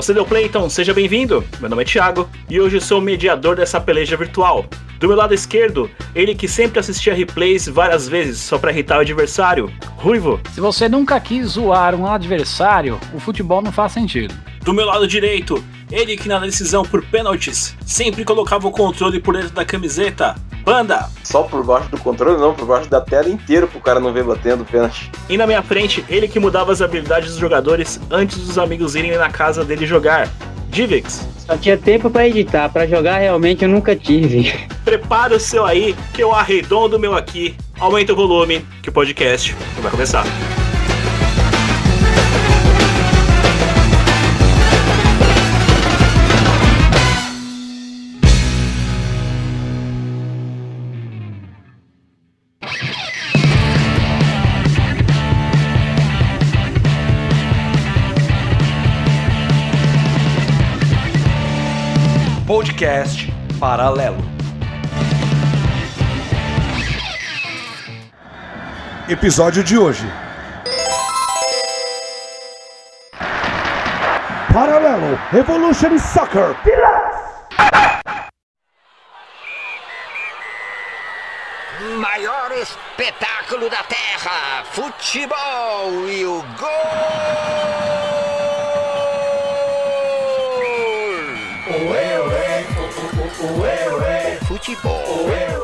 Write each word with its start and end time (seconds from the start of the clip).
Você 0.00 0.14
deu 0.14 0.24
play, 0.24 0.46
então 0.46 0.70
seja 0.70 0.94
bem-vindo. 0.94 1.44
Meu 1.60 1.68
nome 1.68 1.82
é 1.82 1.84
Thiago 1.84 2.26
e 2.48 2.58
hoje 2.58 2.80
sou 2.80 3.00
o 3.00 3.02
mediador 3.02 3.54
dessa 3.54 3.78
peleja 3.78 4.16
virtual. 4.16 4.64
Do 4.98 5.06
meu 5.06 5.14
lado 5.14 5.34
esquerdo, 5.34 5.90
ele 6.14 6.34
que 6.34 6.48
sempre 6.48 6.80
assistia 6.80 7.12
replays 7.12 7.68
várias 7.68 8.08
vezes 8.08 8.38
só 8.38 8.56
para 8.56 8.72
irritar 8.72 8.96
o 8.96 9.02
adversário, 9.02 9.70
Ruivo. 9.98 10.40
Se 10.54 10.60
você 10.60 10.88
nunca 10.88 11.20
quis 11.20 11.48
zoar 11.48 11.94
um 11.94 12.06
adversário, 12.06 12.98
o 13.12 13.20
futebol 13.20 13.60
não 13.60 13.70
faz 13.70 13.92
sentido. 13.92 14.34
Do 14.64 14.72
meu 14.72 14.86
lado 14.86 15.06
direito, 15.06 15.62
ele 15.90 16.16
que 16.16 16.28
na 16.28 16.38
decisão 16.38 16.84
por 16.84 17.04
pênaltis 17.04 17.76
sempre 17.84 18.24
colocava 18.24 18.68
o 18.68 18.70
controle 18.70 19.20
por 19.20 19.34
dentro 19.34 19.50
da 19.50 19.64
camiseta, 19.64 20.34
Panda. 20.64 21.08
Só 21.24 21.42
por 21.42 21.64
baixo 21.64 21.90
do 21.90 21.98
controle, 21.98 22.38
não, 22.38 22.54
por 22.54 22.66
baixo 22.66 22.88
da 22.88 23.00
tela 23.00 23.28
inteira 23.28 23.66
pro 23.66 23.80
cara 23.80 23.98
não 23.98 24.12
ver 24.12 24.24
batendo 24.24 24.64
pênalti. 24.64 25.10
E 25.28 25.36
na 25.36 25.46
minha 25.46 25.62
frente, 25.62 26.04
ele 26.08 26.28
que 26.28 26.38
mudava 26.38 26.72
as 26.72 26.82
habilidades 26.82 27.30
dos 27.30 27.38
jogadores 27.38 28.00
antes 28.10 28.38
dos 28.38 28.58
amigos 28.58 28.94
irem 28.94 29.16
na 29.16 29.30
casa 29.30 29.64
dele 29.64 29.86
jogar, 29.86 30.28
Divix. 30.68 31.26
Só 31.38 31.56
tinha 31.56 31.76
tempo 31.76 32.10
para 32.10 32.28
editar, 32.28 32.68
para 32.68 32.86
jogar 32.86 33.18
realmente 33.18 33.64
eu 33.64 33.68
nunca 33.68 33.96
tive. 33.96 34.54
Prepara 34.84 35.34
o 35.34 35.40
seu 35.40 35.66
aí, 35.66 35.96
que 36.14 36.22
eu 36.22 36.32
arredondo 36.32 36.96
o 36.96 37.00
meu 37.00 37.14
aqui. 37.16 37.56
Aumenta 37.78 38.12
o 38.12 38.16
volume, 38.16 38.64
que 38.82 38.88
o 38.88 38.92
podcast 38.92 39.56
vai 39.80 39.90
começar. 39.90 40.24
Podcast 62.50 63.28
Paralelo. 63.60 64.18
Episódio 69.08 69.62
de 69.62 69.78
hoje. 69.78 70.04
Paralelo 74.52 75.16
Evolution 75.32 75.96
Soccer. 75.96 76.56
Maior 81.98 82.50
espetáculo 82.50 83.70
da 83.70 83.84
Terra, 83.84 84.64
futebol 84.64 86.08
e 86.08 86.24
o 86.24 86.42
gol. 86.58 87.99
Futebol. 94.46 95.00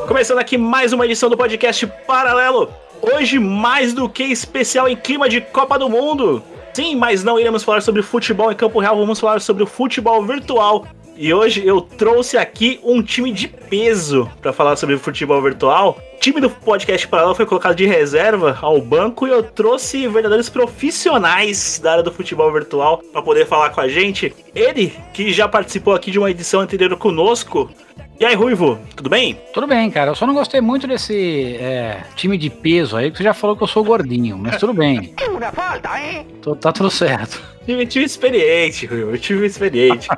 Começando 0.09 0.39
aqui 0.39 0.57
mais 0.57 0.95
uma 0.95 1.05
edição 1.05 1.29
do 1.29 1.37
podcast 1.37 1.87
Paralelo. 2.07 2.71
Hoje, 3.03 3.39
mais 3.39 3.93
do 3.93 4.09
que 4.09 4.23
especial 4.23 4.89
em 4.89 4.97
clima 4.97 5.29
de 5.29 5.43
Copa 5.43 5.79
do 5.79 5.87
Mundo. 5.87 6.43
Sim, 6.73 6.97
mas 6.97 7.23
não 7.23 7.39
iremos 7.39 7.63
falar 7.63 7.83
sobre 7.83 8.01
futebol 8.01 8.51
em 8.51 8.55
campo 8.55 8.79
real, 8.79 8.97
vamos 8.97 9.21
falar 9.21 9.43
sobre 9.43 9.63
o 9.63 9.67
futebol 9.67 10.25
virtual. 10.25 10.87
E 11.19 11.35
hoje 11.35 11.67
eu 11.67 11.83
trouxe 11.83 12.39
aqui 12.39 12.81
um 12.83 13.03
time 13.03 13.31
de 13.31 13.47
peso 13.47 14.31
para 14.41 14.55
falar 14.55 14.77
sobre 14.77 14.97
futebol 14.97 15.43
virtual. 15.43 15.99
Time 16.27 16.41
do 16.41 16.51
podcast 16.51 17.07
Paralelo 17.07 17.37
foi 17.37 17.47
colocado 17.47 17.77
de 17.77 17.87
reserva 17.87 18.59
ao 18.61 18.81
banco 18.81 19.29
e 19.29 19.31
eu 19.31 19.45
trouxe 19.45 20.09
verdadeiros 20.09 20.49
profissionais 20.49 21.79
da 21.79 21.93
área 21.93 22.03
do 22.03 22.11
futebol 22.11 22.53
virtual 22.53 22.99
para 23.13 23.23
poder 23.23 23.47
falar 23.47 23.71
com 23.71 23.81
a 23.81 23.87
gente. 23.87 24.35
Ele, 24.53 24.93
que 25.15 25.33
já 25.33 25.47
participou 25.47 25.95
aqui 25.95 26.11
de 26.11 26.19
uma 26.19 26.29
edição 26.29 26.63
anterior 26.63 26.97
conosco, 26.97 27.71
e 28.19 28.25
aí, 28.25 28.35
Ruivo, 28.35 28.79
tudo 28.95 29.11
bem? 29.11 29.39
Tudo 29.53 29.67
bem, 29.67 29.91
cara. 29.91 30.11
Eu 30.11 30.15
só 30.15 30.27
não 30.27 30.35
gostei 30.35 30.61
muito 30.61 30.87
desse 30.87 31.57
é, 31.61 32.03
time 32.15 32.39
de 32.39 32.49
peso 32.49 32.97
aí, 32.97 33.11
que 33.11 33.19
você 33.19 33.25
já 33.25 33.35
falou 33.35 33.57
que 33.57 33.63
eu 33.63 33.67
sou 33.67 33.85
gordinho, 33.85 34.39
mas 34.39 34.57
tudo 34.57 34.73
bem. 34.73 35.15
Tô, 36.41 36.55
tá 36.55 36.73
tudo 36.73 36.91
certo. 36.91 37.43
Time, 37.67 37.85
time 37.85 38.05
experiente, 38.05 38.87
Ruivo, 38.87 39.19
time 39.19 39.45
experiente. 39.45 40.09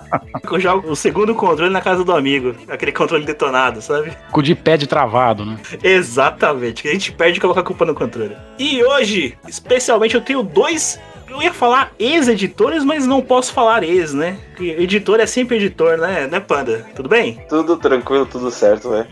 eu 0.50 0.60
jogo 0.60 0.90
o 0.90 0.94
segundo 0.94 1.34
controle 1.34 1.72
na 1.72 1.80
casa 1.80 2.04
do 2.04 2.14
amigo, 2.14 2.54
aquele 2.68 2.92
controle 2.92 3.24
detonado, 3.24 3.80
sabe? 3.80 4.12
Com 4.30 4.40
o 4.40 4.42
de 4.42 4.54
pé 4.54 4.76
de 4.76 4.86
travado, 4.86 5.46
né? 5.46 5.56
Exatamente, 5.82 6.82
que 6.82 6.88
a 6.88 6.92
gente 6.92 7.10
perde 7.10 7.38
e 7.38 7.40
coloca 7.40 7.60
a 7.60 7.64
culpa 7.64 7.86
no 7.86 7.94
controle. 7.94 8.36
E 8.58 8.84
hoje, 8.84 9.36
especialmente, 9.48 10.14
eu 10.14 10.20
tenho 10.20 10.42
dois 10.42 11.00
eu 11.30 11.42
ia 11.42 11.52
falar 11.52 11.92
ex-editores, 11.98 12.84
mas 12.84 13.06
não 13.06 13.20
posso 13.20 13.52
falar 13.52 13.82
ex, 13.82 14.12
né? 14.14 14.38
Porque 14.50 14.70
editor 14.78 15.20
é 15.20 15.26
sempre 15.26 15.56
editor, 15.56 15.98
né? 15.98 16.26
Né, 16.26 16.40
Panda? 16.40 16.86
Tudo 16.94 17.08
bem? 17.08 17.40
Tudo 17.48 17.76
tranquilo, 17.76 18.26
tudo 18.26 18.50
certo, 18.50 18.90
né? 18.90 19.06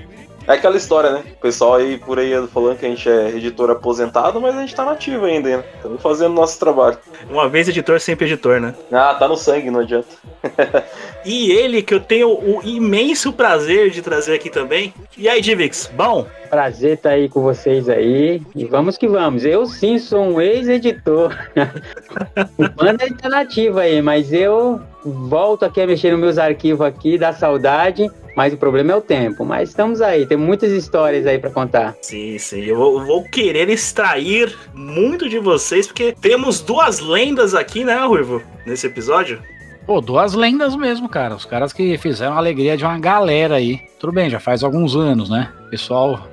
É 0.47 0.53
aquela 0.53 0.77
história, 0.77 1.11
né? 1.11 1.25
O 1.33 1.41
pessoal 1.41 1.75
aí 1.75 1.99
por 1.99 2.19
aí 2.19 2.33
falando 2.49 2.79
que 2.79 2.87
a 2.87 2.89
gente 2.89 3.09
é 3.09 3.31
editor 3.31 3.69
aposentado, 3.71 4.41
mas 4.41 4.57
a 4.57 4.61
gente 4.61 4.75
tá 4.75 4.84
nativo 4.84 5.25
ainda, 5.25 5.57
né? 5.57 5.65
Estamos 5.75 6.01
fazendo 6.01 6.34
nosso 6.34 6.59
trabalho. 6.59 6.99
Uma 7.29 7.49
vez 7.49 7.69
editor, 7.69 8.01
sempre 8.01 8.27
editor, 8.27 8.61
né? 8.61 8.75
Ah, 8.93 9.15
tá 9.15 9.27
no 9.27 9.37
sangue, 9.37 9.71
não 9.71 9.81
adianta. 9.81 10.07
e 11.25 11.51
ele, 11.51 11.83
que 11.83 11.93
eu 11.93 12.01
tenho 12.01 12.29
o 12.29 12.61
imenso 12.65 13.33
prazer 13.33 13.91
de 13.91 14.01
trazer 14.01 14.34
aqui 14.34 14.49
também. 14.49 14.95
E 15.19 15.29
aí, 15.29 15.41
Divix, 15.41 15.91
bom? 15.97 16.27
Prazer 16.49 16.95
estar 16.95 17.11
tá 17.11 17.15
aí 17.17 17.28
com 17.28 17.43
vocês 17.43 17.89
aí. 17.89 18.41
E 18.55 18.65
vamos 18.65 18.97
que 18.97 19.09
vamos. 19.09 19.45
Eu 19.45 19.67
sim 19.67 19.99
sou 19.99 20.23
um 20.23 20.41
ex-editor. 20.41 21.37
o 22.57 22.71
Panda 22.71 23.05
é 23.05 23.13
tá 23.13 23.28
nativo 23.28 23.81
aí, 23.81 24.01
mas 24.01 24.33
eu 24.33 24.81
volto 25.11 25.65
aqui 25.65 25.81
a 25.81 25.87
mexer 25.87 26.11
nos 26.12 26.21
meus 26.21 26.39
arquivos 26.39 26.87
aqui, 26.87 27.19
da 27.19 27.33
saudade. 27.33 28.11
Mas 28.37 28.53
o 28.53 28.56
problema 28.59 28.93
é 28.93 28.97
o 28.97 29.00
tempo. 29.00 29.44
Mas 29.44 29.71
estamos 29.71 30.03
aí, 30.03 30.27
tem 30.27 30.37
muitas 30.37 30.71
histórias 30.71 31.27
aí 31.27 31.39
para 31.39 31.50
contar. 31.50 31.97
Sim, 32.03 32.39
sim. 32.39 32.62
Eu 32.65 32.77
vou, 32.77 33.05
vou, 33.05 33.25
querer 33.25 33.71
extrair 33.71 34.55
muito 34.75 35.28
de 35.28 35.39
vocês, 35.39 35.87
porque 35.87 36.15
temos 36.21 36.61
duas 36.61 37.00
lendas 37.00 37.55
aqui, 37.55 37.83
né, 37.83 37.97
Ruivo, 38.05 38.43
nesse 38.66 38.87
episódio. 38.87 39.41
Pô, 39.87 40.00
duas 40.00 40.34
lendas 40.34 40.77
mesmo, 40.77 41.09
cara. 41.09 41.34
Os 41.34 41.47
caras 41.47 41.72
que 41.72 41.97
fizeram 41.97 42.34
a 42.34 42.39
alegria 42.39 42.77
de 42.77 42.84
uma 42.84 42.99
galera 42.99 43.55
aí. 43.55 43.81
Tudo 43.99 44.12
bem, 44.12 44.28
já 44.28 44.41
faz 44.41 44.62
alguns 44.62 44.95
anos, 44.97 45.31
né? 45.31 45.50
Pessoal, 45.71 46.28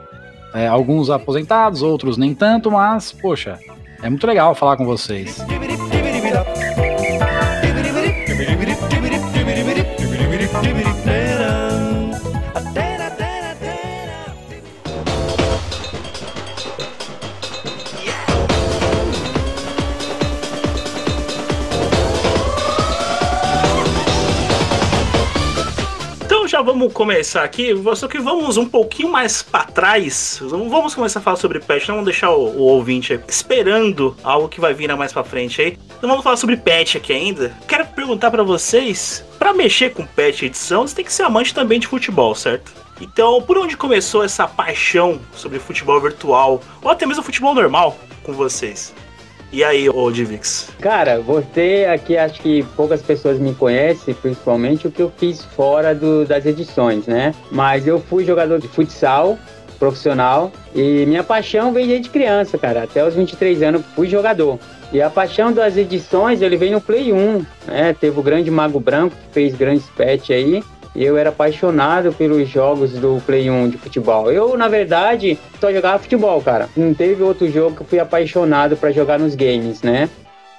é, 0.53 0.67
alguns 0.67 1.09
aposentados, 1.09 1.81
outros 1.81 2.17
nem 2.17 2.33
tanto, 2.33 2.69
mas, 2.69 3.12
poxa, 3.12 3.59
é 4.01 4.09
muito 4.09 4.28
legal 4.28 4.53
falar 4.56 4.75
com 4.75 4.85
vocês. 4.85 5.38
Vamos 26.63 26.94
começar 26.94 27.44
aqui, 27.44 27.72
só 27.96 28.07
que 28.07 28.18
vamos 28.19 28.57
um 28.57 28.68
pouquinho 28.68 29.12
mais 29.12 29.44
para 29.44 29.66
trás. 29.66 30.40
Vamos 30.41 30.96
começar 30.96 31.19
a 31.19 31.22
falar 31.22 31.38
sobre 31.38 31.59
patch, 31.59 31.88
não 31.88 31.96
vamos 31.96 32.09
deixar 32.09 32.31
o, 32.31 32.41
o 32.41 32.62
ouvinte 32.62 33.19
esperando 33.28 34.16
algo 34.24 34.47
que 34.47 34.62
vai 34.62 34.74
vir 34.74 34.94
mais 34.96 35.12
para 35.12 35.24
frente 35.24 35.62
aí. 35.62 35.78
Então 35.97 36.09
vamos 36.09 36.24
falar 36.24 36.38
sobre 36.38 36.57
patch 36.57 36.96
aqui 36.96 37.12
ainda. 37.12 37.56
Quero 37.68 37.85
perguntar 37.88 38.31
para 38.31 38.44
vocês, 38.44 39.24
para 39.38 39.53
mexer 39.53 39.94
com 39.94 40.06
patch 40.06 40.44
edição, 40.44 40.88
você 40.88 40.96
tem 40.96 41.06
que 41.06 41.13
ser 41.13 41.24
amante 41.24 41.53
também 41.53 41.79
de 41.79 41.88
futebol, 41.88 42.34
certo? 42.34 42.72
Então, 43.01 43.41
por 43.41 43.57
onde 43.57 43.75
começou 43.75 44.24
essa 44.24 44.48
paixão 44.48 45.19
sobre 45.33 45.59
futebol 45.59 46.00
virtual 46.00 46.62
ou 46.81 46.89
até 46.89 47.06
mesmo 47.06 47.24
futebol 47.24 47.54
normal 47.54 47.98
com 48.24 48.31
vocês? 48.31 48.94
E 49.53 49.63
aí, 49.63 49.88
ô 49.88 50.09
Divix? 50.09 50.71
Cara, 50.81 51.19
você 51.19 51.88
aqui 51.88 52.17
acho 52.17 52.41
que 52.41 52.63
poucas 52.75 53.03
pessoas 53.03 53.38
me 53.38 53.53
conhecem, 53.53 54.11
principalmente 54.15 54.88
o 54.88 54.91
que 54.91 55.00
eu 55.00 55.13
fiz 55.15 55.44
fora 55.44 55.94
do, 55.94 56.25
das 56.25 56.47
edições, 56.47 57.05
né? 57.05 57.35
Mas 57.51 57.85
eu 57.85 58.00
fui 58.00 58.25
jogador 58.25 58.59
de 58.59 58.67
futsal 58.67 59.38
profissional 59.77 60.51
e 60.73 61.05
minha 61.05 61.23
paixão 61.23 61.71
vem 61.71 61.85
desde 61.85 62.09
criança, 62.09 62.57
cara. 62.57 62.81
Até 62.81 63.05
os 63.07 63.13
23 63.13 63.61
anos 63.61 63.83
fui 63.95 64.07
jogador. 64.07 64.57
E 64.91 65.00
a 65.00 65.09
paixão 65.09 65.53
das 65.53 65.77
edições, 65.77 66.41
ele 66.41 66.57
vem 66.57 66.71
no 66.71 66.81
Play 66.81 67.13
1, 67.13 67.45
né? 67.67 67.94
Teve 67.94 68.19
o 68.19 68.23
grande 68.23 68.49
Mago 68.49 68.79
Branco, 68.79 69.15
que 69.15 69.33
fez 69.33 69.53
grandes 69.53 69.85
patch 69.95 70.31
aí 70.31 70.63
eu 70.95 71.18
era 71.18 71.30
apaixonado 71.30 72.13
pelos 72.13 72.48
jogos 72.48 72.92
do 72.94 73.22
Play 73.25 73.50
1 73.50 73.69
de 73.69 73.78
futebol. 73.78 74.31
Eu, 74.31 74.57
na 74.57 74.68
verdade, 74.68 75.38
só 75.60 75.72
jogava 75.72 76.00
futebol, 76.00 76.42
cara. 76.42 76.69
Não 76.75 76.94
teve 76.94 77.24
outro 77.24 77.50
jogo 77.50 77.75
que 77.75 77.81
eu 77.81 77.88
fui 77.88 78.00
apaixonado 78.00 78.78
para 78.78 78.92
jogar 78.92 79.19
nos 79.19 79.36
games, 79.36 79.81
né? 79.81 80.10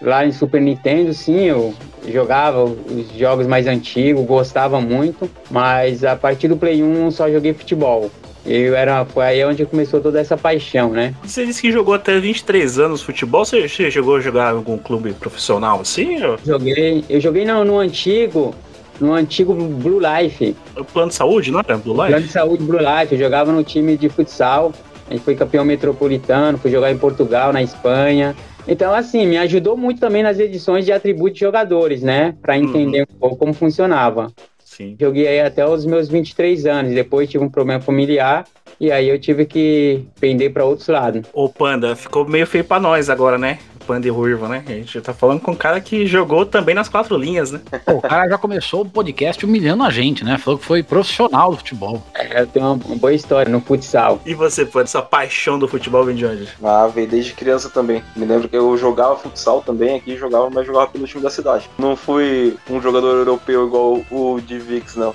Lá 0.01 0.27
em 0.27 0.33
Super 0.33 0.61
Nintendo, 0.61 1.15
sim, 1.15 1.45
eu 1.45 1.73
jogava 2.07 2.65
os 2.65 3.13
jogos 3.17 3.47
mais 3.47 3.67
antigos, 3.67 4.27
gostava 4.27 4.81
muito, 4.81 5.31
mas 5.51 6.05
a 6.05 6.17
partir 6.17 6.49
do 6.49 6.57
Play 6.57 6.83
1 6.83 7.11
só 7.13 7.31
joguei 7.31 7.55
futebol. 7.55 8.11
Eu 8.45 8.75
era, 8.77 9.07
foi 9.07 9.25
aí 9.25 9.45
onde 9.45 9.65
começou 9.65 10.01
toda 10.01 10.21
essa 10.21 10.37
paixão, 10.37 10.91
né? 10.91 11.15
Você 11.23 11.47
disse 11.47 11.63
que 11.63 11.73
jogou 11.73 11.95
até 11.95 12.19
23 12.21 12.79
anos 12.79 13.01
futebol. 13.01 13.45
Você, 13.45 13.67
você 13.67 13.91
chegou 13.91 14.17
a 14.17 14.21
jogar 14.21 14.53
em 14.53 14.57
algum 14.57 14.77
clube 14.77 15.15
profissional 15.15 15.81
assim? 15.81 16.23
Ou... 16.23 16.39
Joguei, 16.45 17.05
eu 17.09 17.19
joguei 17.21 17.47
no, 17.47 17.65
no 17.65 17.79
antigo, 17.79 18.55
no 19.00 19.12
antigo 19.12 19.55
Blue 19.55 20.00
Life. 20.00 20.56
O 20.76 20.85
plano 20.85 21.08
de 21.08 21.14
saúde, 21.14 21.50
não 21.50 21.61
era? 21.61 21.76
Blue 21.76 21.94
Plano 21.94 22.17
Life? 22.17 22.26
de 22.26 22.32
saúde 22.32 22.64
Blue 22.64 22.79
Life, 22.79 23.14
eu 23.14 23.19
jogava 23.19 23.52
no 23.52 23.62
time 23.64 23.96
de 23.96 24.08
futsal. 24.08 24.73
A 25.08 25.12
gente 25.12 25.23
foi 25.23 25.35
campeão 25.35 25.64
metropolitano, 25.64 26.56
fui 26.58 26.70
jogar 26.70 26.91
em 26.91 26.99
Portugal, 26.99 27.52
na 27.52 27.62
Espanha. 27.62 28.35
Então, 28.67 28.94
assim, 28.94 29.26
me 29.26 29.37
ajudou 29.37 29.76
muito 29.76 30.00
também 30.00 30.23
nas 30.23 30.38
edições 30.38 30.85
de 30.87 30.93
atributos 30.93 31.35
de 31.35 31.41
jogadores, 31.41 32.02
né? 32.02 32.35
Pra 32.41 32.56
entender 32.56 33.02
um 33.02 33.19
pouco 33.19 33.37
como 33.37 33.52
funcionava. 33.52 34.32
Sim. 34.64 34.97
Joguei 34.99 35.29
aí 35.29 35.40
até 35.40 35.67
os 35.69 35.85
meus 35.85 36.08
23 36.08 36.64
anos. 36.67 36.94
Depois 36.94 37.29
tive 37.29 37.44
um 37.44 37.50
problema 37.50 37.81
familiar 37.81 38.44
e 38.81 38.90
aí 38.90 39.08
eu 39.08 39.19
tive 39.19 39.44
que 39.44 40.05
pender 40.19 40.52
para 40.52 40.64
outros 40.64 40.88
lados. 40.88 41.23
Ô, 41.32 41.49
Panda, 41.49 41.94
ficou 41.94 42.26
meio 42.26 42.47
feio 42.47 42.64
pra 42.64 42.81
nós 42.81 43.08
agora, 43.08 43.38
né? 43.38 43.58
Panda 43.87 44.07
e 44.07 44.11
Ruivo, 44.11 44.49
né? 44.49 44.63
A 44.67 44.71
gente 44.71 45.01
tá 45.01 45.13
falando 45.13 45.41
com 45.41 45.53
um 45.53 45.57
cara 45.57 45.81
que 45.81 46.07
jogou 46.07 46.45
também 46.47 46.75
nas 46.75 46.89
quatro 46.89 47.17
linhas, 47.17 47.51
né? 47.51 47.61
Pô, 47.85 47.93
o 47.95 48.03
cara 48.03 48.29
já 48.29 48.39
começou 48.39 48.83
o 48.83 48.89
podcast 48.89 49.45
humilhando 49.45 49.83
a 49.85 49.91
gente, 49.91 50.25
né? 50.25 50.39
Falou 50.39 50.59
que 50.59 50.65
foi 50.67 50.83
profissional 50.83 51.51
do 51.51 51.57
futebol. 51.59 52.03
É, 52.15 52.41
Eu 52.43 52.47
tenho 52.47 52.67
uma, 52.67 52.85
uma 52.85 52.97
boa 52.97 53.13
história 53.13 53.51
no 53.51 53.61
futsal. 53.61 54.21
E 54.25 54.35
você, 54.35 54.65
Panda, 54.65 54.87
sua 54.87 55.03
paixão 55.03 55.59
do 55.59 55.69
futebol 55.69 56.05
vem 56.05 56.17
de 56.17 56.27
onde? 56.27 56.49
Ah, 56.63 56.87
veio 56.87 57.07
desde 57.09 57.33
criança 57.33 57.69
também. 57.71 58.03
Me 58.17 58.25
lembro 58.25 58.49
que 58.49 58.57
eu 58.57 58.77
jogava 58.77 59.17
futsal 59.17 59.63
também 59.63 59.97
aqui, 59.97 60.17
jogava, 60.17 60.49
mas 60.51 60.67
jogava 60.67 60.87
pelo 60.89 61.07
time 61.07 61.23
da 61.23 61.31
cidade. 61.31 61.69
Não 61.79 61.95
fui 61.97 62.57
um 62.71 62.81
jogador 62.81 63.15
europeu 63.17 63.67
igual 63.67 64.05
o 64.11 64.41
de 64.41 64.59
Vix, 64.59 64.97
não. 64.97 65.15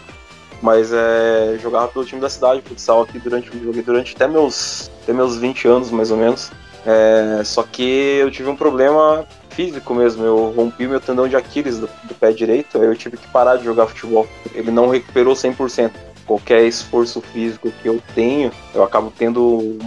Mas 0.62 0.92
é, 0.92 1.58
jogava 1.62 1.88
pelo 1.88 2.04
time 2.04 2.20
da 2.20 2.30
cidade, 2.30 2.62
futsal 2.62 3.04
aqui 3.04 3.18
durante, 3.18 3.50
joguei 3.64 3.82
durante 3.82 4.14
até 4.16 4.28
meus, 4.28 4.92
até 5.04 5.14
meus 5.14 5.38
20 5.38 5.68
anos, 5.68 5.90
mais 5.90 6.12
ou 6.12 6.18
menos. 6.18 6.52
É, 6.90 7.44
só 7.44 7.62
que 7.62 7.84
eu 7.84 8.32
tive 8.32 8.50
um 8.50 8.56
problema 8.56 9.24
físico 9.52 9.94
mesmo. 9.94 10.26
Eu 10.26 10.52
rompi 10.56 10.88
meu 10.88 11.00
tendão 11.00 11.28
de 11.28 11.36
Aquiles 11.36 11.78
do, 11.78 11.88
do 12.06 12.16
pé 12.16 12.32
direito, 12.32 12.80
aí 12.80 12.88
eu 12.88 12.96
tive 12.96 13.16
que 13.16 13.28
parar 13.28 13.58
de 13.58 13.64
jogar 13.64 13.86
futebol. 13.86 14.28
Ele 14.56 14.72
não 14.72 14.90
recuperou 14.90 15.36
100%. 15.36 15.92
Qualquer 16.26 16.64
esforço 16.64 17.22
físico 17.22 17.72
que 17.72 17.88
eu 17.88 18.02
tenho, 18.16 18.52
eu 18.74 18.84
acabo 18.84 19.14
tendo 19.16 19.78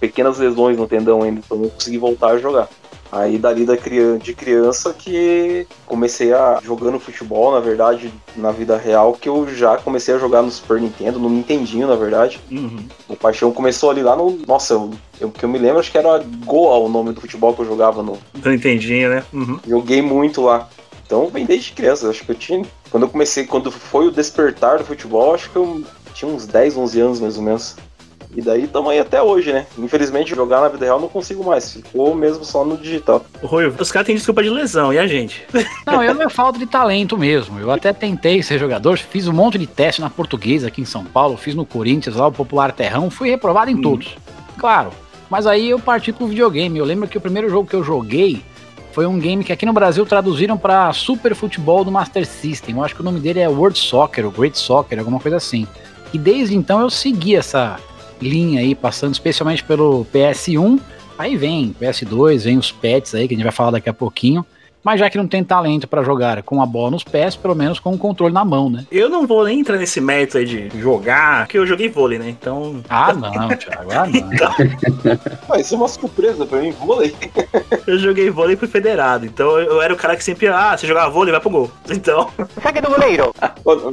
pequenas 0.00 0.38
lesões 0.38 0.76
no 0.76 0.86
tendão 0.86 1.22
ainda, 1.22 1.40
então 1.40 1.56
eu 1.56 1.62
não 1.64 1.70
consegui 1.70 1.98
voltar 1.98 2.28
a 2.30 2.38
jogar. 2.38 2.68
Aí 3.10 3.38
dali 3.38 3.64
da 3.64 3.76
criança, 3.76 4.18
de 4.18 4.34
criança 4.34 4.92
que 4.92 5.66
comecei 5.86 6.32
a 6.32 6.60
jogando 6.62 7.00
futebol, 7.00 7.52
na 7.52 7.60
verdade, 7.60 8.12
na 8.36 8.52
vida 8.52 8.76
real, 8.76 9.14
que 9.14 9.28
eu 9.28 9.48
já 9.54 9.78
comecei 9.78 10.14
a 10.14 10.18
jogar 10.18 10.42
no 10.42 10.50
Super 10.50 10.80
Nintendo, 10.80 11.18
no 11.18 11.30
Nintendinho, 11.30 11.88
na 11.88 11.96
verdade. 11.96 12.40
Uhum. 12.50 12.84
O 13.08 13.16
paixão 13.16 13.50
começou 13.50 13.90
ali 13.90 14.02
lá 14.02 14.14
no. 14.14 14.38
Nossa, 14.46 14.74
eu, 14.74 14.90
eu, 15.20 15.30
que 15.30 15.44
eu 15.44 15.48
me 15.48 15.58
lembro, 15.58 15.80
acho 15.80 15.90
que 15.90 15.98
era 15.98 16.18
Goa 16.44 16.76
o 16.78 16.88
nome 16.88 17.12
do 17.12 17.20
futebol 17.20 17.54
que 17.54 17.62
eu 17.62 17.66
jogava 17.66 18.02
no. 18.02 18.18
Não 18.44 18.52
entendi, 18.52 19.06
né? 19.06 19.24
Uhum. 19.32 19.58
Joguei 19.66 20.02
muito 20.02 20.42
lá. 20.42 20.68
Então 21.06 21.28
vem 21.28 21.46
desde 21.46 21.72
criança, 21.72 22.10
acho 22.10 22.22
que 22.24 22.32
eu 22.32 22.36
tinha. 22.36 22.62
Quando 22.90 23.04
eu 23.04 23.08
comecei, 23.08 23.46
quando 23.46 23.70
foi 23.70 24.08
o 24.08 24.10
despertar 24.10 24.78
do 24.78 24.84
futebol, 24.84 25.34
acho 25.34 25.50
que 25.50 25.56
eu 25.56 25.82
tinha 26.12 26.30
uns 26.30 26.46
10, 26.46 26.76
11 26.76 27.00
anos 27.00 27.20
mais 27.20 27.36
ou 27.38 27.42
menos. 27.42 27.76
E 28.36 28.42
daí 28.42 28.66
tamo 28.68 28.90
aí 28.90 28.98
até 28.98 29.22
hoje, 29.22 29.52
né? 29.52 29.66
Infelizmente, 29.78 30.34
jogar 30.34 30.60
na 30.60 30.68
vida 30.68 30.84
real 30.84 31.00
não 31.00 31.08
consigo 31.08 31.42
mais. 31.44 31.72
Ficou 31.72 32.14
mesmo 32.14 32.44
só 32.44 32.64
no 32.64 32.76
digital. 32.76 33.24
Ruivo, 33.42 33.80
os 33.82 33.90
caras 33.90 34.06
têm 34.06 34.14
desculpa 34.14 34.42
de 34.42 34.50
lesão, 34.50 34.92
e 34.92 34.98
a 34.98 35.06
gente? 35.06 35.42
Não, 35.86 36.02
eu 36.04 36.14
não 36.14 36.22
é 36.22 36.28
falta 36.28 36.58
de 36.58 36.66
talento 36.66 37.16
mesmo. 37.16 37.58
Eu 37.58 37.70
até 37.70 37.92
tentei 37.92 38.42
ser 38.42 38.58
jogador, 38.58 38.98
fiz 38.98 39.26
um 39.26 39.32
monte 39.32 39.58
de 39.58 39.66
teste 39.66 40.00
na 40.00 40.10
portuguesa 40.10 40.68
aqui 40.68 40.80
em 40.82 40.84
São 40.84 41.04
Paulo, 41.04 41.36
fiz 41.36 41.54
no 41.54 41.64
Corinthians, 41.64 42.16
lá 42.16 42.26
o 42.26 42.32
Popular 42.32 42.70
Terrão, 42.72 43.10
fui 43.10 43.30
reprovado 43.30 43.70
em 43.70 43.76
Hum. 43.76 43.82
todos. 43.82 44.16
Claro. 44.58 44.90
Mas 45.30 45.46
aí 45.46 45.70
eu 45.70 45.78
parti 45.78 46.12
pro 46.12 46.26
videogame. 46.26 46.78
Eu 46.78 46.84
lembro 46.84 47.08
que 47.08 47.18
o 47.18 47.20
primeiro 47.20 47.48
jogo 47.50 47.68
que 47.68 47.76
eu 47.76 47.82
joguei 47.84 48.42
foi 48.92 49.06
um 49.06 49.18
game 49.18 49.42
que 49.44 49.52
aqui 49.52 49.66
no 49.66 49.72
Brasil 49.72 50.04
traduziram 50.06 50.56
pra 50.56 50.92
Super 50.92 51.34
Futebol 51.34 51.84
do 51.84 51.90
Master 51.92 52.26
System. 52.26 52.76
Eu 52.76 52.84
acho 52.84 52.94
que 52.94 53.00
o 53.00 53.04
nome 53.04 53.20
dele 53.20 53.40
é 53.40 53.48
World 53.48 53.78
Soccer, 53.78 54.24
ou 54.24 54.30
Great 54.30 54.58
Soccer, 54.58 54.98
alguma 54.98 55.18
coisa 55.20 55.36
assim. 55.36 55.66
E 56.12 56.18
desde 56.18 56.56
então 56.56 56.80
eu 56.80 56.88
segui 56.88 57.36
essa 57.36 57.78
linha 58.20 58.60
aí, 58.60 58.74
passando 58.74 59.12
especialmente 59.12 59.64
pelo 59.64 60.06
PS1. 60.12 60.80
Aí 61.18 61.36
vem 61.36 61.74
PS2, 61.80 62.44
vem 62.44 62.58
os 62.58 62.70
pets 62.70 63.14
aí, 63.14 63.26
que 63.26 63.34
a 63.34 63.36
gente 63.36 63.44
vai 63.44 63.52
falar 63.52 63.72
daqui 63.72 63.88
a 63.88 63.94
pouquinho. 63.94 64.44
Mas 64.88 65.00
já 65.00 65.10
que 65.10 65.18
não 65.18 65.28
tem 65.28 65.44
talento 65.44 65.86
pra 65.86 66.02
jogar 66.02 66.42
com 66.42 66.62
a 66.62 66.66
bola 66.66 66.92
nos 66.92 67.04
pés, 67.04 67.36
pelo 67.36 67.54
menos 67.54 67.78
com 67.78 67.92
o 67.92 67.98
controle 67.98 68.32
na 68.32 68.42
mão, 68.42 68.70
né? 68.70 68.86
Eu 68.90 69.10
não 69.10 69.26
vou 69.26 69.44
nem 69.44 69.60
entrar 69.60 69.76
nesse 69.76 70.00
mérito 70.00 70.38
aí 70.38 70.46
de 70.46 70.80
jogar, 70.80 71.44
porque 71.44 71.58
eu 71.58 71.66
joguei 71.66 71.90
vôlei, 71.90 72.18
né? 72.18 72.30
Então. 72.30 72.82
Ah, 72.88 73.12
não, 73.12 73.48
Thiago, 73.50 73.90
ah, 73.92 74.06
não. 74.06 75.18
Ah, 75.50 75.60
isso 75.60 75.74
é 75.74 75.76
uma 75.76 75.88
surpresa 75.88 76.46
pra 76.46 76.60
mim, 76.60 76.70
vôlei. 76.70 77.14
Eu 77.86 77.98
joguei 77.98 78.30
vôlei 78.30 78.56
pro 78.56 78.66
federado. 78.66 79.26
Então 79.26 79.58
eu 79.58 79.82
era 79.82 79.92
o 79.92 79.96
cara 79.96 80.16
que 80.16 80.24
sempre, 80.24 80.48
ah, 80.48 80.74
você 80.74 80.86
jogava 80.86 81.10
vôlei, 81.10 81.32
vai 81.32 81.40
pro 81.40 81.50
gol. 81.50 81.70
Então, 81.90 82.30
Saque 82.62 82.80
do 82.80 82.88
goleiro. 82.88 83.34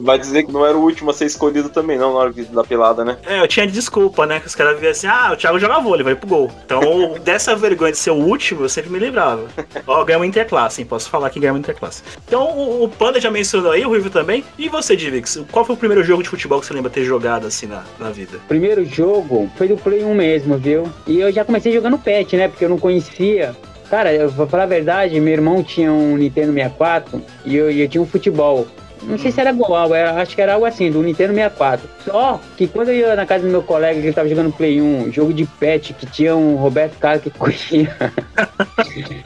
Vai 0.02 0.20
dizer 0.20 0.44
que 0.44 0.52
não 0.52 0.66
era 0.66 0.78
o 0.78 0.82
último 0.82 1.12
a 1.12 1.14
ser 1.14 1.26
escolhido 1.26 1.70
também, 1.70 1.98
não, 1.98 2.14
na 2.14 2.20
hora 2.20 2.34
da 2.34 2.64
pelada, 2.64 3.04
né? 3.04 3.18
é, 3.26 3.42
eu 3.42 3.48
tinha 3.48 3.68
desculpa, 3.68 4.26
né? 4.26 4.40
Que 4.40 4.48
os 4.48 4.56
caras 4.56 4.80
viam 4.80 4.92
assim, 4.92 5.08
ah, 5.08 5.32
o 5.34 5.36
Thiago 5.36 5.60
joga 5.60 5.80
vôlei, 5.80 6.04
vai 6.04 6.16
pro 6.16 6.28
gol. 6.28 6.52
Então, 6.66 6.82
dessa 7.24 7.56
vergonha 7.56 7.92
de 7.92 7.98
ser 7.98 8.12
o 8.12 8.16
último, 8.16 8.64
eu 8.64 8.70
sempre 8.70 8.92
me 8.92 9.00
lembrava. 9.00 9.46
Ó, 9.88 10.04
ganhamos 10.04 10.26
uma 10.26 10.30
interclasse, 10.30 10.82
Posso 10.86 11.10
falar 11.10 11.30
que 11.30 11.40
ganhamos 11.40 11.60
uma 11.60 11.64
interclasse. 11.64 12.04
Então, 12.28 12.58
o, 12.58 12.84
o 12.84 12.90
Panda 12.90 13.20
já 13.20 13.32
mencionou 13.32 13.72
aí, 13.72 13.86
o 13.86 13.90
Ruivo 13.90 14.10
também. 14.10 14.44
E 14.58 14.70
você, 14.70 14.96
Divix, 14.96 15.44
qual 15.52 15.66
foi 15.66 15.76
o 15.76 15.78
primeiro 15.78 16.04
jogo 16.04 16.24
de 16.24 16.30
futebol 16.30 16.60
que 16.60 16.66
você 16.66 16.74
lembra 16.74 16.90
ter 16.90 17.04
jogado 17.04 17.48
assim 17.48 17.66
na, 17.66 17.84
na 18.00 18.10
vida? 18.10 18.40
Primeiro 18.48 18.86
jogo 18.86 19.50
foi 19.58 19.68
do 19.68 19.78
Play 19.78 20.04
1 20.04 20.14
mesmo, 20.14 20.58
viu? 20.58 20.92
E 21.08 21.20
eu 21.20 21.32
já 21.32 21.44
comecei 21.44 21.74
jogando 21.74 21.98
pet, 21.98 22.36
né? 22.36 22.48
Porque 22.48 22.66
eu 22.66 22.70
não 22.70 22.78
conhecia. 22.78 23.56
Cara, 23.90 24.14
eu 24.14 24.30
falar 24.48 24.64
a 24.64 24.68
verdade, 24.68 25.20
meu 25.20 25.34
irmão 25.34 25.64
tinha 25.64 25.92
um 25.92 26.18
Nintendo 26.18 26.52
64 26.52 27.22
e 27.46 27.56
eu, 27.56 27.70
eu 27.70 27.88
tinha 27.88 28.02
um 28.02 28.08
futebol. 28.08 28.68
Não 29.07 29.18
sei 29.18 29.31
se 29.31 29.40
era 29.40 29.56
era- 29.94 30.22
acho 30.22 30.36
que 30.36 30.42
era 30.42 30.54
algo 30.54 30.66
assim, 30.66 30.92
do 30.92 31.02
Nintendo 31.02 31.34
64. 31.34 31.88
Só 32.04 32.40
que 32.57 32.68
quando 32.68 32.90
eu 32.90 32.96
ia 32.96 33.16
na 33.16 33.25
casa 33.25 33.44
do 33.46 33.50
meu 33.50 33.63
colega 33.63 34.00
que 34.00 34.06
ele 34.07 34.13
tava 34.13 34.28
jogando 34.28 34.52
Play 34.52 34.81
1, 34.81 35.12
jogo 35.12 35.34
de 35.34 35.46
pet, 35.46 35.94
que 35.94 36.06
tinha 36.06 36.36
um 36.36 36.56
Roberto 36.56 36.98
Carlos 36.98 37.24
que 37.24 37.30
corria. 37.38 37.96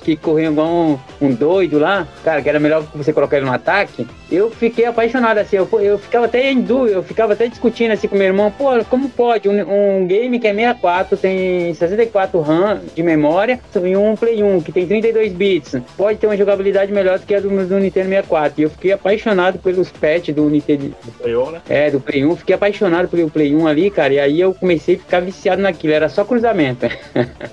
que 0.04 0.16
corria 0.16 0.48
igual 0.50 0.68
um, 0.68 1.00
um 1.22 1.34
doido 1.34 1.80
lá, 1.80 2.08
cara, 2.24 2.42
que 2.42 2.50
era 2.50 2.60
melhor 2.60 2.84
você 2.94 3.14
colocar 3.14 3.38
ele 3.38 3.46
no 3.46 3.54
ataque. 3.54 4.08
Eu 4.32 4.52
fiquei 4.52 4.86
apaixonado 4.86 5.38
assim, 5.40 5.56
eu, 5.56 5.68
eu 5.82 5.98
ficava 5.98 6.26
até 6.26 6.52
em 6.52 6.62
dúvida, 6.62 6.96
eu 6.98 7.04
ficava 7.04 7.34
até 7.34 7.48
discutindo 7.48 7.92
assim 7.92 8.08
com 8.08 8.16
meu 8.16 8.28
irmão, 8.28 8.52
pô, 8.52 8.70
como 8.86 9.10
pode 9.10 9.50
um, 9.50 10.00
um 10.02 10.08
game 10.08 10.40
que 10.40 10.48
é 10.48 10.54
64, 10.54 11.18
tem 11.18 11.74
64 11.74 12.40
RAM 12.42 12.80
de 12.96 13.02
memória 13.04 13.60
e 13.84 13.96
um 13.98 14.16
Play 14.16 14.44
1 14.44 14.62
que 14.62 14.72
tem 14.72 14.86
32 14.86 15.32
bits, 15.34 15.78
pode 15.98 16.20
ter 16.20 16.28
uma 16.28 16.38
jogabilidade 16.38 16.92
melhor 16.92 17.18
do 17.20 17.26
que 17.26 17.34
a 17.34 17.40
do, 17.40 17.50
do 17.50 17.80
Nintendo 17.80 18.10
64. 18.10 18.60
E 18.60 18.64
eu 18.64 18.70
fiquei 18.70 18.92
apaixonado 18.92 19.60
pelos 19.70 19.92
patches 19.92 20.34
do 20.34 20.50
Nintendo, 20.50 20.96
Eu, 21.22 21.52
né? 21.52 21.62
é, 21.70 21.92
do 21.92 22.00
Play 22.00 22.26
1, 22.26 22.36
fiquei 22.38 22.56
apaixonado 22.56 23.08
pelo 23.08 23.30
Play 23.30 23.56
1 23.56 23.68
ali, 23.68 23.92
cara, 23.92 24.14
e 24.14 24.20
aí 24.20 24.42
eu 24.42 24.54
comecei 24.54 24.96
a 24.96 25.00
ficar 25.00 25.20
viciado 25.20 25.62
naquilo, 25.62 25.94
era 25.94 26.10
só 26.10 26.26
cruzamento. 26.26 26.88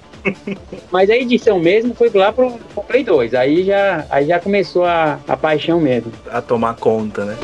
Mas 0.90 1.10
a 1.10 1.16
edição 1.16 1.60
mesmo 1.60 1.94
foi 1.94 2.10
lá 2.14 2.32
pro, 2.32 2.50
pro 2.74 2.82
Play 2.84 3.04
2, 3.04 3.34
aí 3.34 3.64
já, 3.64 4.06
aí 4.10 4.26
já 4.26 4.40
começou 4.40 4.84
a, 4.84 5.20
a 5.28 5.36
paixão 5.36 5.78
mesmo. 5.78 6.10
A 6.30 6.40
tomar 6.40 6.74
conta, 6.76 7.24
né? 7.24 7.36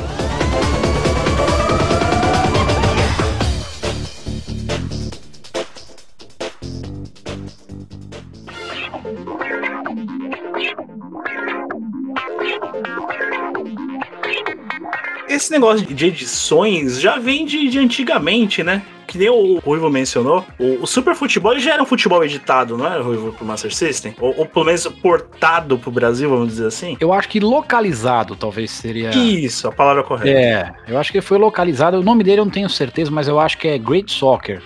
Esse 15.53 15.61
negócio 15.61 15.87
de 15.87 16.07
edições 16.07 16.99
já 16.99 17.19
vem 17.19 17.45
de, 17.45 17.69
de 17.69 17.79
antigamente, 17.79 18.63
né? 18.63 18.81
Que 19.07 19.19
nem 19.19 19.29
o 19.29 19.59
Ruivo 19.59 19.91
mencionou, 19.91 20.43
o, 20.59 20.87
Super 20.87 21.15
Futebol 21.15 21.59
já 21.59 21.75
era 21.75 21.83
um 21.83 21.85
futebol 21.85 22.25
editado, 22.25 22.79
não 22.79 22.87
era, 22.87 23.03
Ruivo, 23.03 23.35
pro 23.35 23.45
Master 23.45 23.71
System? 23.75 24.15
Ou, 24.19 24.35
ou 24.39 24.47
pelo 24.47 24.65
menos 24.65 24.87
portado 24.87 25.77
pro 25.77 25.91
Brasil, 25.91 26.31
vamos 26.31 26.49
dizer 26.49 26.69
assim? 26.69 26.97
Eu 26.99 27.13
acho 27.13 27.29
que 27.29 27.39
localizado 27.39 28.35
talvez 28.35 28.71
seria. 28.71 29.11
Isso, 29.11 29.69
a 29.69 29.73
palavra 29.73 30.03
correta. 30.03 30.31
É, 30.31 30.73
eu 30.89 30.97
acho 30.97 31.13
que 31.13 31.21
foi 31.21 31.37
localizado. 31.37 31.99
O 31.99 32.03
nome 32.03 32.25
dele 32.25 32.41
eu 32.41 32.47
não 32.47 32.53
tenho 32.53 32.71
certeza, 32.71 33.11
mas 33.11 33.29
eu 33.29 33.39
acho 33.39 33.59
que 33.59 33.69
é 33.69 33.77
Great 33.77 34.11
Soccer. 34.11 34.63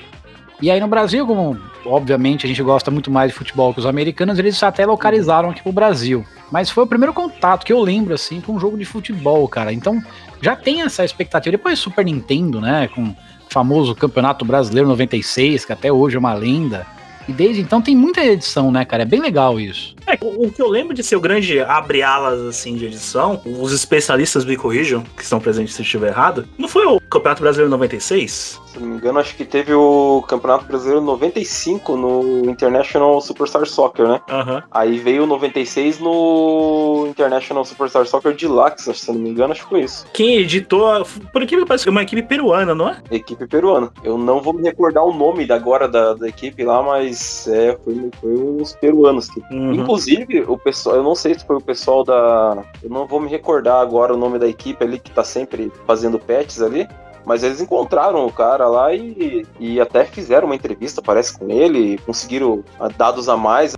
E 0.63 0.71
aí 0.71 0.79
no 0.79 0.87
Brasil, 0.87 1.27
como 1.27 1.59
obviamente 1.85 2.47
a 2.47 2.49
gente 2.49 2.63
gosta 2.63 2.93
muito 2.93 3.11
mais 3.11 3.33
de 3.33 3.37
futebol 3.37 3.75
que 3.75 3.81
os 3.81 3.87
americanos, 3.87 4.39
eles 4.39 4.63
até 4.63 4.87
localizaram 4.87 5.51
aqui 5.51 5.63
pro 5.63 5.73
Brasil. 5.73 6.25
Mas 6.51 6.71
foi 6.71 6.85
o 6.85 6.87
primeiro 6.87 7.13
contato 7.13 7.65
que 7.65 7.73
eu 7.73 7.81
lembro, 7.81 8.15
assim, 8.15 8.41
com 8.41 8.53
um 8.53 8.61
jogo 8.61 8.79
de 8.79 8.85
futebol, 8.85 9.49
cara. 9.49 9.73
Então 9.73 10.01
já 10.41 10.55
tem 10.55 10.83
essa 10.83 11.05
expectativa. 11.05 11.57
Depois 11.57 11.79
Super 11.79 12.05
Nintendo, 12.05 12.61
né, 12.61 12.89
com 12.89 13.03
o 13.03 13.17
famoso 13.49 13.95
Campeonato 13.95 14.45
Brasileiro 14.45 14.89
96, 14.89 15.65
que 15.65 15.73
até 15.73 15.91
hoje 15.91 16.17
é 16.17 16.19
uma 16.19 16.35
lenda. 16.35 16.87
E 17.29 17.33
desde 17.33 17.61
então 17.61 17.83
tem 17.83 17.97
muita 17.97 18.25
edição, 18.25 18.71
né, 18.71 18.85
cara? 18.85 19.03
É 19.03 19.07
bem 19.07 19.21
legal 19.21 19.59
isso. 19.59 19.96
É, 20.07 20.19
o, 20.21 20.47
o 20.47 20.53
que 20.53 20.63
eu 20.63 20.69
lembro 20.69 20.95
de 20.95 21.03
ser 21.03 21.17
o 21.17 21.21
grande 21.21 21.61
abre-alas 21.61 22.41
assim 22.43 22.77
de 22.77 22.87
edição, 22.87 23.41
os 23.45 23.73
especialistas 23.73 24.45
me 24.45 24.57
corrijam, 24.57 25.03
que 25.17 25.23
estão 25.23 25.41
presentes 25.41 25.75
se 25.75 25.83
eu 25.83 25.85
estiver 25.85 26.09
errado, 26.09 26.47
não 26.57 26.69
foi 26.69 26.87
o 26.87 27.01
Campeonato 27.01 27.43
Brasileiro 27.43 27.71
96? 27.71 28.61
Se 28.67 28.79
não 28.79 28.89
me 28.89 28.97
engano, 28.97 29.19
acho 29.19 29.35
que 29.35 29.45
teve 29.45 29.73
o 29.73 30.23
Campeonato 30.29 30.67
Brasileiro 30.67 31.01
95 31.01 31.97
no 31.97 32.51
International 32.51 33.21
Superstar 33.21 33.67
Soccer, 33.67 34.07
né? 34.07 34.21
Aham. 34.29 34.63
Aí 34.71 34.99
veio 34.99 35.25
o 35.25 35.27
96 35.27 35.99
no 35.99 37.07
International 37.09 37.65
Superstar 37.65 38.07
Soccer 38.07 38.35
Deluxe, 38.35 38.93
se 38.95 39.09
eu 39.09 39.15
não 39.15 39.23
me 39.23 39.31
engano, 39.31 39.53
acho 39.53 39.63
que 39.63 39.71
foi 39.71 39.81
isso. 39.81 40.07
Quem 40.13 40.37
editou, 40.37 41.07
por 41.33 41.43
aqui 41.43 41.57
parece 41.65 41.85
que 41.85 41.89
é 41.89 41.93
uma 41.93 42.03
equipe 42.03 42.23
peruana, 42.23 42.75
não 42.75 42.89
é? 42.91 42.99
Equipe 43.11 43.47
peruana. 43.47 43.91
Eu 44.05 44.19
não 44.19 44.41
vou 44.41 44.53
me 44.53 44.63
recordar 44.63 45.05
o 45.05 45.13
nome 45.13 45.51
agora 45.51 45.89
da, 45.89 46.15
da 46.15 46.29
equipe 46.29 46.63
lá, 46.63 46.83
mas 46.83 47.49
é, 47.49 47.77
foi, 47.83 48.11
foi 48.21 48.35
os 48.35 48.75
peruanos 48.75 49.29
que 49.31 49.41
Uhum. 49.51 49.75
Inclusive, 49.97 50.41
o 50.47 50.59
pessoal, 50.59 50.97
eu 50.97 51.03
não 51.03 51.15
sei 51.15 51.35
se 51.35 51.45
foi 51.47 51.57
o 51.57 51.61
pessoal 51.61 52.05
da. 52.05 52.65
Eu 52.83 52.91
não 52.91 53.07
vou 53.07 53.21
me 53.21 53.29
recordar 53.29 53.81
agora 53.81 54.15
o 54.15 54.17
nome 54.17 54.39
da 54.39 54.47
equipe 54.47 54.83
ali 54.85 54.99
que 54.99 55.11
tá 55.11 55.25
sempre 55.25 55.73
fazendo 55.87 56.19
patches 56.19 56.63
ali. 56.63 56.87
Mas 57.25 57.43
eles 57.43 57.61
encontraram 57.61 58.25
o 58.25 58.33
cara 58.33 58.69
lá 58.69 58.95
e, 58.95 59.45
e 59.59 59.81
até 59.81 60.05
fizeram 60.05 60.47
uma 60.47 60.55
entrevista, 60.55 61.03
parece, 61.03 61.37
com 61.37 61.51
ele, 61.51 61.99
conseguiram 62.07 62.65
ah, 62.79 62.87
dados 62.89 63.29
a 63.29 63.37
mais. 63.37 63.75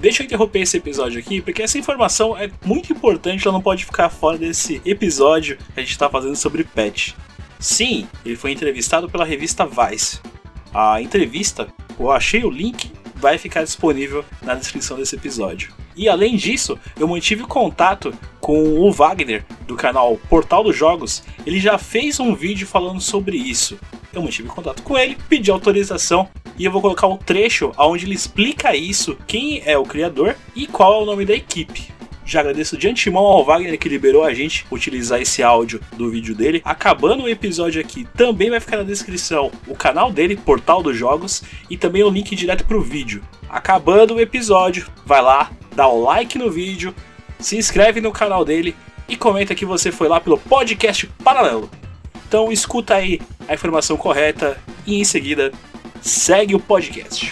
Deixa 0.00 0.22
eu 0.22 0.26
interromper 0.26 0.62
esse 0.62 0.76
episódio 0.76 1.20
aqui, 1.20 1.40
porque 1.40 1.62
essa 1.62 1.78
informação 1.78 2.36
é 2.36 2.50
muito 2.64 2.92
importante, 2.92 3.46
ela 3.46 3.56
não 3.56 3.62
pode 3.62 3.84
ficar 3.84 4.10
fora 4.10 4.36
desse 4.36 4.82
episódio 4.84 5.56
que 5.56 5.78
a 5.78 5.82
gente 5.84 5.96
tá 5.96 6.10
fazendo 6.10 6.34
sobre 6.34 6.64
Pet. 6.64 7.14
Sim, 7.60 8.08
ele 8.26 8.34
foi 8.34 8.50
entrevistado 8.50 9.08
pela 9.08 9.24
revista 9.24 9.64
Vice. 9.64 10.18
A 10.74 11.00
entrevista, 11.00 11.68
eu 12.00 12.10
achei 12.10 12.42
o 12.42 12.50
link, 12.50 12.90
vai 13.22 13.38
ficar 13.38 13.62
disponível 13.62 14.24
na 14.42 14.56
descrição 14.56 14.96
desse 14.96 15.14
episódio. 15.14 15.72
E 15.94 16.08
além 16.08 16.34
disso, 16.34 16.76
eu 16.98 17.06
mantive 17.06 17.44
contato 17.44 18.12
com 18.40 18.80
o 18.80 18.90
Wagner, 18.90 19.44
do 19.64 19.76
canal 19.76 20.18
Portal 20.28 20.64
dos 20.64 20.76
Jogos. 20.76 21.22
Ele 21.46 21.60
já 21.60 21.78
fez 21.78 22.18
um 22.18 22.34
vídeo 22.34 22.66
falando 22.66 23.00
sobre 23.00 23.36
isso. 23.36 23.78
Eu 24.12 24.22
mantive 24.22 24.48
contato 24.48 24.82
com 24.82 24.98
ele, 24.98 25.16
pedi 25.28 25.52
autorização 25.52 26.28
e 26.58 26.64
eu 26.64 26.72
vou 26.72 26.82
colocar 26.82 27.06
um 27.06 27.16
trecho 27.16 27.70
onde 27.78 28.06
ele 28.06 28.14
explica 28.14 28.74
isso, 28.74 29.16
quem 29.24 29.62
é 29.64 29.78
o 29.78 29.84
criador 29.84 30.34
e 30.56 30.66
qual 30.66 30.94
é 30.94 31.02
o 31.02 31.06
nome 31.06 31.24
da 31.24 31.32
equipe. 31.32 31.91
Já 32.24 32.40
agradeço 32.40 32.76
de 32.76 32.88
antemão 32.88 33.24
ao 33.24 33.44
Wagner 33.44 33.78
que 33.78 33.88
liberou 33.88 34.24
a 34.24 34.32
gente 34.32 34.64
utilizar 34.70 35.20
esse 35.20 35.42
áudio 35.42 35.80
do 35.96 36.10
vídeo 36.10 36.34
dele. 36.34 36.62
Acabando 36.64 37.24
o 37.24 37.28
episódio 37.28 37.80
aqui, 37.80 38.06
também 38.16 38.50
vai 38.50 38.60
ficar 38.60 38.76
na 38.76 38.82
descrição 38.82 39.50
o 39.66 39.74
canal 39.74 40.10
dele, 40.12 40.36
Portal 40.36 40.82
dos 40.82 40.96
Jogos, 40.96 41.42
e 41.68 41.76
também 41.76 42.02
o 42.02 42.10
link 42.10 42.34
direto 42.34 42.64
pro 42.64 42.80
vídeo. 42.80 43.22
Acabando 43.48 44.14
o 44.14 44.20
episódio, 44.20 44.86
vai 45.04 45.20
lá, 45.20 45.50
dá 45.74 45.86
o 45.88 46.02
like 46.02 46.38
no 46.38 46.50
vídeo, 46.50 46.94
se 47.38 47.56
inscreve 47.56 48.00
no 48.00 48.12
canal 48.12 48.44
dele 48.44 48.74
e 49.08 49.16
comenta 49.16 49.54
que 49.54 49.66
você 49.66 49.90
foi 49.90 50.08
lá 50.08 50.20
pelo 50.20 50.38
podcast 50.38 51.06
paralelo. 51.22 51.68
Então 52.26 52.50
escuta 52.50 52.94
aí 52.94 53.20
a 53.46 53.54
informação 53.54 53.96
correta 53.96 54.58
e 54.86 54.98
em 54.98 55.04
seguida 55.04 55.52
segue 56.00 56.54
o 56.54 56.60
podcast. 56.60 57.30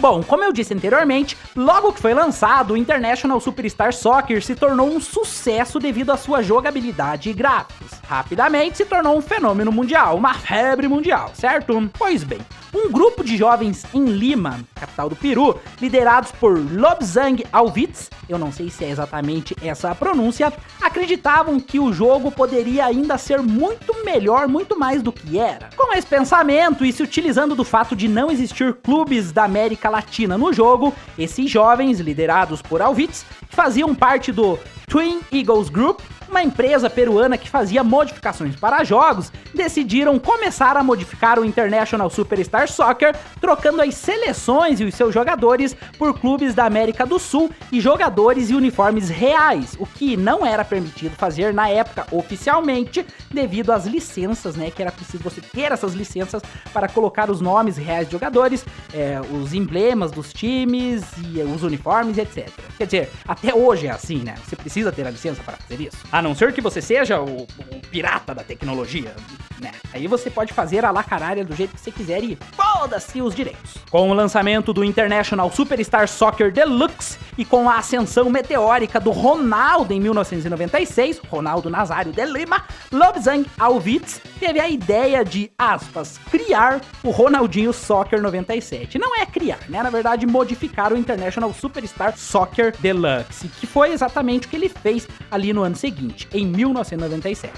Bom, 0.00 0.22
como 0.22 0.42
eu 0.42 0.50
disse 0.50 0.72
anteriormente, 0.72 1.36
logo 1.54 1.92
que 1.92 2.00
foi 2.00 2.14
lançado, 2.14 2.72
o 2.72 2.76
International 2.76 3.38
Superstar 3.38 3.92
Soccer 3.92 4.42
se 4.42 4.54
tornou 4.54 4.88
um 4.88 4.98
sucesso 4.98 5.78
devido 5.78 6.10
à 6.10 6.16
sua 6.16 6.42
jogabilidade 6.42 7.28
e 7.28 7.34
gráficos. 7.34 7.90
Rapidamente 8.08 8.78
se 8.78 8.86
tornou 8.86 9.14
um 9.14 9.20
fenômeno 9.20 9.70
mundial, 9.70 10.16
uma 10.16 10.32
febre 10.32 10.88
mundial, 10.88 11.32
certo? 11.34 11.90
Pois 11.98 12.24
bem, 12.24 12.40
um 12.72 12.90
grupo 12.90 13.22
de 13.22 13.36
jovens 13.36 13.84
em 13.92 14.06
Lima, 14.06 14.60
capital 14.74 15.08
do 15.08 15.16
Peru, 15.16 15.60
liderados 15.80 16.32
por 16.32 16.58
Lobsang 16.58 17.44
Alvitz, 17.52 18.10
eu 18.28 18.38
não 18.38 18.52
sei 18.52 18.70
se 18.70 18.84
é 18.84 18.90
exatamente 18.90 19.56
essa 19.62 19.90
a 19.90 19.94
pronúncia, 19.94 20.52
acreditavam 20.80 21.58
que 21.58 21.80
o 21.80 21.92
jogo 21.92 22.30
poderia 22.30 22.86
ainda 22.86 23.18
ser 23.18 23.42
muito 23.42 24.04
melhor, 24.04 24.46
muito 24.46 24.78
mais 24.78 25.02
do 25.02 25.12
que 25.12 25.38
era. 25.38 25.68
Com 25.76 25.92
esse 25.96 26.06
pensamento 26.06 26.84
e 26.84 26.92
se 26.92 27.02
utilizando 27.02 27.56
do 27.56 27.64
fato 27.64 27.96
de 27.96 28.06
não 28.06 28.30
existir 28.30 28.72
clubes 28.74 29.32
da 29.32 29.44
América 29.44 29.89
Latina 29.90 30.38
no 30.38 30.52
jogo, 30.52 30.94
esses 31.18 31.50
jovens, 31.50 32.00
liderados 32.00 32.62
por 32.62 32.80
Alvitz, 32.80 33.24
faziam 33.48 33.94
parte 33.94 34.32
do 34.32 34.58
Twin 34.86 35.20
Eagles 35.32 35.68
Group, 35.68 36.00
uma 36.30 36.42
empresa 36.42 36.88
peruana 36.88 37.36
que 37.36 37.50
fazia 37.50 37.82
modificações 37.82 38.54
para 38.54 38.84
jogos, 38.84 39.32
decidiram 39.52 40.18
começar 40.18 40.76
a 40.76 40.84
modificar 40.84 41.38
o 41.38 41.44
International 41.44 42.08
Superstar 42.08 42.70
Soccer, 42.70 43.14
trocando 43.40 43.82
as 43.82 43.94
seleções 43.94 44.80
e 44.80 44.84
os 44.84 44.94
seus 44.94 45.12
jogadores 45.12 45.76
por 45.98 46.18
clubes 46.18 46.54
da 46.54 46.64
América 46.64 47.04
do 47.04 47.18
Sul 47.18 47.50
e 47.72 47.80
jogadores 47.80 48.48
e 48.48 48.54
uniformes 48.54 49.08
reais, 49.08 49.76
o 49.78 49.86
que 49.86 50.16
não 50.16 50.46
era 50.46 50.64
permitido 50.64 51.16
fazer 51.16 51.52
na 51.52 51.68
época 51.68 52.06
oficialmente, 52.12 53.04
devido 53.30 53.72
às 53.72 53.86
licenças, 53.86 54.54
né? 54.54 54.70
Que 54.70 54.82
era 54.82 54.92
preciso 54.92 55.22
você 55.22 55.40
ter 55.40 55.72
essas 55.72 55.94
licenças 55.94 56.42
para 56.72 56.88
colocar 56.88 57.30
os 57.30 57.40
nomes 57.40 57.76
reais 57.76 58.06
de 58.06 58.12
jogadores, 58.12 58.64
é, 58.94 59.20
os 59.32 59.52
emblemas 59.52 60.12
dos 60.12 60.32
times 60.32 61.02
e 61.18 61.40
os 61.42 61.62
uniformes 61.62 62.18
etc. 62.18 62.48
Quer 62.78 62.84
dizer, 62.84 63.10
até 63.26 63.54
hoje 63.54 63.86
é 63.88 63.90
assim, 63.90 64.18
né? 64.18 64.34
Você 64.44 64.54
precisa 64.54 64.92
ter 64.92 65.06
a 65.06 65.10
licença 65.10 65.42
para 65.42 65.56
fazer 65.56 65.82
isso. 65.82 65.98
A 66.20 66.22
não 66.22 66.34
ser 66.34 66.52
que 66.52 66.60
você 66.60 66.82
seja 66.82 67.18
o, 67.18 67.44
o 67.44 67.80
pirata 67.90 68.34
da 68.34 68.44
tecnologia, 68.44 69.16
né? 69.58 69.72
Aí 69.92 70.06
você 70.06 70.30
pode 70.30 70.52
fazer 70.52 70.84
a 70.84 70.90
lacarária 70.90 71.44
do 71.44 71.54
jeito 71.54 71.74
que 71.74 71.80
você 71.80 71.90
quiser 71.90 72.22
e 72.22 72.36
foda-se 72.52 73.20
os 73.22 73.34
direitos. 73.34 73.76
Com 73.90 74.10
o 74.10 74.14
lançamento 74.14 74.72
do 74.72 74.84
International 74.84 75.50
Superstar 75.50 76.08
Soccer 76.08 76.52
Deluxe 76.52 77.18
e 77.36 77.44
com 77.44 77.68
a 77.68 77.78
ascensão 77.78 78.28
meteórica 78.30 79.00
do 79.00 79.10
Ronaldo 79.10 79.92
em 79.92 80.00
1996, 80.00 81.20
Ronaldo 81.28 81.68
Nazário 81.68 82.12
de 82.12 82.24
Lima, 82.24 82.64
Lobsang 82.92 83.46
Alvitz 83.58 84.20
teve 84.38 84.60
a 84.60 84.68
ideia 84.68 85.24
de, 85.24 85.50
aspas, 85.58 86.18
criar 86.30 86.80
o 87.02 87.10
Ronaldinho 87.10 87.72
Soccer 87.72 88.22
97. 88.22 88.98
Não 88.98 89.16
é 89.16 89.26
criar, 89.26 89.60
né? 89.68 89.82
Na 89.82 89.90
verdade, 89.90 90.26
modificar 90.26 90.92
o 90.92 90.96
International 90.96 91.52
Superstar 91.52 92.16
Soccer 92.16 92.74
Deluxe, 92.78 93.48
que 93.48 93.66
foi 93.66 93.92
exatamente 93.92 94.46
o 94.46 94.50
que 94.50 94.56
ele 94.56 94.68
fez 94.68 95.08
ali 95.30 95.52
no 95.52 95.62
ano 95.62 95.76
seguinte, 95.76 96.09
em 96.32 96.46
1997. 96.46 97.52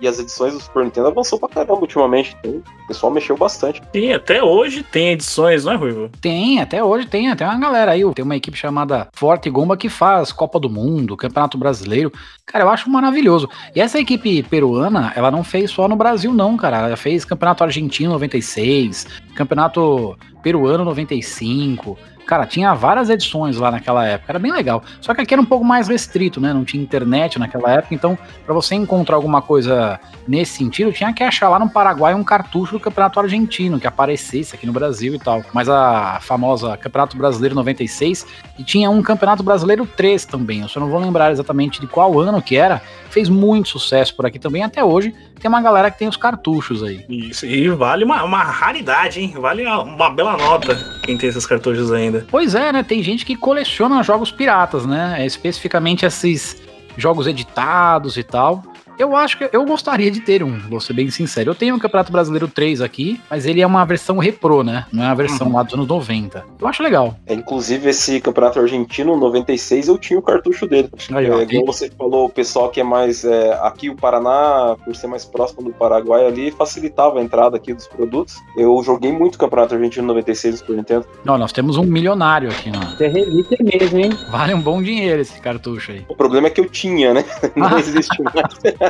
E 0.00 0.08
as 0.08 0.18
edições 0.18 0.54
do 0.54 0.60
Super 0.60 0.84
Nintendo 0.84 1.08
avançou 1.08 1.38
pra 1.38 1.48
caramba 1.48 1.74
ultimamente. 1.74 2.34
Então, 2.38 2.62
o 2.84 2.86
pessoal 2.86 3.12
mexeu 3.12 3.36
bastante. 3.36 3.82
Sim, 3.94 4.12
até 4.12 4.42
hoje 4.42 4.82
tem 4.82 5.10
edições, 5.10 5.66
não 5.66 5.72
é, 5.72 5.76
Ruivo? 5.76 6.10
Tem, 6.22 6.58
até 6.58 6.82
hoje 6.82 7.06
tem, 7.06 7.28
até 7.28 7.44
uma 7.44 7.58
galera 7.58 7.92
aí. 7.92 8.02
Tem 8.14 8.24
uma 8.24 8.36
equipe 8.36 8.56
chamada 8.56 9.08
Forte 9.12 9.50
Gomba 9.50 9.76
que 9.76 9.90
faz 9.90 10.32
Copa 10.32 10.58
do 10.58 10.70
Mundo, 10.70 11.18
Campeonato 11.18 11.58
Brasileiro. 11.58 12.10
Cara, 12.46 12.64
eu 12.64 12.70
acho 12.70 12.88
maravilhoso. 12.88 13.48
E 13.76 13.80
essa 13.80 13.98
equipe 13.98 14.42
peruana, 14.44 15.12
ela 15.14 15.30
não 15.30 15.44
fez 15.44 15.70
só 15.70 15.86
no 15.86 15.96
Brasil, 15.96 16.32
não, 16.32 16.56
cara. 16.56 16.78
Ela 16.78 16.96
fez 16.96 17.26
Campeonato 17.26 17.62
Argentino 17.62 18.12
96, 18.12 19.06
Campeonato 19.34 20.16
Peruano 20.42 20.82
95. 20.82 21.98
Cara, 22.30 22.46
tinha 22.46 22.72
várias 22.74 23.10
edições 23.10 23.56
lá 23.56 23.72
naquela 23.72 24.06
época, 24.06 24.30
era 24.30 24.38
bem 24.38 24.52
legal. 24.52 24.84
Só 25.00 25.12
que 25.12 25.20
aqui 25.20 25.34
era 25.34 25.42
um 25.42 25.44
pouco 25.44 25.64
mais 25.64 25.88
restrito, 25.88 26.40
né? 26.40 26.52
Não 26.52 26.64
tinha 26.64 26.80
internet 26.80 27.40
naquela 27.40 27.72
época, 27.72 27.92
então 27.92 28.16
para 28.46 28.54
você 28.54 28.76
encontrar 28.76 29.16
alguma 29.16 29.42
coisa 29.42 29.98
nesse 30.28 30.52
sentido, 30.52 30.92
tinha 30.92 31.12
que 31.12 31.24
achar 31.24 31.48
lá 31.48 31.58
no 31.58 31.68
Paraguai 31.68 32.14
um 32.14 32.22
cartucho 32.22 32.74
do 32.74 32.78
Campeonato 32.78 33.18
Argentino 33.18 33.80
que 33.80 33.86
aparecesse 33.88 34.54
aqui 34.54 34.64
no 34.64 34.72
Brasil 34.72 35.12
e 35.12 35.18
tal. 35.18 35.42
Mas 35.52 35.68
a 35.68 36.20
famosa 36.20 36.76
Campeonato 36.76 37.16
Brasileiro 37.16 37.56
96 37.56 38.24
e 38.56 38.62
tinha 38.62 38.88
um 38.88 39.02
Campeonato 39.02 39.42
Brasileiro 39.42 39.84
3 39.84 40.24
também. 40.24 40.60
Eu 40.60 40.68
só 40.68 40.78
não 40.78 40.88
vou 40.88 41.00
lembrar 41.00 41.32
exatamente 41.32 41.80
de 41.80 41.88
qual 41.88 42.16
ano 42.20 42.40
que 42.40 42.54
era. 42.54 42.80
Fez 43.08 43.28
muito 43.28 43.70
sucesso 43.70 44.14
por 44.14 44.24
aqui 44.24 44.38
também 44.38 44.62
até 44.62 44.84
hoje. 44.84 45.12
Tem 45.40 45.48
uma 45.48 45.62
galera 45.62 45.90
que 45.90 45.98
tem 45.98 46.06
os 46.06 46.16
cartuchos 46.16 46.82
aí. 46.82 47.04
Isso, 47.08 47.46
e 47.46 47.68
vale 47.70 48.04
uma, 48.04 48.22
uma 48.22 48.42
raridade, 48.42 49.20
hein? 49.20 49.34
Vale 49.36 49.64
uma, 49.64 49.82
uma 49.82 50.10
bela 50.10 50.36
nota 50.36 50.76
quem 51.02 51.16
tem 51.16 51.30
esses 51.30 51.46
cartuchos 51.46 51.90
ainda. 51.90 52.26
Pois 52.30 52.54
é, 52.54 52.70
né? 52.70 52.82
Tem 52.82 53.02
gente 53.02 53.24
que 53.24 53.34
coleciona 53.34 54.02
jogos 54.02 54.30
piratas, 54.30 54.84
né? 54.84 55.24
Especificamente 55.24 56.04
esses 56.04 56.62
jogos 56.96 57.26
editados 57.26 58.18
e 58.18 58.22
tal. 58.22 58.62
Eu 59.00 59.16
acho 59.16 59.38
que 59.38 59.48
eu 59.50 59.64
gostaria 59.64 60.10
de 60.10 60.20
ter 60.20 60.42
um, 60.44 60.58
vou 60.68 60.78
ser 60.78 60.92
bem 60.92 61.10
sincero. 61.10 61.50
Eu 61.50 61.54
tenho 61.54 61.74
o 61.74 61.80
Campeonato 61.80 62.12
Brasileiro 62.12 62.46
3 62.46 62.82
aqui, 62.82 63.18
mas 63.30 63.46
ele 63.46 63.62
é 63.62 63.66
uma 63.66 63.82
versão 63.86 64.18
repro, 64.18 64.62
né? 64.62 64.84
Não 64.92 65.02
é 65.02 65.06
a 65.06 65.14
versão 65.14 65.46
Uhum. 65.46 65.54
lá 65.54 65.62
dos 65.62 65.72
anos 65.72 65.86
90. 65.88 66.44
Eu 66.60 66.68
acho 66.68 66.82
legal. 66.82 67.16
É, 67.26 67.32
inclusive, 67.32 67.88
esse 67.88 68.20
campeonato 68.20 68.58
argentino, 68.60 69.16
96, 69.16 69.88
eu 69.88 69.96
tinha 69.96 70.18
o 70.18 70.22
cartucho 70.22 70.66
dele. 70.66 70.90
Aí, 71.14 71.30
ó, 71.30 71.40
É, 71.40 71.44
igual 71.44 71.64
você 71.64 71.90
falou, 71.96 72.26
o 72.26 72.28
pessoal 72.28 72.68
que 72.68 72.78
é 72.78 72.84
mais. 72.84 73.24
é, 73.24 73.58
aqui, 73.62 73.88
o 73.88 73.96
Paraná, 73.96 74.76
por 74.84 74.94
ser 74.94 75.06
mais 75.06 75.24
próximo 75.24 75.62
do 75.62 75.72
Paraguai 75.72 76.26
ali, 76.26 76.50
facilitava 76.50 77.20
a 77.20 77.22
entrada 77.22 77.56
aqui 77.56 77.72
dos 77.72 77.86
produtos. 77.86 78.36
Eu 78.54 78.82
joguei 78.84 79.10
muito 79.10 79.38
campeonato 79.38 79.74
argentino 79.74 80.06
96 80.08 80.56
do 80.56 80.58
Super 80.58 80.76
Nintendo. 80.76 81.06
Não, 81.24 81.38
nós 81.38 81.52
temos 81.52 81.78
um 81.78 81.84
milionário 81.84 82.50
aqui, 82.50 82.70
né? 82.70 82.78
É 83.00 83.06
relíquia 83.08 83.56
mesmo, 83.62 83.98
hein? 83.98 84.10
Vale 84.30 84.52
um 84.52 84.60
bom 84.60 84.82
dinheiro 84.82 85.22
esse 85.22 85.40
cartucho 85.40 85.92
aí. 85.92 86.04
O 86.06 86.14
problema 86.14 86.48
é 86.48 86.50
que 86.50 86.60
eu 86.60 86.68
tinha, 86.68 87.14
né? 87.14 87.24
Não 87.56 87.78
existe 87.78 88.22
mais. 88.22 88.89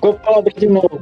Pobre 0.00 0.54
de 0.54 0.66
novo. 0.66 1.00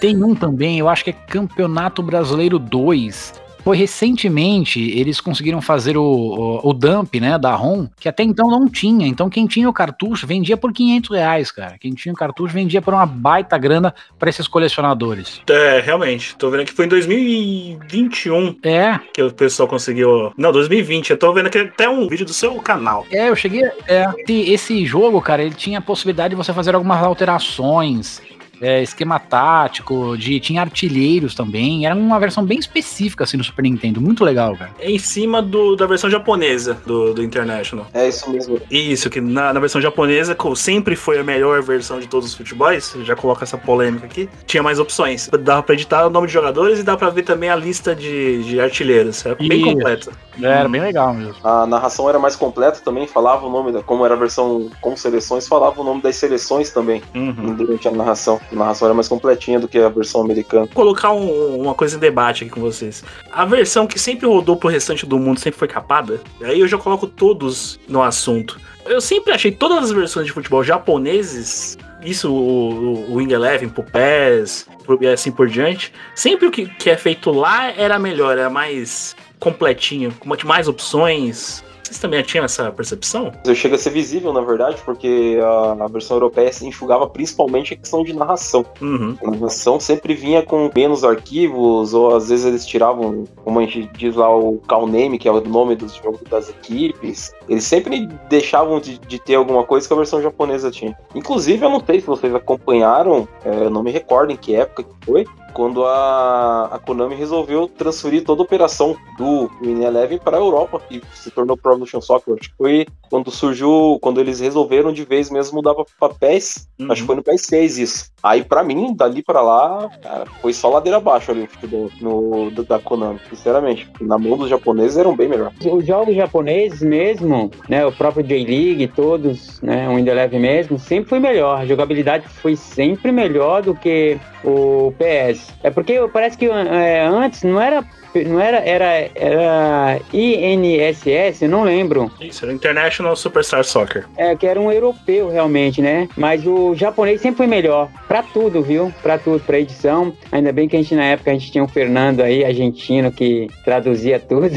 Tem 0.00 0.22
um 0.22 0.34
também, 0.34 0.78
eu 0.78 0.88
acho 0.88 1.04
que 1.04 1.10
é 1.10 1.12
Campeonato 1.12 2.02
Brasileiro 2.02 2.58
2. 2.58 3.47
Foi 3.62 3.76
recentemente 3.76 4.80
eles 4.98 5.20
conseguiram 5.20 5.60
fazer 5.60 5.96
o, 5.96 6.02
o, 6.02 6.70
o 6.70 6.72
dump, 6.72 7.20
né, 7.20 7.38
da 7.38 7.54
ROM, 7.54 7.86
que 7.98 8.08
até 8.08 8.22
então 8.22 8.48
não 8.48 8.68
tinha. 8.68 9.06
Então 9.06 9.28
quem 9.28 9.46
tinha 9.46 9.68
o 9.68 9.72
cartucho 9.72 10.26
vendia 10.26 10.56
por 10.56 10.72
500 10.72 11.10
reais, 11.16 11.50
cara. 11.50 11.76
Quem 11.78 11.92
tinha 11.92 12.12
o 12.12 12.16
cartucho 12.16 12.54
vendia 12.54 12.80
por 12.80 12.94
uma 12.94 13.06
baita 13.06 13.58
grana 13.58 13.94
para 14.18 14.30
esses 14.30 14.48
colecionadores. 14.48 15.40
É, 15.48 15.80
realmente. 15.80 16.36
Tô 16.36 16.50
vendo 16.50 16.64
que 16.64 16.72
foi 16.72 16.86
em 16.86 16.88
2021 16.88 18.56
É, 18.62 18.98
que 19.12 19.22
o 19.22 19.32
pessoal 19.32 19.68
conseguiu. 19.68 20.32
Não, 20.36 20.52
2020. 20.52 21.10
Eu 21.10 21.16
tô 21.18 21.32
vendo 21.32 21.46
aqui 21.46 21.58
até 21.58 21.88
um 21.88 22.08
vídeo 22.08 22.24
do 22.26 22.32
seu 22.32 22.54
canal. 22.56 23.06
é, 23.10 23.28
eu 23.28 23.36
cheguei. 23.36 23.64
É, 23.86 24.06
esse, 24.18 24.52
esse 24.52 24.86
jogo, 24.86 25.20
cara, 25.20 25.42
ele 25.42 25.54
tinha 25.54 25.78
a 25.78 25.82
possibilidade 25.82 26.30
de 26.30 26.36
você 26.36 26.52
fazer 26.52 26.74
algumas 26.74 27.02
alterações. 27.02 28.20
É, 28.60 28.82
esquema 28.82 29.18
tático, 29.18 30.16
de, 30.16 30.38
tinha 30.40 30.60
artilheiros 30.60 31.34
também. 31.34 31.86
Era 31.86 31.94
uma 31.94 32.18
versão 32.18 32.44
bem 32.44 32.58
específica 32.58 33.24
assim 33.24 33.36
no 33.36 33.44
Super 33.44 33.62
Nintendo. 33.62 34.00
Muito 34.00 34.24
legal, 34.24 34.56
cara. 34.56 34.70
É 34.78 34.90
em 34.90 34.98
cima 34.98 35.40
do, 35.42 35.76
da 35.76 35.86
versão 35.86 36.08
japonesa 36.10 36.74
do, 36.86 37.14
do 37.14 37.22
International. 37.22 37.86
É 37.92 38.08
isso 38.08 38.30
mesmo. 38.30 38.60
Isso, 38.70 39.08
que 39.10 39.20
na, 39.20 39.52
na 39.52 39.60
versão 39.60 39.80
japonesa, 39.80 40.34
como 40.34 40.56
sempre 40.56 40.96
foi 40.96 41.18
a 41.18 41.24
melhor 41.24 41.62
versão 41.62 42.00
de 42.00 42.06
todos 42.06 42.28
os 42.28 42.34
futebols, 42.34 42.96
já 43.02 43.14
coloca 43.16 43.44
essa 43.44 43.58
polêmica 43.58 44.06
aqui, 44.06 44.28
tinha 44.46 44.62
mais 44.62 44.78
opções. 44.78 45.28
Dava 45.40 45.62
pra 45.62 45.74
editar 45.74 46.06
o 46.06 46.10
nome 46.10 46.26
de 46.26 46.32
jogadores 46.32 46.78
e 46.78 46.82
dá 46.82 46.96
pra 46.96 47.10
ver 47.10 47.22
também 47.22 47.50
a 47.50 47.56
lista 47.56 47.94
de, 47.94 48.42
de 48.44 48.60
artilheiros. 48.60 49.24
Era 49.24 49.34
bem 49.34 49.60
Isso. 49.60 49.64
completo. 49.64 50.12
Era 50.40 50.68
bem 50.68 50.80
legal 50.80 51.12
mesmo. 51.14 51.34
A 51.42 51.66
narração 51.66 52.08
era 52.08 52.18
mais 52.18 52.36
completa 52.36 52.80
também, 52.84 53.06
falava 53.08 53.44
o 53.46 53.50
nome, 53.50 53.72
da, 53.72 53.82
como 53.82 54.04
era 54.04 54.14
a 54.14 54.16
versão 54.16 54.70
com 54.80 54.96
seleções, 54.96 55.48
falava 55.48 55.80
o 55.80 55.84
nome 55.84 56.00
das 56.00 56.16
seleções 56.16 56.70
também 56.70 57.02
Uhum. 57.14 57.54
durante 57.54 57.88
a 57.88 57.90
narração. 57.90 58.40
A 58.50 58.54
narração 58.54 58.86
era 58.86 58.94
mais 58.94 59.08
completinha 59.08 59.60
do 59.60 59.68
que 59.68 59.78
a 59.78 59.88
versão 59.88 60.20
americana. 60.22 60.66
Vou 60.66 60.74
colocar 60.74 61.12
um- 61.12 61.60
uma 61.60 61.74
coisa 61.74 61.96
em 61.96 61.98
debate 62.00 62.44
aqui 62.44 62.52
com 62.52 62.60
vocês. 62.60 63.04
A 63.30 63.44
versão 63.44 63.86
que 63.86 63.98
sempre 63.98 64.26
rodou 64.26 64.56
pro 64.56 64.68
restante 64.68 65.04
do 65.04 65.18
mundo 65.18 65.38
sempre 65.38 65.58
foi 65.58 65.68
capada. 65.68 66.20
Aí 66.42 66.60
eu 66.60 66.68
já 66.68 66.78
coloco 66.78 67.06
todos 67.06 67.78
no 67.88 68.02
assunto. 68.02 68.58
Eu 68.86 69.00
sempre 69.00 69.32
achei 69.32 69.52
todas 69.52 69.84
as 69.84 69.92
versões 69.92 70.26
de 70.26 70.32
futebol 70.32 70.64
japoneses, 70.64 71.76
isso 72.02 72.32
o, 72.32 73.10
o, 73.10 73.14
Wing 73.16 73.32
Eleven 73.32 73.68
pro 73.68 73.82
PES 73.82 74.66
e 75.00 75.06
assim 75.06 75.30
por 75.30 75.48
diante, 75.48 75.92
sempre 76.14 76.46
o 76.46 76.50
que, 76.50 76.66
que 76.66 76.88
é 76.88 76.96
feito 76.96 77.30
lá 77.30 77.70
era 77.70 77.98
melhor, 77.98 78.38
era 78.38 78.48
mais 78.48 79.14
completinho, 79.38 80.12
com 80.18 80.28
mais 80.46 80.68
opções. 80.68 81.62
Vocês 81.88 81.98
também 81.98 82.22
tinham 82.22 82.44
essa 82.44 82.70
percepção? 82.70 83.32
Chega 83.54 83.76
a 83.76 83.78
ser 83.78 83.88
visível, 83.88 84.30
na 84.30 84.42
verdade, 84.42 84.76
porque 84.84 85.38
a, 85.42 85.84
a 85.84 85.88
versão 85.88 86.18
europeia 86.18 86.52
se 86.52 86.66
enxugava 86.66 87.08
principalmente 87.08 87.72
a 87.72 87.76
questão 87.78 88.04
de 88.04 88.12
narração. 88.12 88.62
Uhum. 88.78 89.16
A 89.24 89.30
narração 89.30 89.80
sempre 89.80 90.12
vinha 90.12 90.42
com 90.42 90.70
menos 90.76 91.02
arquivos, 91.02 91.94
ou 91.94 92.14
às 92.14 92.28
vezes 92.28 92.44
eles 92.44 92.66
tiravam, 92.66 93.24
como 93.42 93.58
a 93.58 93.62
gente 93.62 93.90
diz 93.96 94.14
lá, 94.14 94.28
o 94.36 94.58
call 94.68 94.86
name, 94.86 95.18
que 95.18 95.26
é 95.26 95.32
o 95.32 95.40
nome 95.40 95.76
dos 95.76 95.94
jogos 95.94 96.20
das 96.28 96.50
equipes. 96.50 97.32
Eles 97.48 97.64
sempre 97.64 98.06
deixavam 98.28 98.80
de, 98.80 98.98
de 98.98 99.18
ter 99.18 99.36
alguma 99.36 99.64
coisa 99.64 99.88
que 99.88 99.94
a 99.94 99.96
versão 99.96 100.20
japonesa 100.20 100.70
tinha. 100.70 100.94
Inclusive, 101.14 101.64
eu 101.64 101.70
não 101.70 101.82
sei 101.82 102.00
se 102.02 102.06
vocês 102.06 102.34
acompanharam, 102.34 103.26
é, 103.46 103.64
eu 103.64 103.70
não 103.70 103.82
me 103.82 103.90
recordo 103.90 104.30
em 104.30 104.36
que 104.36 104.54
época 104.54 104.82
que 104.82 105.06
foi, 105.06 105.24
quando 105.52 105.84
a, 105.84 106.66
a 106.72 106.78
Konami 106.78 107.14
resolveu 107.14 107.66
transferir 107.68 108.24
toda 108.24 108.42
a 108.42 108.44
operação 108.44 108.96
do 109.16 109.50
Win 109.60 109.82
Eleven 109.82 110.18
para 110.18 110.36
a 110.36 110.40
Europa 110.40 110.80
e 110.90 111.02
se 111.14 111.30
tornou 111.30 111.56
Pro 111.56 111.72
Evolution 111.72 112.00
Soccer. 112.00 112.36
Acho 112.38 112.50
que 112.50 112.56
foi 112.56 112.86
quando 113.10 113.30
surgiu, 113.30 113.98
quando 114.00 114.20
eles 114.20 114.40
resolveram 114.40 114.92
de 114.92 115.04
vez 115.04 115.30
mesmo 115.30 115.56
mudar 115.56 115.74
para 115.98 116.14
PES. 116.14 116.68
Uhum. 116.78 116.92
Acho 116.92 117.02
que 117.02 117.06
foi 117.06 117.16
no 117.16 117.22
PS6 117.22 117.78
isso. 117.78 118.10
Aí 118.22 118.42
pra 118.42 118.64
mim, 118.64 118.94
dali 118.94 119.22
pra 119.22 119.40
lá, 119.40 119.88
cara, 120.02 120.24
foi 120.40 120.52
só 120.52 120.68
ladeira 120.68 120.98
abaixo 120.98 121.30
ali 121.30 121.42
o 121.42 121.46
futebol 121.46 121.90
no, 122.00 122.50
da- 122.50 122.62
da 122.62 122.78
Konami, 122.78 123.20
sinceramente. 123.28 123.88
Na 124.00 124.18
mão 124.18 124.36
dos 124.36 124.48
japoneses 124.50 124.96
eram 124.98 125.14
bem 125.16 125.28
melhor. 125.28 125.52
Os 125.64 125.86
jogos 125.86 126.14
japoneses 126.16 126.82
mesmo, 126.82 127.50
né, 127.68 127.86
o 127.86 127.92
próprio 127.92 128.24
J-League, 128.24 128.88
todos, 128.88 129.60
né, 129.62 129.88
o 129.88 129.94
Wind 129.94 130.08
Eleven 130.08 130.40
mesmo, 130.40 130.78
sempre 130.78 131.08
foi 131.08 131.20
melhor. 131.20 131.60
A 131.60 131.66
jogabilidade 131.66 132.26
foi 132.28 132.56
sempre 132.56 133.12
melhor 133.12 133.62
do 133.62 133.74
que 133.74 134.18
o 134.44 134.92
PS. 134.98 135.52
É 135.62 135.70
porque 135.70 135.98
parece 136.12 136.36
que 136.36 136.46
é, 136.46 137.06
antes 137.06 137.42
não 137.44 137.60
era 137.60 137.84
não 138.26 138.40
era 138.40 138.58
era 138.58 139.10
era 139.14 140.00
INSS, 140.12 141.42
eu 141.42 141.48
não 141.48 141.62
lembro. 141.62 142.10
Isso, 142.20 142.44
era 142.44 142.52
International 142.52 143.14
Superstar 143.16 143.64
Soccer. 143.64 144.06
É, 144.16 144.34
que 144.34 144.46
era 144.46 144.60
um 144.60 144.70
europeu 144.70 145.28
realmente, 145.28 145.80
né? 145.80 146.08
Mas 146.16 146.46
o 146.46 146.74
japonês 146.74 147.20
sempre 147.20 147.38
foi 147.38 147.46
melhor. 147.46 147.88
Pra 148.06 148.22
tudo, 148.22 148.62
viu? 148.62 148.92
Pra 149.02 149.18
tudo, 149.18 149.40
pra 149.40 149.58
edição. 149.58 150.12
Ainda 150.32 150.52
bem 150.52 150.68
que 150.68 150.76
a 150.76 150.78
gente, 150.80 150.94
na 150.94 151.04
época, 151.04 151.30
a 151.30 151.34
gente 151.34 151.50
tinha 151.52 151.64
o 151.64 151.68
Fernando 151.68 152.20
aí, 152.20 152.44
argentino, 152.44 153.10
que 153.12 153.48
traduzia 153.64 154.18
tudo. 154.18 154.48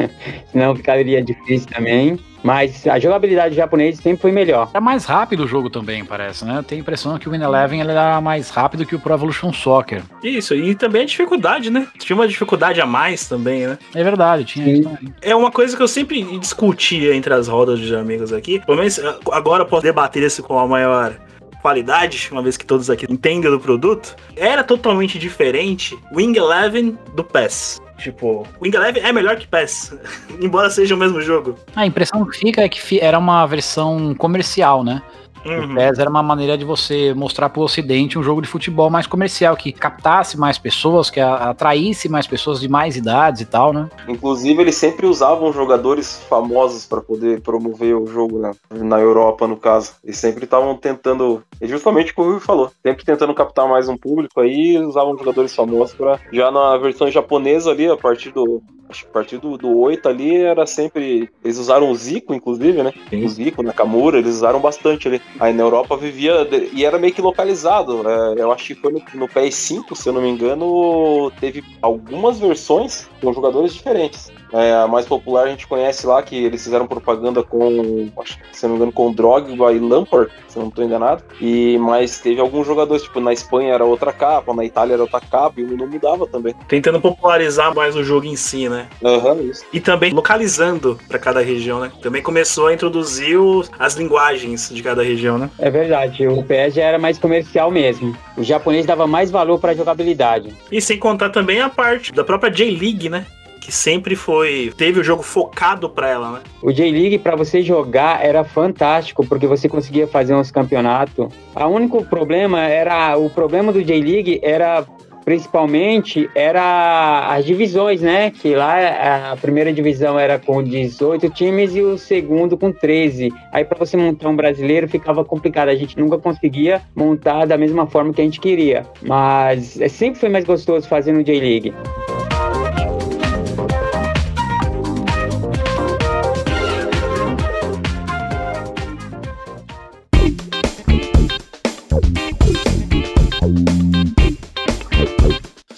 Senão 0.50 0.74
ficaria 0.74 1.22
difícil 1.22 1.68
também. 1.68 2.18
Mas 2.44 2.86
a 2.86 2.98
jogabilidade 2.98 3.54
japonesa 3.54 4.02
sempre 4.02 4.20
foi 4.20 4.30
melhor. 4.30 4.68
Era 4.70 4.80
mais 4.80 5.06
rápido 5.06 5.44
o 5.44 5.48
jogo 5.48 5.70
também, 5.70 6.04
parece, 6.04 6.44
né? 6.44 6.58
Eu 6.58 6.62
tenho 6.62 6.80
a 6.80 6.82
impressão 6.82 7.18
que 7.18 7.26
o 7.26 7.32
Win 7.32 7.42
Eleven 7.42 7.80
ele 7.80 7.90
era 7.90 8.20
mais 8.20 8.50
rápido 8.50 8.84
que 8.84 8.94
o 8.94 9.00
Pro 9.00 9.14
Evolution 9.14 9.50
Soccer. 9.50 10.02
Isso, 10.22 10.54
e 10.54 10.74
também 10.74 11.02
a 11.02 11.06
dificuldade, 11.06 11.70
né? 11.70 11.86
Tinha 11.98 12.14
uma 12.14 12.28
dificuldade 12.28 12.82
a 12.82 12.86
mais 12.86 13.26
também, 13.26 13.66
né? 13.66 13.78
É 13.94 14.04
verdade, 14.04 14.44
tinha 14.44 14.66
Sim. 14.66 14.80
isso. 14.80 14.90
É 15.22 15.34
uma 15.34 15.50
coisa 15.50 15.74
que 15.74 15.82
eu 15.82 15.88
sempre 15.88 16.22
discutia 16.38 17.14
entre 17.16 17.32
as 17.32 17.48
rodas 17.48 17.80
de 17.80 17.94
amigos 17.96 18.30
aqui. 18.30 18.60
Pelo 18.66 18.76
menos 18.76 18.98
eh, 18.98 19.18
agora 19.32 19.62
eu 19.62 19.66
posso 19.66 19.82
debater 19.82 20.22
isso 20.22 20.42
com 20.42 20.58
a 20.58 20.68
maior 20.68 21.14
qualidade, 21.62 22.28
uma 22.30 22.42
vez 22.42 22.58
que 22.58 22.66
todos 22.66 22.90
aqui 22.90 23.06
entendem 23.08 23.50
do 23.50 23.58
produto. 23.58 24.14
Era 24.36 24.62
totalmente 24.62 25.18
diferente 25.18 25.98
o 26.12 26.16
Wing 26.16 26.36
Eleven 26.36 26.98
do 27.14 27.24
PES. 27.24 27.80
Tipo, 27.98 28.46
o 28.58 28.64
Wing 28.64 28.76
Eleven 28.76 29.02
é 29.02 29.12
melhor 29.12 29.36
que 29.36 29.46
PES, 29.46 29.94
embora 30.40 30.68
seja 30.68 30.94
o 30.94 30.98
mesmo 30.98 31.20
jogo. 31.20 31.58
A 31.76 31.86
impressão 31.86 32.24
que 32.24 32.36
fica 32.36 32.62
é 32.62 32.68
que 32.68 33.00
era 33.00 33.18
uma 33.18 33.46
versão 33.46 34.14
comercial, 34.14 34.82
né? 34.82 35.02
O 35.44 35.48
Uhum. 35.48 35.74
PES 35.74 35.98
era 35.98 36.08
uma 36.08 36.22
maneira 36.22 36.56
de 36.56 36.64
você 36.64 37.12
mostrar 37.14 37.50
pro 37.50 37.62
ocidente 37.62 38.18
um 38.18 38.22
jogo 38.22 38.40
de 38.40 38.48
futebol 38.48 38.88
mais 38.88 39.06
comercial, 39.06 39.56
que 39.56 39.72
captasse 39.72 40.38
mais 40.38 40.58
pessoas, 40.58 41.10
que 41.10 41.20
atraísse 41.20 42.08
mais 42.08 42.26
pessoas 42.26 42.60
de 42.60 42.68
mais 42.68 42.96
idades 42.96 43.42
e 43.42 43.44
tal, 43.44 43.72
né? 43.72 43.88
Inclusive, 44.08 44.60
eles 44.62 44.76
sempre 44.76 45.06
usavam 45.06 45.52
jogadores 45.52 46.22
famosos 46.28 46.86
para 46.86 47.00
poder 47.00 47.40
promover 47.40 47.94
o 47.94 48.06
jogo 48.06 48.38
né? 48.38 48.52
na 48.70 48.98
Europa, 49.00 49.46
no 49.46 49.56
caso. 49.56 49.92
Eles 50.02 50.18
sempre 50.18 50.44
estavam 50.44 50.74
tentando, 50.76 51.42
é 51.60 51.66
justamente 51.66 52.12
o 52.12 52.14
que 52.14 52.20
o 52.20 52.24
Rui 52.24 52.40
falou, 52.40 52.70
sempre 52.82 53.04
tentando 53.04 53.34
captar 53.34 53.68
mais 53.68 53.88
um 53.88 53.96
público 53.96 54.40
aí, 54.40 54.78
usavam 54.78 55.16
jogadores 55.16 55.54
famosos 55.54 55.94
para 55.94 56.18
já 56.32 56.50
na 56.50 56.76
versão 56.78 57.10
japonesa 57.10 57.70
ali, 57.70 57.88
a 57.88 57.96
partir 57.96 58.30
do 58.30 58.62
acho 58.94 59.02
que 59.02 59.10
a 59.10 59.12
partir 59.12 59.38
do, 59.38 59.58
do 59.58 59.76
8 59.78 60.08
ali 60.08 60.36
era 60.36 60.64
sempre. 60.66 61.28
Eles 61.44 61.58
usaram 61.58 61.90
o 61.90 61.94
Zico, 61.94 62.32
inclusive, 62.32 62.82
né? 62.82 62.92
Sim. 63.10 63.24
O 63.24 63.28
Zico, 63.28 63.62
Nakamura, 63.62 64.18
eles 64.18 64.36
usaram 64.36 64.60
bastante 64.60 65.08
ali. 65.08 65.20
Aí 65.38 65.52
na 65.52 65.64
Europa 65.64 65.96
vivia. 65.96 66.48
E 66.72 66.84
era 66.84 66.98
meio 66.98 67.12
que 67.12 67.20
localizado. 67.20 68.08
é, 68.08 68.40
eu 68.40 68.52
acho 68.52 68.66
que 68.66 68.74
foi 68.74 68.92
no, 68.92 69.02
no 69.14 69.28
PS5, 69.28 69.94
se 69.94 70.08
eu 70.08 70.12
não 70.12 70.22
me 70.22 70.28
engano, 70.28 71.30
teve 71.40 71.62
algumas 71.82 72.38
versões 72.38 73.08
com 73.20 73.32
jogadores 73.32 73.74
diferentes. 73.74 74.32
É, 74.56 74.72
a 74.72 74.86
mais 74.86 75.04
popular 75.04 75.46
a 75.46 75.50
gente 75.50 75.66
conhece 75.66 76.06
lá, 76.06 76.22
que 76.22 76.36
eles 76.44 76.62
fizeram 76.62 76.86
propaganda 76.86 77.42
com, 77.42 78.08
acho 78.20 78.38
que, 78.38 78.56
se 78.56 78.62
não 78.64 78.70
me 78.70 78.76
engano, 78.76 78.92
com 78.92 79.12
Drogba 79.12 79.72
e 79.72 79.80
Lampard, 79.80 80.30
se 80.46 80.56
eu 80.56 80.62
não 80.62 80.68
estou 80.68 80.84
enganado. 80.84 81.24
E, 81.40 81.76
mas 81.78 82.20
teve 82.20 82.40
alguns 82.40 82.64
jogadores, 82.64 83.02
tipo, 83.02 83.18
na 83.18 83.32
Espanha 83.32 83.74
era 83.74 83.84
outra 83.84 84.12
capa, 84.12 84.54
na 84.54 84.64
Itália 84.64 84.94
era 84.94 85.02
outra 85.02 85.20
capa, 85.20 85.60
e 85.60 85.64
o 85.64 85.76
não 85.76 85.88
mudava 85.88 86.24
também. 86.28 86.54
Tentando 86.68 87.00
popularizar 87.00 87.74
mais 87.74 87.96
o 87.96 88.04
jogo 88.04 88.26
em 88.26 88.36
si, 88.36 88.68
né? 88.68 88.86
Aham, 89.04 89.40
isso. 89.42 89.64
E 89.72 89.80
também 89.80 90.12
localizando 90.12 90.98
pra 91.08 91.18
cada 91.18 91.40
região, 91.40 91.80
né? 91.80 91.90
Também 92.00 92.22
começou 92.22 92.68
a 92.68 92.72
introduzir 92.74 93.36
o- 93.36 93.64
as 93.76 93.94
linguagens 93.94 94.70
de 94.72 94.82
cada 94.84 95.02
região, 95.02 95.36
né? 95.36 95.50
É 95.58 95.68
verdade, 95.68 96.28
o 96.28 96.44
PS 96.44 96.76
já 96.76 96.84
era 96.84 96.98
mais 96.98 97.18
comercial 97.18 97.72
mesmo. 97.72 98.16
O 98.36 98.44
japonês 98.44 98.86
dava 98.86 99.04
mais 99.06 99.32
valor 99.32 99.58
para 99.58 99.74
jogabilidade. 99.74 100.54
E 100.70 100.80
sem 100.80 100.96
contar 100.98 101.30
também 101.30 101.60
a 101.60 101.68
parte 101.68 102.12
da 102.12 102.22
própria 102.22 102.50
J-League, 102.52 103.08
né? 103.08 103.26
Que 103.64 103.72
sempre 103.72 104.14
foi. 104.14 104.74
Teve 104.76 105.00
o 105.00 105.02
jogo 105.02 105.22
focado 105.22 105.88
pra 105.88 106.10
ela, 106.10 106.32
né? 106.32 106.40
O 106.62 106.70
J-League 106.70 107.18
para 107.18 107.34
você 107.34 107.62
jogar 107.62 108.22
era 108.22 108.44
fantástico, 108.44 109.26
porque 109.26 109.46
você 109.46 109.70
conseguia 109.70 110.06
fazer 110.06 110.34
uns 110.34 110.50
campeonatos. 110.50 111.28
O 111.56 111.66
único 111.68 112.04
problema 112.04 112.60
era 112.60 113.16
o 113.16 113.30
problema 113.30 113.72
do 113.72 113.82
J-League 113.82 114.38
era 114.42 114.84
principalmente 115.24 116.28
era 116.34 117.26
as 117.34 117.46
divisões, 117.46 118.02
né? 118.02 118.30
Que 118.30 118.54
lá 118.54 119.32
a 119.32 119.36
primeira 119.38 119.72
divisão 119.72 120.18
era 120.18 120.38
com 120.38 120.62
18 120.62 121.30
times 121.30 121.74
e 121.74 121.80
o 121.80 121.96
segundo 121.96 122.58
com 122.58 122.70
13. 122.70 123.32
Aí 123.50 123.64
para 123.64 123.78
você 123.78 123.96
montar 123.96 124.28
um 124.28 124.36
brasileiro 124.36 124.86
ficava 124.86 125.24
complicado, 125.24 125.70
a 125.70 125.74
gente 125.74 125.98
nunca 125.98 126.18
conseguia 126.18 126.82
montar 126.94 127.46
da 127.46 127.56
mesma 127.56 127.86
forma 127.86 128.12
que 128.12 128.20
a 128.20 128.24
gente 128.24 128.40
queria. 128.40 128.84
Mas 129.00 129.80
é, 129.80 129.88
sempre 129.88 130.20
foi 130.20 130.28
mais 130.28 130.44
gostoso 130.44 130.86
fazer 130.86 131.12
no 131.12 131.24
J-League. 131.24 131.72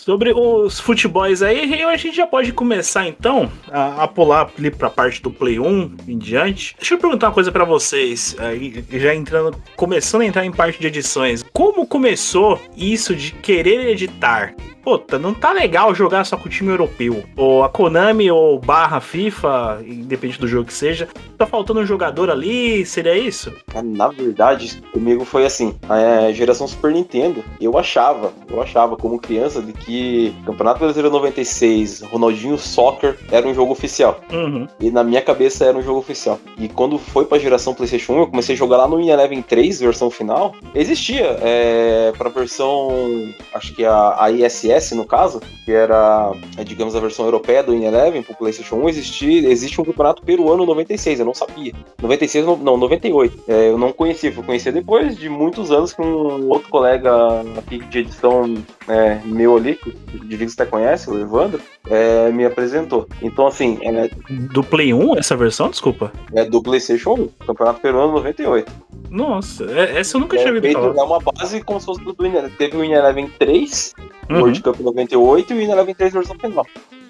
Sobre 0.06 0.32
os 0.32 0.78
futebols 0.78 1.42
aí, 1.42 1.82
a 1.82 1.96
gente 1.96 2.14
já 2.14 2.28
pode 2.28 2.52
começar 2.52 3.08
então 3.08 3.50
a, 3.68 4.04
a 4.04 4.06
pular 4.06 4.48
ali 4.56 4.70
pra 4.70 4.88
parte 4.88 5.20
do 5.20 5.32
Play 5.32 5.58
1 5.58 5.96
em 6.06 6.16
diante. 6.16 6.76
Deixa 6.78 6.94
eu 6.94 6.98
perguntar 6.98 7.26
uma 7.26 7.34
coisa 7.34 7.50
pra 7.50 7.64
vocês, 7.64 8.36
aí, 8.38 8.84
já 8.88 9.12
entrando, 9.12 9.60
começando 9.74 10.20
a 10.22 10.26
entrar 10.26 10.46
em 10.46 10.52
parte 10.52 10.78
de 10.78 10.86
edições. 10.86 11.44
Como 11.52 11.88
começou 11.88 12.62
isso 12.76 13.16
de 13.16 13.32
querer 13.32 13.88
editar? 13.88 14.54
Puta, 14.86 15.18
não 15.18 15.34
tá 15.34 15.50
legal 15.50 15.92
jogar 15.92 16.22
só 16.22 16.36
com 16.36 16.46
o 16.46 16.48
time 16.48 16.70
europeu. 16.70 17.24
Ou 17.36 17.64
a 17.64 17.68
Konami 17.68 18.30
ou 18.30 18.56
barra 18.56 19.00
FIFA, 19.00 19.82
independente 19.84 20.38
do 20.38 20.46
jogo 20.46 20.68
que 20.68 20.72
seja, 20.72 21.08
tá 21.36 21.44
faltando 21.44 21.80
um 21.80 21.84
jogador 21.84 22.30
ali, 22.30 22.86
seria 22.86 23.18
isso? 23.18 23.52
Na 23.84 24.06
verdade, 24.06 24.80
comigo 24.92 25.24
foi 25.24 25.44
assim, 25.44 25.74
a 25.88 26.30
geração 26.30 26.68
Super 26.68 26.92
Nintendo, 26.92 27.42
eu 27.60 27.76
achava, 27.76 28.32
eu 28.48 28.62
achava 28.62 28.96
como 28.96 29.18
criança 29.18 29.60
de 29.60 29.72
que 29.72 30.32
Campeonato 30.46 30.78
Brasileiro 30.78 31.10
96, 31.10 32.02
Ronaldinho 32.02 32.56
Soccer 32.56 33.18
era 33.32 33.44
um 33.44 33.52
jogo 33.52 33.72
oficial. 33.72 34.20
Uhum. 34.32 34.68
E 34.78 34.88
na 34.92 35.02
minha 35.02 35.20
cabeça 35.20 35.64
era 35.64 35.76
um 35.76 35.82
jogo 35.82 35.98
oficial. 35.98 36.38
E 36.56 36.68
quando 36.68 36.96
foi 36.96 37.24
pra 37.24 37.40
geração 37.40 37.74
PlayStation 37.74 38.12
1, 38.12 38.18
eu 38.20 38.26
comecei 38.28 38.54
a 38.54 38.58
jogar 38.58 38.76
lá 38.76 38.86
no 38.86 39.00
Eleven 39.00 39.42
3, 39.42 39.80
versão 39.80 40.08
final. 40.10 40.54
Existia 40.72 41.38
é, 41.42 42.12
pra 42.16 42.28
versão, 42.28 42.88
acho 43.52 43.74
que 43.74 43.84
a, 43.84 44.14
a 44.16 44.30
No 44.94 45.04
caso, 45.04 45.40
que 45.64 45.72
era, 45.72 46.32
é, 46.56 46.64
digamos, 46.64 46.94
a 46.96 47.00
versão 47.00 47.24
europeia 47.24 47.62
do 47.62 47.74
Eleven 47.74 48.22
pro 48.22 48.34
PlayStation 48.34 48.76
1, 48.76 48.88
existia, 48.88 49.48
existe 49.48 49.80
um 49.80 49.84
campeonato 49.84 50.22
peruano 50.22 50.64
96, 50.66 51.20
eu 51.20 51.26
não 51.26 51.34
sabia. 51.34 51.72
96, 52.02 52.44
não, 52.46 52.56
não 52.56 52.76
98. 52.76 53.38
É, 53.48 53.68
eu 53.70 53.78
não 53.78 53.92
conhecia, 53.92 54.32
fui 54.32 54.42
conhecer 54.44 54.72
depois 54.72 55.16
de 55.16 55.28
muitos 55.28 55.70
anos 55.70 55.92
que 55.92 56.02
um 56.02 56.48
outro 56.48 56.68
colega 56.68 57.10
aqui 57.58 57.78
de 57.78 57.98
edição 58.00 58.54
é, 58.88 59.18
meu 59.24 59.56
ali, 59.56 59.74
que 59.76 59.90
o 59.90 60.24
Divigo 60.26 60.50
até 60.52 60.66
conhece, 60.66 61.10
o 61.10 61.18
Evandro, 61.20 61.60
é, 61.88 62.30
me 62.30 62.44
apresentou. 62.44 63.06
Então, 63.22 63.46
assim, 63.46 63.78
é, 63.82 64.08
Do 64.52 64.62
Play 64.62 64.92
1, 64.92 65.16
essa 65.18 65.36
versão, 65.36 65.68
desculpa? 65.70 66.12
é 66.34 66.44
do 66.44 66.62
PlayStation 66.62 67.14
1, 67.14 67.28
Campeonato 67.46 67.80
Peruano 67.80 68.12
98. 68.12 68.70
Nossa, 69.10 69.64
é- 69.64 69.98
essa 70.00 70.16
eu 70.16 70.20
nunca 70.20 70.36
tinha 70.36 70.48
É, 70.48 70.52
ouvido 70.52 70.62
feito, 70.64 70.80
falar. 70.80 70.94
é 71.00 71.02
uma 71.04 71.20
base 71.20 71.60
como 71.62 71.78
se 71.80 71.86
fosse 71.86 72.02
do 72.04 72.14
Win 72.18 72.32
Teve 72.58 72.76
o 72.76 72.80
Win 72.80 72.92
Eleven 72.92 73.28
3, 73.38 73.94
Uhum. 74.28 74.38
World 74.40 74.60
Cup 74.72 74.80
98 74.80 75.52
e 75.52 75.56
o 75.56 75.58
Win 75.60 75.70
Eleven 75.70 75.94
3 75.94 76.12
versão 76.12 76.36
final. 76.38 76.66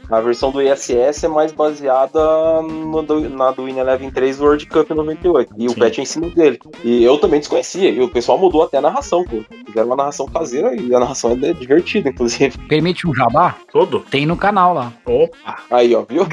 A 0.08 0.20
versão 0.20 0.52
do 0.52 0.62
ISS 0.62 1.24
é 1.24 1.28
mais 1.28 1.50
baseada 1.50 2.62
no 2.62 3.02
do- 3.02 3.28
na 3.28 3.50
do 3.50 3.64
Win 3.64 3.78
Eleven 3.78 4.08
3 4.08 4.40
World 4.40 4.64
Cup 4.66 4.88
98. 4.90 5.52
E 5.58 5.66
o 5.66 5.70
Sim. 5.70 5.80
patch 5.80 5.98
é 5.98 6.02
em 6.02 6.04
cima 6.04 6.28
dele. 6.30 6.60
E 6.84 7.02
eu 7.02 7.18
também 7.18 7.40
desconhecia. 7.40 7.90
E 7.90 8.00
o 8.00 8.08
pessoal 8.08 8.38
mudou 8.38 8.62
até 8.62 8.78
a 8.78 8.80
narração, 8.80 9.24
pô. 9.24 9.42
Fizeram 9.66 9.88
uma 9.88 9.96
narração 9.96 10.26
caseira 10.26 10.76
e 10.80 10.94
a 10.94 11.00
narração 11.00 11.32
é 11.32 11.52
divertida, 11.52 12.08
inclusive. 12.08 12.56
Permite 12.68 13.04
um 13.08 13.12
jabá? 13.12 13.56
Todo? 13.72 13.98
Tem 14.08 14.24
no 14.26 14.36
canal 14.36 14.72
lá. 14.74 14.92
Opa! 15.04 15.56
Aí, 15.72 15.92
ó, 15.92 16.02
viu? 16.08 16.24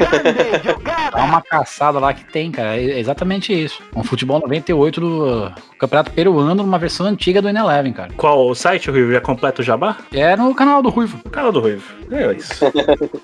Dá 1.11 1.23
uma 1.25 1.41
caçada 1.41 1.97
lá 1.99 2.13
que 2.13 2.25
tem, 2.31 2.51
cara. 2.51 2.77
É 2.77 2.99
exatamente 2.99 3.51
isso. 3.53 3.81
Um 3.95 4.03
futebol 4.03 4.39
98 4.39 5.01
do 5.01 5.51
Campeonato 5.83 6.11
Peruano, 6.11 6.63
numa 6.63 6.79
versão 6.79 7.05
antiga 7.05 7.41
do 7.41 7.49
N11, 7.49 7.93
cara. 7.93 8.13
Qual 8.15 8.47
o 8.47 8.55
site, 8.55 8.89
Ruivo? 8.89 9.11
Já 9.11 9.19
completa 9.19 9.61
o 9.61 9.65
jabá? 9.65 9.97
É 10.13 10.33
no 10.37 10.55
canal 10.55 10.81
do 10.81 10.89
Ruivo. 10.89 11.21
Canal 11.29 11.51
do 11.51 11.59
Ruivo. 11.59 11.83
É 12.09 12.33
isso. 12.33 12.53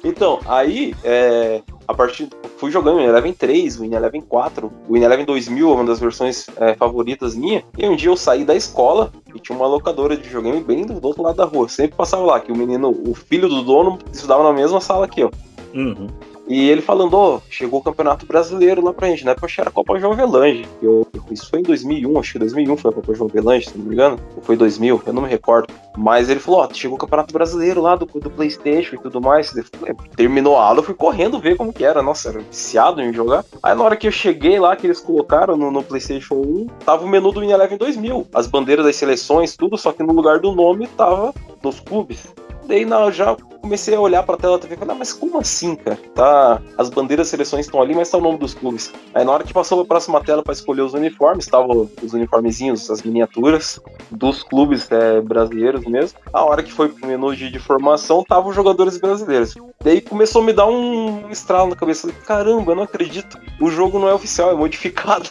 Então, 0.03 0.39
aí, 0.47 0.93
é, 1.03 1.61
a 1.87 1.93
partir. 1.93 2.27
Fui 2.57 2.69
jogando 2.71 2.97
o 2.97 3.01
Eleven 3.01 3.31
3, 3.31 3.79
o 3.79 3.85
Eleven 3.85 4.21
4, 4.21 4.71
o 4.89 4.97
Eleven 4.97 5.25
2000, 5.25 5.71
uma 5.71 5.85
das 5.85 5.99
versões 5.99 6.47
é, 6.57 6.73
favoritas 6.75 7.35
minha. 7.35 7.63
E 7.77 7.87
um 7.87 7.95
dia 7.95 8.09
eu 8.09 8.17
saí 8.17 8.43
da 8.43 8.55
escola 8.55 9.11
e 9.33 9.39
tinha 9.39 9.57
uma 9.57 9.67
locadora 9.67 10.17
de 10.17 10.23
videogame 10.23 10.61
bem 10.61 10.85
do, 10.85 10.99
do 10.99 11.07
outro 11.07 11.23
lado 11.23 11.37
da 11.37 11.45
rua. 11.45 11.69
Sempre 11.69 11.95
passava 11.95 12.23
lá, 12.23 12.39
que 12.39 12.51
o 12.51 12.57
menino, 12.57 12.89
o 12.89 13.13
filho 13.13 13.47
do 13.47 13.61
dono, 13.61 13.97
estudava 14.11 14.43
na 14.43 14.51
mesma 14.51 14.81
sala 14.81 15.07
que 15.07 15.21
eu. 15.21 15.31
Uhum. 15.73 16.07
E 16.49 16.67
ele 16.67 16.81
falando, 16.81 17.13
ó, 17.13 17.39
chegou 17.47 17.79
o 17.79 17.83
Campeonato 17.83 18.25
Brasileiro 18.25 18.83
lá 18.83 18.91
pra 18.91 19.07
gente, 19.07 19.23
né? 19.23 19.35
Poxa, 19.35 19.61
era 19.61 19.69
a 19.69 19.71
Copa 19.71 19.99
João 19.99 20.13
Avelange. 20.13 20.67
Eu, 20.81 21.07
isso 21.29 21.47
foi 21.47 21.59
em 21.59 21.63
2001, 21.63 22.19
acho 22.19 22.33
que 22.33 22.39
2001 22.39 22.75
foi 22.75 22.89
a 22.89 22.93
Copa 22.95 23.13
João 23.13 23.29
Avelange, 23.29 23.69
se 23.69 23.77
não 23.77 23.85
me 23.85 23.93
engano. 23.93 24.19
Ou 24.35 24.41
foi 24.41 24.57
2000, 24.57 25.03
eu 25.05 25.13
não 25.13 25.21
me 25.21 25.29
recordo. 25.29 25.71
Mas 25.95 26.27
ele 26.27 26.39
falou, 26.39 26.61
ó, 26.61 26.69
chegou 26.73 26.97
o 26.97 26.99
Campeonato 26.99 27.31
Brasileiro 27.31 27.81
lá 27.81 27.95
do, 27.95 28.07
do 28.07 28.31
Playstation 28.31 28.95
e 28.95 28.99
tudo 28.99 29.21
mais. 29.21 29.51
Falei, 29.51 29.93
Terminou 30.15 30.57
a 30.57 30.65
aula, 30.65 30.79
eu 30.79 30.83
fui 30.83 30.95
correndo 30.95 31.39
ver 31.39 31.55
como 31.55 31.71
que 31.71 31.85
era. 31.85 32.01
Nossa, 32.01 32.29
era 32.29 32.39
viciado 32.39 32.99
em 32.99 33.13
jogar. 33.13 33.45
Aí 33.61 33.75
na 33.75 33.83
hora 33.83 33.95
que 33.95 34.07
eu 34.07 34.11
cheguei 34.11 34.59
lá, 34.59 34.75
que 34.75 34.87
eles 34.87 34.99
colocaram 34.99 35.55
no, 35.55 35.69
no 35.69 35.83
Playstation 35.83 36.33
1, 36.33 36.67
tava 36.83 37.05
o 37.05 37.07
menu 37.07 37.31
do 37.31 37.41
Win 37.41 37.51
Eleven 37.51 37.77
2000. 37.77 38.27
As 38.33 38.47
bandeiras 38.47 38.83
das 38.83 38.95
seleções, 38.95 39.55
tudo, 39.55 39.77
só 39.77 39.91
que 39.91 40.01
no 40.01 40.13
lugar 40.13 40.39
do 40.39 40.51
nome 40.51 40.87
tava 40.87 41.31
dos 41.61 41.79
clubes. 41.79 42.25
Daí 42.65 42.83
eu 42.83 43.11
já 43.11 43.35
comecei 43.61 43.95
a 43.95 43.99
olhar 43.99 44.23
pra 44.23 44.37
tela 44.37 44.57
da 44.57 44.61
TV 44.61 44.75
e 44.75 44.77
falei, 44.77 44.95
ah, 44.95 44.97
mas 44.97 45.13
como 45.13 45.39
assim, 45.39 45.75
cara? 45.75 45.97
Tá, 46.15 46.61
as 46.77 46.89
bandeiras 46.89 47.19
das 47.27 47.27
seleções 47.29 47.65
estão 47.65 47.81
ali, 47.81 47.93
mas 47.93 48.09
tá 48.09 48.17
o 48.17 48.21
nome 48.21 48.37
dos 48.37 48.53
clubes. 48.53 48.91
Aí 49.13 49.23
na 49.23 49.31
hora 49.31 49.43
que 49.43 49.53
passou 49.53 49.79
pra 49.79 49.87
próxima 49.87 50.21
tela 50.21 50.41
pra 50.41 50.53
escolher 50.53 50.81
os 50.81 50.93
uniformes, 50.93 51.45
estavam 51.45 51.89
os 52.01 52.13
uniformezinhos, 52.13 52.89
as 52.89 53.01
miniaturas 53.01 53.79
dos 54.09 54.43
clubes 54.43 54.89
é, 54.91 55.21
brasileiros 55.21 55.85
mesmo. 55.85 56.17
A 56.33 56.43
hora 56.43 56.63
que 56.63 56.71
foi 56.71 56.89
pro 56.89 57.07
menu 57.07 57.35
de, 57.35 57.51
de 57.51 57.59
formação, 57.59 58.21
estavam 58.21 58.49
os 58.49 58.55
jogadores 58.55 58.97
brasileiros. 58.97 59.55
Daí 59.83 60.01
começou 60.01 60.41
a 60.41 60.45
me 60.45 60.53
dar 60.53 60.67
um 60.67 61.29
estralo 61.29 61.69
na 61.69 61.75
cabeça. 61.75 62.01
Falei, 62.07 62.15
caramba, 62.25 62.71
eu 62.71 62.75
não 62.75 62.83
acredito. 62.83 63.39
O 63.59 63.69
jogo 63.69 63.99
não 63.99 64.09
é 64.09 64.13
oficial, 64.13 64.51
é 64.51 64.53
modificado. 64.53 65.29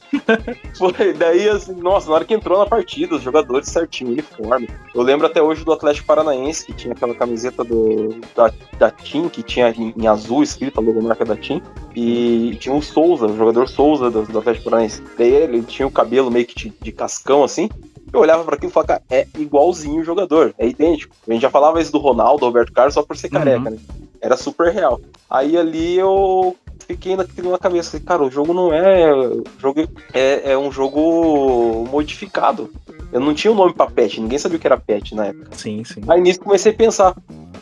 foi, 0.76 1.12
daí 1.12 1.48
assim, 1.48 1.74
nossa, 1.74 2.08
na 2.08 2.14
hora 2.16 2.24
que 2.24 2.34
entrou 2.34 2.58
na 2.58 2.66
partida, 2.66 3.14
os 3.14 3.22
jogadores 3.22 3.68
certinho, 3.68 4.10
uniforme. 4.10 4.68
Eu 4.94 5.02
lembro 5.02 5.26
até 5.26 5.40
hoje 5.42 5.64
do 5.64 5.72
Atlético 5.72 6.06
Paranaense, 6.06 6.66
que 6.66 6.72
tinha 6.72 6.92
aquela 6.92 7.14
camiseta 7.14 7.49
do, 7.52 8.20
da, 8.34 8.52
da 8.78 8.90
TIM, 8.90 9.28
que 9.28 9.42
tinha 9.42 9.70
em, 9.70 10.06
azul 10.06 10.42
escrita 10.42 10.80
a 10.80 10.82
logomarca 10.82 11.24
da 11.24 11.36
TIM. 11.36 11.62
E 11.94 12.56
tinha 12.60 12.74
o 12.74 12.82
Souza, 12.82 13.26
o 13.26 13.36
jogador 13.36 13.68
Souza 13.68 14.10
do, 14.10 14.22
do 14.22 14.38
Atlético 14.38 14.64
Paranaense. 14.64 15.02
Daí 15.18 15.32
ele 15.32 15.62
tinha 15.62 15.86
o 15.86 15.90
cabelo 15.90 16.30
meio 16.30 16.46
que 16.46 16.54
de, 16.54 16.72
de 16.80 16.92
cascão 16.92 17.44
assim. 17.44 17.68
Eu 18.12 18.20
olhava 18.20 18.42
pra 18.44 18.56
aquilo 18.56 18.70
e 18.70 18.72
falava, 18.72 18.88
cara, 18.88 19.02
é 19.10 19.26
igualzinho 19.38 20.00
o 20.00 20.04
jogador, 20.04 20.52
é 20.58 20.66
idêntico. 20.66 21.14
A 21.28 21.32
gente 21.32 21.42
já 21.42 21.50
falava 21.50 21.80
isso 21.80 21.92
do 21.92 21.98
Ronaldo, 21.98 22.40
do 22.40 22.46
Roberto 22.46 22.72
Carlos, 22.72 22.94
só 22.94 23.02
por 23.02 23.16
ser 23.16 23.28
careca, 23.28 23.70
né? 23.70 23.78
Era 24.20 24.36
super 24.36 24.72
real. 24.72 25.00
Aí 25.28 25.56
ali 25.56 25.96
eu 25.96 26.56
fiquei 26.86 27.16
naquilo 27.16 27.50
na 27.50 27.58
cabeça, 27.58 27.90
falei, 27.92 28.06
cara, 28.06 28.22
o 28.22 28.30
jogo 28.30 28.52
não 28.52 28.72
é. 28.72 29.10
Jogo 29.58 29.88
é, 30.12 30.52
é 30.52 30.58
um 30.58 30.70
jogo 30.70 31.86
modificado. 31.90 32.70
Eu 33.12 33.20
não 33.20 33.34
tinha 33.34 33.52
o 33.52 33.56
nome 33.56 33.74
pra 33.74 33.86
pet, 33.86 34.20
ninguém 34.20 34.38
sabia 34.38 34.56
o 34.56 34.60
que 34.60 34.66
era 34.66 34.78
pet 34.78 35.14
na 35.14 35.26
época. 35.26 35.48
Sim, 35.52 35.82
sim. 35.84 36.00
Aí 36.08 36.20
nisso 36.20 36.40
comecei 36.40 36.72
a 36.72 36.74
pensar. 36.74 37.14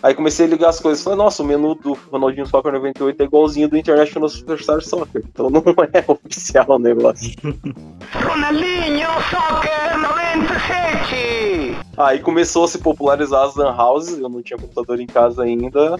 Aí 0.02 0.14
comecei 0.14 0.46
a 0.46 0.48
ligar 0.48 0.68
as 0.68 0.78
coisas. 0.78 1.02
Falei, 1.02 1.18
nossa, 1.18 1.42
o 1.42 1.46
menu 1.46 1.74
do 1.74 1.94
Ronaldinho 2.10 2.46
Soccer 2.46 2.72
98 2.72 3.20
é 3.20 3.24
igualzinho 3.24 3.68
do 3.68 3.76
International 3.76 4.28
Superstar 4.28 4.80
Soccer. 4.82 5.24
Então 5.26 5.50
não 5.50 5.62
é 5.92 6.04
oficial 6.06 6.66
o 6.68 6.78
negócio. 6.78 7.32
Ronaldinho 8.12 9.08
Soccer 9.30 9.98
97! 9.98 11.76
Aí 11.96 12.20
começou 12.20 12.64
a 12.64 12.68
se 12.68 12.78
popularizar 12.78 13.44
as 13.44 13.56
lan 13.56 13.74
houses. 13.74 14.18
Eu 14.18 14.28
não 14.28 14.42
tinha 14.42 14.58
computador 14.58 15.00
em 15.00 15.06
casa 15.06 15.42
ainda. 15.42 15.98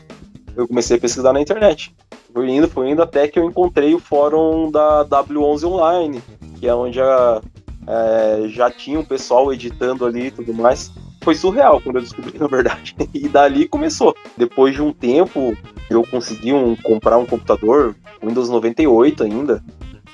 Eu 0.59 0.67
comecei 0.67 0.97
a 0.97 1.01
pesquisar 1.01 1.33
na 1.33 1.41
internet. 1.41 1.95
Fui 2.35 2.51
indo, 2.51 2.67
fui 2.67 2.91
indo 2.91 3.01
até 3.01 3.29
que 3.29 3.39
eu 3.39 3.45
encontrei 3.45 3.95
o 3.95 4.01
fórum 4.01 4.73
da 4.73 5.05
W11 5.05 5.63
Online, 5.63 6.21
que 6.59 6.67
é 6.67 6.75
onde 6.75 7.01
a, 7.01 7.41
é, 7.87 8.49
já 8.49 8.69
tinha 8.69 8.99
um 8.99 9.05
pessoal 9.05 9.53
editando 9.53 10.05
ali 10.05 10.27
e 10.27 10.31
tudo 10.33 10.53
mais. 10.53 10.91
Foi 11.23 11.37
surreal 11.37 11.81
quando 11.81 11.97
eu 11.97 12.03
descobri, 12.03 12.37
na 12.41 12.49
verdade. 12.49 12.97
E 13.15 13.29
dali 13.29 13.69
começou. 13.69 14.17
Depois 14.37 14.75
de 14.75 14.83
um 14.83 14.93
tempo, 14.93 15.57
eu 15.89 16.03
consegui 16.03 16.53
um, 16.53 16.75
comprar 16.75 17.19
um 17.19 17.25
computador, 17.25 17.95
Windows 18.21 18.49
98 18.49 19.23
ainda, 19.23 19.63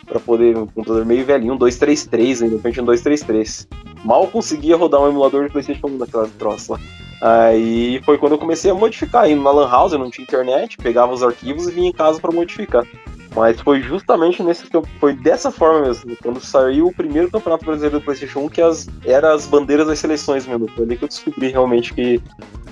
para 0.04 0.20
poder, 0.20 0.58
um 0.58 0.66
computador 0.66 1.06
meio 1.06 1.24
velhinho, 1.24 1.54
um 1.54 1.56
233 1.56 2.42
ainda, 2.42 2.58
Pentium 2.58 2.84
233. 2.84 3.66
Mal 4.04 4.26
conseguia 4.26 4.76
rodar 4.76 5.00
um 5.00 5.08
emulador 5.08 5.46
de 5.46 5.52
PlayStation 5.52 5.86
1 5.86 5.96
daquela 5.96 6.28
troça 6.38 6.74
lá. 6.74 6.80
Aí 7.24 8.02
foi 8.04 8.18
quando 8.18 8.32
eu 8.32 8.38
comecei 8.38 8.70
a 8.70 8.74
modificar, 8.74 9.30
indo 9.30 9.42
na 9.42 9.50
Lan 9.50 9.66
House, 9.66 9.94
eu 9.94 9.98
não 9.98 10.10
tinha 10.10 10.22
internet, 10.22 10.76
pegava 10.76 11.10
os 11.10 11.22
arquivos 11.22 11.66
e 11.66 11.70
vinha 11.70 11.88
em 11.88 11.92
casa 11.92 12.20
para 12.20 12.30
modificar. 12.30 12.86
Mas 13.34 13.58
foi 13.62 13.80
justamente 13.80 14.42
nesse 14.42 14.64
foi 15.00 15.14
dessa 15.14 15.50
forma 15.50 15.86
mesmo, 15.86 16.14
quando 16.22 16.38
saiu 16.38 16.88
o 16.88 16.94
primeiro 16.94 17.30
campeonato 17.30 17.64
brasileiro 17.64 17.98
do 17.98 18.04
PlayStation 18.04 18.40
1, 18.40 18.48
que 18.50 18.60
as, 18.60 18.86
era 19.06 19.32
as 19.32 19.46
bandeiras 19.46 19.86
das 19.86 19.98
seleções 19.98 20.46
mesmo. 20.46 20.68
Foi 20.68 20.84
ali 20.84 20.98
que 20.98 21.04
eu 21.04 21.08
descobri 21.08 21.48
realmente 21.48 21.94
que, 21.94 22.20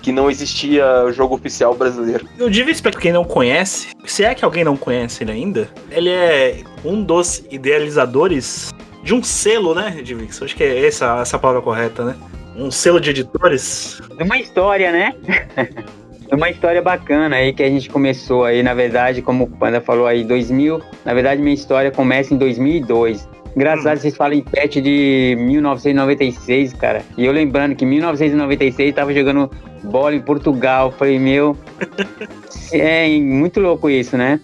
que 0.02 0.12
não 0.12 0.30
existia 0.30 1.10
jogo 1.12 1.34
oficial 1.34 1.74
brasileiro. 1.74 2.28
O 2.38 2.50
Divis, 2.50 2.78
pra 2.78 2.92
quem 2.92 3.10
não 3.10 3.24
conhece, 3.24 3.88
se 4.04 4.22
é 4.22 4.34
que 4.34 4.44
alguém 4.44 4.64
não 4.64 4.76
conhece 4.76 5.24
ele 5.24 5.32
ainda, 5.32 5.70
ele 5.90 6.10
é 6.10 6.62
um 6.84 7.02
dos 7.02 7.42
idealizadores 7.50 8.70
de 9.02 9.14
um 9.14 9.22
selo, 9.22 9.74
né, 9.74 10.02
Divix? 10.04 10.42
Acho 10.42 10.54
que 10.54 10.62
é 10.62 10.86
essa, 10.86 11.20
essa 11.22 11.38
palavra 11.38 11.62
correta, 11.62 12.04
né? 12.04 12.16
Um 12.56 12.70
selo 12.70 13.00
de 13.00 13.10
editores. 13.10 14.00
De 14.16 14.22
uma 14.22 14.38
história, 14.38 14.92
né? 14.92 15.14
De 16.28 16.34
uma 16.34 16.50
história 16.50 16.82
bacana 16.82 17.36
aí 17.36 17.52
que 17.52 17.62
a 17.62 17.68
gente 17.68 17.88
começou 17.88 18.44
aí, 18.44 18.62
na 18.62 18.74
verdade, 18.74 19.22
como 19.22 19.44
o 19.44 19.50
Panda 19.50 19.80
falou 19.80 20.06
aí, 20.06 20.24
2000. 20.24 20.80
Na 21.04 21.14
verdade, 21.14 21.40
minha 21.40 21.54
história 21.54 21.90
começa 21.90 22.34
em 22.34 22.36
2002. 22.36 23.28
Graças 23.54 23.86
a 23.86 23.90
Deus 23.90 24.00
vocês 24.00 24.16
falam 24.16 24.38
em 24.38 24.42
pet 24.42 24.80
de 24.80 25.36
1996, 25.38 26.72
cara. 26.74 27.02
E 27.18 27.24
eu 27.24 27.32
lembrando 27.32 27.74
que 27.74 27.84
em 27.84 27.88
1996 27.88 28.94
tava 28.94 29.12
jogando 29.12 29.50
bola 29.84 30.14
em 30.14 30.20
Portugal. 30.20 30.90
Falei, 30.92 31.18
meu. 31.18 31.56
é 32.72 33.08
muito 33.18 33.60
louco 33.60 33.90
isso, 33.90 34.16
né? 34.16 34.40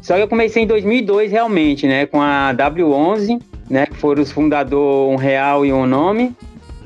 Só 0.00 0.14
que 0.14 0.22
eu 0.22 0.28
comecei 0.28 0.62
em 0.62 0.66
2002 0.66 1.32
realmente, 1.32 1.86
né? 1.86 2.06
Com 2.06 2.22
a 2.22 2.54
W11, 2.54 3.42
né? 3.68 3.86
Que 3.86 3.96
foram 3.96 4.22
os 4.22 4.32
fundadores 4.32 5.12
um 5.12 5.16
real 5.16 5.66
e 5.66 5.72
um 5.72 5.84
nome. 5.84 6.34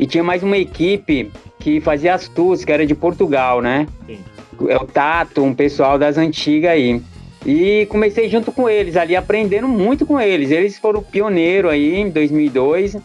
E 0.01 0.07
tinha 0.07 0.25
mais 0.25 0.43
uma 0.43 0.57
equipe 0.57 1.31
que 1.59 1.79
fazia 1.79 2.15
as 2.15 2.27
tours, 2.27 2.65
que 2.65 2.73
era 2.73 2.87
de 2.87 2.95
Portugal, 2.95 3.61
né? 3.61 3.87
Sim. 4.07 4.19
É 4.67 4.77
o 4.77 4.87
Tato, 4.87 5.45
um 5.45 5.53
pessoal 5.53 5.99
das 5.99 6.17
antigas 6.17 6.71
aí. 6.71 7.03
E 7.45 7.85
comecei 7.91 8.27
junto 8.27 8.51
com 8.51 8.67
eles 8.67 8.97
ali, 8.97 9.15
aprendendo 9.15 9.69
muito 9.69 10.07
com 10.07 10.19
eles. 10.19 10.51
Eles 10.51 10.79
foram 10.79 11.03
pioneiro 11.03 11.69
aí 11.69 11.97
em 11.97 12.09
2002. 12.09 12.97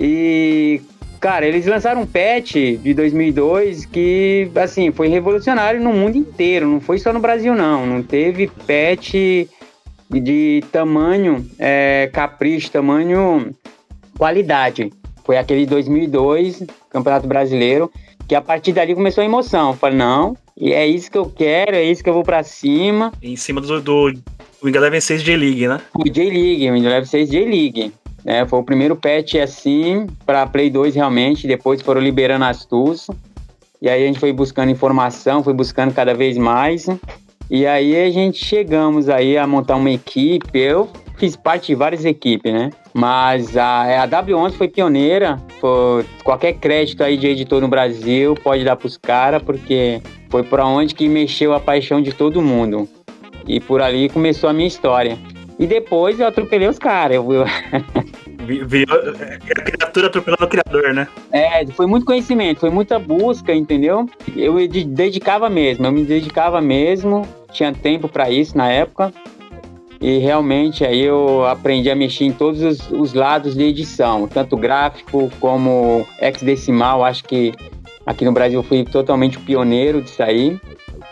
E, 0.00 0.80
cara, 1.20 1.46
eles 1.46 1.66
lançaram 1.66 2.00
um 2.00 2.06
patch 2.06 2.54
de 2.82 2.94
2002 2.94 3.86
que, 3.86 4.50
assim, 4.56 4.90
foi 4.90 5.06
revolucionário 5.06 5.80
no 5.80 5.92
mundo 5.92 6.16
inteiro. 6.16 6.66
Não 6.66 6.80
foi 6.80 6.98
só 6.98 7.12
no 7.12 7.20
Brasil, 7.20 7.54
não. 7.54 7.86
Não 7.86 8.02
teve 8.02 8.48
patch 8.66 9.14
de 10.10 10.64
tamanho 10.72 11.48
é, 11.60 12.10
capricho, 12.12 12.72
tamanho 12.72 13.54
qualidade. 14.18 14.90
Foi 15.32 15.38
aquele 15.38 15.64
2002, 15.64 16.62
Campeonato 16.90 17.26
Brasileiro, 17.26 17.90
que 18.28 18.34
a 18.34 18.42
partir 18.42 18.74
dali 18.74 18.94
começou 18.94 19.22
a 19.22 19.24
emoção. 19.24 19.72
Falei, 19.74 19.96
não, 19.96 20.36
e 20.54 20.74
é 20.74 20.86
isso 20.86 21.10
que 21.10 21.16
eu 21.16 21.24
quero, 21.24 21.74
é 21.74 21.82
isso 21.82 22.04
que 22.04 22.10
eu 22.10 22.12
vou 22.12 22.22
pra 22.22 22.42
cima. 22.42 23.10
Em 23.22 23.34
cima 23.34 23.58
do, 23.58 23.80
do 23.80 24.12
Wing 24.62 24.76
Eleven 24.76 25.00
6 25.00 25.22
J-League, 25.22 25.66
né? 25.66 25.80
O 25.94 26.04
J-League, 26.04 26.68
o 26.68 26.74
Wing 26.74 26.84
Eleven 26.84 27.06
6 27.06 27.30
J-League. 27.30 27.94
É, 28.26 28.44
foi 28.44 28.58
o 28.58 28.62
primeiro 28.62 28.94
patch 28.94 29.36
assim 29.36 30.06
para 30.26 30.46
Play 30.46 30.68
2 30.68 30.96
realmente, 30.96 31.46
depois 31.46 31.80
foram 31.80 32.02
liberando 32.02 32.44
as 32.44 32.66
tools. 32.66 33.08
E 33.80 33.88
aí 33.88 34.02
a 34.02 34.06
gente 34.06 34.20
foi 34.20 34.34
buscando 34.34 34.70
informação, 34.70 35.42
foi 35.42 35.54
buscando 35.54 35.94
cada 35.94 36.12
vez 36.12 36.36
mais. 36.36 36.88
E 37.48 37.66
aí 37.66 37.96
a 37.96 38.10
gente 38.10 38.44
chegamos 38.44 39.08
aí 39.08 39.38
a 39.38 39.46
montar 39.46 39.76
uma 39.76 39.90
equipe. 39.90 40.58
Eu 40.58 40.90
fiz 41.16 41.36
parte 41.36 41.68
de 41.68 41.74
várias 41.74 42.04
equipes, 42.04 42.52
né? 42.52 42.70
Mas 42.94 43.56
a, 43.56 44.02
a 44.02 44.08
W11 44.08 44.52
foi 44.52 44.68
pioneira. 44.68 45.40
Qualquer 46.24 46.54
crédito 46.54 47.02
aí 47.02 47.16
de 47.16 47.26
editor 47.26 47.60
no 47.60 47.68
Brasil 47.68 48.34
pode 48.42 48.64
dar 48.64 48.76
pros 48.76 48.96
caras, 48.96 49.42
porque 49.42 50.00
foi 50.30 50.42
por 50.42 50.60
onde 50.60 50.94
que 50.94 51.08
mexeu 51.08 51.54
a 51.54 51.60
paixão 51.60 52.02
de 52.02 52.12
todo 52.12 52.42
mundo. 52.42 52.88
E 53.46 53.60
por 53.60 53.80
ali 53.80 54.08
começou 54.08 54.50
a 54.50 54.52
minha 54.52 54.68
história. 54.68 55.18
E 55.58 55.66
depois 55.66 56.18
eu 56.18 56.26
atropelei 56.26 56.68
os 56.68 56.78
caras. 56.78 57.16
Eu, 57.16 57.32
eu... 57.32 57.44
Virou 58.44 58.98
a 58.98 59.62
criatura 59.62 60.08
atropelando 60.08 60.44
o 60.44 60.48
criador, 60.48 60.92
né? 60.92 61.06
É, 61.30 61.64
foi 61.66 61.86
muito 61.86 62.04
conhecimento, 62.04 62.60
foi 62.60 62.70
muita 62.70 62.98
busca, 62.98 63.54
entendeu? 63.54 64.08
Eu 64.34 64.54
me 64.54 64.66
dedicava 64.66 65.48
mesmo, 65.48 65.86
eu 65.86 65.92
me 65.92 66.02
dedicava 66.02 66.60
mesmo, 66.60 67.26
tinha 67.52 67.72
tempo 67.72 68.08
para 68.08 68.30
isso 68.30 68.56
na 68.58 68.68
época. 68.68 69.12
E 70.02 70.18
realmente 70.18 70.84
aí 70.84 71.00
eu 71.00 71.46
aprendi 71.46 71.88
a 71.88 71.94
mexer 71.94 72.24
em 72.24 72.32
todos 72.32 72.60
os, 72.60 72.90
os 72.90 73.14
lados 73.14 73.54
de 73.54 73.62
edição, 73.62 74.26
tanto 74.26 74.56
gráfico 74.56 75.30
como 75.38 76.04
hexadecimal. 76.20 77.04
Acho 77.04 77.22
que 77.22 77.52
aqui 78.04 78.24
no 78.24 78.32
Brasil 78.32 78.58
eu 78.58 78.64
fui 78.64 78.84
totalmente 78.84 79.38
pioneiro 79.38 80.02
disso 80.02 80.20
aí. 80.20 80.58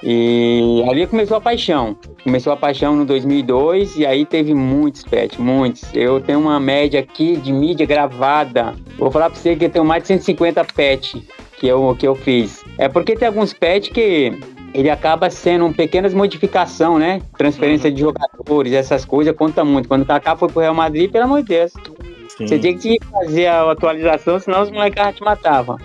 E 0.03 0.83
ali 0.90 1.07
começou 1.07 1.37
a 1.37 1.40
paixão. 1.40 1.96
Começou 2.24 2.53
a 2.53 2.57
paixão 2.57 2.96
no 2.96 3.05
2002 3.05 3.96
e 3.96 4.05
aí 4.05 4.26
teve 4.26 4.55
muitos 4.55 5.05
pets, 5.05 5.38
muitos. 5.38 5.85
Eu 5.94 6.20
tenho 6.20 6.40
uma 6.40 6.59
média 6.59 6.98
aqui 6.98 7.37
de 7.37 7.53
mídia 7.53 7.87
gravada. 7.87 8.74
Vou 8.98 9.11
falar 9.11 9.31
para 9.31 9.38
você 9.38 9.55
que 9.55 9.66
eu 9.66 9.70
tenho 9.70 9.85
mais 9.85 10.03
de 10.03 10.09
150 10.09 10.64
pets 10.64 11.22
que 11.59 11.68
eu, 11.68 11.94
que 11.96 12.09
eu 12.09 12.16
fiz. 12.16 12.64
É 12.76 12.88
porque 12.88 13.14
tem 13.14 13.29
alguns 13.29 13.53
pets 13.53 13.90
que 13.90 14.33
ele 14.72 14.90
acaba 14.90 15.28
sendo 15.30 15.66
uma 15.66 15.74
pequenas 15.74 16.14
modificação, 16.14 16.98
né? 16.98 17.20
Transferência 17.37 17.90
de 17.90 18.00
jogadores, 18.00 18.72
essas 18.72 19.04
coisas 19.04 19.35
conta 19.35 19.64
muito. 19.64 19.88
Quando 19.88 20.02
o 20.02 20.06
Kaká 20.06 20.37
foi 20.37 20.48
pro 20.48 20.61
Real 20.61 20.74
Madrid, 20.74 21.11
pelo 21.11 21.24
amor 21.24 21.42
de 21.42 21.48
Deus. 21.48 21.72
Sim. 22.37 22.46
Você 22.46 22.59
tinha 22.59 22.76
que 22.76 22.98
fazer 23.11 23.46
a 23.46 23.70
atualização, 23.70 24.38
senão 24.38 24.62
os 24.62 24.70
moleques 24.70 25.16
te 25.16 25.22
matavam. 25.22 25.78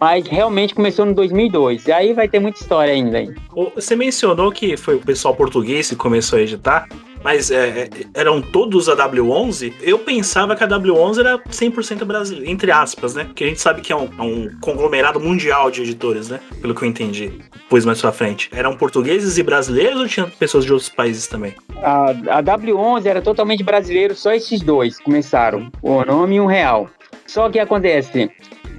Mas 0.00 0.26
realmente 0.28 0.74
começou 0.74 1.04
no 1.04 1.12
2002. 1.12 1.86
E 1.86 1.92
aí 1.92 2.12
vai 2.12 2.28
ter 2.28 2.38
muita 2.38 2.60
história 2.60 2.92
ainda. 2.92 3.18
Aí. 3.18 3.34
Você 3.74 3.96
mencionou 3.96 4.52
que 4.52 4.76
foi 4.76 4.94
o 4.94 5.00
pessoal 5.00 5.34
português 5.34 5.88
que 5.88 5.96
começou 5.96 6.38
a 6.38 6.42
editar, 6.42 6.88
mas 7.22 7.50
é, 7.50 7.88
eram 8.14 8.40
todos 8.40 8.88
a 8.88 8.96
W11? 8.96 9.72
Eu 9.82 9.98
pensava 9.98 10.54
que 10.54 10.64
a 10.64 10.68
W11 10.68 11.20
era 11.20 11.38
100% 11.38 12.04
brasileira, 12.04 12.50
entre 12.50 12.70
aspas, 12.70 13.14
né? 13.14 13.24
Porque 13.24 13.44
a 13.44 13.46
gente 13.48 13.60
sabe 13.60 13.80
que 13.80 13.92
é 13.92 13.96
um, 13.96 14.08
é 14.18 14.22
um, 14.22 14.50
conglomerado 14.60 15.20
mundial 15.20 15.70
de 15.70 15.82
editores, 15.82 16.28
né? 16.28 16.40
Pelo 16.60 16.74
que 16.74 16.84
eu 16.84 16.88
entendi, 16.88 17.32
depois 17.52 17.84
mais 17.84 18.00
pra 18.00 18.12
frente. 18.12 18.48
Eram 18.52 18.76
portugueses 18.76 19.38
e 19.38 19.42
brasileiros 19.42 20.00
ou 20.00 20.06
tinha 20.06 20.26
pessoas 20.26 20.64
de 20.64 20.72
outros 20.72 20.90
países 20.90 21.26
também? 21.26 21.54
A, 21.82 22.10
a 22.10 22.42
W11 22.42 23.06
era 23.06 23.22
totalmente 23.22 23.62
brasileiro, 23.62 24.14
só 24.14 24.32
esses 24.32 24.60
dois 24.60 24.98
começaram, 24.98 25.70
o 25.82 26.04
nome 26.04 26.36
e 26.36 26.40
um 26.40 26.46
real. 26.46 26.88
Só 27.26 27.50
que 27.50 27.58
acontece, 27.58 28.30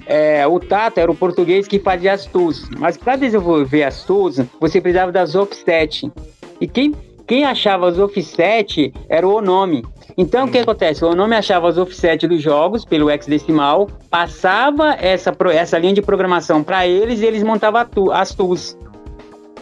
é, 0.09 0.45
o 0.47 0.59
Tato 0.59 0.99
era 0.99 1.11
o 1.11 1.15
português 1.15 1.67
que 1.67 1.77
fazia 1.77 2.13
as 2.13 2.25
tools. 2.25 2.67
Mas 2.79 2.97
para 2.97 3.15
desenvolver 3.15 3.83
as 3.83 4.03
tools, 4.03 4.41
você 4.59 4.81
precisava 4.81 5.11
das 5.11 5.35
offset. 5.35 6.11
E 6.59 6.67
quem, 6.67 6.95
quem 7.29 7.45
achava 7.45 7.87
as 7.87 7.99
offset 7.99 8.91
era 9.07 9.27
o 9.27 9.35
Onome. 9.35 9.85
Então, 10.17 10.47
o 10.47 10.51
que 10.51 10.57
acontece? 10.57 11.05
O 11.05 11.11
Onome 11.11 11.35
achava 11.35 11.69
as 11.69 11.77
offset 11.77 12.27
dos 12.27 12.41
jogos 12.41 12.83
pelo 12.83 13.07
hexadecimal, 13.07 13.87
passava 14.09 14.95
essa, 14.99 15.31
essa 15.53 15.77
linha 15.77 15.93
de 15.93 16.01
programação 16.01 16.63
para 16.63 16.87
eles 16.87 17.21
e 17.21 17.25
eles 17.27 17.43
montavam 17.43 17.85
as 18.11 18.33
tools. 18.33 18.75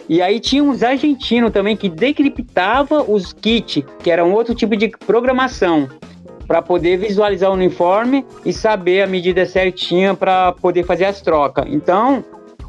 E 0.08 0.22
aí 0.22 0.40
tinha 0.40 0.64
uns 0.64 0.82
argentinos 0.82 1.52
também 1.52 1.76
que 1.76 1.90
decriptava 1.90 3.02
os 3.02 3.34
kits, 3.34 3.84
que 4.02 4.10
era 4.10 4.24
um 4.24 4.32
outro 4.32 4.54
tipo 4.54 4.74
de 4.74 4.88
programação 4.88 5.90
para 6.46 6.62
poder 6.62 6.96
visualizar 6.96 7.50
o 7.50 7.52
uniforme 7.52 8.24
e 8.46 8.52
saber 8.54 9.02
a 9.02 9.06
medida 9.06 9.44
certinha 9.44 10.14
para 10.14 10.52
poder 10.52 10.84
fazer 10.84 11.04
as 11.04 11.20
trocas. 11.20 11.66
Então, 11.68 12.24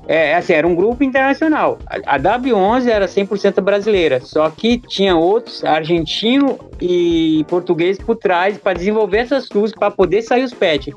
é, 0.10 0.34
assim, 0.34 0.54
era 0.54 0.68
um 0.68 0.74
grupo 0.74 1.04
internacional. 1.04 1.78
A, 1.86 2.16
a 2.16 2.20
W11 2.20 2.88
era 2.88 3.06
100% 3.06 3.62
brasileira, 3.62 4.20
só 4.20 4.50
que 4.50 4.80
tinha 4.80 5.16
outros, 5.16 5.64
argentino 5.64 6.58
e 6.82 7.46
português 7.48 8.00
por 8.00 8.16
trás 8.16 8.58
para 8.58 8.74
desenvolver 8.74 9.20
essas 9.20 9.48
tools 9.48 9.72
para 9.72 9.92
poder 9.92 10.24
sair 10.24 10.44
os 10.44 10.52
patches. 10.52 10.96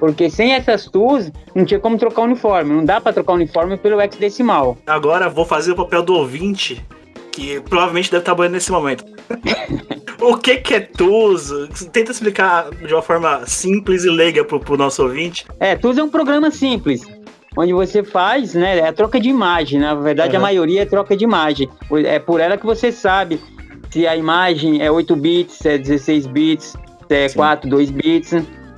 Porque 0.00 0.30
sem 0.30 0.54
essas 0.54 0.86
tools, 0.86 1.30
não 1.54 1.66
tinha 1.66 1.78
como 1.78 1.98
trocar 1.98 2.22
o 2.22 2.24
uniforme. 2.24 2.72
Não 2.72 2.82
dá 2.82 3.02
para 3.02 3.12
trocar 3.12 3.32
o 3.32 3.36
uniforme 3.36 3.76
pelo 3.76 4.00
hexadecimal. 4.00 4.78
Agora 4.86 5.28
vou 5.28 5.44
fazer 5.44 5.72
o 5.72 5.76
papel 5.76 6.02
do 6.02 6.14
ouvinte, 6.14 6.82
que 7.32 7.60
provavelmente 7.60 8.10
deve 8.10 8.22
estar 8.22 8.34
banhando 8.34 8.54
nesse 8.54 8.72
momento. 8.72 9.04
o 10.22 10.38
que, 10.38 10.56
que 10.56 10.74
é 10.74 10.80
TUS? 10.80 11.50
Tenta 11.92 12.12
explicar 12.12 12.70
de 12.70 12.94
uma 12.94 13.02
forma 13.02 13.44
simples 13.46 14.04
e 14.04 14.08
leiga 14.08 14.42
pro, 14.42 14.58
pro 14.58 14.78
nosso 14.78 15.02
ouvinte. 15.02 15.44
É, 15.60 15.76
TUS 15.76 15.98
é 15.98 16.02
um 16.02 16.08
programa 16.08 16.50
simples 16.50 17.02
onde 17.56 17.72
você 17.72 18.02
faz, 18.02 18.54
né, 18.54 18.78
é 18.78 18.88
a 18.88 18.92
troca 18.92 19.20
de 19.20 19.28
imagem, 19.28 19.80
na 19.80 19.94
verdade 19.94 20.32
uhum. 20.32 20.38
a 20.38 20.42
maioria 20.42 20.82
é 20.82 20.86
troca 20.86 21.16
de 21.16 21.24
imagem. 21.24 21.68
É 22.04 22.18
por 22.18 22.40
ela 22.40 22.56
que 22.56 22.66
você 22.66 22.90
sabe 22.90 23.40
se 23.90 24.06
a 24.06 24.16
imagem 24.16 24.82
é 24.82 24.90
8 24.90 25.14
bits, 25.14 25.58
se 25.58 25.68
é 25.68 25.78
16 25.78 26.26
bits, 26.26 26.76
se 27.08 27.14
é 27.14 27.28
Sim. 27.28 27.36
4, 27.36 27.70
2 27.70 27.90
bits. 27.90 28.32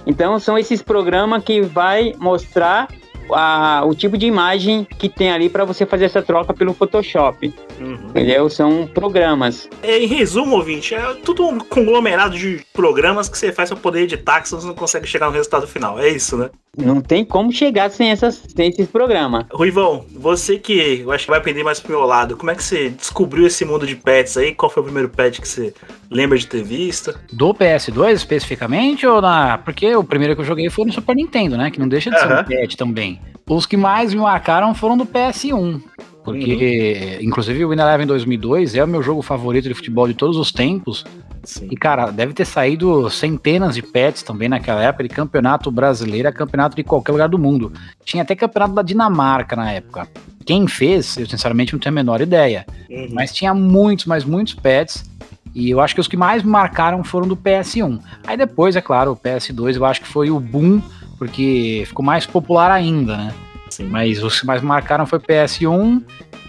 Então 0.06 0.38
são 0.38 0.58
esses 0.58 0.82
programas 0.82 1.42
que 1.42 1.62
vai 1.62 2.12
mostrar 2.18 2.88
a, 3.32 3.82
o 3.84 3.94
tipo 3.94 4.16
de 4.16 4.26
imagem 4.26 4.84
que 4.84 5.08
tem 5.08 5.30
ali 5.30 5.48
para 5.48 5.64
você 5.64 5.84
fazer 5.84 6.04
essa 6.04 6.22
troca 6.22 6.54
pelo 6.54 6.74
Photoshop. 6.74 7.52
Uhum. 7.80 7.94
Entendeu? 8.10 8.48
São 8.48 8.86
programas. 8.86 9.68
É, 9.82 9.98
em 9.98 10.06
resumo, 10.06 10.56
ouvinte, 10.56 10.94
é 10.94 11.14
tudo 11.24 11.46
um 11.46 11.58
conglomerado 11.58 12.36
de 12.36 12.64
programas 12.72 13.28
que 13.28 13.36
você 13.36 13.52
faz 13.52 13.70
para 13.70 13.78
poder 13.78 14.02
editar 14.02 14.40
que 14.40 14.50
você 14.50 14.66
não 14.66 14.74
consegue 14.74 15.06
chegar 15.06 15.26
no 15.26 15.32
resultado 15.32 15.66
final. 15.66 15.98
É 15.98 16.08
isso, 16.08 16.36
né? 16.36 16.50
Não 16.76 17.00
tem 17.00 17.24
como 17.24 17.50
chegar 17.50 17.90
sem, 17.90 18.10
essas, 18.10 18.42
sem 18.54 18.68
esses 18.68 18.88
programas. 18.88 19.46
Ruivão, 19.50 20.04
você 20.14 20.58
que 20.58 21.00
eu 21.00 21.10
acho 21.10 21.24
que 21.24 21.30
vai 21.30 21.38
aprender 21.38 21.64
mais 21.64 21.80
pro 21.80 21.92
meu 21.92 22.04
lado, 22.04 22.36
como 22.36 22.50
é 22.50 22.54
que 22.54 22.62
você 22.62 22.90
descobriu 22.90 23.46
esse 23.46 23.64
mundo 23.64 23.86
de 23.86 23.96
pets 23.96 24.36
aí? 24.36 24.54
Qual 24.54 24.70
foi 24.70 24.82
o 24.82 24.84
primeiro 24.84 25.08
pet 25.08 25.40
que 25.40 25.48
você 25.48 25.72
lembra 26.10 26.36
de 26.36 26.46
ter 26.46 26.62
visto? 26.62 27.18
Do 27.32 27.54
PS2 27.54 28.12
especificamente 28.12 29.06
ou 29.06 29.20
na. 29.20 29.58
Porque 29.58 29.94
o 29.96 30.04
primeiro 30.04 30.34
que 30.34 30.42
eu 30.42 30.46
joguei 30.46 30.68
foi 30.68 30.84
no 30.84 30.92
Super 30.92 31.16
Nintendo, 31.16 31.56
né? 31.56 31.70
Que 31.70 31.80
não 31.80 31.88
deixa 31.88 32.10
de 32.10 32.18
ser 32.18 32.32
um 32.32 32.44
pet 32.44 32.76
também. 32.76 33.20
Os 33.48 33.64
que 33.64 33.76
mais 33.76 34.12
me 34.12 34.20
marcaram 34.20 34.74
foram 34.74 34.96
do 34.96 35.06
PS1. 35.06 35.80
Porque, 36.24 37.18
uhum. 37.20 37.28
inclusive, 37.28 37.64
o 37.64 37.70
Win 37.70 37.78
Eleven 37.78 38.06
2002 38.06 38.74
é 38.74 38.82
o 38.82 38.88
meu 38.88 39.00
jogo 39.00 39.22
favorito 39.22 39.68
de 39.68 39.74
futebol 39.74 40.08
de 40.08 40.14
todos 40.14 40.36
os 40.36 40.50
tempos. 40.50 41.04
Sim. 41.44 41.68
E, 41.70 41.76
cara, 41.76 42.10
deve 42.10 42.32
ter 42.32 42.44
saído 42.44 43.08
centenas 43.08 43.76
de 43.76 43.82
pets 43.82 44.24
também 44.24 44.48
naquela 44.48 44.82
época, 44.82 45.04
de 45.04 45.10
campeonato 45.10 45.70
brasileiro 45.70 46.32
campeonato 46.32 46.74
de 46.74 46.82
qualquer 46.82 47.12
lugar 47.12 47.28
do 47.28 47.38
mundo. 47.38 47.72
Tinha 48.04 48.24
até 48.24 48.34
campeonato 48.34 48.74
da 48.74 48.82
Dinamarca 48.82 49.54
na 49.54 49.70
época. 49.70 50.08
Quem 50.44 50.66
fez, 50.66 51.16
eu 51.16 51.26
sinceramente 51.26 51.72
não 51.72 51.78
tenho 51.78 51.92
a 51.92 51.94
menor 51.94 52.20
ideia. 52.20 52.66
Uhum. 52.90 53.10
Mas 53.12 53.32
tinha 53.32 53.54
muitos, 53.54 54.06
mas 54.06 54.24
muitos 54.24 54.54
pets. 54.54 55.08
E 55.54 55.70
eu 55.70 55.80
acho 55.80 55.94
que 55.94 56.00
os 56.00 56.08
que 56.08 56.16
mais 56.16 56.42
me 56.42 56.50
marcaram 56.50 57.04
foram 57.04 57.28
do 57.28 57.36
PS1. 57.36 58.00
Aí 58.26 58.36
depois, 58.36 58.74
é 58.74 58.80
claro, 58.80 59.12
o 59.12 59.16
PS2 59.16 59.76
eu 59.76 59.84
acho 59.84 60.00
que 60.00 60.08
foi 60.08 60.30
o 60.30 60.40
boom, 60.40 60.82
porque 61.18 61.84
ficou 61.86 62.04
mais 62.04 62.26
popular 62.26 62.70
ainda, 62.70 63.16
né? 63.16 63.34
Sim. 63.70 63.84
Mas 63.84 64.22
os 64.22 64.40
que 64.40 64.46
mais 64.46 64.62
marcaram 64.62 65.06
foi 65.06 65.18
PS1 65.18 66.02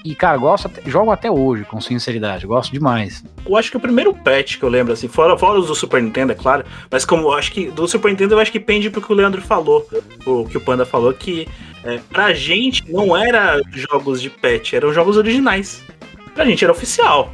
e, 0.06 0.16
cara, 0.16 0.38
gosto 0.38 0.72
jogo 0.86 1.12
até 1.12 1.30
hoje, 1.30 1.66
com 1.66 1.82
sinceridade, 1.82 2.48
gosto 2.48 2.72
demais. 2.72 3.24
Eu 3.46 3.58
acho 3.58 3.70
que 3.70 3.78
o 3.78 3.80
primeiro 3.80 4.14
patch 4.14 4.58
que 4.58 4.64
eu 4.64 4.70
lembro, 4.70 4.94
assim, 4.94 5.08
fora, 5.08 5.38
fora 5.38 5.60
os 5.60 5.68
do 5.68 5.76
Super 5.76 6.02
Nintendo, 6.02 6.32
é 6.32 6.36
claro, 6.36 6.64
mas 6.90 7.04
como 7.04 7.24
eu 7.24 7.34
acho 7.34 7.52
que 7.52 7.70
do 7.72 7.88
Super 7.88 8.12
Nintendo 8.12 8.36
eu 8.36 8.40
acho 8.40 8.52
que 8.52 8.60
pende 8.60 8.90
pro 8.90 9.02
que 9.02 9.12
o 9.12 9.16
Leandro 9.16 9.42
falou, 9.42 9.86
o 10.26 10.46
que 10.46 10.58
o 10.58 10.62
Panda 10.62 10.86
falou, 10.86 11.14
que 11.14 11.48
é, 11.84 12.00
pra 12.10 12.34
gente 12.34 12.90
não 12.92 13.18
era 13.18 13.62
jogos 13.72 14.22
de 14.22 14.30
patch, 14.30 14.74
eram 14.74 14.94
jogos 14.94 15.18
originais. 15.18 15.84
Pra 16.34 16.46
gente 16.46 16.64
era 16.64 16.72
oficial. 16.72 17.34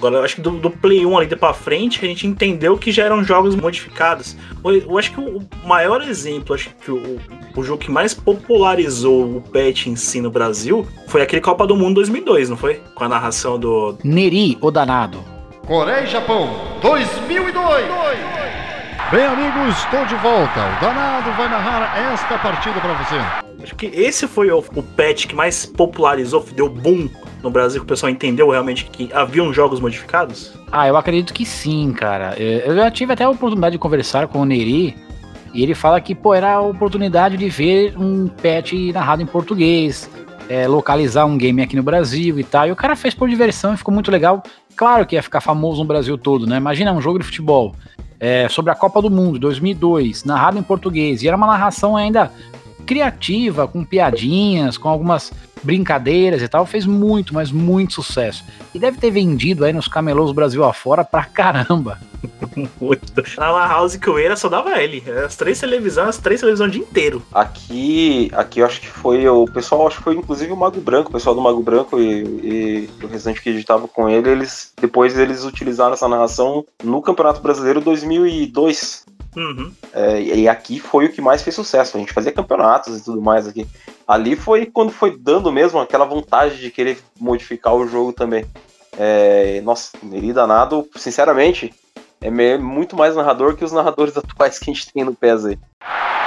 Agora, 0.00 0.16
eu 0.16 0.24
acho 0.24 0.36
que 0.36 0.40
do, 0.40 0.52
do 0.52 0.70
Play 0.70 1.04
1 1.04 1.18
ali 1.18 1.26
de 1.26 1.36
pra 1.36 1.52
frente, 1.52 2.02
a 2.02 2.08
gente 2.08 2.26
entendeu 2.26 2.78
que 2.78 2.90
já 2.90 3.04
eram 3.04 3.22
jogos 3.22 3.54
modificados. 3.54 4.34
Eu, 4.64 4.74
eu 4.74 4.98
acho 4.98 5.12
que 5.12 5.20
o 5.20 5.46
maior 5.66 6.00
exemplo, 6.00 6.54
acho 6.54 6.70
que 6.82 6.90
o, 6.90 7.20
o 7.54 7.62
jogo 7.62 7.84
que 7.84 7.90
mais 7.90 8.14
popularizou 8.14 9.36
o 9.36 9.42
patch 9.42 9.88
em 9.88 9.96
si 9.96 10.22
no 10.22 10.30
Brasil 10.30 10.86
foi 11.06 11.20
aquele 11.20 11.42
Copa 11.42 11.66
do 11.66 11.76
Mundo 11.76 11.96
2002, 11.96 12.48
não 12.48 12.56
foi? 12.56 12.80
Com 12.94 13.04
a 13.04 13.10
narração 13.10 13.58
do, 13.58 13.98
Neri, 14.02 14.56
o 14.62 14.70
danado. 14.70 15.22
Coreia 15.66 16.04
e 16.04 16.06
Japão, 16.06 16.48
2002. 16.80 18.49
Bem, 19.10 19.26
amigos, 19.26 19.76
estou 19.76 20.06
de 20.06 20.14
volta. 20.14 20.60
O 20.60 20.80
Danado 20.80 21.32
vai 21.32 21.48
narrar 21.48 22.12
esta 22.12 22.38
partida 22.38 22.80
para 22.80 22.94
você. 22.94 23.16
Acho 23.60 23.74
que 23.74 23.86
esse 23.86 24.28
foi 24.28 24.52
o, 24.52 24.58
o 24.58 24.82
patch 24.84 25.26
que 25.26 25.34
mais 25.34 25.66
popularizou, 25.66 26.46
deu 26.54 26.68
boom 26.68 27.10
no 27.42 27.50
Brasil, 27.50 27.80
que 27.80 27.84
o 27.84 27.88
pessoal 27.88 28.08
entendeu 28.08 28.48
realmente 28.50 28.84
que 28.84 29.12
haviam 29.12 29.52
jogos 29.52 29.80
modificados. 29.80 30.52
Ah, 30.70 30.86
eu 30.86 30.96
acredito 30.96 31.34
que 31.34 31.44
sim, 31.44 31.92
cara. 31.92 32.36
Eu 32.38 32.76
já 32.76 32.88
tive 32.88 33.12
até 33.12 33.24
a 33.24 33.30
oportunidade 33.30 33.72
de 33.72 33.80
conversar 33.80 34.28
com 34.28 34.42
o 34.42 34.44
Neri 34.44 34.96
e 35.52 35.60
ele 35.60 35.74
fala 35.74 36.00
que, 36.00 36.14
pô, 36.14 36.32
era 36.32 36.52
a 36.52 36.60
oportunidade 36.60 37.36
de 37.36 37.48
ver 37.48 37.98
um 37.98 38.28
patch 38.28 38.74
narrado 38.94 39.22
em 39.22 39.26
português, 39.26 40.08
é, 40.48 40.68
localizar 40.68 41.24
um 41.24 41.36
game 41.36 41.60
aqui 41.60 41.74
no 41.74 41.82
Brasil 41.82 42.38
e 42.38 42.44
tal. 42.44 42.68
E 42.68 42.70
o 42.70 42.76
cara 42.76 42.94
fez 42.94 43.12
por 43.12 43.28
diversão 43.28 43.74
e 43.74 43.76
ficou 43.76 43.92
muito 43.92 44.08
legal. 44.08 44.40
Claro 44.76 45.04
que 45.04 45.16
ia 45.16 45.22
ficar 45.22 45.40
famoso 45.40 45.80
no 45.80 45.88
Brasil 45.88 46.16
todo, 46.16 46.46
né? 46.46 46.58
Imagina 46.58 46.92
um 46.92 47.00
jogo 47.00 47.18
de 47.18 47.24
futebol 47.24 47.74
é, 48.20 48.48
sobre 48.48 48.70
a 48.70 48.74
Copa 48.74 49.00
do 49.00 49.10
Mundo 49.10 49.38
2002, 49.38 50.24
narrado 50.24 50.58
em 50.58 50.62
português. 50.62 51.22
E 51.22 51.28
era 51.28 51.36
uma 51.36 51.46
narração 51.46 51.96
ainda 51.96 52.30
criativa, 52.86 53.66
com 53.66 53.84
piadinhas, 53.84 54.76
com 54.76 54.88
algumas 54.88 55.32
brincadeiras 55.62 56.42
e 56.42 56.48
tal. 56.48 56.66
Fez 56.66 56.86
muito, 56.86 57.34
mas 57.34 57.50
muito 57.50 57.94
sucesso. 57.94 58.44
E 58.74 58.78
deve 58.78 58.98
ter 58.98 59.10
vendido 59.10 59.64
aí 59.64 59.72
nos 59.72 59.88
camelôs 59.88 60.32
Brasil 60.32 60.64
afora 60.64 61.04
pra 61.04 61.24
caramba. 61.24 61.98
Muito. 62.80 63.22
Na 63.38 63.50
La 63.50 63.66
House 63.66 63.96
que 63.96 64.08
eu 64.08 64.18
era 64.18 64.36
só 64.36 64.48
dava 64.48 64.80
ele. 64.80 65.02
As 65.24 65.36
três 65.36 65.58
televisões, 65.58 66.08
as 66.08 66.18
três 66.18 66.40
televisões 66.40 66.68
o 66.68 66.72
dia 66.72 66.82
inteiro. 66.82 67.22
Aqui, 67.32 68.30
aqui 68.34 68.60
eu 68.60 68.66
acho 68.66 68.80
que 68.80 68.88
foi 68.88 69.26
o 69.28 69.46
pessoal, 69.46 69.86
acho 69.86 69.98
que 69.98 70.02
foi 70.02 70.16
inclusive 70.16 70.52
o 70.52 70.56
Mago 70.56 70.80
Branco, 70.80 71.08
o 71.08 71.12
pessoal 71.12 71.34
do 71.34 71.40
Mago 71.40 71.62
Branco 71.62 71.98
e, 71.98 72.22
e 72.22 72.90
o 73.02 73.06
restante 73.06 73.40
que 73.40 73.50
editava 73.50 73.88
com 73.88 74.08
ele, 74.08 74.28
eles 74.28 74.72
depois 74.80 75.18
eles 75.18 75.44
utilizaram 75.44 75.94
essa 75.94 76.08
narração 76.08 76.64
no 76.82 77.00
Campeonato 77.00 77.40
Brasileiro 77.40 77.80
2002. 77.80 79.06
Uhum. 79.36 79.72
É, 79.92 80.20
e 80.20 80.48
aqui 80.48 80.80
foi 80.80 81.06
o 81.06 81.12
que 81.12 81.20
mais 81.20 81.42
fez 81.42 81.54
sucesso. 81.54 81.96
A 81.96 82.00
gente 82.00 82.12
fazia 82.12 82.32
campeonatos 82.32 82.98
e 82.98 83.04
tudo 83.04 83.20
mais 83.20 83.46
aqui. 83.46 83.66
Ali 84.06 84.34
foi 84.34 84.66
quando 84.66 84.90
foi 84.90 85.16
dando 85.16 85.52
mesmo 85.52 85.78
aquela 85.78 86.04
vontade 86.04 86.58
de 86.58 86.70
querer 86.70 86.98
modificar 87.18 87.74
o 87.74 87.86
jogo 87.86 88.12
também. 88.12 88.44
É, 88.98 89.60
nossa, 89.62 89.96
Neri 90.02 90.32
danado, 90.32 90.88
sinceramente, 90.96 91.72
é 92.20 92.58
muito 92.58 92.96
mais 92.96 93.14
narrador 93.14 93.56
que 93.56 93.64
os 93.64 93.72
narradores 93.72 94.16
atuais 94.16 94.58
que 94.58 94.70
a 94.70 94.74
gente 94.74 94.92
tem 94.92 95.04
no 95.04 95.14
PES 95.14 95.46
aí. 95.46 95.58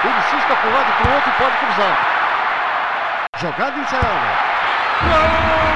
Ele 0.03 0.21
cisca 0.31 0.55
para 0.55 0.69
um 0.69 0.73
lado 0.73 0.89
e 0.89 1.03
para 1.03 1.11
o 1.11 1.15
outro 1.15 1.29
e 1.29 1.37
pode 1.37 1.57
cruzar. 1.57 2.13
Jogada 3.39 3.79
ensaiada. 3.79 4.53
Ainda 5.01 5.72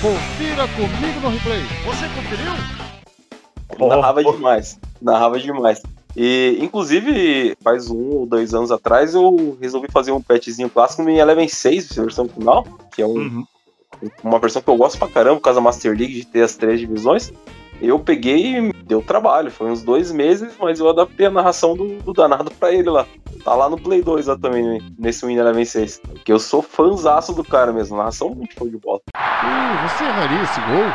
Confira 0.00 0.68
comigo 0.68 1.20
no 1.20 1.28
replay. 1.30 1.62
Você 1.84 2.06
conferiu? 2.08 2.52
Oh, 3.78 3.88
narrava 3.88 4.20
oh. 4.24 4.32
demais. 4.32 4.78
Narrava 5.00 5.38
demais. 5.38 5.82
E, 6.16 6.56
inclusive, 6.60 7.56
faz 7.62 7.90
um 7.90 8.10
ou 8.10 8.26
dois 8.26 8.54
anos 8.54 8.70
atrás, 8.70 9.14
eu 9.14 9.56
resolvi 9.60 9.88
fazer 9.90 10.12
um 10.12 10.20
patchzinho 10.22 10.70
clássico 10.70 11.02
no 11.02 11.10
Eleven 11.10 11.48
6, 11.48 11.92
versão 11.92 12.26
final, 12.28 12.66
que 12.94 13.02
é 13.02 13.06
um- 13.06 13.18
Uhum. 13.18 13.46
uma 14.22 14.38
versão 14.38 14.62
que 14.62 14.68
eu 14.68 14.76
gosto 14.76 14.98
pra 14.98 15.08
caramba, 15.08 15.36
por 15.36 15.42
causa 15.42 15.58
da 15.60 15.64
Master 15.64 15.90
League, 15.96 16.14
de 16.14 16.26
ter 16.26 16.42
as 16.42 16.56
três 16.56 16.80
divisões. 16.80 17.32
Eu 17.80 17.98
peguei 17.98 18.58
e 18.58 18.72
deu 18.84 19.02
trabalho, 19.02 19.50
foi 19.50 19.70
uns 19.70 19.82
dois 19.82 20.10
meses, 20.10 20.54
mas 20.58 20.80
eu 20.80 20.88
adaptei 20.88 21.26
a 21.26 21.30
narração 21.30 21.76
do, 21.76 21.98
do 22.02 22.12
danado 22.12 22.50
pra 22.52 22.72
ele 22.72 22.88
lá. 22.88 23.06
Tá 23.44 23.54
lá 23.54 23.68
no 23.68 23.78
Play 23.78 24.02
2 24.02 24.26
lá 24.26 24.36
também, 24.36 24.80
nesse 24.98 25.24
Win 25.24 25.36
Eleven 25.36 25.64
6. 25.64 26.00
Que 26.24 26.32
eu 26.32 26.38
sou 26.38 26.62
fãzaço 26.62 27.32
do 27.32 27.44
cara 27.44 27.72
mesmo, 27.72 27.96
narração 27.96 28.30
muito 28.30 28.54
show 28.54 28.68
de 28.68 28.76
bola. 28.78 29.00
Uh, 29.14 29.88
você 29.88 30.04
erraria 30.04 30.42
esse 30.42 30.60
gol? 30.60 30.86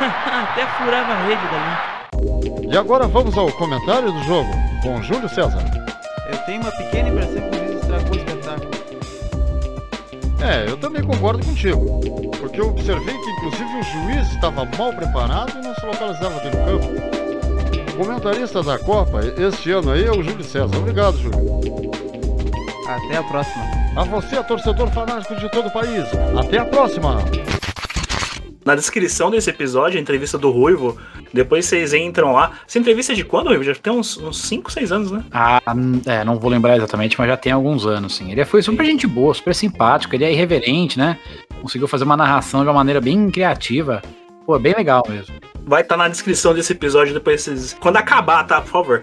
Até 0.42 0.66
furava 0.78 1.12
a 1.12 1.26
rede 1.26 1.42
dali. 1.48 2.72
E 2.72 2.76
agora 2.76 3.06
vamos 3.06 3.36
ao 3.36 3.50
comentário 3.52 4.10
do 4.12 4.22
jogo, 4.22 4.50
com 4.82 5.02
Júlio 5.02 5.28
César. 5.28 5.62
Eu 6.30 6.38
tenho 6.46 6.62
uma 6.62 6.72
pequena 6.72 7.08
impressão 7.08 7.50
que 7.50 7.58
o 7.58 7.78
estragou 7.78 8.10
o 8.10 8.16
espetáculo. 8.16 8.87
É, 10.40 10.70
eu 10.70 10.76
também 10.76 11.02
concordo 11.02 11.44
contigo. 11.44 12.00
Porque 12.38 12.60
eu 12.60 12.68
observei 12.68 13.14
que 13.14 13.30
inclusive 13.30 13.64
o 13.64 13.82
juiz 13.82 14.32
estava 14.32 14.64
mal 14.76 14.92
preparado 14.92 15.58
e 15.58 15.62
não 15.62 15.74
se 15.74 15.84
localizava 15.84 16.40
dentro 16.40 16.58
do 16.58 16.64
campo. 16.64 17.92
O 17.92 17.96
comentarista 17.96 18.62
da 18.62 18.78
Copa 18.78 19.20
este 19.36 19.72
ano 19.72 19.90
aí 19.90 20.04
é 20.04 20.10
o 20.10 20.22
Júlio 20.22 20.44
César. 20.44 20.76
Obrigado, 20.76 21.18
Júlio. 21.18 21.58
Até 22.86 23.16
a 23.16 23.22
próxima. 23.22 23.64
A 23.96 24.04
você, 24.04 24.42
torcedor 24.44 24.88
fanático 24.90 25.34
de 25.34 25.48
todo 25.50 25.66
o 25.66 25.70
país. 25.72 26.04
Até 26.38 26.58
a 26.58 26.64
próxima! 26.64 27.18
Na 28.68 28.74
descrição 28.74 29.30
desse 29.30 29.48
episódio, 29.48 29.96
a 29.96 30.02
entrevista 30.02 30.36
do 30.36 30.50
Ruivo, 30.50 30.98
depois 31.32 31.64
vocês 31.64 31.94
entram 31.94 32.34
lá. 32.34 32.52
Essa 32.68 32.78
entrevista 32.78 33.14
é 33.14 33.16
de 33.16 33.24
quando, 33.24 33.46
Ruivo? 33.46 33.64
Já 33.64 33.74
tem 33.74 33.90
uns 33.90 34.20
5, 34.30 34.70
6 34.70 34.92
anos, 34.92 35.10
né? 35.10 35.24
Ah, 35.32 35.58
hum, 35.74 36.02
é, 36.04 36.22
não 36.22 36.38
vou 36.38 36.50
lembrar 36.50 36.76
exatamente, 36.76 37.18
mas 37.18 37.28
já 37.28 37.36
tem 37.38 37.50
alguns 37.50 37.86
anos, 37.86 38.16
sim. 38.16 38.30
Ele 38.30 38.44
foi 38.44 38.60
super 38.60 38.84
gente 38.84 39.06
boa, 39.06 39.32
super 39.32 39.54
simpático, 39.54 40.14
ele 40.14 40.24
é 40.24 40.32
irreverente, 40.34 40.98
né? 40.98 41.18
Conseguiu 41.62 41.88
fazer 41.88 42.04
uma 42.04 42.14
narração 42.14 42.60
de 42.60 42.66
uma 42.66 42.74
maneira 42.74 43.00
bem 43.00 43.30
criativa. 43.30 44.02
Pô, 44.44 44.56
é 44.56 44.58
bem 44.58 44.74
legal 44.74 45.02
mesmo. 45.08 45.34
Vai 45.64 45.80
estar 45.80 45.96
na 45.96 46.06
descrição 46.06 46.52
desse 46.52 46.74
episódio 46.74 47.14
depois 47.14 47.40
vocês. 47.40 47.74
Quando 47.80 47.96
acabar, 47.96 48.44
tá? 48.44 48.60
Por 48.60 48.68
favor. 48.68 49.02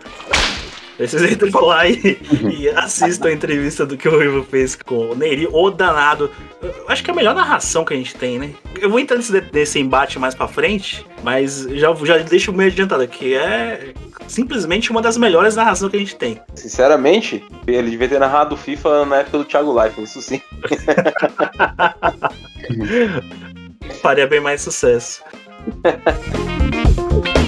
Vocês 0.98 1.32
entram 1.32 1.66
lá 1.66 1.88
e, 1.88 2.18
e 2.58 2.70
assistam 2.70 3.28
a 3.28 3.34
entrevista 3.34 3.86
do 3.86 3.98
que 3.98 4.08
o 4.08 4.12
Ruivo 4.12 4.44
fez 4.44 4.76
com 4.76 5.12
o 5.12 5.16
Neri, 5.16 5.48
o 5.52 5.70
danado. 5.70 6.32
Eu 6.62 6.86
acho 6.88 7.04
que 7.04 7.12
é 7.12 7.14
a 7.14 7.16
melhor 7.16 7.36
narração 7.36 7.84
que 7.84 7.94
a 7.94 7.98
gente 7.98 8.16
tem, 8.16 8.40
né? 8.40 8.52
Eu 8.80 8.90
vou 8.90 9.00
entrar 9.00 9.18
nesse, 9.18 9.44
nesse 9.52 9.80
embate 9.80 10.18
mais 10.18 10.34
pra 10.34 10.48
frente, 10.48 11.06
mas 11.22 11.68
já, 11.74 11.94
já 11.94 12.18
deixo 12.20 12.54
meio 12.54 12.72
adiantado, 12.72 13.06
que 13.08 13.36
é 13.36 13.94
simplesmente 14.28 14.90
uma 14.90 15.02
das 15.02 15.18
melhores 15.18 15.56
narrações 15.56 15.92
que 15.92 15.98
a 15.98 16.00
gente 16.00 16.16
tem. 16.16 16.40
Sinceramente, 16.56 17.44
ele 17.68 17.92
devia 17.92 18.08
ter 18.08 18.20
narrado 18.20 18.56
FIFA 18.56 19.06
na 19.06 19.18
época 19.18 19.40
do 19.40 19.46
Thiago 19.46 19.84
Life, 19.84 20.02
isso 20.02 20.22
sim. 20.22 20.42
Faria 24.02 24.28
bem 24.28 24.40
mais 24.40 24.62
sucesso. 24.62 25.22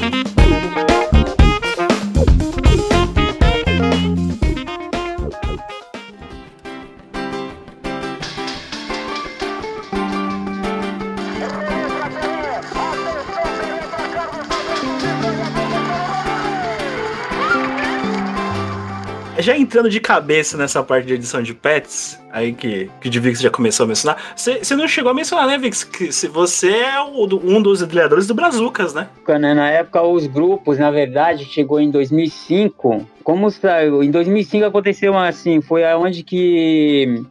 Já 19.48 19.58
entrando 19.58 19.90
de 19.90 20.02
cabeça 20.02 20.58
nessa 20.58 20.84
parte 20.84 21.08
de 21.08 21.14
edição 21.14 21.42
de 21.42 21.54
pets, 21.54 22.22
aí 22.34 22.52
que, 22.52 22.92
que 23.00 23.08
o 23.08 23.22
Vix 23.22 23.40
já 23.40 23.50
começou 23.50 23.86
a 23.86 23.88
mencionar, 23.88 24.22
você 24.36 24.76
não 24.76 24.90
chegou 24.90 25.10
a 25.10 25.14
mencionar, 25.14 25.48
né, 25.48 25.58
Vix? 25.58 25.86
Que 25.86 26.12
se 26.12 26.28
você 26.28 26.70
é 26.70 27.00
o 27.00 27.24
um 27.24 27.62
dos 27.62 27.82
idealizadores 27.82 28.28
do 28.28 28.34
Brazucas, 28.34 28.94
né? 28.94 29.08
né? 29.40 29.54
Na 29.54 29.70
época, 29.70 30.02
os 30.02 30.28
grupos, 30.28 30.78
na 30.78 30.92
verdade, 30.92 31.46
chegou 31.46 31.80
em 31.80 31.90
2005. 31.90 33.08
Como 33.24 33.50
saiu? 33.50 34.04
Em 34.04 34.12
2005 34.12 34.66
aconteceu 34.66 35.18
assim, 35.18 35.62
foi 35.62 35.86
aonde 35.86 36.24
que 36.24 37.24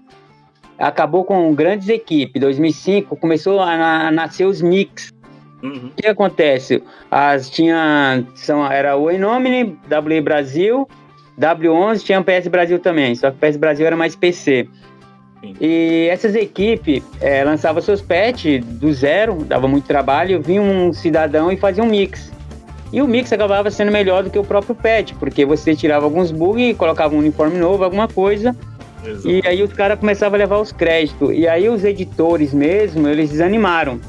acabou 0.78 1.22
com 1.22 1.54
grandes 1.54 1.90
equipes. 1.90 2.40
2005 2.40 3.14
começou 3.16 3.60
a, 3.60 3.76
na- 3.76 4.08
a 4.08 4.10
nascer 4.10 4.46
os 4.46 4.62
mix. 4.62 5.12
Uhum. 5.62 5.90
O 5.92 6.00
que 6.00 6.06
acontece? 6.06 6.82
As 7.10 7.50
tinha 7.50 8.24
são 8.34 8.64
era 8.72 8.96
o 8.96 9.10
Enomine, 9.10 9.78
W 9.86 10.22
Brasil, 10.22 10.88
W11 11.38 12.02
tinha 12.02 12.20
o 12.20 12.24
PS 12.24 12.48
Brasil 12.48 12.78
também, 12.78 13.14
só 13.14 13.30
que 13.30 13.36
o 13.36 13.40
PS 13.40 13.56
Brasil 13.56 13.86
era 13.86 13.96
mais 13.96 14.16
PC. 14.16 14.68
Sim. 15.40 15.54
E 15.60 16.08
essas 16.10 16.34
equipes 16.34 17.02
é, 17.20 17.44
lançavam 17.44 17.82
seus 17.82 18.00
pets 18.00 18.64
do 18.64 18.92
zero, 18.92 19.44
dava 19.44 19.68
muito 19.68 19.86
trabalho, 19.86 20.40
vinha 20.40 20.62
um 20.62 20.92
cidadão 20.92 21.52
e 21.52 21.56
fazia 21.56 21.84
um 21.84 21.88
mix. 21.88 22.32
E 22.92 23.02
o 23.02 23.06
mix 23.06 23.32
acabava 23.32 23.70
sendo 23.70 23.92
melhor 23.92 24.22
do 24.22 24.30
que 24.30 24.38
o 24.38 24.44
próprio 24.44 24.74
pet, 24.74 25.14
porque 25.16 25.44
você 25.44 25.74
tirava 25.74 26.04
alguns 26.06 26.30
bugs, 26.30 26.76
colocava 26.76 27.14
um 27.14 27.18
uniforme 27.18 27.58
novo, 27.58 27.84
alguma 27.84 28.08
coisa, 28.08 28.56
Exato. 29.04 29.28
e 29.28 29.42
aí 29.46 29.62
os 29.62 29.72
caras 29.72 29.98
começavam 29.98 30.36
a 30.36 30.38
levar 30.38 30.58
os 30.58 30.72
créditos. 30.72 31.30
E 31.34 31.46
aí 31.46 31.68
os 31.68 31.84
editores 31.84 32.54
mesmo, 32.54 33.06
eles 33.08 33.30
desanimaram. 33.30 34.00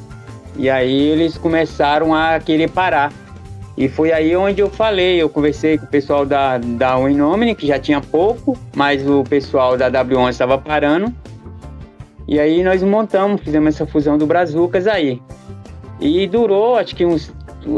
E 0.55 0.69
aí 0.69 1.09
eles 1.09 1.37
começaram 1.37 2.15
a 2.15 2.39
querer 2.39 2.69
parar. 2.69 3.11
E 3.77 3.87
foi 3.87 4.11
aí 4.11 4.35
onde 4.35 4.59
eu 4.59 4.69
falei, 4.71 5.21
eu 5.21 5.29
conversei 5.29 5.77
com 5.77 5.85
o 5.85 5.87
pessoal 5.87 6.25
da, 6.25 6.57
da 6.57 6.97
Winomini, 6.97 7.53
que 7.53 7.67
já 7.67 7.77
tinha 7.77 8.01
pouco, 8.01 8.57
mas 8.75 9.07
o 9.07 9.23
pessoal 9.23 9.77
da 9.77 9.89
W11 9.91 10.29
estava 10.31 10.57
parando. 10.57 11.13
E 12.27 12.39
aí 12.39 12.63
nós 12.63 12.81
montamos, 12.81 13.39
fizemos 13.41 13.75
essa 13.75 13.85
fusão 13.85 14.17
do 14.17 14.25
Brazucas 14.25 14.87
aí. 14.87 15.21
E 15.99 16.25
durou, 16.27 16.75
acho 16.75 16.95
que 16.95 17.05
uns. 17.05 17.31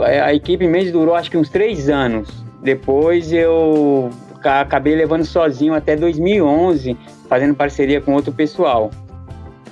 A 0.04 0.34
equipe 0.34 0.68
mesmo 0.68 0.94
durou 0.94 1.16
acho 1.16 1.30
que 1.30 1.38
uns 1.38 1.50
três 1.50 1.90
anos. 1.90 2.30
Depois 2.64 3.32
eu 3.34 4.10
ca- 4.42 4.62
acabei 4.62 4.96
levando 4.96 5.26
sozinho 5.26 5.74
até 5.74 5.96
2011, 5.96 6.98
fazendo 7.28 7.54
parceria 7.56 8.00
com 8.00 8.14
outro 8.14 8.32
pessoal. 8.32 8.90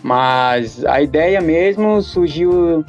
Mas 0.03 0.83
a 0.85 1.01
ideia 1.01 1.41
mesmo 1.41 2.01
surgiu 2.01 2.83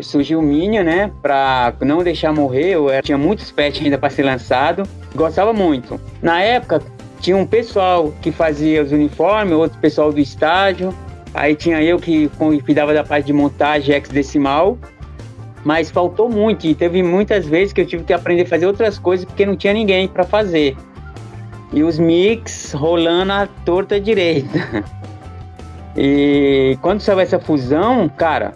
surgiu 0.00 0.40
minha, 0.42 0.82
né, 0.84 1.10
para 1.22 1.72
não 1.80 2.02
deixar 2.02 2.32
morrer. 2.32 2.70
Eu 2.74 2.90
era- 2.90 3.02
tinha 3.02 3.18
muitos 3.18 3.50
pets 3.50 3.82
ainda 3.82 3.98
para 3.98 4.10
ser 4.10 4.22
lançado. 4.22 4.82
Gostava 5.14 5.52
muito. 5.52 6.00
Na 6.22 6.40
época 6.42 6.82
tinha 7.20 7.36
um 7.36 7.46
pessoal 7.46 8.12
que 8.20 8.30
fazia 8.30 8.82
os 8.82 8.92
uniformes, 8.92 9.52
outro 9.54 9.78
pessoal 9.78 10.12
do 10.12 10.20
estádio. 10.20 10.94
Aí 11.34 11.54
tinha 11.54 11.82
eu 11.82 11.98
que 11.98 12.28
cu- 12.38 12.62
cuidava 12.62 12.92
da 12.94 13.02
parte 13.04 13.26
de 13.26 13.32
montagem 13.32 13.94
hexadecimal. 13.94 14.78
Mas 15.64 15.90
faltou 15.90 16.28
muito 16.28 16.66
e 16.66 16.74
teve 16.74 17.02
muitas 17.02 17.44
vezes 17.46 17.72
que 17.72 17.80
eu 17.80 17.86
tive 17.86 18.04
que 18.04 18.12
aprender 18.12 18.42
a 18.42 18.46
fazer 18.46 18.66
outras 18.66 18.98
coisas 18.98 19.24
porque 19.26 19.44
não 19.44 19.56
tinha 19.56 19.72
ninguém 19.72 20.06
para 20.06 20.22
fazer. 20.24 20.76
E 21.72 21.82
os 21.82 21.98
mix 21.98 22.72
rolando 22.72 23.32
à 23.32 23.48
torta 23.64 24.00
direita. 24.00 24.84
E 25.96 26.76
quando 26.82 27.00
saiu 27.00 27.20
essa 27.20 27.38
fusão, 27.38 28.06
cara, 28.06 28.52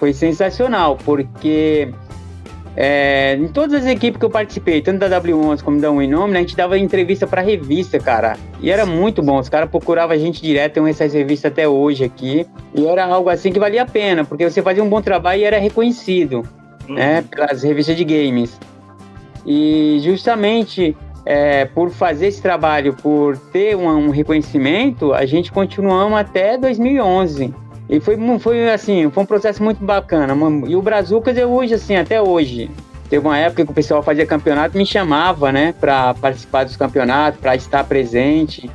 foi 0.00 0.14
sensacional, 0.14 0.96
porque 1.04 1.92
é, 2.74 3.34
em 3.34 3.48
todas 3.48 3.82
as 3.82 3.86
equipes 3.86 4.18
que 4.18 4.24
eu 4.24 4.30
participei, 4.30 4.80
tanto 4.80 4.98
da 4.98 5.20
W11 5.20 5.62
como 5.62 5.78
da 5.78 5.90
Winome, 5.90 6.36
a 6.36 6.40
gente 6.40 6.56
dava 6.56 6.78
entrevista 6.78 7.26
pra 7.26 7.42
revista, 7.42 7.98
cara. 7.98 8.38
E 8.60 8.70
era 8.70 8.86
muito 8.86 9.22
bom, 9.22 9.38
os 9.38 9.50
caras 9.50 9.68
procuravam 9.68 10.16
a 10.16 10.18
gente 10.18 10.40
direto, 10.40 10.74
tem 10.74 10.88
essas 10.88 11.12
revistas 11.12 11.52
até 11.52 11.68
hoje 11.68 12.02
aqui. 12.02 12.46
E 12.74 12.86
era 12.86 13.04
algo 13.04 13.28
assim 13.28 13.52
que 13.52 13.60
valia 13.60 13.82
a 13.82 13.86
pena, 13.86 14.24
porque 14.24 14.48
você 14.48 14.62
fazia 14.62 14.82
um 14.82 14.88
bom 14.88 15.02
trabalho 15.02 15.42
e 15.42 15.44
era 15.44 15.58
reconhecido, 15.58 16.42
né, 16.88 17.22
pelas 17.30 17.62
revistas 17.62 17.94
de 17.94 18.04
games. 18.04 18.58
E 19.44 20.00
justamente 20.02 20.96
é, 21.26 21.66
por 21.66 21.90
fazer 21.90 22.28
esse 22.28 22.40
trabalho, 22.40 22.94
por 22.94 23.36
ter 23.36 23.76
um, 23.76 23.86
um 23.88 24.08
reconhecimento, 24.08 25.12
a 25.12 25.26
gente 25.26 25.52
continuamos 25.52 26.18
até 26.18 26.56
2011. 26.56 27.52
E 27.90 27.98
foi, 27.98 28.16
foi 28.38 28.70
assim, 28.70 29.10
foi 29.10 29.24
um 29.24 29.26
processo 29.26 29.60
muito 29.60 29.84
bacana. 29.84 30.32
E 30.68 30.76
o 30.76 30.80
Brazucas 30.80 31.36
é 31.36 31.44
hoje, 31.44 31.74
assim, 31.74 31.96
até 31.96 32.22
hoje. 32.22 32.70
Teve 33.08 33.26
uma 33.26 33.36
época 33.36 33.64
que 33.64 33.72
o 33.72 33.74
pessoal 33.74 34.00
fazia 34.00 34.24
campeonato 34.24 34.78
me 34.78 34.86
chamava, 34.86 35.50
né, 35.50 35.74
para 35.78 36.14
participar 36.14 36.62
dos 36.62 36.76
campeonatos, 36.76 37.40
para 37.40 37.56
estar 37.56 37.82
presente. 37.82 38.70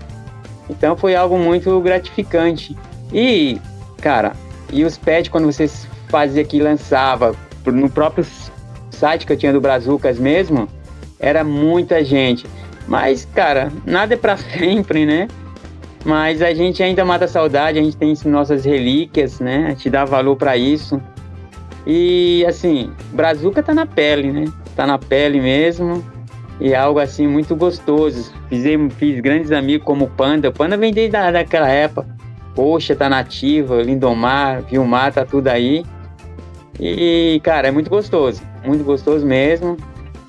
Então 0.70 0.98
foi 0.98 1.16
algo 1.16 1.38
muito 1.38 1.80
gratificante. 1.80 2.76
E, 3.14 3.58
cara, 4.02 4.34
e 4.74 4.84
os 4.84 4.98
pets 4.98 5.32
quando 5.32 5.46
você 5.46 5.70
fazia 6.10 6.44
que 6.44 6.60
lançava 6.60 7.34
no 7.66 7.90
próprio 7.90 8.26
site 8.92 9.26
que 9.26 9.32
eu 9.32 9.38
tinha 9.38 9.54
do 9.54 9.62
Brazucas 9.62 10.20
mesmo, 10.20 10.68
era 11.18 11.42
muita 11.42 12.04
gente. 12.04 12.46
Mas, 12.86 13.24
cara, 13.34 13.72
nada 13.86 14.16
é 14.16 14.18
pra 14.18 14.36
sempre, 14.60 15.06
né? 15.06 15.30
Mas 16.06 16.42
a 16.44 16.54
gente 16.54 16.84
ainda 16.84 17.04
mata 17.04 17.26
a 17.26 17.28
saudade, 17.28 17.80
a 17.80 17.84
gente 17.84 17.98
tem 17.98 18.14
nossas 18.26 18.64
relíquias, 18.64 19.40
né? 19.40 19.66
A 19.66 19.70
gente 19.70 19.90
dá 19.90 20.06
valor 20.06 20.36
pra 20.36 20.56
isso. 20.56 21.02
E 21.86 22.46
assim, 22.48 22.92
Brazuca 23.12 23.64
tá 23.64 23.74
na 23.74 23.88
pele, 23.88 24.32
né? 24.32 24.46
Tá 24.76 24.86
na 24.86 25.00
pele 25.00 25.42
mesmo. 25.42 26.06
E 26.60 26.74
é 26.74 26.76
algo 26.76 27.00
assim 27.00 27.28
muito 27.28 27.56
gostoso. 27.56 28.32
Fizemos, 28.50 28.94
fiz 28.94 29.20
grandes 29.20 29.52
amigos 29.52 29.84
como 29.84 30.06
o 30.06 30.10
Panda. 30.10 30.50
O 30.50 30.54
Panda 30.54 30.78
vem 30.78 30.94
desde 30.94 31.14
da, 31.14 31.32
daquela 31.32 31.70
época. 31.70 32.08
Poxa, 32.54 32.96
tá 32.96 33.10
nativa, 33.10 33.82
Lindomar, 33.82 34.62
Vilmar, 34.62 35.12
tá 35.12 35.26
tudo 35.26 35.48
aí. 35.48 35.84
E, 36.80 37.42
cara, 37.44 37.68
é 37.68 37.72
muito 37.72 37.90
gostoso. 37.90 38.42
Muito 38.64 38.84
gostoso 38.84 39.26
mesmo. 39.26 39.76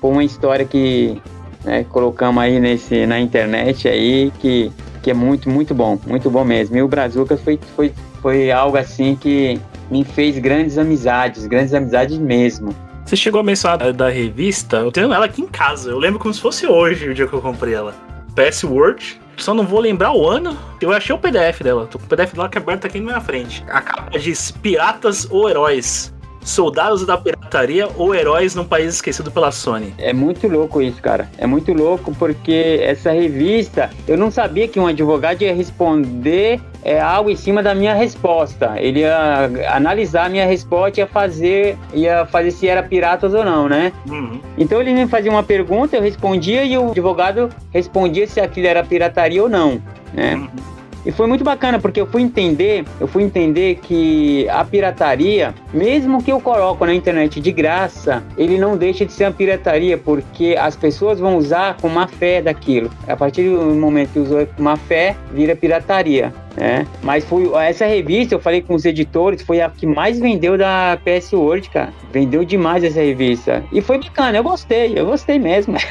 Foi 0.01 0.11
uma 0.11 0.23
história 0.23 0.65
que 0.65 1.21
né, 1.63 1.85
colocamos 1.89 2.43
aí 2.43 2.59
nesse, 2.59 3.05
na 3.05 3.19
internet 3.19 3.87
aí, 3.87 4.31
que, 4.39 4.71
que 5.07 5.11
é 5.11 5.13
muito, 5.13 5.49
muito 5.49 5.73
bom. 5.73 5.97
Muito 6.05 6.29
bom 6.29 6.43
mesmo. 6.43 6.75
E 6.75 6.81
o 6.81 6.87
Brazuca 6.87 7.37
foi, 7.37 7.57
foi, 7.77 7.93
foi 8.21 8.51
algo 8.51 8.75
assim 8.75 9.15
que 9.15 9.57
me 9.89 10.03
fez 10.03 10.37
grandes 10.37 10.77
amizades, 10.77 11.47
grandes 11.47 11.73
amizades 11.73 12.17
mesmo. 12.17 12.75
Você 13.05 13.15
chegou 13.15 13.39
a 13.39 13.43
mencionar 13.43 13.93
da, 13.93 14.09
revista, 14.09 14.75
eu 14.77 14.91
tenho 14.91 15.13
ela 15.13 15.23
aqui 15.23 15.41
em 15.41 15.47
casa. 15.47 15.91
Eu 15.91 15.97
lembro 15.97 16.19
como 16.19 16.33
se 16.33 16.41
fosse 16.41 16.67
hoje 16.67 17.07
o 17.07 17.13
dia 17.13 17.25
que 17.25 17.31
eu 17.31 17.41
comprei 17.41 17.73
ela. 17.73 17.95
PS 18.35 18.65
Word. 18.65 19.21
Só 19.37 19.53
não 19.53 19.65
vou 19.65 19.79
lembrar 19.79 20.11
o 20.11 20.27
ano. 20.27 20.57
Eu 20.81 20.91
achei 20.91 21.15
o 21.15 21.17
PDF 21.17 21.61
dela. 21.61 21.87
Tô 21.87 21.97
com 21.97 22.03
o 22.03 22.07
PDF 22.09 22.33
dela 22.33 22.49
que 22.49 22.57
é 22.57 22.61
aberto 22.61 22.85
aqui 22.85 22.99
na 22.99 23.05
minha 23.05 23.21
frente. 23.21 23.63
A 23.69 23.79
capa 23.79 24.19
diz 24.19 24.51
Piratas 24.51 25.25
ou 25.31 25.49
Heróis. 25.49 26.13
Soldados 26.47 27.05
da 27.05 27.17
pirataria 27.17 27.89
ou 27.97 28.15
heróis 28.15 28.55
num 28.55 28.63
país 28.63 28.95
esquecido 28.95 29.29
pela 29.29 29.51
Sony. 29.51 29.93
É 29.97 30.13
muito 30.13 30.47
louco 30.47 30.81
isso, 30.81 31.01
cara. 31.01 31.29
É 31.37 31.45
muito 31.45 31.73
louco 31.73 32.15
porque 32.17 32.79
essa 32.81 33.11
revista, 33.11 33.89
eu 34.07 34.17
não 34.17 34.31
sabia 34.31 34.65
que 34.65 34.79
um 34.79 34.87
advogado 34.87 35.41
ia 35.41 35.53
responder 35.53 36.61
é, 36.83 37.01
algo 37.01 37.29
em 37.29 37.35
cima 37.35 37.61
da 37.61 37.75
minha 37.75 37.93
resposta. 37.93 38.75
Ele 38.77 39.01
ia 39.01 39.49
analisar 39.69 40.27
a 40.27 40.29
minha 40.29 40.45
resposta 40.45 41.01
e 41.01 41.03
ia 41.03 41.07
fazer, 41.07 41.77
ia 41.93 42.25
fazer 42.25 42.51
se 42.51 42.65
era 42.65 42.81
piratas 42.81 43.33
ou 43.33 43.43
não, 43.43 43.67
né? 43.67 43.91
Uhum. 44.09 44.39
Então 44.57 44.79
ele 44.79 44.93
me 44.93 45.05
fazia 45.05 45.29
uma 45.29 45.43
pergunta, 45.43 45.97
eu 45.97 46.01
respondia 46.01 46.63
e 46.63 46.77
o 46.77 46.91
advogado 46.91 47.49
respondia 47.73 48.25
se 48.25 48.39
aquilo 48.39 48.67
era 48.67 48.85
pirataria 48.85 49.43
ou 49.43 49.49
não, 49.49 49.81
né? 50.13 50.47
E 51.05 51.11
foi 51.11 51.27
muito 51.27 51.43
bacana 51.43 51.79
porque 51.79 52.01
eu 52.01 52.07
fui 52.07 52.21
entender, 52.21 52.85
eu 52.99 53.07
fui 53.07 53.23
entender 53.23 53.75
que 53.81 54.47
a 54.49 54.63
pirataria, 54.65 55.53
mesmo 55.73 56.21
que 56.21 56.31
eu 56.31 56.39
coloco 56.41 56.85
na 56.85 56.93
internet 56.93 57.39
de 57.39 57.51
graça, 57.51 58.23
ele 58.37 58.57
não 58.57 58.75
deixa 58.75 59.05
de 59.05 59.13
ser 59.13 59.25
uma 59.25 59.31
pirataria 59.31 59.97
porque 59.97 60.55
as 60.59 60.75
pessoas 60.75 61.19
vão 61.19 61.37
usar 61.37 61.77
com 61.77 61.87
má 61.87 62.07
fé 62.07 62.41
daquilo. 62.41 62.89
A 63.07 63.15
partir 63.15 63.49
do 63.49 63.63
momento 63.75 64.11
que 64.11 64.19
usou 64.19 64.45
com 64.45 64.63
má 64.63 64.75
fé, 64.75 65.15
vira 65.31 65.55
pirataria. 65.55 66.33
Né? 66.57 66.85
Mas 67.03 67.23
foi 67.23 67.49
essa 67.63 67.85
revista, 67.85 68.35
eu 68.35 68.39
falei 68.39 68.61
com 68.61 68.73
os 68.73 68.83
editores, 68.83 69.41
foi 69.43 69.61
a 69.61 69.69
que 69.69 69.85
mais 69.85 70.19
vendeu 70.19 70.57
da 70.57 70.97
PS 71.05 71.31
Word, 71.33 71.69
cara. 71.69 71.93
Vendeu 72.11 72.43
demais 72.43 72.83
essa 72.83 72.99
revista. 72.99 73.63
E 73.71 73.79
foi 73.79 73.99
bacana, 73.99 74.37
eu 74.37 74.43
gostei, 74.43 74.97
eu 74.97 75.05
gostei 75.05 75.37
mesmo. 75.37 75.77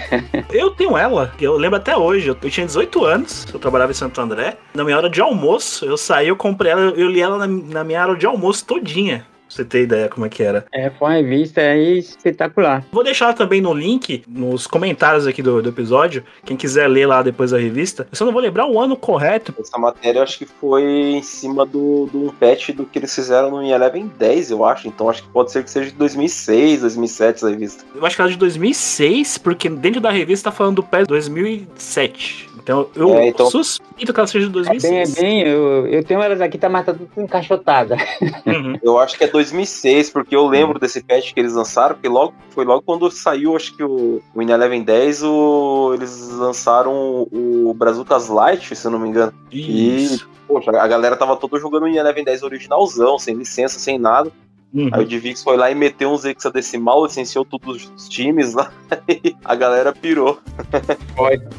Eu 0.53 0.71
tenho 0.71 0.97
ela, 0.97 1.33
eu 1.41 1.57
lembro 1.57 1.77
até 1.77 1.97
hoje. 1.97 2.29
Eu, 2.29 2.37
eu 2.43 2.51
tinha 2.51 2.67
18 2.67 3.05
anos, 3.05 3.47
eu 3.53 3.59
trabalhava 3.59 3.93
em 3.93 3.95
Santo 3.95 4.21
André. 4.21 4.57
Na 4.75 4.85
minha 4.85 4.97
hora 4.97 5.11
de 5.11 5.21
almoço, 5.21 5.85
eu 5.85 5.97
saí, 5.97 6.29
eu 6.29 6.37
comprei 6.37 6.73
ela, 6.73 6.81
eu 6.97 7.09
li 7.09 7.21
ela 7.21 7.39
na, 7.39 7.47
na 7.47 7.85
minha 7.85 8.03
hora 8.03 8.17
de 8.17 8.27
almoço 8.27 8.65
todinha. 8.65 9.27
Pra 9.47 9.57
você 9.57 9.65
ter 9.65 9.83
ideia 9.83 10.09
como 10.09 10.27
é 10.27 10.29
que 10.29 10.43
era. 10.43 10.67
É, 10.73 10.91
foi 10.91 11.09
uma 11.09 11.15
revista 11.15 11.61
aí 11.61 11.99
espetacular. 11.99 12.85
Vou 12.91 13.05
deixar 13.05 13.33
também 13.33 13.61
no 13.61 13.73
link, 13.73 14.25
nos 14.29 14.67
comentários 14.67 15.27
aqui 15.27 15.43
do, 15.43 15.63
do 15.63 15.69
episódio. 15.69 16.25
Quem 16.45 16.57
quiser 16.57 16.89
ler 16.89 17.07
lá 17.07 17.23
depois 17.23 17.53
da 17.53 17.59
revista. 17.59 18.07
Eu 18.11 18.17
só 18.17 18.25
não 18.25 18.33
vou 18.33 18.43
lembrar 18.43 18.67
o 18.67 18.81
ano 18.81 18.97
correto. 18.97 19.55
Essa 19.59 19.79
matéria 19.79 20.19
eu 20.19 20.23
acho 20.23 20.39
que 20.39 20.47
foi 20.47 20.83
em 20.83 21.23
cima 21.23 21.65
do, 21.65 22.07
do 22.07 22.27
um 22.27 22.31
patch 22.31 22.71
do 22.71 22.85
que 22.85 22.99
eles 22.99 23.15
fizeram 23.15 23.51
no 23.51 23.63
Eleven 23.63 24.11
10, 24.19 24.51
eu 24.51 24.65
acho. 24.65 24.89
Então 24.89 25.09
acho 25.09 25.23
que 25.23 25.29
pode 25.29 25.53
ser 25.53 25.63
que 25.63 25.71
seja 25.71 25.91
de 25.91 25.97
2006, 25.97 26.81
2007 26.81 27.37
essa 27.37 27.51
revista. 27.51 27.85
Eu 27.95 28.05
acho 28.05 28.17
que 28.17 28.23
ela 28.23 28.31
é 28.31 28.33
de 28.33 28.39
2006, 28.39 29.39
porque 29.39 29.69
dentro 29.69 30.01
da 30.01 30.11
revista 30.11 30.51
tá 30.51 30.57
falando 30.57 30.77
do 30.77 30.83
PES 30.83 31.07
2007. 31.07 32.56
Então 32.67 32.89
eu 32.97 33.15
É, 33.15 33.29
então- 33.29 33.49
suspeito 33.49 34.13
que 34.13 34.19
ela 34.19 34.27
seja 34.27 34.49
de 34.49 34.59
É 34.59 34.63
bem, 34.63 34.71
é 34.71 35.05
2006. 35.05 35.15
bem, 35.15 35.43
eu, 35.43 35.87
eu 35.87 36.03
tenho 36.03 36.21
elas 36.21 36.41
aqui, 36.41 36.59
tá, 36.59 36.69
mas 36.69 36.85
tá 36.85 36.93
tudo 36.93 37.09
encaixotada. 37.17 37.97
Uhum. 38.45 38.77
Eu 38.83 38.99
acho 38.99 39.17
que 39.17 39.23
é 39.23 39.29
2006, 39.29 40.11
porque 40.11 40.35
eu 40.35 40.47
lembro 40.49 40.79
desse 40.81 41.01
patch 41.03 41.33
que 41.33 41.39
eles 41.39 41.55
lançaram, 41.55 41.95
porque 41.95 42.09
logo, 42.09 42.35
foi 42.51 42.65
logo 42.65 42.83
quando 42.83 43.09
saiu, 43.11 43.55
acho 43.55 43.77
que 43.77 43.85
o, 43.85 44.21
o 44.35 44.43
In 44.43 44.51
Eleven 44.51 44.83
10, 44.83 45.23
o, 45.23 45.93
eles 45.95 46.29
lançaram 46.31 46.93
o, 47.31 47.69
o 47.71 47.75
Brazucas 47.75 48.29
Light, 48.29 48.75
se 48.75 48.85
eu 48.87 48.91
não 48.91 48.99
me 48.99 49.09
engano. 49.09 49.33
Isso. 49.53 50.29
Poxa, 50.49 50.71
a 50.73 50.87
galera 50.89 51.17
tava 51.17 51.37
toda 51.37 51.59
jogando 51.61 51.85
o 51.85 51.89
In 51.89 51.97
Eleven 51.97 52.25
10 52.25 52.43
originalzão, 52.43 53.17
sem 53.19 53.35
licença, 53.37 53.79
sem 53.79 53.97
nada. 53.99 54.31
Uhum. 54.77 54.91
Aí 54.93 55.03
o 55.03 55.07
Divix 55.07 55.43
foi 55.43 55.57
lá 55.57 55.71
e 55.71 55.75
meteu 55.75 56.11
uns 56.11 56.27
hexadecimal, 56.27 57.07
licenciou 57.07 57.47
todos 57.47 57.91
os 57.97 58.09
times 58.11 58.53
lá, 58.53 58.71
e 59.09 59.35
a 59.43 59.55
galera 59.55 59.91
pirou. 59.91 60.39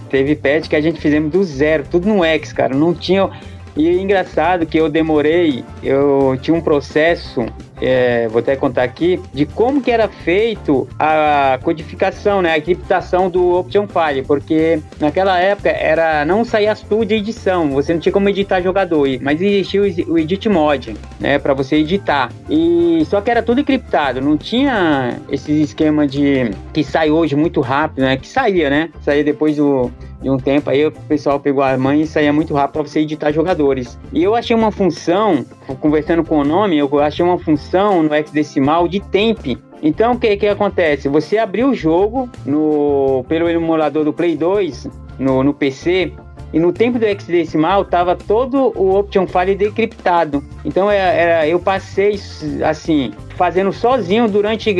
Teve 0.08 0.36
patch 0.36 0.70
que 0.70 0.76
a 0.76 0.82
gente 0.82 1.02
fizemos 1.02 1.32
do 1.32 1.44
zero, 1.44 1.84
tudo 1.90 2.08
no 2.08 2.24
X, 2.24 2.54
cara. 2.54 2.76
Não 2.76 2.94
tinha. 2.94 3.28
E 3.76 3.88
é 3.88 3.94
engraçado 3.94 4.68
que 4.68 4.78
eu 4.78 4.88
demorei, 4.88 5.64
eu 5.82 6.38
tinha 6.42 6.56
um 6.56 6.62
processo, 6.62 7.46
é, 7.82 8.28
vou 8.28 8.40
até 8.40 8.56
contar 8.56 8.84
aqui, 8.84 9.20
de 9.34 9.46
como 9.46 9.82
que 9.82 9.92
era 9.92 10.08
feito 10.08 10.88
a 11.00 11.60
codificação, 11.64 12.42
né, 12.42 12.52
a 12.52 12.58
encriptação 12.58 13.30
do 13.30 13.56
Option 13.56 13.88
File, 13.88 14.24
porque 14.24 14.80
naquela 15.00 15.40
época 15.40 15.70
era 15.70 16.26
não 16.26 16.44
saía 16.44 16.76
tudo 16.76 17.06
de 17.06 17.16
edição, 17.16 17.70
você 17.70 17.94
não 17.94 18.00
tinha 18.00 18.12
como 18.12 18.30
editar 18.30 18.62
jogador, 18.62 19.08
mas 19.22 19.42
existia 19.42 19.82
o 19.82 20.18
Edit 20.18 20.50
Mod, 20.50 20.96
né, 21.20 21.40
para 21.40 21.54
você 21.54 21.78
editar. 21.78 22.32
E 22.50 23.04
só 23.10 23.22
que 23.22 23.30
era 23.30 23.42
tudo 23.42 23.62
encriptado, 23.62 24.22
não 24.22 24.38
tinha 24.38 25.20
esse 25.30 25.62
esquema 25.62 26.08
de 26.08 26.52
que 26.74 26.84
sai 26.84 27.10
hoje 27.10 27.36
muito 27.36 27.62
rápido, 27.62 28.02
né, 28.02 28.18
que 28.18 28.28
saía, 28.28 28.70
né, 28.70 28.90
saía 29.02 29.24
depois 29.24 29.58
do 29.58 29.92
de 30.22 30.30
um 30.30 30.38
tempo, 30.38 30.70
aí 30.70 30.86
o 30.86 30.92
pessoal 30.92 31.40
pegou 31.40 31.64
a 31.64 31.78
mãe 31.78 32.02
e 32.02 32.08
saía 32.08 32.34
muito 32.34 32.54
rápido 32.54 32.74
para 32.74 32.82
você 32.84 33.02
editar 33.02 33.32
jogadores. 33.32 34.00
E 34.12 34.24
eu 34.24 34.36
achei 34.36 34.56
uma 34.56 34.72
função, 34.72 35.46
conversando 35.80 36.24
com 36.24 36.40
o 36.40 36.44
nome, 36.44 36.78
eu 36.78 37.00
achei 37.00 37.24
uma 37.24 37.38
função 37.38 38.04
no 38.04 38.14
hexadecimal 38.14 38.88
de 38.88 39.00
temp. 39.00 39.58
Então 39.82 40.14
o 40.14 40.20
que, 40.20 40.36
que 40.38 40.48
acontece? 40.48 41.08
Você 41.08 41.38
abriu 41.38 41.70
o 41.70 41.76
jogo 41.76 42.30
no, 42.46 43.24
pelo 43.28 43.48
emulador 43.48 44.04
do 44.04 44.12
Play 44.12 44.36
2 44.36 44.90
no, 45.20 45.44
no 45.44 45.54
PC, 45.54 46.14
e 46.54 46.60
no 46.60 46.72
tempo 46.72 46.98
do 46.98 47.06
hexadecimal 47.06 47.86
tava 47.86 48.16
todo 48.16 48.72
o 48.76 48.96
option 48.96 49.28
file 49.28 49.56
decriptado. 49.56 50.44
Então 50.64 50.90
era, 50.90 51.14
é, 51.14 51.22
era, 51.22 51.48
eu 51.48 51.60
passei 51.60 52.20
assim 52.64 53.12
fazendo 53.36 53.72
sozinho 53.72 54.28
durante 54.28 54.76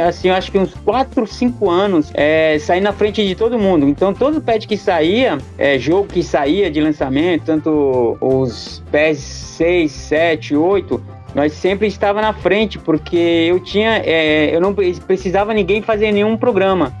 assim, 0.00 0.30
acho 0.30 0.50
que 0.50 0.58
uns 0.58 0.72
4, 0.74 1.26
5 1.26 1.70
anos, 1.70 2.10
é, 2.14 2.56
na 2.80 2.92
frente 2.92 3.26
de 3.26 3.34
todo 3.34 3.58
mundo. 3.58 3.86
Então 3.86 4.14
todo 4.14 4.40
patch 4.40 4.66
que 4.66 4.76
saía, 4.76 5.38
é, 5.58 5.78
jogo 5.78 6.08
que 6.08 6.22
saía 6.22 6.70
de 6.70 6.80
lançamento, 6.80 7.44
tanto 7.44 8.16
os 8.20 8.82
PES 8.90 9.18
6, 9.18 9.92
7, 9.92 10.56
8, 10.56 11.02
nós 11.34 11.52
sempre 11.52 11.86
estava 11.86 12.22
na 12.22 12.32
frente 12.32 12.78
porque 12.78 13.16
eu 13.16 13.60
tinha, 13.60 14.02
é, 14.04 14.54
eu 14.54 14.60
não 14.60 14.74
precisava 14.74 15.52
ninguém 15.52 15.82
fazer 15.82 16.10
nenhum 16.10 16.36
programa 16.36 16.92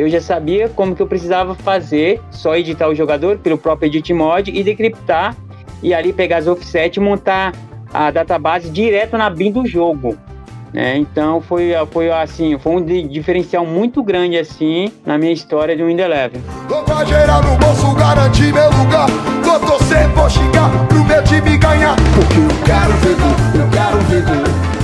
eu 0.00 0.08
já 0.08 0.20
sabia 0.20 0.68
como 0.68 0.96
que 0.96 1.02
eu 1.02 1.06
precisava 1.06 1.54
fazer, 1.54 2.20
só 2.30 2.56
editar 2.56 2.88
o 2.88 2.94
jogador 2.94 3.38
pelo 3.38 3.58
próprio 3.58 3.88
Edit 3.88 4.12
Mod 4.14 4.50
e 4.50 4.62
decriptar 4.62 5.36
e 5.82 5.92
ali 5.92 6.12
pegar 6.12 6.38
as 6.38 6.46
offset 6.46 6.96
e 6.96 7.00
montar 7.00 7.52
a 7.92 8.10
database 8.10 8.70
direto 8.70 9.18
na 9.18 9.28
BIM 9.28 9.52
do 9.52 9.66
jogo. 9.66 10.16
Né? 10.72 10.96
Então 10.96 11.40
foi, 11.40 11.72
foi 11.90 12.10
assim, 12.10 12.56
foi 12.58 12.76
um 12.76 12.84
diferencial 12.84 13.66
muito 13.66 14.02
grande 14.02 14.38
assim 14.38 14.90
na 15.04 15.18
minha 15.18 15.32
história 15.32 15.76
de 15.76 15.82
Windows 15.82 16.08
Eleven. 16.08 16.40
Tô 16.68 16.82
com 16.82 16.92
a 16.92 17.04
geral 17.04 17.42
no 17.42 17.56
bolso, 17.56 17.94
garantir 17.94 18.54
meu 18.54 18.70
lugar. 18.70 19.08
Vou 19.42 19.60
torcer, 19.60 20.08
vou 20.10 20.30
xingar 20.30 20.70
pro 20.86 21.04
meu 21.04 21.22
time 21.24 21.58
ganhar. 21.58 21.96
Porque 22.14 22.38
eu 22.38 22.64
quero 22.64 22.92
ver 22.94 23.60
eu 23.60 23.68
quero 23.70 23.98
ver 24.04 24.79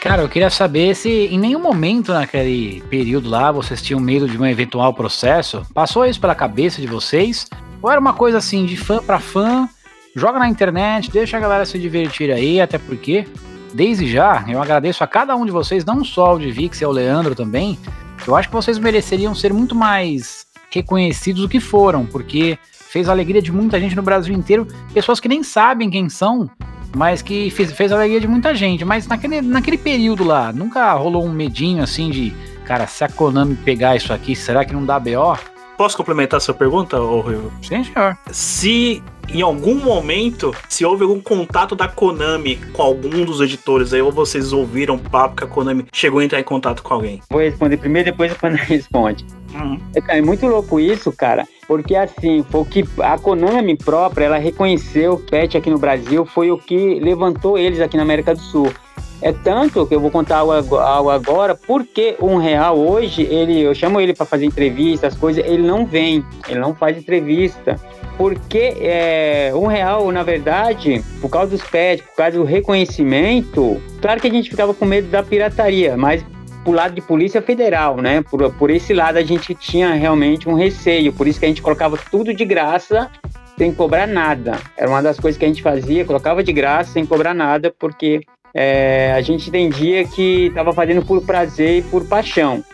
Cara, 0.00 0.22
eu 0.22 0.28
queria 0.28 0.50
saber 0.50 0.94
se 0.94 1.08
em 1.08 1.38
nenhum 1.38 1.60
momento 1.60 2.12
naquele 2.12 2.82
período 2.88 3.28
lá 3.28 3.52
vocês 3.52 3.82
tinham 3.82 4.00
medo 4.00 4.28
de 4.28 4.38
um 4.38 4.46
eventual 4.46 4.94
processo. 4.94 5.66
Passou 5.74 6.06
isso 6.06 6.20
pela 6.20 6.34
cabeça 6.34 6.80
de 6.80 6.86
vocês? 6.86 7.48
Ou 7.82 7.90
era 7.90 8.00
uma 8.00 8.12
coisa 8.12 8.38
assim, 8.38 8.66
de 8.66 8.76
fã 8.76 9.02
para 9.02 9.18
fã, 9.18 9.68
joga 10.14 10.38
na 10.38 10.48
internet, 10.48 11.10
deixa 11.10 11.36
a 11.36 11.40
galera 11.40 11.64
se 11.64 11.78
divertir 11.78 12.30
aí, 12.30 12.60
até 12.60 12.78
porque, 12.78 13.26
desde 13.72 14.10
já, 14.10 14.44
eu 14.48 14.60
agradeço 14.60 15.02
a 15.02 15.06
cada 15.06 15.34
um 15.36 15.46
de 15.46 15.52
vocês, 15.52 15.84
não 15.84 16.04
só 16.04 16.26
ao 16.26 16.38
de 16.38 16.50
Vix 16.50 16.80
e 16.80 16.84
ao 16.84 16.92
Leandro 16.92 17.34
também, 17.34 17.78
eu 18.26 18.36
acho 18.36 18.48
que 18.48 18.54
vocês 18.54 18.78
mereceriam 18.78 19.34
ser 19.34 19.52
muito 19.52 19.74
mais 19.74 20.46
reconhecidos 20.70 21.42
do 21.42 21.48
que 21.48 21.60
foram, 21.60 22.06
porque 22.06 22.58
fez 22.90 23.08
a 23.08 23.12
alegria 23.12 23.40
de 23.40 23.52
muita 23.52 23.78
gente 23.78 23.94
no 23.94 24.02
Brasil 24.02 24.34
inteiro, 24.34 24.66
pessoas 24.92 25.20
que 25.20 25.28
nem 25.28 25.44
sabem 25.44 25.88
quem 25.88 26.08
são, 26.08 26.50
mas 26.94 27.22
que 27.22 27.48
fez, 27.50 27.70
fez 27.72 27.92
a 27.92 27.94
alegria 27.94 28.20
de 28.20 28.26
muita 28.26 28.52
gente. 28.52 28.84
Mas 28.84 29.06
naquele, 29.06 29.40
naquele 29.40 29.78
período 29.78 30.24
lá, 30.24 30.52
nunca 30.52 30.92
rolou 30.94 31.24
um 31.24 31.32
medinho 31.32 31.84
assim 31.84 32.10
de, 32.10 32.32
cara, 32.64 32.88
se 32.88 33.04
a 33.04 33.08
Konami 33.08 33.54
pegar 33.54 33.94
isso 33.94 34.12
aqui, 34.12 34.34
será 34.34 34.64
que 34.64 34.72
não 34.72 34.84
dá 34.84 34.98
BO? 34.98 35.38
Posso 35.78 35.96
complementar 35.96 36.38
a 36.38 36.40
sua 36.40 36.52
pergunta, 36.52 37.00
ô 37.00 37.20
Rio? 37.20 37.52
Sim, 37.62 37.84
senhor. 37.84 38.18
Se 38.32 39.00
em 39.32 39.42
algum 39.42 39.76
momento, 39.76 40.54
se 40.68 40.84
houve 40.84 41.02
algum 41.02 41.20
contato 41.20 41.76
da 41.76 41.86
Konami 41.86 42.56
com 42.72 42.82
algum 42.82 43.24
dos 43.24 43.40
editores 43.40 43.92
aí, 43.92 44.02
ou 44.02 44.10
vocês 44.10 44.52
ouviram 44.52 44.98
papo 44.98 45.36
que 45.36 45.44
a 45.44 45.46
Konami 45.46 45.86
chegou 45.92 46.20
a 46.20 46.24
entrar 46.24 46.40
em 46.40 46.44
contato 46.44 46.82
com 46.82 46.94
alguém? 46.94 47.20
Vou 47.30 47.40
responder 47.40 47.76
primeiro, 47.76 48.10
depois 48.10 48.32
a 48.32 48.34
Konami 48.34 48.58
responde. 48.66 49.24
Uhum. 49.54 49.80
É, 49.94 50.18
é 50.18 50.22
muito 50.22 50.46
louco 50.46 50.78
isso, 50.78 51.12
cara, 51.12 51.46
porque 51.66 51.94
assim, 51.94 52.44
foi 52.50 52.60
o 52.60 52.64
que 52.64 52.84
a 52.98 53.18
Konami 53.18 53.76
própria, 53.76 54.26
ela 54.26 54.38
reconheceu 54.38 55.14
o 55.14 55.18
PET 55.18 55.56
aqui 55.56 55.70
no 55.70 55.78
Brasil, 55.78 56.24
foi 56.24 56.50
o 56.50 56.58
que 56.58 57.00
levantou 57.00 57.58
eles 57.58 57.80
aqui 57.80 57.96
na 57.96 58.02
América 58.02 58.34
do 58.34 58.40
Sul. 58.40 58.72
É 59.22 59.32
tanto 59.32 59.86
que 59.86 59.94
eu 59.94 60.00
vou 60.00 60.10
contar 60.10 60.38
algo 60.38 60.78
agora, 61.10 61.54
porque 61.54 62.16
um 62.20 62.36
real 62.36 62.78
hoje, 62.78 63.22
ele, 63.22 63.60
eu 63.60 63.74
chamo 63.74 64.00
ele 64.00 64.14
para 64.14 64.24
fazer 64.24 64.46
entrevista, 64.46 65.06
as 65.06 65.16
coisas, 65.16 65.44
ele 65.44 65.62
não 65.62 65.84
vem, 65.84 66.24
ele 66.48 66.58
não 66.58 66.74
faz 66.74 66.96
entrevista. 66.96 67.76
Porque 68.16 68.76
é, 68.80 69.52
um 69.54 69.66
real, 69.66 70.10
na 70.10 70.22
verdade, 70.22 71.02
por 71.20 71.30
causa 71.30 71.50
dos 71.50 71.62
pets, 71.62 72.04
por 72.04 72.16
causa 72.16 72.38
do 72.38 72.44
reconhecimento, 72.44 73.80
claro 74.00 74.20
que 74.20 74.26
a 74.26 74.30
gente 74.30 74.50
ficava 74.50 74.74
com 74.74 74.84
medo 74.84 75.08
da 75.08 75.22
pirataria, 75.22 75.96
mas 75.96 76.24
pro 76.62 76.72
lado 76.72 76.94
de 76.94 77.00
Polícia 77.00 77.40
Federal, 77.40 77.96
né? 77.96 78.22
Por, 78.22 78.52
por 78.54 78.70
esse 78.70 78.92
lado 78.92 79.16
a 79.16 79.22
gente 79.22 79.54
tinha 79.54 79.92
realmente 79.94 80.48
um 80.48 80.54
receio, 80.54 81.12
por 81.12 81.26
isso 81.26 81.38
que 81.38 81.46
a 81.46 81.48
gente 81.48 81.62
colocava 81.62 81.98
tudo 82.10 82.34
de 82.34 82.44
graça, 82.44 83.10
sem 83.56 83.72
cobrar 83.72 84.06
nada. 84.06 84.58
Era 84.76 84.88
uma 84.88 85.02
das 85.02 85.18
coisas 85.18 85.38
que 85.38 85.44
a 85.44 85.48
gente 85.48 85.62
fazia, 85.62 86.04
colocava 86.04 86.42
de 86.42 86.52
graça, 86.52 86.92
sem 86.92 87.04
cobrar 87.04 87.34
nada, 87.34 87.74
porque 87.78 88.20
é, 88.54 89.12
a 89.14 89.20
gente 89.20 89.48
entendia 89.48 90.04
que 90.04 90.46
estava 90.46 90.72
fazendo 90.72 91.04
por 91.04 91.22
prazer 91.22 91.78
e 91.78 91.82
por 91.82 92.06
paixão. 92.06 92.64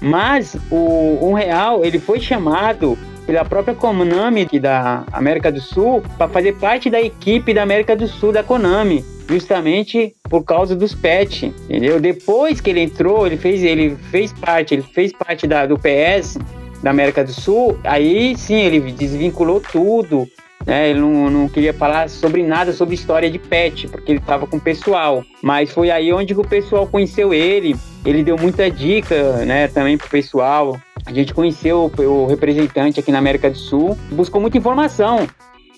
Mas 0.00 0.56
o 0.70 1.18
um 1.22 1.32
real 1.32 1.84
ele 1.84 1.98
foi 1.98 2.18
chamado 2.20 2.98
pela 3.26 3.44
própria 3.44 3.74
Konami 3.74 4.46
da 4.60 5.04
América 5.12 5.50
do 5.52 5.60
Sul 5.60 6.02
para 6.16 6.28
fazer 6.28 6.54
parte 6.56 6.90
da 6.90 7.00
equipe 7.00 7.54
da 7.54 7.62
América 7.62 7.94
do 7.94 8.08
Sul 8.08 8.32
da 8.32 8.42
Konami, 8.42 9.04
justamente 9.28 10.14
por 10.28 10.44
causa 10.44 10.74
dos 10.74 10.94
pets, 10.94 11.44
entendeu? 11.64 12.00
Depois 12.00 12.60
que 12.60 12.70
ele 12.70 12.80
entrou, 12.80 13.26
ele 13.26 13.36
fez 13.36 13.62
ele 13.62 13.96
fez 14.10 14.32
parte, 14.32 14.74
ele 14.74 14.82
fez 14.82 15.12
parte 15.12 15.46
da, 15.46 15.66
do 15.66 15.78
PS 15.78 16.38
da 16.82 16.90
América 16.90 17.22
do 17.22 17.32
Sul, 17.32 17.78
aí 17.84 18.36
sim 18.36 18.60
ele 18.60 18.80
desvinculou 18.92 19.60
tudo, 19.60 20.26
né? 20.66 20.90
Ele 20.90 21.00
não, 21.00 21.30
não 21.30 21.48
queria 21.48 21.72
falar 21.72 22.08
sobre 22.08 22.42
nada 22.42 22.72
sobre 22.72 22.94
história 22.94 23.30
de 23.30 23.38
pet, 23.38 23.88
porque 23.88 24.12
ele 24.12 24.18
estava 24.18 24.46
com 24.46 24.56
o 24.56 24.60
pessoal. 24.60 25.24
Mas 25.42 25.70
foi 25.70 25.90
aí 25.90 26.12
onde 26.12 26.34
o 26.34 26.44
pessoal 26.44 26.86
conheceu 26.86 27.32
ele. 27.32 27.76
Ele 28.04 28.22
deu 28.22 28.36
muita 28.36 28.70
dica, 28.70 29.44
né, 29.44 29.68
também 29.68 29.96
pro 29.96 30.08
pessoal. 30.08 30.78
A 31.06 31.12
gente 31.12 31.34
conheceu 31.34 31.90
o, 31.98 32.26
representante 32.26 33.00
aqui 33.00 33.10
na 33.10 33.18
América 33.18 33.50
do 33.50 33.56
Sul, 33.56 33.98
buscou 34.10 34.40
muita 34.40 34.58
informação. 34.58 35.26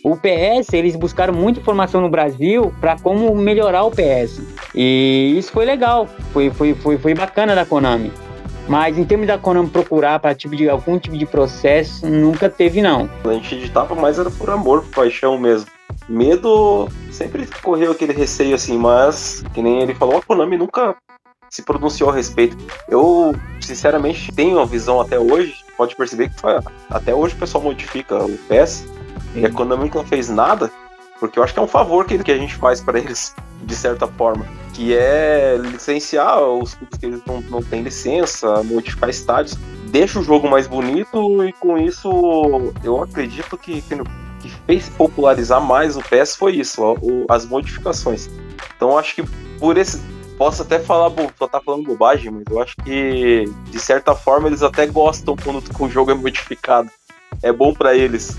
O 0.03 0.17
PS, 0.17 0.75
eles 0.75 0.97
buscaram 0.97 1.33
muita 1.33 1.61
informação 1.61 2.01
no 2.01 2.11
Brasil 2.11 2.75
para 2.79 2.99
como 2.99 3.35
melhorar 3.35 3.85
o 3.85 3.91
PS. 3.91 4.43
E 4.75 5.35
isso 5.39 5.51
foi 5.51 5.65
legal, 5.65 6.07
foi, 6.31 6.51
foi, 6.51 6.75
foi, 6.75 6.99
foi 6.99 7.15
bacana 7.15 7.55
da 7.55 7.65
Konami. 7.65 8.13
Mas 8.69 8.97
em 8.97 9.05
termos 9.05 9.27
da 9.27 9.39
Konami 9.39 9.69
procurar 9.69 10.19
para 10.19 10.35
tipo 10.35 10.57
de 10.57 10.69
algum 10.69 10.99
tipo 10.99 11.17
de 11.17 11.27
processo, 11.27 12.07
nunca 12.07 12.49
teve 12.49 12.81
não. 12.81 13.09
A 13.25 13.33
gente 13.35 13.55
editava 13.55 13.95
mais 13.95 14.19
era 14.19 14.31
por 14.31 14.49
amor, 14.51 14.83
por 14.83 14.95
paixão 14.95 15.39
mesmo. 15.39 15.71
Medo 16.09 16.89
sempre 17.11 17.47
correu 17.63 17.93
aquele 17.93 18.13
receio 18.13 18.55
assim, 18.55 18.77
mas 18.77 19.45
que 19.53 19.63
nem 19.63 19.81
ele 19.81 19.95
falou, 19.95 20.19
a 20.19 20.23
Konami 20.23 20.57
nunca 20.57 20.97
se 21.51 21.63
pronunciou 21.63 22.11
a 22.11 22.15
respeito. 22.15 22.57
Eu, 22.89 23.35
sinceramente, 23.61 24.33
tenho 24.33 24.59
a 24.59 24.65
visão 24.65 25.01
até 25.01 25.19
hoje, 25.19 25.55
pode 25.77 25.95
perceber 25.95 26.31
que 26.31 26.41
foi, 26.41 26.59
até 26.91 27.15
hoje 27.15 27.35
o 27.35 27.39
pessoal 27.39 27.63
modifica 27.63 28.25
o 28.25 28.37
PES 28.49 28.87
e 29.35 29.47
a 29.47 29.51
Konami 29.51 29.91
não 29.95 30.05
fez 30.05 30.29
nada, 30.29 30.71
porque 31.21 31.39
eu 31.39 31.43
acho 31.43 31.53
que 31.53 31.59
é 31.59 31.63
um 31.63 31.69
favor 31.69 32.05
que, 32.07 32.19
que 32.23 32.33
a 32.33 32.39
gente 32.39 32.55
faz 32.57 32.81
para 32.81 32.99
eles, 32.99 33.35
de 33.63 33.75
certa 33.75 34.07
forma 34.07 34.47
que 34.75 34.93
é 34.93 35.57
licenciar 35.57 36.41
os 36.43 36.75
clubes 36.75 36.99
que 36.99 37.07
eles 37.07 37.23
não, 37.25 37.41
não 37.43 37.63
têm 37.63 37.83
licença, 37.83 38.63
modificar 38.65 39.09
estádios, 39.09 39.57
deixa 39.87 40.19
o 40.19 40.23
jogo 40.23 40.51
mais 40.51 40.67
bonito 40.67 41.45
e 41.45 41.53
com 41.53 41.79
isso 41.79 42.11
eu 42.83 43.01
acredito 43.01 43.57
que, 43.57 43.81
que, 43.83 43.97
que 44.41 44.51
fez 44.67 44.89
popularizar 44.89 45.63
mais 45.63 45.97
o 45.97 46.03
PES 46.03 46.35
foi 46.35 46.57
isso, 46.57 46.83
o, 46.83 47.25
as 47.31 47.47
modificações. 47.47 48.29
Então 48.77 48.99
acho 48.99 49.15
que 49.15 49.23
por 49.59 49.79
esse. 49.79 50.03
Posso 50.37 50.63
até 50.63 50.81
falar, 50.81 51.15
só 51.39 51.47
tá 51.47 51.61
falando 51.61 51.85
bobagem, 51.85 52.29
mas 52.29 52.43
eu 52.51 52.61
acho 52.61 52.75
que 52.85 53.45
de 53.71 53.79
certa 53.79 54.17
forma 54.17 54.49
eles 54.49 54.65
até 54.65 54.85
gostam 54.85 55.37
quando 55.37 55.63
o 55.79 55.89
jogo 55.89 56.11
é 56.11 56.15
modificado. 56.15 56.91
É 57.41 57.53
bom 57.53 57.73
para 57.73 57.95
eles. 57.95 58.37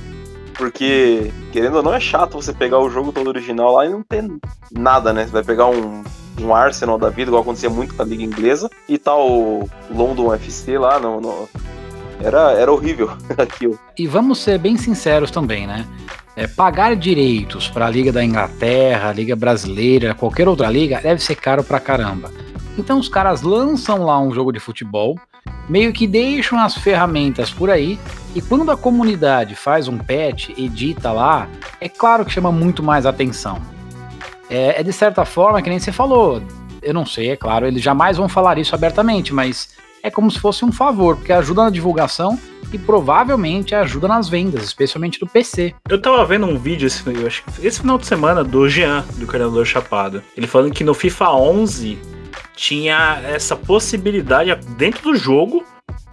Porque, 0.57 1.31
querendo 1.51 1.77
ou 1.77 1.83
não, 1.83 1.93
é 1.93 1.99
chato 1.99 2.33
você 2.41 2.53
pegar 2.53 2.79
o 2.79 2.89
jogo 2.89 3.11
todo 3.11 3.27
original 3.27 3.73
lá 3.73 3.85
e 3.85 3.89
não 3.89 4.01
ter 4.03 4.23
nada, 4.71 5.11
né? 5.13 5.25
Você 5.25 5.31
vai 5.31 5.43
pegar 5.43 5.67
um 5.67 6.03
um 6.37 6.53
Arsenal 6.53 6.97
da 6.97 7.09
vida, 7.09 7.29
igual 7.29 7.43
acontecia 7.43 7.69
muito 7.69 7.95
com 7.95 8.01
a 8.01 8.05
liga 8.05 8.21
inglesa, 8.21 8.69
e 8.89 8.97
tal 8.97 9.25
o 9.25 9.69
London 9.89 10.33
FC 10.33 10.77
lá, 10.77 10.99
no, 10.99 11.21
no- 11.21 11.47
era, 12.21 12.51
era 12.51 12.69
horrível 12.69 13.09
aquilo. 13.37 13.79
E 13.97 14.05
vamos 14.05 14.39
ser 14.39 14.57
bem 14.59 14.75
sinceros 14.75 15.31
também, 15.31 15.65
né? 15.65 15.85
É, 16.35 16.45
pagar 16.45 16.93
direitos 16.97 17.69
para 17.69 17.85
a 17.85 17.89
Liga 17.89 18.11
da 18.11 18.21
Inglaterra, 18.21 19.13
Liga 19.13 19.33
Brasileira, 19.33 20.13
qualquer 20.13 20.49
outra 20.49 20.69
liga, 20.69 20.99
deve 21.01 21.23
ser 21.23 21.35
caro 21.35 21.63
pra 21.63 21.79
caramba. 21.79 22.29
Então 22.77 22.99
os 22.99 23.07
caras 23.07 23.41
lançam 23.41 24.03
lá 24.03 24.19
um 24.19 24.33
jogo 24.33 24.51
de 24.51 24.59
futebol, 24.59 25.17
meio 25.69 25.93
que 25.93 26.07
deixam 26.07 26.59
as 26.59 26.75
ferramentas 26.77 27.49
por 27.49 27.69
aí, 27.69 27.99
e 28.35 28.41
quando 28.41 28.69
a 28.69 28.77
comunidade 28.77 29.55
faz 29.55 29.87
um 29.87 29.97
patch, 29.97 30.49
edita 30.57 31.11
lá, 31.11 31.47
é 31.79 31.87
claro 31.87 32.25
que 32.25 32.31
chama 32.31 32.51
muito 32.51 32.83
mais 32.83 33.05
atenção. 33.05 33.61
É, 34.49 34.81
é 34.81 34.83
de 34.83 34.93
certa 34.93 35.25
forma 35.25 35.61
que 35.61 35.69
nem 35.69 35.79
você 35.79 35.91
falou. 35.91 36.41
Eu 36.81 36.93
não 36.93 37.05
sei, 37.05 37.31
é 37.31 37.35
claro, 37.35 37.65
eles 37.65 37.81
jamais 37.81 38.17
vão 38.17 38.29
falar 38.29 38.57
isso 38.57 38.75
abertamente, 38.75 39.33
mas 39.33 39.69
é 40.03 40.11
como 40.11 40.29
se 40.29 40.39
fosse 40.39 40.63
um 40.63 40.71
favor, 40.71 41.15
porque 41.15 41.33
ajuda 41.33 41.63
na 41.63 41.69
divulgação 41.71 42.37
e 42.71 42.77
provavelmente 42.77 43.73
ajuda 43.73 44.07
nas 44.07 44.29
vendas, 44.29 44.63
especialmente 44.63 45.19
do 45.19 45.25
PC. 45.25 45.73
Eu 45.89 45.99
tava 45.99 46.23
vendo 46.25 46.45
um 46.45 46.57
vídeo 46.57 46.85
esse, 46.85 47.03
acho 47.25 47.43
esse 47.63 47.79
final 47.79 47.97
de 47.97 48.05
semana 48.05 48.43
do 48.43 48.69
Jean, 48.69 49.03
do 49.15 49.25
Coordenador 49.25 49.65
Chapado. 49.65 50.21
Ele 50.37 50.45
falando 50.45 50.73
que 50.73 50.83
no 50.83 50.93
FIFA 50.93 51.31
11 51.31 51.97
tinha 52.55 53.21
essa 53.25 53.55
possibilidade 53.55 54.55
dentro 54.77 55.03
do 55.03 55.15
jogo 55.15 55.63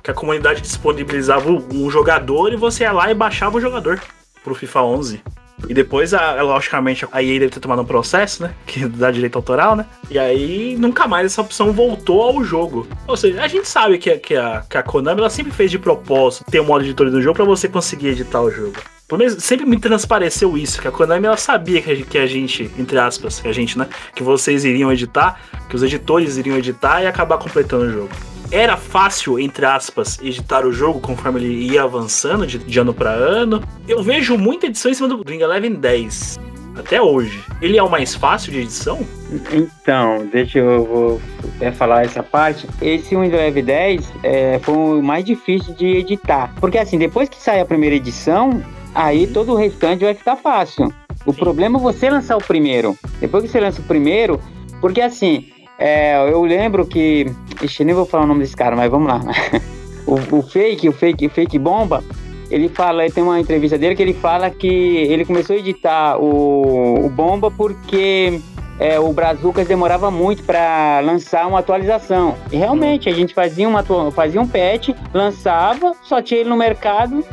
que 0.02 0.10
a 0.10 0.14
comunidade 0.14 0.60
disponibilizava 0.60 1.48
um 1.50 1.88
jogador 1.90 2.52
e 2.52 2.56
você 2.56 2.82
ia 2.84 2.92
lá 2.92 3.10
e 3.10 3.14
baixava 3.14 3.56
o 3.56 3.60
jogador 3.60 4.00
pro 4.42 4.54
FIFA 4.54 4.82
11. 4.82 5.22
E 5.68 5.74
depois, 5.74 6.12
a, 6.12 6.42
logicamente, 6.42 7.06
a 7.12 7.22
EA 7.22 7.38
deve 7.38 7.52
ter 7.52 7.60
tomado 7.60 7.82
um 7.82 7.84
processo, 7.84 8.42
né? 8.42 8.52
Que 8.66 8.84
dá 8.88 9.12
direito 9.12 9.36
autoral, 9.36 9.76
né? 9.76 9.86
E 10.10 10.18
aí 10.18 10.74
nunca 10.76 11.06
mais 11.06 11.26
essa 11.26 11.40
opção 11.40 11.72
voltou 11.72 12.20
ao 12.20 12.42
jogo. 12.42 12.88
Ou 13.06 13.16
seja, 13.16 13.40
a 13.40 13.46
gente 13.46 13.68
sabe 13.68 13.96
que, 13.98 14.10
a- 14.10 14.18
que, 14.18 14.34
a, 14.34 14.64
que 14.68 14.76
a 14.76 14.82
Konami 14.82 15.20
ela 15.20 15.30
sempre 15.30 15.52
fez 15.52 15.70
de 15.70 15.78
propósito 15.78 16.44
ter 16.50 16.58
um 16.60 16.64
modo 16.64 16.84
editor 16.84 17.08
do 17.10 17.22
jogo 17.22 17.36
pra 17.36 17.44
você 17.44 17.68
conseguir 17.68 18.08
editar 18.08 18.40
o 18.40 18.50
jogo. 18.50 18.74
Pelo 19.12 19.18
menos 19.18 19.44
sempre 19.44 19.66
me 19.66 19.78
transpareceu 19.78 20.56
isso, 20.56 20.80
que 20.80 20.88
a 20.88 20.90
Konami 20.90 21.26
ela 21.26 21.36
sabia 21.36 21.82
que 21.82 22.16
a, 22.16 22.24
gente- 22.26 22.70
entre 22.78 22.98
aspas, 22.98 23.40
que 23.40 23.46
a 23.46 23.52
gente, 23.52 23.78
né? 23.78 23.86
Que 24.14 24.22
vocês 24.22 24.64
iriam 24.64 24.90
editar, 24.90 25.38
que 25.68 25.76
os 25.76 25.82
editores 25.82 26.38
iriam 26.38 26.56
editar 26.56 27.02
e 27.02 27.06
acabar 27.06 27.36
completando 27.36 27.84
o 27.84 27.90
jogo. 27.92 28.08
Era 28.50 28.74
fácil, 28.74 29.38
entre 29.38 29.66
aspas, 29.66 30.18
editar 30.22 30.64
o 30.64 30.72
jogo 30.72 30.98
conforme 30.98 31.40
ele 31.40 31.72
ia 31.72 31.82
avançando 31.82 32.46
de, 32.46 32.56
de 32.56 32.78
ano 32.80 32.94
pra 32.94 33.10
ano. 33.10 33.62
Eu 33.86 34.02
vejo 34.02 34.38
muita 34.38 34.64
edição 34.64 34.90
em 34.90 34.94
cima 34.94 35.08
do 35.08 35.22
Ring 35.28 35.40
Eleven 35.42 35.74
10. 35.74 36.40
Até 36.78 37.02
hoje. 37.02 37.38
Ele 37.60 37.76
é 37.76 37.82
o 37.82 37.90
mais 37.90 38.14
fácil 38.14 38.50
de 38.50 38.60
edição? 38.60 39.06
Então, 39.52 40.26
deixa 40.32 40.58
eu 40.58 40.86
vou 40.86 41.20
até 41.56 41.70
falar 41.70 42.06
essa 42.06 42.22
parte. 42.22 42.66
Esse 42.80 43.14
Windows 43.14 43.34
Live 43.42 43.60
10 43.60 44.12
é, 44.22 44.58
foi 44.62 44.74
o 44.74 45.02
mais 45.02 45.22
difícil 45.22 45.74
de 45.74 45.86
editar. 45.98 46.50
Porque 46.58 46.78
assim, 46.78 46.96
depois 46.96 47.28
que 47.28 47.36
sai 47.36 47.60
a 47.60 47.66
primeira 47.66 47.94
edição, 47.96 48.62
aí 48.94 49.26
todo 49.26 49.52
o 49.52 49.56
restante 49.56 50.04
vai 50.04 50.14
ficar 50.14 50.36
fácil. 50.36 50.92
O 51.24 51.32
problema 51.32 51.78
é 51.78 51.82
você 51.82 52.10
lançar 52.10 52.36
o 52.36 52.42
primeiro. 52.42 52.96
Depois 53.20 53.44
que 53.44 53.50
você 53.50 53.60
lança 53.60 53.80
o 53.80 53.84
primeiro, 53.84 54.40
porque 54.80 55.00
assim, 55.00 55.46
é, 55.78 56.16
eu 56.30 56.42
lembro 56.42 56.86
que. 56.86 57.26
Ixi, 57.62 57.84
nem 57.84 57.94
vou 57.94 58.06
falar 58.06 58.24
o 58.24 58.26
nome 58.26 58.40
desse 58.40 58.56
cara, 58.56 58.74
mas 58.74 58.90
vamos 58.90 59.08
lá. 59.08 59.20
o, 60.06 60.38
o 60.38 60.42
fake, 60.42 60.88
o 60.88 60.92
fake, 60.92 61.26
o 61.26 61.30
fake 61.30 61.58
bomba, 61.58 62.02
ele 62.50 62.68
fala, 62.68 63.08
tem 63.10 63.22
uma 63.22 63.40
entrevista 63.40 63.78
dele 63.78 63.94
que 63.94 64.02
ele 64.02 64.14
fala 64.14 64.50
que 64.50 64.66
ele 64.66 65.24
começou 65.24 65.56
a 65.56 65.58
editar 65.58 66.18
o, 66.18 67.06
o 67.06 67.08
bomba 67.08 67.50
porque 67.50 68.40
é, 68.78 68.98
o 68.98 69.12
Brazucas 69.12 69.66
demorava 69.66 70.10
muito 70.10 70.42
para 70.42 71.00
lançar 71.00 71.46
uma 71.46 71.60
atualização. 71.60 72.34
E 72.50 72.56
realmente, 72.56 73.08
a 73.08 73.12
gente 73.12 73.32
fazia, 73.32 73.68
uma, 73.68 73.82
fazia 74.10 74.40
um 74.40 74.46
patch, 74.46 74.90
lançava, 75.14 75.94
só 76.02 76.20
tinha 76.20 76.40
ele 76.40 76.50
no 76.50 76.56
mercado. 76.56 77.24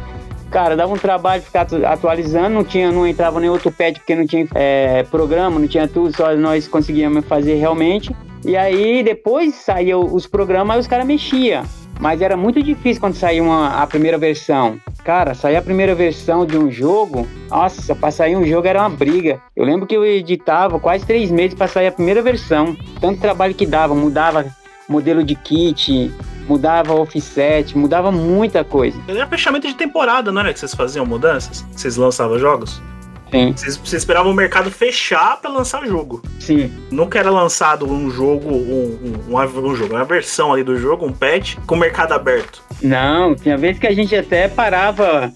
Cara, 0.51 0.75
dava 0.75 0.91
um 0.93 0.97
trabalho 0.97 1.43
ficar 1.43 1.61
atu- 1.61 1.85
atualizando, 1.85 2.49
não 2.49 2.63
tinha, 2.63 2.91
não 2.91 3.05
entrava 3.05 3.39
nem 3.39 3.49
outro 3.49 3.71
patch 3.71 3.97
porque 3.99 4.15
não 4.15 4.25
tinha 4.25 4.47
é, 4.55 5.03
programa, 5.03 5.59
não 5.59 5.67
tinha 5.67 5.87
tudo, 5.87 6.15
só 6.15 6.35
nós 6.35 6.67
conseguíamos 6.67 7.25
fazer 7.25 7.55
realmente. 7.55 8.15
E 8.43 8.55
aí 8.57 9.03
depois 9.03 9.53
saía 9.55 9.97
os 9.97 10.25
programas, 10.25 10.75
aí 10.75 10.79
os 10.81 10.87
caras 10.87 11.05
mexiam. 11.05 11.63
Mas 11.99 12.21
era 12.21 12.37
muito 12.37 12.63
difícil 12.63 13.01
quando 13.01 13.15
saía 13.15 13.43
uma, 13.43 13.81
a 13.81 13.85
primeira 13.85 14.17
versão. 14.17 14.79
Cara, 15.03 15.33
sair 15.33 15.57
a 15.57 15.61
primeira 15.61 15.93
versão 15.93 16.45
de 16.45 16.57
um 16.57 16.71
jogo, 16.71 17.27
nossa, 17.49 17.93
pra 17.93 18.09
sair 18.09 18.37
um 18.37 18.45
jogo 18.45 18.67
era 18.67 18.79
uma 18.79 18.89
briga. 18.89 19.41
Eu 19.55 19.65
lembro 19.65 19.85
que 19.85 19.95
eu 19.95 20.05
editava 20.05 20.79
quase 20.79 21.05
três 21.05 21.29
meses 21.29 21.53
pra 21.55 21.67
sair 21.67 21.87
a 21.87 21.91
primeira 21.91 22.21
versão. 22.21 22.75
Tanto 23.01 23.19
trabalho 23.19 23.53
que 23.53 23.65
dava, 23.65 23.93
mudava 23.93 24.45
modelo 24.87 25.23
de 25.23 25.35
kit, 25.35 26.09
mudava 26.49 26.93
offset, 26.95 27.77
mudava 27.77 28.11
muita 28.11 28.63
coisa. 28.63 28.99
Era 29.07 29.27
fechamento 29.27 29.67
de 29.67 29.75
temporada, 29.75 30.31
não 30.31 30.41
era 30.41 30.51
que 30.51 30.59
vocês 30.59 30.73
faziam 30.73 31.05
mudanças? 31.05 31.63
Vocês 31.71 31.95
lançavam 31.95 32.39
jogos? 32.39 32.81
Sim. 33.29 33.53
Vocês, 33.55 33.77
vocês 33.77 34.01
esperavam 34.01 34.31
o 34.31 34.35
mercado 34.35 34.71
fechar 34.71 35.39
pra 35.39 35.51
lançar 35.51 35.85
jogo. 35.85 36.23
Sim. 36.39 36.73
Nunca 36.89 37.19
era 37.19 37.29
lançado 37.29 37.87
um 37.87 38.09
jogo, 38.09 38.49
um, 38.49 39.23
um, 39.29 39.35
um 39.35 39.75
jogo, 39.75 39.93
uma 39.93 40.03
versão 40.03 40.51
ali 40.51 40.63
do 40.63 40.75
jogo, 40.77 41.05
um 41.05 41.13
patch, 41.13 41.55
com 41.67 41.75
o 41.75 41.77
mercado 41.77 42.13
aberto. 42.13 42.63
Não, 42.81 43.35
tinha 43.35 43.55
vezes 43.55 43.79
que 43.79 43.85
a 43.85 43.93
gente 43.93 44.15
até 44.15 44.47
parava 44.47 45.31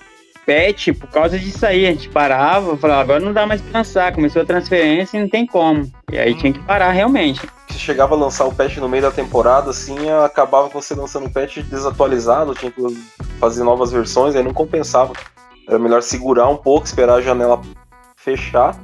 patch 0.46 0.90
por 1.00 1.08
causa 1.10 1.38
disso 1.38 1.66
aí. 1.66 1.86
A 1.86 1.92
gente 1.92 2.10
parava, 2.10 2.78
falava, 2.78 3.02
agora 3.02 3.20
não 3.20 3.34
dá 3.34 3.46
mais 3.46 3.62
pra 3.62 3.80
lançar. 3.80 4.14
Começou 4.14 4.42
a 4.42 4.46
transferência 4.46 5.18
e 5.18 5.22
não 5.22 5.30
tem 5.30 5.46
como. 5.46 5.92
E 6.12 6.18
aí 6.18 6.36
tinha 6.36 6.54
que 6.54 6.60
parar 6.60 6.92
realmente. 6.92 7.42
Se 7.70 7.80
chegava 7.80 8.16
a 8.16 8.18
lançar 8.18 8.46
o 8.46 8.54
patch 8.54 8.78
no 8.78 8.88
meio 8.88 9.04
da 9.04 9.12
temporada, 9.12 9.72
assim, 9.72 9.98
acabava 10.24 10.70
com 10.70 10.82
você 10.82 10.94
lançando 10.94 11.26
um 11.26 11.32
patch 11.32 11.58
desatualizado, 11.60 12.54
tinha 12.54 12.72
que 12.72 12.82
fazer 13.40 13.64
novas 13.64 13.92
versões, 13.92 14.36
aí 14.36 14.44
não 14.44 14.54
compensava. 14.54 15.14
Era 15.68 15.80
melhor 15.80 16.02
segurar 16.04 16.48
um 16.50 16.58
pouco, 16.58 16.86
esperar 16.86 17.16
a 17.16 17.22
janela 17.22 17.62
fechar, 18.16 18.78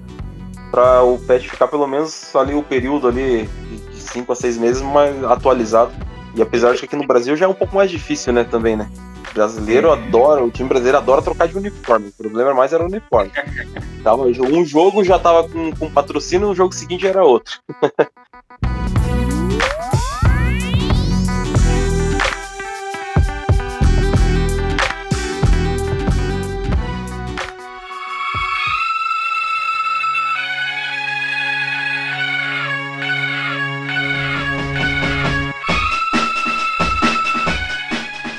para 0.72 1.04
o 1.04 1.18
patch 1.20 1.48
ficar 1.48 1.68
pelo 1.68 1.88
menos 1.88 2.36
ali 2.36 2.54
o 2.54 2.64
período 2.64 3.08
ali 3.08 3.50
de 3.92 4.02
5 4.02 4.32
a 4.32 4.36
6 4.36 4.58
meses 4.58 4.82
mais 4.82 5.24
atualizado. 5.24 5.92
E 6.36 6.42
apesar 6.42 6.74
de 6.74 6.80
que 6.80 6.86
aqui 6.86 6.96
no 6.96 7.08
Brasil 7.08 7.36
já 7.36 7.46
é 7.46 7.48
um 7.48 7.54
pouco 7.54 7.76
mais 7.76 7.90
difícil, 7.90 8.32
né, 8.34 8.44
também, 8.44 8.76
né? 8.76 8.90
O 9.30 9.34
brasileiro 9.34 9.92
adora, 9.92 10.44
o 10.44 10.52
time 10.52 10.70
brasileiro 10.70 10.98
adora 10.98 11.22
trocar 11.22 11.48
de 11.48 11.58
uniforme. 11.58 12.10
O 12.10 12.24
problema 12.24 12.54
mais 12.54 12.74
era 12.74 12.84
o 12.84 12.88
uniforme. 12.88 13.32
Tava, 14.04 14.24
um 14.24 14.66
jogo 14.66 15.04
já 15.04 15.20
tava 15.20 15.48
com, 15.50 15.72
com 15.76 15.92
patrocínio, 15.92 16.48
no 16.48 16.56
jogo 16.56 16.74
seguinte 16.74 17.06
era 17.06 17.24
outro. 17.24 17.60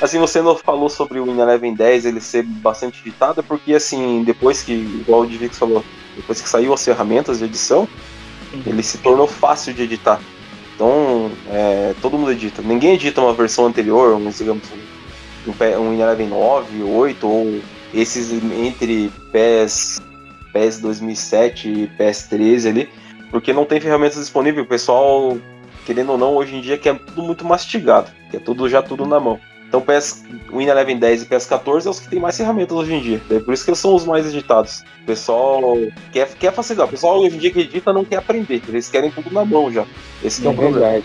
Assim, 0.01 0.17
você 0.17 0.41
não 0.41 0.55
falou 0.55 0.89
sobre 0.89 1.19
o 1.19 1.25
Win 1.25 1.39
Eleven 1.39 1.75
10 1.75 2.07
ele 2.07 2.19
ser 2.19 2.41
bastante 2.41 2.99
editado, 3.01 3.41
é 3.41 3.43
porque 3.43 3.75
assim, 3.75 4.23
depois 4.23 4.63
que, 4.63 4.73
igual 4.73 5.21
o 5.21 5.27
Divix 5.27 5.59
falou, 5.59 5.85
depois 6.15 6.41
que 6.41 6.49
saiu 6.49 6.73
as 6.73 6.83
ferramentas 6.83 7.37
de 7.37 7.45
edição, 7.45 7.87
ele 8.65 8.81
se 8.81 8.97
tornou 8.97 9.27
fácil 9.27 9.75
de 9.75 9.83
editar. 9.83 10.19
Então, 10.73 11.31
é, 11.51 11.93
todo 12.01 12.17
mundo 12.17 12.31
edita. 12.31 12.63
Ninguém 12.63 12.95
edita 12.95 13.21
uma 13.21 13.33
versão 13.33 13.67
anterior, 13.67 14.15
um, 14.15 14.27
digamos, 14.31 14.63
um, 15.45 15.79
um 15.79 15.93
Eleven 15.93 16.29
9, 16.29 16.81
8, 16.81 17.27
ou 17.27 17.61
esses 17.93 18.31
entre 18.31 19.11
PES, 19.31 20.01
PES 20.51 20.79
2007 20.79 21.69
e 21.69 21.87
PES 21.87 22.23
13 22.23 22.69
ali, 22.69 22.89
porque 23.29 23.53
não 23.53 23.65
tem 23.65 23.79
ferramentas 23.79 24.17
disponíveis. 24.17 24.65
O 24.65 24.69
pessoal, 24.69 25.37
querendo 25.85 26.13
ou 26.13 26.17
não, 26.17 26.35
hoje 26.35 26.55
em 26.55 26.61
dia 26.61 26.77
quer 26.77 26.97
tudo 26.97 27.21
muito 27.21 27.45
mastigado, 27.45 28.09
quer 28.31 28.39
tudo 28.39 28.67
já 28.67 28.81
tudo 28.81 29.05
na 29.05 29.19
mão. 29.19 29.39
Então 29.71 29.79
PS, 29.79 30.25
Win 30.51 30.65
Eleven 30.65 30.97
10 30.97 31.21
e 31.21 31.25
PS 31.27 31.45
14 31.45 31.87
é 31.87 31.89
os 31.89 31.97
que 31.97 32.09
tem 32.09 32.19
mais 32.19 32.35
ferramentas 32.35 32.75
hoje 32.75 32.93
em 32.93 32.99
dia. 32.99 33.21
É 33.31 33.39
por 33.39 33.53
isso 33.53 33.63
que 33.63 33.69
eles 33.69 33.79
são 33.79 33.95
os 33.95 34.05
mais 34.05 34.27
editados. 34.27 34.83
O 35.03 35.05
pessoal 35.05 35.77
quer, 36.11 36.27
quer 36.33 36.51
facilitar. 36.51 36.87
O 36.87 36.89
pessoal 36.89 37.21
hoje 37.21 37.37
em 37.37 37.39
dia 37.39 37.51
que 37.51 37.61
edita 37.61 37.93
não 37.93 38.03
quer 38.03 38.17
aprender. 38.17 38.61
Eles 38.67 38.89
querem 38.89 39.09
tudo 39.09 39.33
na 39.33 39.45
mão 39.45 39.71
já. 39.71 39.85
Esse 40.21 40.41
que 40.41 40.47
é, 40.47 40.49
o 40.49 40.53
problema. 40.53 41.01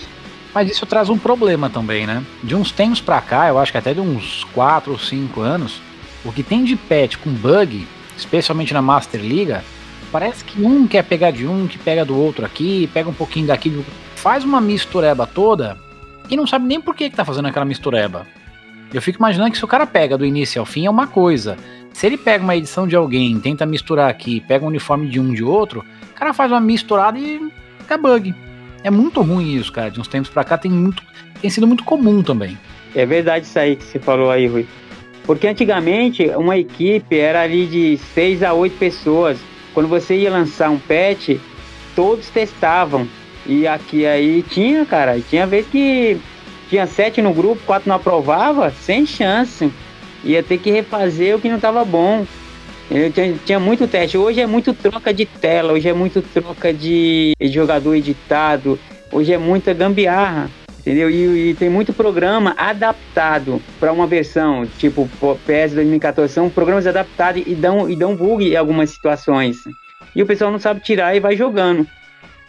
Mas 0.52 0.68
isso 0.68 0.84
traz 0.84 1.08
um 1.08 1.16
problema 1.16 1.70
também, 1.70 2.08
né? 2.08 2.24
De 2.42 2.56
uns 2.56 2.72
tempos 2.72 3.00
pra 3.00 3.20
cá, 3.20 3.46
eu 3.46 3.56
acho 3.56 3.70
que 3.70 3.78
até 3.78 3.94
de 3.94 4.00
uns 4.00 4.42
4 4.52 4.90
ou 4.90 4.98
5 4.98 5.40
anos, 5.40 5.80
o 6.24 6.32
que 6.32 6.42
tem 6.42 6.64
de 6.64 6.74
patch 6.74 7.18
com 7.18 7.30
bug, 7.30 7.86
especialmente 8.16 8.74
na 8.74 8.82
Master 8.82 9.20
Liga, 9.20 9.62
parece 10.10 10.42
que 10.42 10.60
um 10.60 10.88
quer 10.88 11.04
pegar 11.04 11.30
de 11.30 11.46
um, 11.46 11.68
que 11.68 11.78
pega 11.78 12.04
do 12.04 12.18
outro 12.18 12.44
aqui, 12.44 12.90
pega 12.92 13.08
um 13.08 13.14
pouquinho 13.14 13.46
daqui, 13.46 13.84
faz 14.16 14.42
uma 14.42 14.60
mistureba 14.60 15.24
toda 15.24 15.78
e 16.28 16.36
não 16.36 16.48
sabe 16.48 16.66
nem 16.66 16.80
por 16.80 16.96
que, 16.96 17.08
que 17.08 17.14
tá 17.14 17.24
fazendo 17.24 17.46
aquela 17.46 17.64
mistureba. 17.64 18.26
Eu 18.93 19.03
fico 19.03 19.18
imaginando 19.18 19.51
que 19.51 19.59
se 19.59 19.64
o 19.64 19.68
cara 19.68 19.87
pega 19.87 20.16
do 20.16 20.24
início 20.24 20.61
ao 20.61 20.66
fim 20.66 20.87
é 20.87 20.91
uma 20.91 21.07
coisa. 21.07 21.57
Se 21.93 22.07
ele 22.07 22.16
pega 22.16 22.45
uma 22.45 22.57
edição 22.57 22.87
de 22.87 22.95
alguém, 22.95 23.39
tenta 23.41 23.64
misturar 23.64 24.11
aqui, 24.11 24.41
pega 24.41 24.64
um 24.64 24.68
uniforme 24.68 25.09
de 25.09 25.18
um 25.18 25.32
de 25.32 25.43
outro, 25.43 25.84
o 26.11 26.14
cara 26.14 26.32
faz 26.32 26.53
uma 26.53 26.61
misturada 26.61 27.18
e 27.18 27.41
fica 27.78 27.97
bug. 27.97 28.34
É 28.84 28.91
muito 28.91 29.20
ruim 29.22 29.57
isso, 29.57 29.72
cara. 29.72 29.91
De 29.91 30.01
uns 30.01 30.07
tempos 30.07 30.30
pra 30.30 30.45
cá 30.45 30.57
tem, 30.57 30.70
muito, 30.70 31.03
tem 31.41 31.51
sido 31.51 31.66
muito 31.66 31.84
comum 31.84 32.22
também. 32.22 32.57
É 32.95 33.05
verdade 33.05 33.47
isso 33.47 33.59
aí 33.59 33.76
que 33.76 33.84
você 33.84 33.99
falou 33.99 34.30
aí, 34.30 34.47
Rui. 34.47 34.66
Porque 35.24 35.49
antigamente 35.49 36.24
uma 36.37 36.57
equipe 36.57 37.18
era 37.18 37.43
ali 37.43 37.66
de 37.66 37.99
6 38.14 38.43
a 38.43 38.53
8 38.53 38.78
pessoas. 38.78 39.39
Quando 39.74 39.89
você 39.89 40.16
ia 40.16 40.30
lançar 40.30 40.70
um 40.70 40.78
patch, 40.78 41.39
todos 41.95 42.30
testavam. 42.30 43.09
E 43.45 43.66
aqui 43.66 44.07
aí 44.07 44.43
tinha, 44.43 44.87
cara, 44.87 45.20
tinha 45.20 45.47
vez 45.47 45.66
que 45.66 46.18
tinha 46.68 46.86
sete 46.86 47.22
no 47.22 47.32
grupo, 47.32 47.62
quatro 47.66 47.88
não 47.88 47.96
aprovava, 47.96 48.70
sem 48.70 49.06
chance. 49.06 49.72
Ia 50.24 50.42
ter 50.42 50.58
que 50.58 50.70
refazer 50.70 51.36
o 51.36 51.40
que 51.40 51.48
não 51.48 51.56
estava 51.56 51.84
bom. 51.84 52.26
Eu 52.90 53.10
tinha, 53.10 53.34
tinha, 53.44 53.60
muito 53.60 53.86
teste. 53.86 54.16
Hoje 54.16 54.40
é 54.40 54.46
muito 54.46 54.72
troca 54.72 55.12
de 55.12 55.26
tela, 55.26 55.72
hoje 55.72 55.88
é 55.88 55.92
muito 55.92 56.22
troca 56.22 56.72
de, 56.72 57.32
jogador 57.40 57.94
editado, 57.94 58.78
hoje 59.10 59.32
é 59.32 59.38
muita 59.38 59.72
gambiarra 59.72 60.50
entendeu? 60.86 61.10
E, 61.10 61.50
e, 61.50 61.54
tem 61.54 61.68
muito 61.68 61.92
programa 61.92 62.54
adaptado 62.56 63.60
para 63.80 63.92
uma 63.92 64.06
versão, 64.06 64.64
tipo 64.78 65.10
PS 65.44 65.74
2014, 65.74 66.32
são 66.32 66.48
programas 66.48 66.86
adaptados 66.86 67.42
e 67.44 67.56
dão, 67.56 67.90
e 67.90 67.96
dão 67.96 68.14
bug 68.14 68.48
em 68.48 68.54
algumas 68.54 68.90
situações. 68.90 69.64
E 70.14 70.22
o 70.22 70.26
pessoal 70.26 70.52
não 70.52 70.60
sabe 70.60 70.80
tirar 70.80 71.16
e 71.16 71.20
vai 71.20 71.36
jogando. 71.36 71.84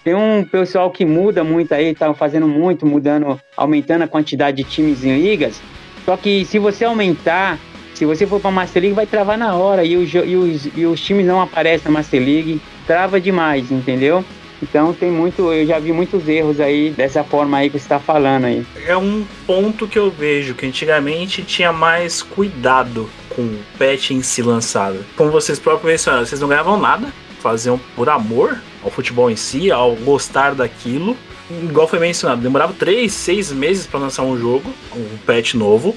Tem 0.07 0.15
um 0.15 0.41
pessoal 0.41 0.89
que 0.89 1.05
muda 1.05 1.43
muito 1.43 1.73
aí, 1.73 1.93
tá 1.93 2.13
fazendo 2.13 2.47
muito, 2.47 2.85
mudando, 2.85 3.37
aumentando 3.57 4.03
a 4.03 4.07
quantidade 4.07 4.55
de 4.55 4.63
times 4.63 5.03
em 5.03 5.19
ligas. 5.19 5.61
Só 6.05 6.15
que 6.15 6.45
se 6.45 6.57
você 6.57 6.85
aumentar, 6.85 7.59
se 7.93 8.05
você 8.05 8.25
for 8.25 8.39
para 8.39 8.49
Master 8.49 8.83
League, 8.83 8.95
vai 8.95 9.05
travar 9.05 9.37
na 9.37 9.53
hora 9.55 9.83
e 9.83 9.97
os, 9.97 10.09
e 10.13 10.17
os, 10.37 10.69
e 10.77 10.85
os 10.85 11.01
times 11.01 11.25
não 11.25 11.41
aparecem 11.41 11.91
na 11.91 11.91
Master 11.91 12.21
League, 12.21 12.61
trava 12.85 13.19
demais, 13.19 13.69
entendeu? 13.69 14.23
Então 14.63 14.93
tem 14.93 15.11
muito, 15.11 15.51
eu 15.51 15.67
já 15.67 15.77
vi 15.77 15.91
muitos 15.91 16.25
erros 16.25 16.61
aí 16.61 16.89
dessa 16.89 17.21
forma 17.21 17.57
aí 17.57 17.69
que 17.69 17.77
você 17.77 17.83
está 17.83 17.99
falando 17.99 18.45
aí. 18.45 18.65
É 18.85 18.95
um 18.95 19.25
ponto 19.45 19.89
que 19.89 19.99
eu 19.99 20.09
vejo 20.09 20.55
que 20.55 20.65
antigamente 20.65 21.43
tinha 21.43 21.73
mais 21.73 22.21
cuidado 22.23 23.09
com 23.27 23.41
o 23.41 23.59
patch 23.77 24.11
em 24.11 24.21
si 24.21 24.41
lançado. 24.41 25.03
Como 25.17 25.31
vocês 25.31 25.59
próprios 25.59 25.91
mencionaram, 25.91 26.25
vocês 26.25 26.39
não 26.39 26.47
ganhavam 26.47 26.79
nada, 26.79 27.09
faziam 27.41 27.77
por 27.93 28.07
amor 28.07 28.57
ao 28.87 28.91
futebol 28.91 29.29
em 29.29 29.35
si, 29.35 29.69
ao 29.69 29.95
gostar 29.95 30.55
daquilo. 30.55 31.15
Igual 31.49 31.87
foi 31.87 31.99
mencionado, 31.99 32.41
demorava 32.41 32.73
3, 32.73 33.11
6 33.11 33.51
meses 33.51 33.85
para 33.85 33.99
lançar 33.99 34.23
um 34.23 34.37
jogo, 34.37 34.73
um 34.95 35.17
patch 35.25 35.53
novo. 35.53 35.95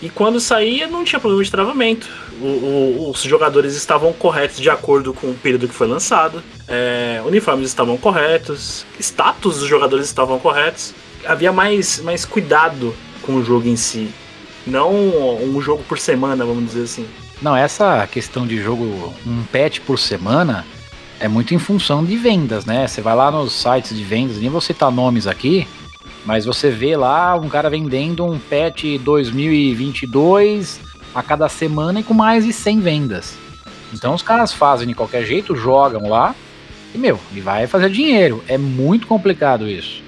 E 0.00 0.10
quando 0.10 0.38
saía, 0.38 0.86
não 0.86 1.02
tinha 1.02 1.18
problema 1.18 1.42
de 1.42 1.50
travamento. 1.50 2.08
O, 2.40 2.46
o, 2.46 3.10
os 3.10 3.22
jogadores 3.22 3.74
estavam 3.74 4.12
corretos 4.12 4.58
de 4.58 4.68
acordo 4.68 5.14
com 5.14 5.28
o 5.28 5.34
período 5.34 5.66
que 5.66 5.74
foi 5.74 5.86
lançado. 5.86 6.42
É, 6.68 7.22
uniformes 7.24 7.68
estavam 7.68 7.96
corretos. 7.96 8.84
Status 9.00 9.60
dos 9.60 9.68
jogadores 9.68 10.06
estavam 10.06 10.38
corretos. 10.38 10.92
Havia 11.24 11.52
mais, 11.52 12.00
mais 12.00 12.24
cuidado 12.24 12.94
com 13.22 13.36
o 13.36 13.44
jogo 13.44 13.66
em 13.66 13.76
si. 13.76 14.10
Não 14.66 14.92
um 14.94 15.60
jogo 15.60 15.82
por 15.84 15.98
semana, 15.98 16.44
vamos 16.44 16.66
dizer 16.66 16.82
assim. 16.82 17.06
Não, 17.40 17.56
essa 17.56 18.06
questão 18.06 18.46
de 18.46 18.62
jogo, 18.62 19.12
um 19.26 19.42
patch 19.44 19.80
por 19.80 19.98
semana, 19.98 20.64
é 21.20 21.28
muito 21.28 21.54
em 21.54 21.58
função 21.58 22.04
de 22.04 22.16
vendas, 22.16 22.64
né? 22.64 22.86
Você 22.86 23.00
vai 23.00 23.14
lá 23.14 23.30
nos 23.30 23.52
sites 23.52 23.96
de 23.96 24.04
vendas, 24.04 24.38
nem 24.38 24.48
vou 24.48 24.60
citar 24.60 24.90
nomes 24.90 25.26
aqui, 25.26 25.66
mas 26.24 26.44
você 26.44 26.70
vê 26.70 26.96
lá 26.96 27.34
um 27.36 27.48
cara 27.48 27.70
vendendo 27.70 28.24
um 28.24 28.38
patch 28.38 28.98
2022 29.00 30.80
a 31.14 31.22
cada 31.22 31.48
semana 31.48 32.00
e 32.00 32.02
com 32.02 32.14
mais 32.14 32.44
de 32.44 32.52
100 32.52 32.80
vendas. 32.80 33.36
Então 33.92 34.14
os 34.14 34.22
caras 34.22 34.52
fazem 34.52 34.88
de 34.88 34.94
qualquer 34.94 35.24
jeito, 35.24 35.54
jogam 35.54 36.08
lá 36.08 36.34
e, 36.94 36.98
meu, 36.98 37.18
e 37.32 37.40
vai 37.40 37.66
fazer 37.66 37.90
dinheiro. 37.90 38.42
É 38.48 38.58
muito 38.58 39.06
complicado 39.06 39.68
isso. 39.68 40.02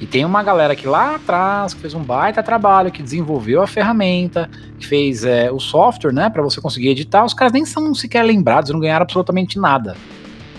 E 0.00 0.06
tem 0.06 0.24
uma 0.24 0.42
galera 0.42 0.74
que 0.74 0.86
lá 0.86 1.14
atrás 1.14 1.74
que 1.74 1.80
fez 1.80 1.94
um 1.94 2.02
baita 2.02 2.42
trabalho, 2.42 2.90
que 2.90 3.02
desenvolveu 3.02 3.62
a 3.62 3.68
ferramenta, 3.68 4.50
que 4.78 4.84
fez 4.84 5.24
é, 5.24 5.50
o 5.50 5.60
software, 5.60 6.12
né, 6.12 6.28
para 6.28 6.42
você 6.42 6.60
conseguir 6.60 6.88
editar. 6.88 7.24
Os 7.24 7.32
caras 7.32 7.52
nem 7.52 7.64
são 7.64 7.94
sequer 7.94 8.24
lembrados, 8.24 8.72
não 8.72 8.80
ganharam 8.80 9.04
absolutamente 9.04 9.60
nada. 9.60 9.96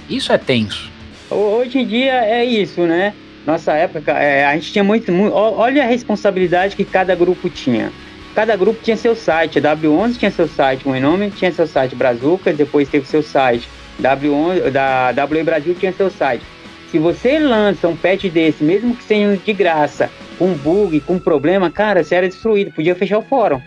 Isso 0.09 0.31
é 0.31 0.37
tenso. 0.37 0.91
Hoje 1.29 1.79
em 1.79 1.85
dia 1.85 2.25
é 2.25 2.43
isso, 2.43 2.81
né? 2.81 3.13
Nossa 3.45 3.73
época, 3.73 4.11
é, 4.11 4.45
a 4.45 4.53
gente 4.55 4.71
tinha 4.71 4.83
muito, 4.83 5.11
muito. 5.11 5.35
Olha 5.35 5.83
a 5.83 5.87
responsabilidade 5.87 6.75
que 6.75 6.85
cada 6.85 7.13
grupo 7.15 7.49
tinha. 7.49 7.91
Cada 8.35 8.55
grupo 8.55 8.79
tinha 8.81 8.95
seu 8.95 9.15
site. 9.15 9.59
A 9.59 9.75
W11 9.75 10.17
tinha 10.17 10.31
seu 10.31 10.47
site, 10.47 10.87
o 10.87 10.99
nome 10.99 11.29
tinha 11.31 11.51
seu 11.51 11.67
site 11.67 11.95
Brazuca, 11.95 12.53
depois 12.53 12.87
teve 12.87 13.05
seu 13.05 13.21
site. 13.21 13.67
W11, 14.01 14.71
da 14.71 15.11
W 15.11 15.43
Brasil 15.43 15.75
tinha 15.75 15.91
seu 15.91 16.09
site. 16.09 16.43
Se 16.89 16.99
você 16.99 17.39
lança 17.39 17.87
um 17.87 17.95
patch 17.95 18.25
desse, 18.25 18.63
mesmo 18.63 18.95
que 18.95 19.03
seja 19.03 19.35
de 19.35 19.53
graça, 19.53 20.09
com 20.37 20.53
bug, 20.53 20.99
com 21.01 21.19
problema, 21.19 21.69
cara, 21.69 22.03
você 22.03 22.15
era 22.15 22.27
destruído. 22.27 22.71
Podia 22.71 22.95
fechar 22.95 23.17
o 23.17 23.23
fórum. 23.23 23.61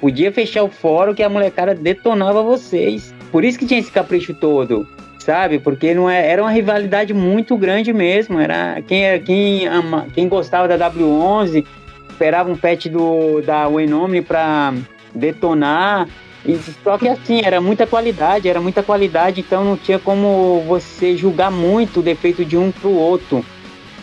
Podia 0.00 0.32
fechar 0.32 0.64
o 0.64 0.68
fórum 0.68 1.14
que 1.14 1.22
a 1.22 1.28
molecada 1.28 1.74
detonava 1.74 2.42
vocês. 2.42 3.14
Por 3.30 3.44
isso 3.44 3.58
que 3.58 3.66
tinha 3.66 3.80
esse 3.80 3.90
capricho 3.90 4.34
todo 4.34 4.86
sabe? 5.22 5.58
Porque 5.58 5.94
não 5.94 6.08
é, 6.08 6.28
era 6.28 6.42
uma 6.42 6.50
rivalidade 6.50 7.14
muito 7.14 7.56
grande 7.56 7.92
mesmo. 7.92 8.38
Era 8.38 8.82
quem, 8.86 9.20
quem, 9.22 9.66
ama, 9.66 10.06
quem 10.14 10.28
gostava 10.28 10.68
da 10.68 10.90
W11 10.90 11.64
esperava 12.10 12.50
um 12.50 12.56
patch 12.56 12.86
do, 12.86 13.40
da 13.42 13.66
Wenomni 13.68 14.22
para 14.22 14.74
detonar. 15.14 16.08
E, 16.44 16.58
só 16.82 16.98
que 16.98 17.08
assim, 17.08 17.40
era 17.44 17.60
muita 17.60 17.86
qualidade, 17.86 18.48
era 18.48 18.60
muita 18.60 18.82
qualidade, 18.82 19.40
então 19.40 19.64
não 19.64 19.76
tinha 19.76 19.98
como 19.98 20.62
você 20.66 21.16
julgar 21.16 21.50
muito 21.50 22.00
o 22.00 22.02
defeito 22.02 22.44
de 22.44 22.56
um 22.56 22.72
pro 22.72 22.90
outro. 22.90 23.44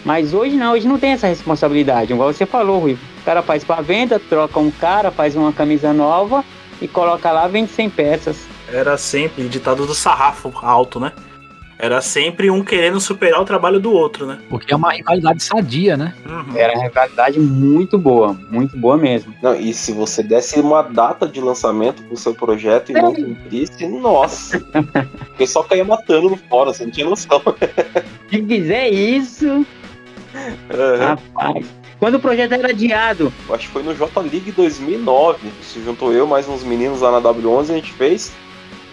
Mas 0.05 0.33
hoje 0.33 0.55
não, 0.55 0.71
hoje 0.71 0.87
não 0.87 0.97
tem 0.97 1.11
essa 1.11 1.27
responsabilidade. 1.27 2.13
Igual 2.13 2.31
você 2.31 2.45
falou, 2.45 2.79
Rui. 2.79 2.93
O 2.93 3.23
cara 3.25 3.41
faz 3.41 3.63
para 3.63 3.81
venda, 3.81 4.17
troca 4.17 4.59
um 4.59 4.71
cara, 4.71 5.11
faz 5.11 5.35
uma 5.35 5.51
camisa 5.51 5.91
nova 5.93 6.43
e 6.81 6.87
coloca 6.87 7.29
lá, 7.31 7.47
vende 7.47 7.69
100 7.71 7.89
peças 7.89 8.48
era 8.73 8.97
sempre 8.97 9.47
ditado 9.47 9.85
do 9.85 9.93
sarrafo 9.93 10.51
alto, 10.61 10.99
né? 10.99 11.11
Era 11.81 12.01
sempre 12.01 12.51
um 12.51 12.61
querendo 12.61 12.99
superar 12.99 13.41
o 13.41 13.45
trabalho 13.45 13.79
do 13.79 13.93
outro, 13.93 14.25
né? 14.25 14.39
Porque 14.49 14.73
é 14.73 14.75
uma 14.75 14.91
rivalidade 14.91 15.41
sadia, 15.41 15.95
né? 15.95 16.13
Uhum. 16.27 16.57
Era 16.57 16.73
uma 16.73 16.83
rivalidade 16.83 17.39
muito 17.39 17.97
boa, 17.97 18.37
muito 18.51 18.77
boa 18.77 18.97
mesmo. 18.97 19.33
Não, 19.41 19.55
e 19.55 19.73
se 19.73 19.93
você 19.93 20.21
desse 20.21 20.59
uma 20.59 20.81
data 20.81 21.25
de 21.25 21.39
lançamento 21.39 22.03
pro 22.03 22.17
seu 22.17 22.35
projeto 22.35 22.91
e 22.91 22.93
não 22.93 23.13
cumprisse, 23.13 23.87
nossa! 23.87 24.59
Porque 25.29 25.47
só 25.47 25.63
caía 25.63 25.85
matando 25.85 26.31
no 26.31 26.35
fora, 26.35 26.73
você 26.73 26.83
não 26.83 26.91
tinha 26.91 27.07
noção. 27.07 27.41
se 28.29 28.41
quiser 28.41 28.89
isso. 28.89 29.47
Uhum. 29.47 29.65
Rapaz. 30.99 31.65
Quando 31.97 32.15
o 32.15 32.19
projeto 32.19 32.53
era 32.53 32.69
adiado? 32.69 33.31
Acho 33.49 33.67
que 33.67 33.73
foi 33.73 33.83
no 33.83 33.95
J 33.95 34.19
League 34.21 34.51
2009. 34.51 35.49
Se 35.61 35.81
juntou 35.81 36.13
eu 36.13 36.27
mais 36.27 36.47
uns 36.47 36.63
meninos 36.63 37.01
lá 37.01 37.11
na 37.11 37.21
W11 37.21 37.61
a 37.61 37.75
gente 37.75 37.93
fez. 37.93 38.33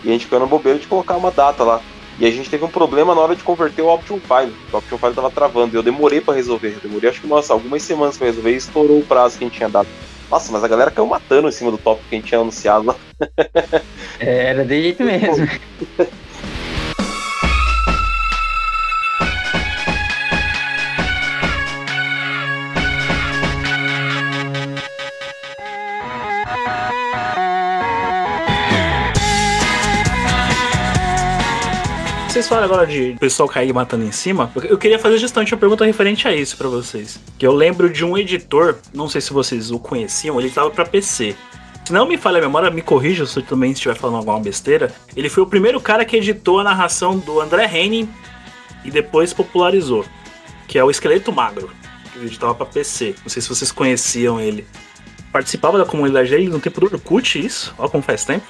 E 0.04 0.08
a 0.08 0.12
gente 0.12 0.24
ficou 0.24 0.40
na 0.40 0.46
bobeira 0.46 0.78
de 0.78 0.86
colocar 0.86 1.16
uma 1.16 1.30
data 1.30 1.64
lá. 1.64 1.80
E 2.18 2.24
a 2.24 2.30
gente 2.30 2.48
teve 2.48 2.64
um 2.64 2.68
problema 2.68 3.14
na 3.14 3.20
hora 3.20 3.36
de 3.36 3.44
converter 3.44 3.82
o 3.82 3.88
Option 3.88 4.18
File. 4.18 4.54
O 4.72 4.76
Option 4.78 4.96
File 4.96 5.14
tava 5.14 5.30
travando. 5.30 5.76
E 5.76 5.78
eu 5.78 5.82
demorei 5.82 6.20
para 6.20 6.34
resolver. 6.34 6.74
Eu 6.74 6.80
demorei 6.88 7.10
acho 7.10 7.20
que, 7.20 7.26
nossa, 7.26 7.52
algumas 7.52 7.82
semanas 7.82 8.16
para 8.16 8.28
resolver 8.28 8.52
e 8.52 8.56
estourou 8.56 8.98
o 8.98 9.04
prazo 9.04 9.36
que 9.36 9.44
a 9.44 9.46
gente 9.46 9.56
tinha 9.56 9.68
dado. 9.68 9.88
Nossa, 10.30 10.50
mas 10.50 10.64
a 10.64 10.68
galera 10.68 10.90
caiu 10.90 11.06
matando 11.06 11.48
em 11.48 11.52
cima 11.52 11.70
do 11.70 11.78
tópico 11.78 12.08
que 12.08 12.14
a 12.14 12.18
gente 12.18 12.28
tinha 12.28 12.40
anunciado 12.40 12.86
lá. 12.86 12.96
É, 14.18 14.46
era 14.46 14.64
de 14.64 14.82
jeito 14.82 15.04
mesmo. 15.04 15.46
vocês 32.36 32.48
falaram 32.48 32.66
agora 32.66 32.86
de 32.86 33.16
pessoal 33.18 33.48
cair 33.48 33.72
matando 33.72 34.04
em 34.04 34.12
cima, 34.12 34.52
eu 34.68 34.76
queria 34.76 34.98
fazer 34.98 35.16
justamente 35.16 35.54
uma 35.54 35.58
pergunta 35.58 35.86
referente 35.86 36.28
a 36.28 36.34
isso 36.34 36.54
para 36.54 36.68
vocês. 36.68 37.18
Que 37.38 37.46
eu 37.46 37.54
lembro 37.54 37.88
de 37.88 38.04
um 38.04 38.18
editor, 38.18 38.76
não 38.92 39.08
sei 39.08 39.22
se 39.22 39.32
vocês 39.32 39.70
o 39.70 39.78
conheciam, 39.78 40.38
ele 40.38 40.48
estava 40.48 40.70
para 40.70 40.84
PC. 40.84 41.34
Se 41.82 41.94
não 41.94 42.06
me 42.06 42.18
falha 42.18 42.36
a 42.36 42.42
memória, 42.42 42.70
me 42.70 42.82
corrija 42.82 43.24
se 43.24 43.38
eu 43.38 43.42
também 43.42 43.72
estiver 43.72 43.94
falando 43.94 44.18
alguma 44.18 44.38
besteira. 44.38 44.94
Ele 45.16 45.30
foi 45.30 45.44
o 45.44 45.46
primeiro 45.46 45.80
cara 45.80 46.04
que 46.04 46.14
editou 46.14 46.60
a 46.60 46.64
narração 46.64 47.16
do 47.16 47.40
André 47.40 47.64
Henning 47.74 48.06
e 48.84 48.90
depois 48.90 49.32
popularizou, 49.32 50.04
que 50.68 50.78
é 50.78 50.84
o 50.84 50.90
Esqueleto 50.90 51.32
Magro, 51.32 51.70
que 52.12 52.18
ele 52.18 52.26
editava 52.26 52.54
para 52.54 52.66
PC. 52.66 53.14
Não 53.22 53.30
sei 53.30 53.40
se 53.40 53.48
vocês 53.48 53.72
conheciam 53.72 54.38
ele. 54.38 54.66
Participava 55.32 55.78
da 55.78 55.86
comunidade 55.86 56.28
dele 56.28 56.50
no 56.50 56.60
tempo 56.60 56.80
do 56.80 56.86
Orkut, 56.86 57.38
isso, 57.38 57.74
ó 57.78 57.88
como 57.88 58.02
faz 58.02 58.26
tempo. 58.26 58.44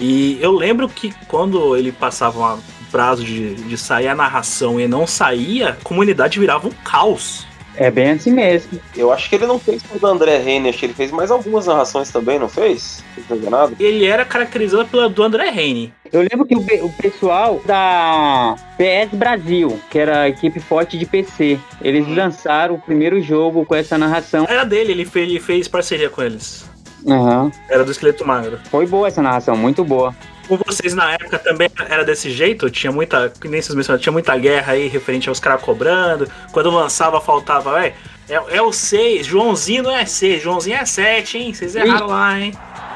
E 0.00 0.38
eu 0.40 0.52
lembro 0.52 0.88
que 0.88 1.14
quando 1.28 1.76
ele 1.76 1.92
passava 1.92 2.38
uma 2.38 2.58
prazo 2.94 3.24
de, 3.24 3.56
de 3.56 3.76
sair 3.76 4.06
a 4.06 4.14
narração 4.14 4.78
e 4.78 4.86
não 4.86 5.04
saía, 5.04 5.70
a 5.70 5.72
comunidade 5.72 6.38
virava 6.38 6.68
um 6.68 6.72
caos. 6.84 7.44
É 7.76 7.90
bem 7.90 8.10
assim 8.10 8.32
mesmo. 8.32 8.80
Eu 8.96 9.12
acho 9.12 9.28
que 9.28 9.34
ele 9.34 9.46
não 9.46 9.58
fez 9.58 9.82
com 9.82 9.98
o 9.98 10.08
André 10.08 10.38
Reine, 10.38 10.68
acho 10.68 10.78
que 10.78 10.86
ele 10.86 10.94
fez 10.94 11.10
mais 11.10 11.30
algumas 11.30 11.66
narrações 11.66 12.08
também, 12.10 12.38
não 12.38 12.48
fez? 12.48 13.02
Não 13.16 13.24
tô 13.24 13.34
enganado. 13.34 13.76
Ele 13.80 14.06
era 14.06 14.24
caracterizado 14.24 14.86
pela 14.86 15.08
do 15.08 15.22
André 15.24 15.50
Reine. 15.50 15.92
Eu 16.12 16.20
lembro 16.20 16.46
que 16.46 16.54
o, 16.54 16.86
o 16.86 16.92
pessoal 16.92 17.60
da 17.66 18.54
PS 18.76 19.18
Brasil, 19.18 19.80
que 19.90 19.98
era 19.98 20.20
a 20.20 20.28
equipe 20.28 20.60
forte 20.60 20.96
de 20.96 21.04
PC, 21.04 21.58
eles 21.82 22.06
lançaram 22.06 22.76
o 22.76 22.80
primeiro 22.80 23.20
jogo 23.20 23.66
com 23.66 23.74
essa 23.74 23.98
narração. 23.98 24.46
Era 24.48 24.62
dele, 24.62 24.92
ele 24.92 25.04
fez, 25.04 25.28
ele 25.28 25.40
fez 25.40 25.66
parceria 25.66 26.08
com 26.08 26.22
eles. 26.22 26.72
Aham. 27.06 27.52
Era 27.68 27.84
do 27.84 27.90
Esqueleto 27.90 28.26
Magro. 28.26 28.58
Foi 28.70 28.86
boa 28.86 29.08
essa 29.08 29.22
narração, 29.22 29.56
muito 29.56 29.84
boa. 29.84 30.14
Com 30.48 30.58
vocês 30.58 30.92
na 30.94 31.12
época 31.12 31.38
também 31.38 31.70
era 31.88 32.04
desse 32.04 32.30
jeito? 32.30 32.70
Tinha 32.70 32.92
muita, 32.92 33.32
nem 33.44 33.62
vocês 33.62 33.74
mencionaram, 33.74 34.02
tinha 34.02 34.12
muita 34.12 34.36
guerra 34.36 34.74
aí 34.74 34.88
referente 34.88 35.28
aos 35.28 35.40
caras 35.40 35.62
cobrando. 35.62 36.28
Quando 36.52 36.70
lançava, 36.70 37.20
faltava, 37.20 37.82
é, 37.84 37.94
é, 38.28 38.56
é 38.56 38.62
o 38.62 38.72
6, 38.72 39.26
Joãozinho 39.26 39.84
não 39.84 39.96
é 39.96 40.04
6, 40.04 40.42
Joãozinho 40.42 40.76
é 40.76 40.84
7, 40.84 41.38
hein? 41.38 41.54
Vocês 41.54 41.74
erraram 41.74 42.08
lá, 42.08 42.38
hein? 42.38 42.52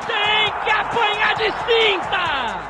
Tem 0.07 0.53
que 0.65 0.71
apanhar 0.71 1.35
de 1.37 1.45
cinta! 1.45 2.69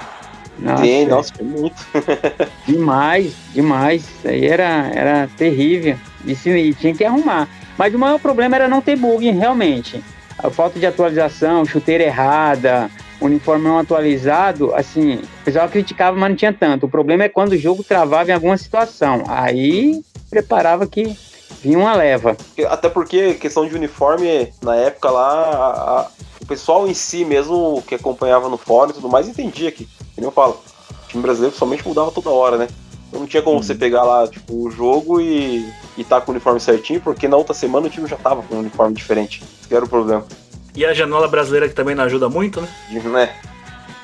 Nossa, 0.58 0.82
Sim, 0.82 1.06
nossa, 1.06 1.34
foi 1.34 1.46
muito. 1.46 1.86
Demais, 2.66 3.32
demais. 3.54 4.02
Isso 4.02 4.28
aí 4.28 4.46
era, 4.46 4.90
era 4.92 5.28
terrível. 5.36 5.96
Isso, 6.24 6.48
e 6.48 6.74
tinha 6.74 6.92
que 6.94 7.04
arrumar. 7.04 7.48
Mas 7.76 7.94
o 7.94 7.98
maior 7.98 8.18
problema 8.18 8.56
era 8.56 8.66
não 8.68 8.80
ter 8.80 8.96
bug, 8.96 9.30
realmente. 9.30 10.02
A 10.38 10.50
falta 10.50 10.78
de 10.78 10.86
atualização, 10.86 11.64
chuteira 11.66 12.04
errada, 12.04 12.90
uniforme 13.20 13.64
não 13.64 13.78
atualizado, 13.78 14.72
assim, 14.74 15.16
o 15.16 15.44
pessoal 15.44 15.68
criticava, 15.68 16.16
mas 16.16 16.28
não 16.30 16.36
tinha 16.36 16.52
tanto. 16.52 16.86
O 16.86 16.88
problema 16.88 17.24
é 17.24 17.28
quando 17.28 17.52
o 17.52 17.58
jogo 17.58 17.82
travava 17.82 18.30
em 18.30 18.34
alguma 18.34 18.56
situação. 18.56 19.24
Aí 19.26 20.00
preparava 20.30 20.86
que 20.86 21.16
vinha 21.60 21.78
uma 21.78 21.94
leva. 21.94 22.36
Até 22.68 22.88
porque 22.88 23.34
questão 23.34 23.66
de 23.66 23.74
uniforme, 23.74 24.52
na 24.62 24.76
época 24.76 25.10
lá, 25.10 25.32
a- 25.32 26.00
a- 26.00 26.08
o 26.40 26.46
pessoal 26.46 26.86
em 26.86 26.94
si 26.94 27.24
mesmo 27.24 27.82
que 27.86 27.96
acompanhava 27.96 28.48
no 28.48 28.56
fórum 28.56 28.90
e 28.90 28.94
tudo 28.94 29.08
mais 29.08 29.26
entendia 29.28 29.72
que, 29.72 29.88
nem 30.16 30.24
eu 30.24 30.30
falo, 30.30 30.60
o 31.04 31.08
time 31.08 31.22
brasileiro 31.22 31.56
somente 31.56 31.86
mudava 31.86 32.12
toda 32.12 32.30
hora, 32.30 32.56
né? 32.56 32.68
Não 33.12 33.26
tinha 33.26 33.42
como 33.42 33.62
você 33.62 33.74
pegar 33.74 34.02
lá 34.02 34.28
tipo, 34.28 34.54
o 34.54 34.70
jogo 34.70 35.20
e, 35.20 35.68
e 35.96 36.04
tá 36.04 36.20
com 36.20 36.30
o 36.30 36.34
uniforme 36.34 36.60
certinho, 36.60 37.00
porque 37.00 37.26
na 37.26 37.36
outra 37.36 37.54
semana 37.54 37.86
o 37.86 37.90
time 37.90 38.06
já 38.06 38.16
tava 38.16 38.42
com 38.42 38.56
um 38.56 38.60
uniforme 38.60 38.94
diferente. 38.94 39.42
Esse 39.62 39.74
era 39.74 39.84
o 39.84 39.88
problema. 39.88 40.26
E 40.74 40.84
a 40.84 40.92
janela 40.92 41.26
brasileira 41.26 41.68
que 41.68 41.74
também 41.74 41.94
não 41.94 42.04
ajuda 42.04 42.28
muito, 42.28 42.60
né? 42.60 42.68
Né? 42.90 43.34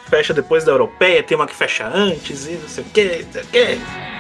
Fecha 0.08 0.32
depois 0.32 0.64
da 0.64 0.72
europeia, 0.72 1.22
tem 1.22 1.36
uma 1.36 1.46
que 1.46 1.54
fecha 1.54 1.86
antes 1.86 2.46
e 2.46 2.52
não 2.52 2.68
sei 2.68 2.84
o 2.84 2.86
que, 2.88 3.24
não 3.24 3.32
sei 3.32 3.42
o 3.42 3.46
que. 3.46 4.13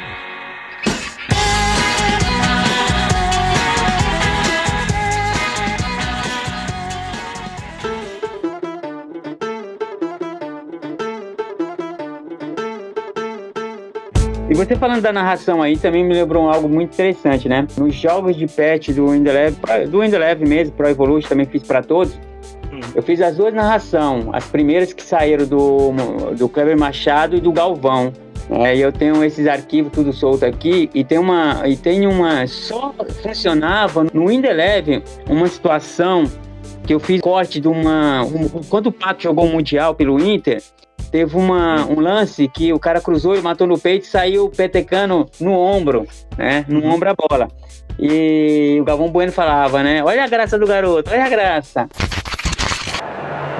E 14.48 14.54
você 14.54 14.76
falando 14.76 15.00
da 15.00 15.12
narração 15.12 15.62
aí, 15.62 15.76
também 15.76 16.04
me 16.04 16.12
lembrou 16.14 16.48
algo 16.50 16.68
muito 16.68 16.92
interessante, 16.92 17.48
né? 17.48 17.66
Nos 17.78 17.94
jogos 17.94 18.36
de 18.36 18.46
patch 18.46 18.90
do 18.90 19.08
Windeleve, 19.08 19.56
do 19.88 20.00
Windeleve 20.00 20.46
mesmo, 20.46 20.74
Pro 20.74 20.88
Evolution, 20.88 21.28
também 21.28 21.46
fiz 21.46 21.62
para 21.62 21.82
todos. 21.82 22.18
Eu 22.94 23.02
fiz 23.02 23.20
as 23.22 23.36
duas 23.36 23.54
narrações, 23.54 24.26
as 24.32 24.44
primeiras 24.46 24.92
que 24.92 25.02
saíram 25.02 25.46
do, 25.46 25.92
do 26.36 26.48
Kleber 26.48 26.78
Machado 26.78 27.36
e 27.36 27.40
do 27.40 27.50
Galvão. 27.52 28.12
É, 28.50 28.76
e 28.76 28.80
eu 28.82 28.92
tenho 28.92 29.24
esses 29.24 29.46
arquivos 29.46 29.90
tudo 29.90 30.12
solto 30.12 30.44
aqui 30.44 30.90
e 30.94 31.02
tem 31.02 31.16
uma 31.16 31.62
e 31.66 31.78
tem 31.78 32.06
uma 32.06 32.46
só 32.46 32.94
funcionava 33.22 34.04
no 34.12 34.26
Windeleve 34.28 35.02
uma 35.30 35.46
situação 35.46 36.24
que 36.86 36.92
eu 36.92 37.00
fiz 37.00 37.22
corte 37.22 37.58
de 37.58 37.66
uma 37.68 38.22
um- 38.22 38.46
quando 38.68 38.88
o 38.88 38.92
Pato 38.92 39.22
jogou 39.22 39.46
o 39.46 39.48
mundial 39.48 39.94
pelo 39.94 40.20
Inter 40.22 40.62
teve 41.14 41.36
uma, 41.36 41.86
um 41.86 42.00
lance 42.00 42.48
que 42.48 42.72
o 42.72 42.78
cara 42.80 43.00
cruzou 43.00 43.36
e 43.36 43.40
matou 43.40 43.68
no 43.68 43.78
peito 43.78 44.02
e 44.02 44.08
saiu 44.08 44.50
petecando 44.50 45.30
no 45.40 45.52
ombro, 45.52 46.08
né? 46.36 46.64
No 46.66 46.84
ombro 46.84 47.08
a 47.08 47.14
bola. 47.14 47.46
E 47.96 48.78
o 48.80 48.84
Galvão 48.84 49.12
Bueno 49.12 49.30
falava, 49.30 49.80
né? 49.80 50.02
Olha 50.02 50.24
a 50.24 50.26
graça 50.26 50.58
do 50.58 50.66
garoto, 50.66 51.12
olha 51.12 51.24
a 51.24 51.28
graça. 51.28 51.88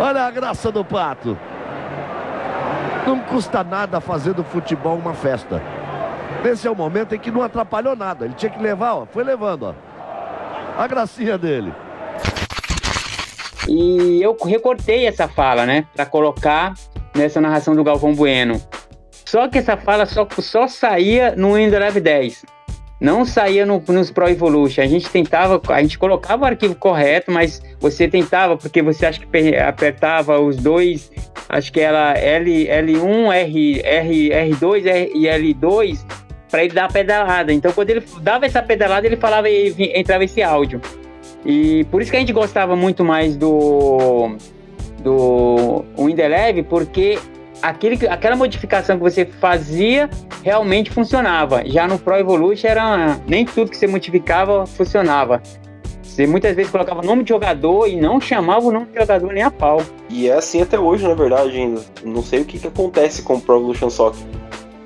Olha 0.01 0.23
a 0.23 0.31
graça 0.33 0.73
do 0.73 0.85
pato. 0.85 1.39
Não 3.07 3.21
custa 3.21 3.63
nada 3.63 4.01
fazer 4.01 4.35
do 4.35 4.43
futebol 4.43 4.97
uma 4.97 5.15
festa. 5.15 5.63
Esse 6.45 6.67
é 6.67 6.71
o 6.73 6.75
momento 6.75 7.15
em 7.15 7.21
que 7.21 7.31
não 7.31 7.41
atrapalhou 7.41 7.95
nada. 7.95 8.25
Ele 8.25 8.35
tinha 8.35 8.51
que 8.51 8.61
levar, 8.61 8.95
ó. 8.95 9.07
Foi 9.07 9.23
levando, 9.23 9.67
ó. 9.67 9.75
A 10.77 10.89
gracinha 10.89 11.39
dele. 11.39 11.73
E 13.69 14.21
eu 14.23 14.37
recortei 14.45 15.07
essa 15.07 15.27
fala, 15.29 15.65
né? 15.65 15.87
Pra 15.95 16.05
colocar 16.07 16.75
nessa 17.17 17.41
narração 17.41 17.75
do 17.75 17.85
Galvão 17.85 18.15
Bueno. 18.15 18.61
Só 19.25 19.49
que 19.49 19.59
essa 19.59 19.77
fala 19.77 20.07
só, 20.07 20.27
só 20.39 20.69
saía 20.69 21.35
no 21.37 21.53
Live 21.55 22.01
10. 22.01 22.45
Não 23.01 23.25
saía 23.25 23.67
no- 23.67 23.83
nos 23.89 24.11
Pro 24.11 24.29
Evolution. 24.29 24.83
A 24.83 24.87
gente 24.87 25.09
tentava, 25.11 25.61
a 25.69 25.83
gente 25.83 25.99
colocava 25.99 26.45
o 26.45 26.47
arquivo 26.47 26.75
correto, 26.75 27.31
mas 27.31 27.61
você 27.81 28.07
tentava, 28.09 28.57
porque 28.57 28.81
você 28.83 29.07
acha 29.07 29.19
que 29.21 29.27
pe- 29.27 29.57
apertava 29.59 30.39
os 30.39 30.57
dois, 30.57 31.11
acho 31.49 31.73
que 31.73 31.81
era 31.81 32.13
L, 32.17 32.67
L1, 32.69 33.33
R, 33.33 33.81
R, 33.83 34.31
R2 34.31 34.87
R, 34.87 35.11
e 35.15 35.25
L2 35.27 36.05
para 36.51 36.65
ele 36.65 36.73
dar 36.73 36.85
a 36.85 36.89
pedalada. 36.89 37.53
Então, 37.53 37.73
quando 37.73 37.91
ele 37.91 38.05
dava 38.21 38.47
essa 38.47 38.63
pedalada, 38.63 39.07
ele 39.07 39.17
falava 39.17 39.51
e 39.51 39.75
entrava 39.95 40.23
esse 40.25 40.41
áudio. 40.43 40.81
E 41.45 41.85
por 41.85 42.01
isso 42.01 42.11
que 42.11 42.17
a 42.17 42.21
gente 42.21 42.33
gostava 42.33 42.75
muito 42.75 43.05
mais 43.05 43.37
do 43.37 44.37
do 45.03 45.85
Windeleve, 45.99 46.63
porque 46.63 47.19
aquele, 47.63 47.97
que- 47.99 48.07
aquela 48.09 48.35
modificação 48.37 48.97
que 48.97 49.03
você 49.03 49.27
fazia 49.27 50.09
realmente 50.43 50.91
funcionava. 50.91 51.63
Já 51.67 51.87
no 51.87 51.99
Pro 51.99 52.17
Evolution 52.17 52.67
era 52.69 53.21
nem 53.27 53.45
tudo 53.45 53.71
que 53.71 53.77
você 53.77 53.87
modificava 53.87 54.65
funcionava. 54.67 55.43
Você 56.03 56.27
muitas 56.27 56.55
vezes 56.57 56.71
colocava 56.71 57.03
nome 57.03 57.23
de 57.25 57.31
jogador 57.31 57.87
e 57.89 57.97
não 58.01 58.21
chamava 58.21 58.65
o 58.67 58.73
nome 58.73 58.87
de 58.87 58.99
jogador 59.01 59.33
nem 59.33 59.43
a 59.43 59.51
pau. 59.51 59.83
E 60.09 60.29
é 60.29 60.33
assim 60.35 60.63
até 60.63 60.79
hoje, 60.79 61.07
na 61.07 61.13
verdade, 61.15 61.57
ainda. 61.59 61.83
Não 62.05 62.23
sei 62.23 62.41
o 62.41 62.45
que, 62.45 62.59
que 62.59 62.67
acontece 62.69 63.21
com 63.23 63.35
o 63.35 63.41
Pro 63.41 63.57
Evolution 63.57 63.91
Soccer. 63.91 64.23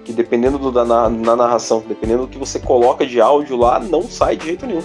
Que 0.04 0.12
dependendo 0.12 0.59
do, 0.59 0.72
da 0.72 0.84
na, 0.86 1.09
na 1.09 1.36
narração, 1.36 1.84
dependendo 1.86 2.22
do 2.22 2.28
que 2.28 2.38
você 2.38 2.59
coloca 2.59 3.06
de 3.06 3.20
áudio 3.20 3.56
lá, 3.56 3.78
não 3.78 4.02
sai 4.04 4.36
de 4.36 4.46
jeito 4.46 4.66
nenhum. 4.66 4.82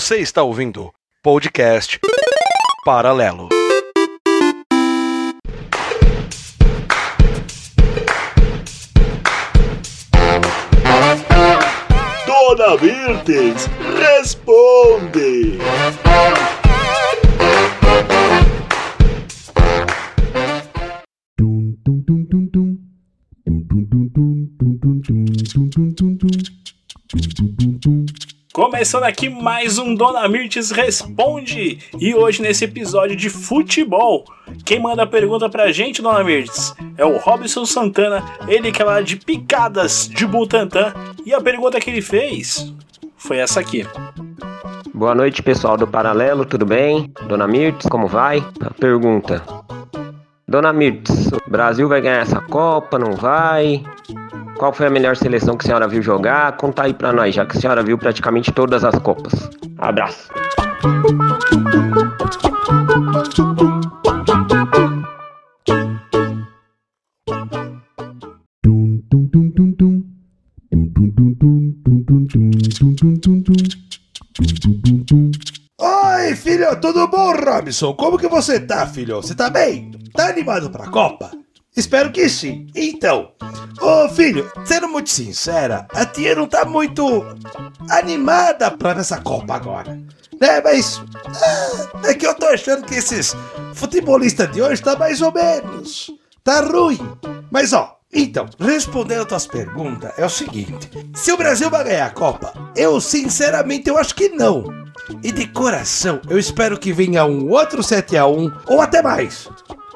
Você 0.00 0.16
está 0.16 0.42
ouvindo 0.42 0.90
podcast 1.22 2.00
Paralelo. 2.86 3.50
Dona 12.26 12.76
Mirtes, 12.80 13.68
responde! 13.98 15.58
Começando 28.80 29.04
aqui 29.04 29.28
mais 29.28 29.76
um 29.76 29.94
Dona 29.94 30.26
Mirtes 30.26 30.70
Responde! 30.70 31.80
E 32.00 32.14
hoje 32.14 32.40
nesse 32.40 32.64
episódio 32.64 33.14
de 33.14 33.28
futebol, 33.28 34.24
quem 34.64 34.80
manda 34.80 35.02
a 35.02 35.06
pergunta 35.06 35.50
pra 35.50 35.70
gente, 35.70 36.00
Dona 36.00 36.24
Mirtes, 36.24 36.74
é 36.96 37.04
o 37.04 37.18
Robson 37.18 37.66
Santana, 37.66 38.24
ele 38.48 38.72
que 38.72 38.80
é 38.80 38.84
lá 38.86 39.02
de 39.02 39.16
Picadas 39.16 40.08
de 40.08 40.26
Butantã. 40.26 40.94
E 41.26 41.34
a 41.34 41.42
pergunta 41.42 41.78
que 41.78 41.90
ele 41.90 42.00
fez 42.00 42.72
foi 43.18 43.36
essa 43.36 43.60
aqui. 43.60 43.86
Boa 44.94 45.14
noite, 45.14 45.42
pessoal 45.42 45.76
do 45.76 45.86
Paralelo, 45.86 46.46
tudo 46.46 46.64
bem? 46.64 47.12
Dona 47.28 47.46
Mirtz, 47.46 47.86
como 47.86 48.06
vai? 48.06 48.42
A 48.62 48.70
pergunta. 48.70 49.42
Dona 50.48 50.72
Mirtz, 50.72 51.26
o 51.26 51.50
Brasil 51.50 51.86
vai 51.86 52.00
ganhar 52.00 52.22
essa 52.22 52.40
Copa, 52.40 52.98
não 52.98 53.12
vai? 53.12 53.84
Qual 54.60 54.74
foi 54.74 54.88
a 54.88 54.90
melhor 54.90 55.16
seleção 55.16 55.56
que 55.56 55.64
a 55.64 55.68
senhora 55.68 55.88
viu 55.88 56.02
jogar? 56.02 56.54
Conta 56.58 56.82
aí 56.82 56.92
pra 56.92 57.14
nós, 57.14 57.34
já 57.34 57.46
que 57.46 57.56
a 57.56 57.60
senhora 57.62 57.82
viu 57.82 57.96
praticamente 57.96 58.52
todas 58.52 58.84
as 58.84 58.94
Copas. 58.98 59.32
Abraço. 59.78 60.28
Oi, 75.80 76.36
filho! 76.36 76.80
Tudo 76.82 77.08
bom, 77.08 77.32
Robson? 77.32 77.94
Como 77.94 78.18
que 78.18 78.28
você 78.28 78.60
tá, 78.60 78.86
filho? 78.86 79.22
Você 79.22 79.34
tá 79.34 79.48
bem? 79.48 79.90
Tá 80.12 80.28
animado 80.28 80.68
pra 80.68 80.86
Copa? 80.90 81.30
Espero 81.76 82.10
que 82.10 82.28
sim. 82.28 82.66
Então, 82.74 83.32
ô 83.80 84.08
filho, 84.08 84.50
sendo 84.64 84.88
muito 84.88 85.10
sincera, 85.10 85.86
a 85.94 86.04
tia 86.04 86.34
não 86.34 86.46
tá 86.46 86.64
muito 86.64 87.24
animada 87.88 88.70
pra 88.70 89.00
essa 89.00 89.20
Copa 89.20 89.54
agora. 89.54 89.98
Né, 90.40 90.60
mas 90.62 91.02
ah, 91.26 92.08
é 92.08 92.14
que 92.14 92.26
eu 92.26 92.34
tô 92.34 92.46
achando 92.46 92.86
que 92.86 92.94
esses 92.94 93.36
futebolistas 93.74 94.50
de 94.50 94.62
hoje 94.62 94.82
tá 94.82 94.96
mais 94.96 95.20
ou 95.20 95.32
menos. 95.32 96.10
Tá 96.42 96.60
ruim. 96.60 96.98
Mas 97.50 97.72
ó, 97.72 97.98
então, 98.12 98.46
respondendo 98.58 99.22
a 99.22 99.26
tuas 99.26 99.46
perguntas, 99.46 100.12
é 100.18 100.24
o 100.24 100.30
seguinte: 100.30 100.90
se 101.14 101.30
o 101.30 101.36
Brasil 101.36 101.70
vai 101.70 101.84
ganhar 101.84 102.06
a 102.06 102.10
Copa, 102.10 102.52
eu 102.74 103.00
sinceramente 103.00 103.88
eu 103.88 103.96
acho 103.96 104.14
que 104.14 104.28
não. 104.30 104.64
E 105.22 105.30
de 105.30 105.46
coração, 105.48 106.20
eu 106.28 106.38
espero 106.38 106.78
que 106.78 106.92
venha 106.92 107.24
um 107.24 107.48
outro 107.50 107.82
7 107.82 108.16
a 108.16 108.26
1 108.26 108.52
ou 108.66 108.80
até 108.80 109.02
mais. 109.02 109.48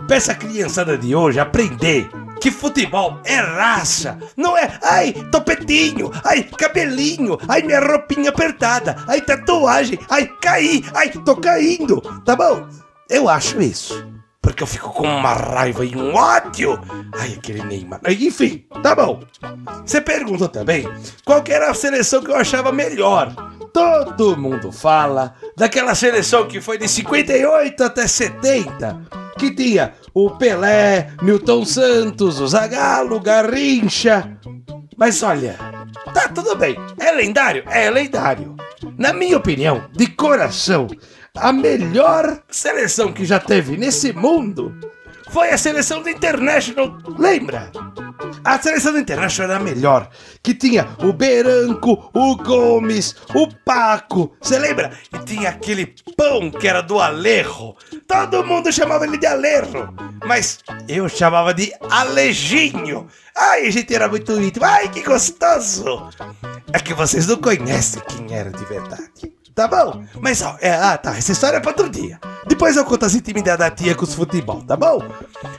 Peça 0.08 0.32
a 0.32 0.34
criançada 0.34 0.98
de 0.98 1.14
hoje 1.14 1.38
aprender 1.38 2.08
que 2.40 2.50
futebol 2.50 3.20
é 3.24 3.36
raça, 3.36 4.18
não 4.36 4.56
é 4.56 4.78
ai 4.82 5.12
topetinho, 5.30 6.10
ai 6.24 6.42
cabelinho, 6.42 7.38
ai 7.48 7.62
minha 7.62 7.80
roupinha 7.80 8.30
apertada, 8.30 8.96
ai 9.08 9.20
tatuagem, 9.20 9.98
ai 10.10 10.26
caí, 10.42 10.84
ai 10.94 11.08
tô 11.10 11.36
caindo, 11.36 12.00
tá 12.24 12.36
bom? 12.36 12.66
Eu 13.08 13.28
acho 13.28 13.60
isso. 13.62 14.04
Porque 14.44 14.62
eu 14.62 14.66
fico 14.66 14.90
com 14.90 15.06
uma 15.06 15.32
raiva 15.32 15.86
e 15.86 15.96
um 15.96 16.14
ódio. 16.14 16.78
Ai, 17.18 17.32
aquele 17.38 17.64
Neymar. 17.64 18.00
Enfim, 18.06 18.66
tá 18.82 18.94
bom. 18.94 19.22
Você 19.86 20.02
perguntou 20.02 20.48
também 20.50 20.86
qual 21.24 21.42
era 21.48 21.70
a 21.70 21.74
seleção 21.74 22.22
que 22.22 22.30
eu 22.30 22.36
achava 22.36 22.70
melhor. 22.70 23.34
Todo 23.72 24.36
mundo 24.36 24.70
fala 24.70 25.34
daquela 25.56 25.94
seleção 25.94 26.46
que 26.46 26.60
foi 26.60 26.76
de 26.76 26.86
58 26.86 27.84
até 27.84 28.06
70, 28.06 29.23
que 29.38 29.50
tinha 29.50 29.94
o 30.12 30.30
Pelé, 30.30 31.10
Milton 31.22 31.64
Santos, 31.64 32.40
o 32.40 32.46
Zagallo, 32.46 33.20
Garrincha. 33.20 34.38
Mas 34.96 35.22
olha, 35.22 35.56
tá 36.12 36.28
tudo 36.28 36.56
bem. 36.56 36.76
É 36.98 37.10
lendário? 37.12 37.64
É 37.66 37.90
lendário. 37.90 38.54
Na 38.96 39.12
minha 39.12 39.36
opinião, 39.36 39.84
de 39.92 40.06
coração, 40.06 40.86
a 41.36 41.52
melhor 41.52 42.42
seleção 42.48 43.12
que 43.12 43.24
já 43.24 43.40
teve 43.40 43.76
nesse 43.76 44.12
mundo 44.12 44.72
foi 45.34 45.50
a 45.50 45.58
seleção 45.58 46.00
do 46.00 46.08
International. 46.08 46.96
Lembra? 47.18 47.72
A 48.44 48.56
seleção 48.56 48.92
do 48.92 49.00
International 49.00 49.56
era 49.56 49.64
melhor. 49.64 50.08
Que 50.40 50.54
tinha 50.54 50.86
o 51.02 51.12
Beranco, 51.12 52.08
o 52.14 52.36
Gomes, 52.36 53.16
o 53.34 53.48
Paco. 53.64 54.36
Você 54.40 54.60
lembra? 54.60 54.92
E 55.12 55.18
tinha 55.24 55.48
aquele 55.48 55.92
pão 56.16 56.52
que 56.52 56.68
era 56.68 56.82
do 56.82 57.00
Alejo. 57.00 57.74
Todo 58.06 58.44
mundo 58.44 58.72
chamava 58.72 59.04
ele 59.06 59.18
de 59.18 59.26
Alejo. 59.26 59.92
Mas 60.24 60.60
eu 60.86 61.08
chamava 61.08 61.52
de 61.52 61.72
Alejinho. 61.90 63.08
Ai, 63.36 63.66
a 63.66 63.70
gente 63.72 63.92
era 63.92 64.06
muito 64.06 64.40
íntimo. 64.40 64.64
Ai, 64.64 64.88
que 64.88 65.02
gostoso. 65.02 66.10
É 66.72 66.78
que 66.78 66.94
vocês 66.94 67.26
não 67.26 67.38
conhecem 67.38 68.00
quem 68.06 68.32
era 68.32 68.52
de 68.52 68.64
verdade. 68.66 69.33
Tá 69.54 69.68
bom? 69.68 70.04
Mas 70.20 70.42
ó, 70.42 70.56
é, 70.60 70.70
ah, 70.74 70.98
tá. 70.98 71.16
Essa 71.16 71.32
história 71.32 71.58
é 71.58 71.60
pra 71.60 71.70
outro 71.70 71.88
dia. 71.88 72.18
Depois 72.46 72.76
eu 72.76 72.84
conto 72.84 73.06
as 73.06 73.14
intimidades 73.14 73.58
da 73.58 73.70
tia 73.70 73.94
com 73.94 74.04
os 74.04 74.14
futebol, 74.14 74.62
tá 74.62 74.76
bom? 74.76 75.00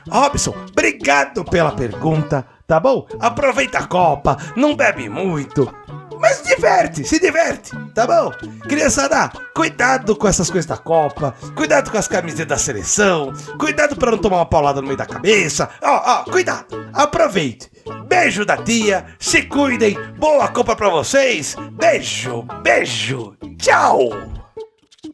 Robson, 0.09 0.53
obrigado 0.69 1.45
pela 1.45 1.71
pergunta, 1.71 2.45
tá 2.67 2.79
bom? 2.79 3.07
Aproveita 3.19 3.79
a 3.79 3.87
Copa, 3.87 4.37
não 4.55 4.75
bebe 4.75 5.07
muito. 5.07 5.73
Mas 6.19 6.41
diverte, 6.43 7.03
se 7.03 7.19
diverte, 7.19 7.71
tá 7.93 8.07
bom? 8.07 8.31
Criançada, 8.67 9.31
cuidado 9.53 10.15
com 10.15 10.27
essas 10.27 10.49
coisas 10.49 10.65
da 10.65 10.77
Copa, 10.77 11.35
cuidado 11.55 11.91
com 11.91 11.97
as 11.97 12.07
camisetas 12.07 12.47
da 12.47 12.57
seleção, 12.57 13.33
cuidado 13.57 13.95
pra 13.95 14.11
não 14.11 14.17
tomar 14.17 14.37
uma 14.37 14.45
paulada 14.45 14.81
no 14.81 14.87
meio 14.87 14.97
da 14.97 15.05
cabeça. 15.05 15.69
Ó, 15.81 16.01
ó, 16.05 16.23
cuidado, 16.23 16.89
aproveite. 16.93 17.71
Beijo 18.07 18.45
da 18.45 18.57
tia, 18.57 19.05
se 19.19 19.43
cuidem, 19.43 19.97
boa 20.17 20.47
Copa 20.47 20.75
pra 20.75 20.89
vocês. 20.89 21.55
Beijo, 21.73 22.43
beijo, 22.63 23.35
tchau. 23.57 24.09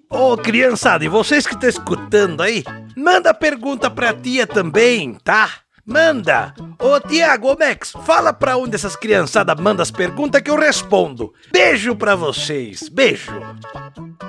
Ô 0.09 0.37
criançada, 0.37 1.05
e 1.05 1.07
vocês 1.07 1.47
que 1.47 1.53
estão 1.53 1.69
escutando 1.69 2.41
aí, 2.41 2.63
manda 2.95 3.33
pergunta 3.33 3.89
pra 3.89 4.13
tia 4.13 4.45
também, 4.45 5.15
tá? 5.23 5.49
Manda! 5.85 6.53
Ô 6.79 6.99
Tiago, 6.99 7.57
Max, 7.59 7.93
fala 8.05 8.31
pra 8.31 8.57
onde 8.57 8.75
essas 8.75 8.95
criançadas 8.95 9.59
mandam 9.59 9.81
as 9.81 9.91
perguntas 9.91 10.41
que 10.41 10.49
eu 10.49 10.57
respondo. 10.57 11.33
Beijo 11.51 11.95
pra 11.95 12.15
vocês, 12.15 12.87
beijo! 12.87 13.31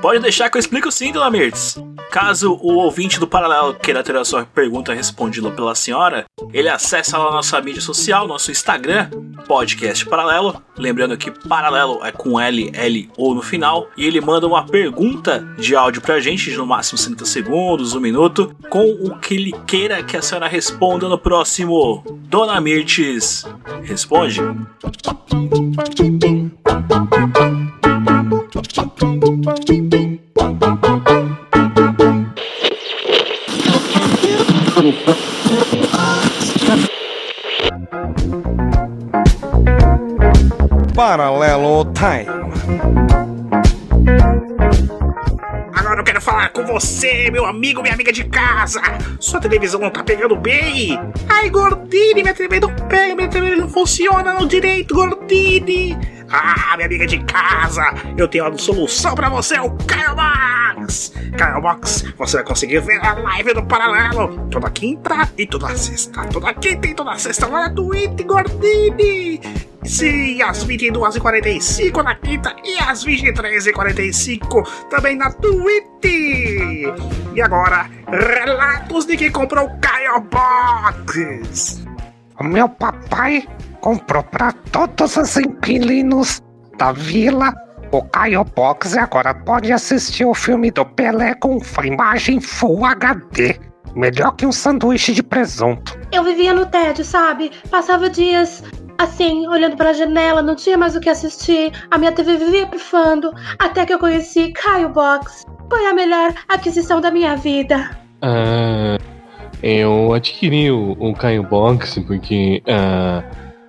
Pode 0.01 0.21
deixar 0.21 0.51
que 0.51 0.57
eu 0.57 0.61
explico 0.61 0.91
sim, 0.91 1.13
dona 1.13 1.31
Mirtz. 1.31 1.79
Caso 2.11 2.59
o 2.61 2.75
ouvinte 2.75 3.21
do 3.21 3.27
Paralelo 3.27 3.75
queira 3.75 4.03
ter 4.03 4.17
a 4.17 4.25
sua 4.25 4.45
pergunta 4.45 4.93
respondida 4.93 5.51
pela 5.51 5.75
senhora, 5.75 6.25
ele 6.53 6.69
acessa 6.69 7.17
lá 7.17 7.31
nossa 7.31 7.61
mídia 7.61 7.81
social, 7.81 8.27
nosso 8.27 8.51
Instagram, 8.51 9.09
Podcast 9.47 10.05
Paralelo. 10.07 10.63
Lembrando 10.77 11.17
que 11.17 11.31
Paralelo 11.31 12.05
é 12.05 12.11
com 12.11 12.41
L, 12.41 12.71
L 12.75 13.11
ou 13.17 13.35
no 13.35 13.43
final. 13.43 13.89
E 13.97 14.07
ele 14.07 14.21
manda 14.21 14.47
uma 14.47 14.67
pergunta 14.67 15.41
de 15.59 15.77
áudio 15.77 16.03
pra 16.03 16.21
gente, 16.21 16.51
de 16.51 16.57
no 16.57 16.67
máximo 16.67 16.99
30 16.99 17.25
segundos, 17.25 17.95
um 17.95 18.01
minuto, 18.01 18.55
com 18.69 18.85
o 18.85 19.19
que 19.19 19.35
ele 19.35 19.53
queira 19.67 20.03
que 20.03 20.17
a 20.17 20.23
senhora 20.23 20.49
responda 20.49 21.09
no 21.09 21.19
próximo. 21.19 21.42
Dona 22.31 22.61
Mirtz, 22.61 23.45
responde. 23.83 24.41
Paralelo 40.95 41.85
Time. 41.93 42.43
Falar 46.23 46.51
com 46.51 46.65
você, 46.65 47.33
meu 47.33 47.45
amigo, 47.45 47.83
minha 47.83 47.95
amiga 47.95 48.13
de 48.13 48.23
casa. 48.23 48.81
Sua 49.19 49.41
televisão 49.41 49.81
não 49.81 49.91
tá 49.91 50.05
pegando 50.05 50.37
bem? 50.37 50.97
Ai, 51.29 51.51
Gordini, 51.51 52.23
minha 52.23 52.33
TV 52.33 52.61
não 52.61 52.73
pega, 52.89 53.17
minha 53.17 53.29
TV 53.29 53.57
não 53.57 53.69
funciona 53.69 54.33
no 54.35 54.47
direito, 54.47 54.95
Gordini. 54.95 55.99
Ah, 56.33 56.77
minha 56.77 56.87
amiga 56.87 57.07
de 57.07 57.23
casa, 57.25 57.85
eu 58.17 58.27
tenho 58.27 58.49
uma 58.49 58.57
solução 58.57 59.15
pra 59.15 59.29
você, 59.29 59.59
o 59.59 59.71
Caio 59.87 60.17
Box. 60.17 61.13
Caio 61.37 61.61
Box, 61.61 62.15
você 62.17 62.39
vai 62.39 62.47
conseguir 62.47 62.81
ver 62.81 63.05
a 63.05 63.13
live 63.13 63.53
do 63.53 63.63
Paralelo 63.63 64.49
toda 64.51 64.71
quinta 64.71 65.29
e 65.37 65.47
toda 65.47 65.77
sexta. 65.77 66.27
Toda 66.29 66.55
quinta 66.55 66.89
e 66.89 66.95
toda 66.95 67.19
sexta 67.19 67.47
lá 67.47 67.69
na 67.69 67.75
Twitch, 67.75 68.23
Gordini. 68.25 69.41
Sim, 69.85 70.41
às 70.41 70.65
22h45 70.65 72.03
na 72.03 72.15
quinta 72.15 72.57
e 72.65 72.79
às 72.79 73.05
23h45 73.05 74.89
também 74.89 75.17
na 75.17 75.31
Twitch. 75.33 76.05
E 77.35 77.43
agora, 77.43 77.91
relatos 78.07 79.05
de 79.05 79.19
quem 79.19 79.31
comprou 79.31 79.67
o 79.67 79.81
Caio 79.81 80.21
Box. 80.21 81.85
Meu 82.41 82.69
papai 82.69 83.47
comprou 83.83 84.23
para 84.23 84.53
todos 84.53 85.17
os 85.17 85.37
inquilinos 85.37 86.41
da 86.79 86.93
vila 86.93 87.53
o 87.91 88.01
Caio 88.05 88.45
Box 88.45 88.95
e 88.95 88.99
agora 88.99 89.35
pode 89.35 89.71
assistir 89.71 90.25
o 90.25 90.33
filme 90.33 90.71
do 90.71 90.87
Pelé 90.87 91.35
com 91.35 91.59
imagem 91.85 92.41
Full 92.41 92.87
HD. 92.87 93.59
Melhor 93.95 94.35
que 94.37 94.47
um 94.47 94.53
sanduíche 94.53 95.13
de 95.13 95.23
presunto. 95.23 95.99
Eu 96.11 96.25
vivia 96.25 96.55
no 96.55 96.65
tédio, 96.65 97.05
sabe? 97.05 97.51
Passava 97.71 98.09
dias 98.09 98.63
assim, 98.97 99.47
olhando 99.49 99.77
pela 99.77 99.93
janela, 99.93 100.41
não 100.41 100.55
tinha 100.57 100.79
mais 100.79 100.97
o 100.97 101.01
que 101.01 101.11
assistir. 101.11 101.73
A 101.91 101.99
minha 101.99 102.13
TV 102.13 102.39
vivia 102.39 102.67
pifando. 102.67 103.35
Até 103.59 103.85
que 103.85 103.93
eu 103.93 103.99
conheci 103.99 104.53
Caio 104.53 104.89
Box. 104.89 105.45
Foi 105.69 105.87
a 105.87 105.93
melhor 105.93 106.33
aquisição 106.49 107.01
da 107.01 107.11
minha 107.11 107.37
vida. 107.37 107.91
Ah, 108.23 108.97
eu 109.63 110.15
adquiri 110.15 110.71
o, 110.71 110.97
o 110.99 111.13
Caio 111.13 111.43
Box 111.43 112.01
porque 112.07 112.63
ah, 112.67 113.23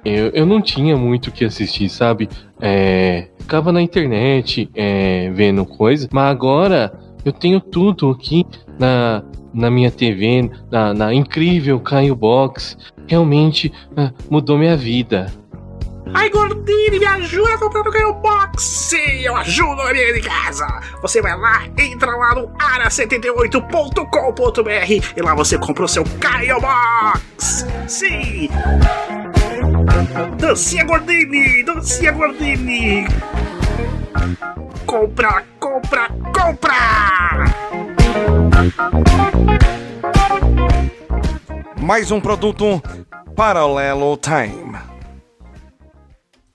eu, 0.05 0.29
eu 0.29 0.45
não 0.45 0.61
tinha 0.61 0.97
muito 0.97 1.27
o 1.27 1.31
que 1.31 1.45
assistir, 1.45 1.89
sabe? 1.89 2.29
É, 2.59 3.27
ficava 3.39 3.71
na 3.71 3.81
internet 3.81 4.69
é, 4.75 5.29
vendo 5.31 5.65
coisas, 5.65 6.09
mas 6.11 6.31
agora 6.31 6.93
eu 7.23 7.31
tenho 7.31 7.59
tudo 7.59 8.09
aqui 8.09 8.45
na, 8.79 9.23
na 9.53 9.69
minha 9.69 9.91
TV, 9.91 10.49
na, 10.71 10.93
na 10.93 11.13
incrível 11.13 11.79
Caio 11.79 12.15
Box. 12.15 12.75
Realmente 13.07 13.71
ah, 13.95 14.11
mudou 14.29 14.57
minha 14.57 14.75
vida. 14.75 15.31
Ai, 16.13 16.29
Gordini, 16.29 16.99
me 16.99 17.05
ajuda 17.05 17.53
a 17.53 17.57
comprar 17.57 17.81
o 17.81 17.91
Caio 17.91 18.13
Box! 18.15 18.61
Sim, 18.61 19.21
eu 19.21 19.35
ajudo 19.37 19.81
a 19.81 19.93
minha 19.93 20.13
de 20.13 20.21
casa! 20.21 20.67
Você 21.01 21.21
vai 21.21 21.37
lá, 21.37 21.63
entra 21.77 22.13
lá 22.15 22.35
no 22.35 22.49
ara78.com.br 22.49 25.13
e 25.15 25.21
lá 25.21 25.33
você 25.33 25.57
compra 25.57 25.85
o 25.85 25.87
seu 25.87 26.03
Caio 26.19 26.59
Box! 26.59 27.65
Sim! 27.87 28.49
Dancinha 30.37 30.83
Gordini! 30.85 31.63
Dancinha 31.63 32.11
Gordini! 32.11 33.05
Compra, 34.85 35.43
compra, 35.59 36.07
compra! 36.33 36.73
Mais 41.79 42.11
um 42.11 42.21
produto 42.21 42.81
Paralelo 43.35 44.17
Time. 44.17 44.77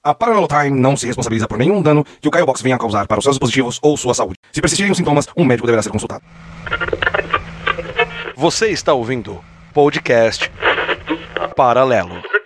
A 0.03 0.15
Parallel 0.15 0.49
Time 0.49 0.71
não 0.71 0.97
se 0.97 1.07
responsabiliza 1.07 1.47
por 1.47 1.59
nenhum 1.59 1.83
dano 1.83 2.05
que 2.21 2.29
o 2.29 2.31
Caio 2.31 2.47
Box 2.47 2.63
venha 2.63 2.77
a 2.77 2.79
causar 2.79 3.07
para 3.07 3.19
os 3.19 3.25
seus 3.25 3.37
dispositivos 3.37 3.79
ou 3.83 3.97
sua 3.97 4.15
saúde. 4.15 4.37
Se 4.53 4.61
persistirem 4.61 4.91
os 4.91 4.97
sintomas, 4.97 5.27
um 5.37 5.45
médico 5.45 5.67
deverá 5.67 5.83
ser 5.83 5.91
consultado. 5.91 6.25
Você 8.37 8.69
está 8.69 8.95
ouvindo 8.95 9.39
podcast 9.75 10.51
Paralelo. 11.55 12.38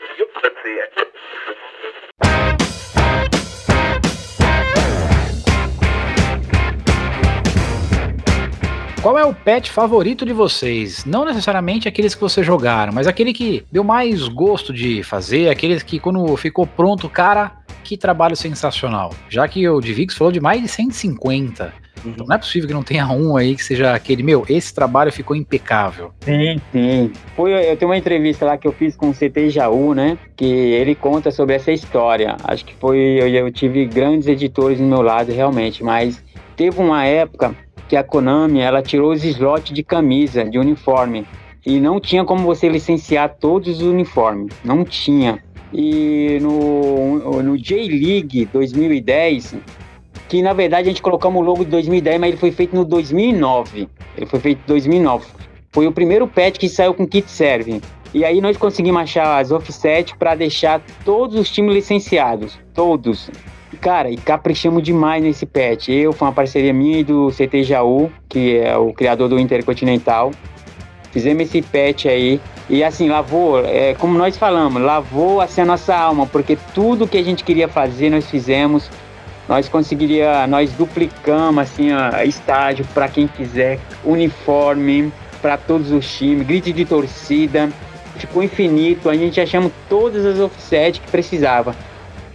Qual 9.03 9.19
é 9.19 9.25
o 9.25 9.35
pet 9.35 9.69
favorito 9.69 10.25
de 10.25 10.33
vocês? 10.33 11.05
Não 11.05 11.25
necessariamente 11.25 11.89
aqueles 11.89 12.15
que 12.15 12.21
vocês 12.21 12.47
jogaram, 12.47 12.93
mas 12.93 13.09
aquele 13.09 13.33
que 13.33 13.65
deu 13.71 13.83
mais 13.83 14.29
gosto 14.29 14.73
de 14.73 15.03
fazer, 15.03 15.51
aqueles 15.51 15.83
que 15.83 15.99
quando 15.99 16.37
ficou 16.37 16.65
pronto, 16.69 17.09
cara, 17.09 17.51
que 17.83 17.97
trabalho 17.97 18.37
sensacional. 18.37 19.13
Já 19.29 19.49
que 19.49 19.69
o 19.69 19.81
Divix 19.81 20.15
falou 20.15 20.33
de 20.33 20.39
mais 20.39 20.63
de 20.63 20.69
150. 20.69 21.75
Então 22.07 22.27
não 22.29 22.37
é 22.37 22.39
possível 22.39 22.69
que 22.69 22.75
não 22.75 22.85
tenha 22.85 23.09
um 23.09 23.37
aí 23.37 23.57
que 23.57 23.65
seja 23.65 23.93
aquele, 23.93 24.23
meu, 24.23 24.45
esse 24.49 24.73
trabalho 24.73 25.11
ficou 25.11 25.35
impecável. 25.35 26.13
Sim, 26.21 26.61
sim. 26.71 27.13
Foi, 27.35 27.53
eu 27.53 27.77
tenho 27.77 27.91
uma 27.91 27.99
entrevista 27.99 28.45
lá 28.45 28.57
que 28.57 28.69
eu 28.69 28.73
fiz 28.73 28.95
com 28.95 29.11
o 29.11 29.13
CT 29.13 29.51
Jaú, 29.51 29.95
né? 29.95 30.17
Que 30.37 30.45
ele 30.45 30.95
conta 30.95 31.33
sobre 31.33 31.57
essa 31.57 31.73
história. 31.73 32.37
Acho 32.45 32.65
que 32.65 32.75
foi. 32.77 32.99
Eu, 32.99 33.27
eu 33.27 33.51
tive 33.51 33.85
grandes 33.85 34.29
editores 34.29 34.79
do 34.79 34.85
meu 34.85 35.03
lado, 35.03 35.33
realmente, 35.33 35.83
mas 35.83 36.23
teve 36.57 36.81
uma 36.81 37.05
época 37.05 37.53
que 37.93 37.97
a 37.97 38.03
Konami 38.03 38.61
ela 38.61 38.81
tirou 38.81 39.13
os 39.13 39.23
slots 39.23 39.71
de 39.71 39.83
camisa, 39.83 40.47
de 40.47 40.59
uniforme. 40.59 41.27
E 41.65 41.79
não 41.79 42.01
tinha 42.01 42.25
como 42.25 42.43
você 42.43 42.67
licenciar 42.67 43.37
todos 43.39 43.83
os 43.83 43.83
uniformes. 43.83 44.55
Não 44.65 44.83
tinha. 44.83 45.45
E 45.71 46.39
no, 46.41 47.43
no 47.43 47.59
J-League 47.59 48.47
2010, 48.47 49.57
que 50.27 50.41
na 50.41 50.55
verdade 50.55 50.89
a 50.89 50.91
gente 50.91 51.03
colocamos 51.03 51.43
o 51.43 51.45
logo 51.45 51.67
de 51.67 51.71
2010, 51.71 52.19
mas 52.19 52.31
ele 52.31 52.39
foi 52.39 52.51
feito 52.51 52.75
no 52.75 52.83
2009. 52.83 53.87
Ele 54.17 54.27
foi 54.27 54.41
feito 54.41 54.61
em 54.61 54.69
2009. 54.69 55.27
Foi 55.71 55.87
o 55.87 55.93
primeiro 55.93 56.27
patch 56.27 56.57
que 56.57 56.71
saiu 56.71 56.95
com 56.95 57.07
kit 57.07 57.31
serve. 57.31 57.83
E 58.15 58.25
aí 58.25 58.41
nós 58.41 58.57
conseguimos 58.57 59.03
achar 59.03 59.39
as 59.39 59.53
offset 59.53 60.17
para 60.17 60.35
deixar 60.35 60.81
todos 61.05 61.39
os 61.39 61.51
times 61.51 61.75
licenciados. 61.75 62.59
Todos. 62.73 63.31
Cara, 63.81 64.11
e 64.11 64.17
caprichamos 64.17 64.83
demais 64.83 65.23
nesse 65.23 65.47
patch. 65.47 65.89
Eu, 65.89 66.13
foi 66.13 66.29
uma 66.29 66.35
parceria 66.35 66.73
minha 66.73 66.99
e 66.99 67.05
do 67.05 67.31
CT 67.31 67.65
Jaú, 67.65 68.11
que 68.29 68.59
é 68.59 68.77
o 68.77 68.93
criador 68.93 69.29
do 69.29 69.39
Intercontinental. 69.39 70.31
Fizemos 71.11 71.43
esse 71.43 71.63
patch 71.63 72.07
aí. 72.07 72.41
E 72.69 72.85
assim, 72.85 73.09
lavou, 73.09 73.65
é, 73.65 73.95
como 73.95 74.17
nós 74.17 74.37
falamos, 74.37 74.81
lavou 74.81 75.41
assim 75.41 75.63
a 75.63 75.65
nossa 75.65 75.95
alma, 75.95 76.27
porque 76.27 76.57
tudo 76.75 77.09
que 77.09 77.19
a 77.19 77.23
gente 77.23 77.45
queria 77.45 77.69
fazer, 77.69 78.11
nós 78.11 78.29
fizemos. 78.31 78.91
Nós 79.49 79.69
conseguiria, 79.69 80.47
nós 80.47 80.73
duplicamos 80.73 81.63
assim 81.63 81.91
a 81.91 82.25
estádio 82.25 82.87
para 82.95 83.09
quem 83.09 83.27
quiser, 83.27 83.81
uniforme 84.05 85.13
para 85.43 85.57
todos 85.57 85.91
os 85.91 86.11
times, 86.17 86.47
grid 86.47 86.73
de 86.73 86.85
torcida, 86.85 87.69
ficou 88.17 88.43
infinito. 88.43 89.11
A 89.11 89.17
gente 89.17 89.41
achamos 89.41 89.73
todas 89.89 90.25
as 90.25 90.39
offset 90.39 91.01
que 91.01 91.11
precisava. 91.11 91.75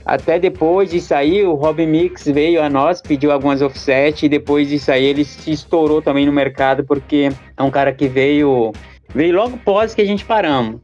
Até 0.08 0.40
depois 0.40 0.90
disso 0.90 1.14
aí, 1.14 1.44
o 1.44 1.54
Robin 1.54 1.86
Mix 1.86 2.24
veio 2.24 2.64
a 2.64 2.70
nós, 2.70 3.02
pediu 3.02 3.30
algumas 3.30 3.62
offset 3.62 4.26
e 4.26 4.30
depois 4.30 4.70
disso 4.70 4.90
aí 4.90 5.04
ele 5.04 5.26
se 5.26 5.52
estourou 5.52 6.02
também 6.02 6.26
no 6.26 6.32
mercado 6.32 6.86
porque 6.86 7.30
é 7.58 7.62
um 7.62 7.70
cara 7.70 7.92
que 7.92 8.08
veio 8.08 8.72
veio 9.14 9.36
logo 9.36 9.56
após 9.56 9.94
que 9.94 10.02
a 10.02 10.06
gente 10.06 10.24
paramos. 10.24 10.80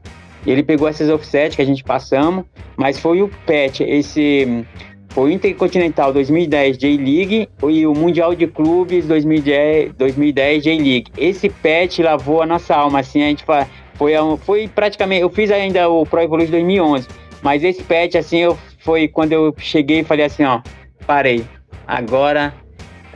Ele 0.46 0.62
pegou 0.62 0.86
essas 0.86 1.08
offset 1.08 1.56
que 1.56 1.62
a 1.62 1.64
gente 1.64 1.82
passamos, 1.82 2.44
mas 2.76 2.98
foi 2.98 3.22
o 3.22 3.30
patch, 3.46 3.80
esse 3.80 4.66
foi 5.08 5.30
o 5.30 5.32
Intercontinental 5.32 6.12
2010 6.12 6.76
J-League 6.76 7.48
e 7.62 7.86
o 7.86 7.94
Mundial 7.94 8.34
de 8.34 8.46
Clubes 8.46 9.06
2010, 9.06 9.94
2010 9.94 10.62
J-League. 10.64 11.06
Esse 11.16 11.48
patch 11.48 12.00
lavou 12.00 12.42
a 12.42 12.46
nossa 12.46 12.74
alma, 12.74 12.98
assim, 13.00 13.22
a 13.22 13.28
gente 13.28 13.42
foi, 13.42 14.12
foi 14.40 14.68
praticamente, 14.68 15.22
eu 15.22 15.30
fiz 15.30 15.50
ainda 15.50 15.88
o 15.88 16.04
Pro 16.04 16.20
Evolution 16.20 16.50
2011, 16.50 17.08
mas 17.44 17.62
esse 17.62 17.84
patch, 17.84 18.16
assim, 18.16 18.38
eu, 18.38 18.58
foi 18.80 19.06
quando 19.06 19.32
eu 19.32 19.54
cheguei 19.58 20.00
e 20.00 20.04
falei 20.04 20.24
assim, 20.24 20.42
ó, 20.42 20.60
parei, 21.06 21.44
agora, 21.86 22.52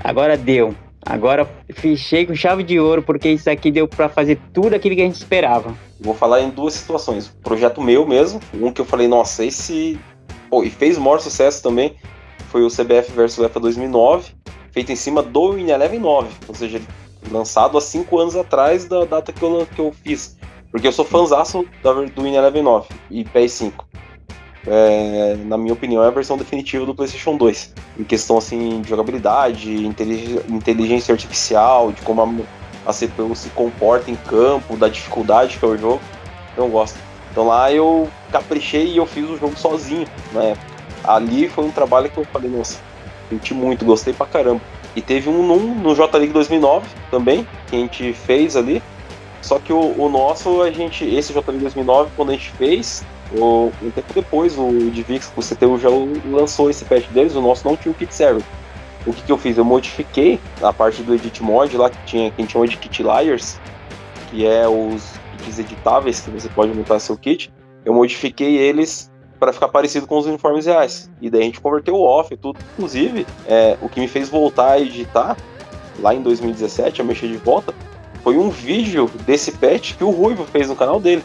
agora 0.05 0.37
deu. 0.37 0.73
Agora 1.05 1.49
fechei 1.73 2.27
com 2.27 2.35
chave 2.35 2.63
de 2.63 2.79
ouro, 2.79 3.03
porque 3.03 3.31
isso 3.31 3.49
aqui 3.49 3.71
deu 3.71 3.89
para 3.89 4.09
fazer 4.09 4.39
tudo 4.53 4.75
aquilo 4.75 4.95
que 4.95 5.01
a 5.01 5.07
gente 5.07 5.17
esperava. 5.17 5.75
Vou 5.99 6.13
falar 6.13 6.43
em 6.43 6.51
duas 6.51 6.75
situações. 6.75 7.29
Projeto 7.43 7.81
meu 7.81 8.07
mesmo, 8.07 8.41
um 8.55 8.71
que 8.71 8.81
eu 8.81 8.85
falei, 8.85 9.09
nossa, 9.09 9.45
esse 9.45 9.99
Pô, 10.51 10.63
e 10.63 10.71
fez 10.71 10.97
o 10.97 11.01
maior 11.01 11.21
sucesso 11.21 11.63
também 11.63 11.97
foi 12.49 12.65
o 12.65 12.69
CBF 12.69 13.13
versus 13.13 13.39
UEFA 13.39 13.61
2009, 13.61 14.33
feito 14.73 14.91
em 14.91 14.97
cima 14.97 15.23
do 15.23 15.53
Win 15.53 15.71
Eleven 15.71 16.01
9, 16.01 16.29
ou 16.49 16.55
seja, 16.55 16.81
lançado 17.31 17.77
há 17.77 17.81
cinco 17.81 18.19
anos 18.19 18.35
atrás 18.37 18.87
da 18.87 19.05
data 19.05 19.33
que 19.33 19.43
eu, 19.43 19.67
que 19.75 19.81
eu 19.81 19.93
fiz. 19.93 20.37
Porque 20.71 20.87
eu 20.87 20.93
sou 20.93 21.05
fãzaço 21.05 21.67
do 21.83 22.23
Win 22.23 22.35
Eleven 22.35 22.63
9 22.63 22.89
e 23.11 23.25
PS5. 23.25 23.73
É, 24.71 25.37
na 25.47 25.57
minha 25.57 25.73
opinião, 25.73 26.05
é 26.05 26.09
a 26.09 26.11
versão 26.11 26.37
definitiva 26.37 26.85
do 26.85 26.95
PlayStation 26.95 27.37
2. 27.37 27.73
Em 27.99 28.05
questão 28.05 28.37
assim, 28.37 28.83
de 28.83 28.91
jogabilidade, 28.91 29.87
inteligência 30.49 31.13
artificial, 31.13 31.91
de 31.91 32.03
como 32.03 32.23
a, 32.87 32.91
a 32.91 32.93
CPU 32.93 33.35
se 33.35 33.49
comporta 33.51 34.11
em 34.11 34.17
campo, 34.17 34.77
da 34.77 34.89
dificuldade 34.89 35.57
que 35.57 35.65
é 35.65 35.69
o 35.69 35.77
jogo. 35.77 36.01
Eu 36.57 36.69
gosto. 36.69 36.99
Então 37.31 37.47
lá 37.47 37.73
eu 37.73 38.09
caprichei 38.31 38.89
e 38.89 38.97
eu 38.97 39.07
fiz 39.07 39.29
o 39.29 39.37
jogo 39.37 39.57
sozinho 39.57 40.07
época. 40.35 40.67
Ali 41.05 41.49
foi 41.49 41.65
um 41.65 41.71
trabalho 41.71 42.11
que 42.11 42.19
eu 42.19 42.25
falei, 42.25 42.51
nossa, 42.51 42.81
senti 43.29 43.55
muito, 43.55 43.85
gostei 43.85 44.13
pra 44.13 44.27
caramba. 44.27 44.61
E 44.97 45.01
teve 45.01 45.29
um 45.31 45.47
no, 45.47 45.57
no 45.57 45.95
J 45.95 46.19
League 46.19 46.33
2009 46.33 46.87
também, 47.11 47.47
que 47.69 47.77
a 47.77 47.79
gente 47.79 48.13
fez 48.13 48.57
ali. 48.57 48.83
Só 49.41 49.59
que 49.59 49.73
o, 49.73 49.95
o 49.97 50.09
nosso, 50.09 50.63
a 50.63 50.71
gente, 50.71 51.05
esse 51.05 51.33
J 51.33 51.51
League 51.51 51.63
2009, 51.63 52.11
quando 52.17 52.31
a 52.31 52.33
gente 52.33 52.51
fez, 52.51 53.05
o, 53.37 53.71
um 53.83 53.91
tempo 53.91 54.13
depois, 54.15 54.57
o 54.59 54.91
Divix, 54.91 55.33
o 55.37 55.41
CTU 55.41 55.79
já 55.79 55.89
lançou 56.31 56.71
esse 56.71 56.85
patch 56.85 57.09
deles, 57.09 57.35
o 57.35 57.43
nosso 57.43 57.67
não 57.67 57.77
tinha 57.77 57.93
o 57.93 57.95
kit 57.95 58.15
server. 58.15 58.43
O 59.07 59.13
que, 59.13 59.23
que 59.23 59.33
eu 59.33 59.39
fiz? 59.39 59.57
Eu 59.57 59.65
modifiquei 59.65 60.41
a 60.63 60.73
parte 60.73 61.03
do 61.03 61.15
Edit 61.15 61.43
Mod 61.43 61.77
lá, 61.77 61.89
que 61.91 61.99
tinha, 62.05 62.31
que 62.31 62.41
a 62.41 62.45
gente 62.45 62.53
chama 62.53 62.67
de 62.67 62.77
Kit 62.77 63.03
Liars, 63.03 63.59
que 64.31 64.47
é 64.47 64.69
os 64.69 65.15
kits 65.39 65.59
editáveis 65.59 66.21
que 66.21 66.31
você 66.31 66.49
pode 66.49 66.75
montar 66.75 66.99
seu 66.99 67.17
kit, 67.17 67.53
eu 67.85 67.95
modifiquei 67.95 68.57
eles 68.57 69.11
para 69.39 69.53
ficar 69.53 69.69
parecido 69.69 70.07
com 70.07 70.19
os 70.19 70.27
uniformes 70.27 70.67
reais. 70.67 71.11
E 71.21 71.31
daí 71.31 71.43
a 71.43 71.45
gente 71.45 71.61
converteu 71.61 71.95
o 71.95 72.03
off 72.03 72.35
e 72.35 72.37
tudo. 72.37 72.59
Inclusive, 72.75 73.27
é, 73.47 73.79
o 73.81 73.89
que 73.89 74.01
me 74.01 74.09
fez 74.09 74.29
voltar 74.29 74.73
a 74.73 74.81
editar 74.81 75.37
lá 76.01 76.15
em 76.15 76.21
2017, 76.21 77.01
a 77.01 77.05
mexer 77.05 77.29
de 77.29 77.37
volta, 77.37 77.73
foi 78.23 78.37
um 78.37 78.51
vídeo 78.51 79.11
desse 79.25 79.53
patch 79.53 79.95
que 79.95 80.05
o 80.05 80.11
Ruivo 80.11 80.45
fez 80.45 80.69
no 80.69 80.77
canal 80.77 81.01
dele. 81.01 81.23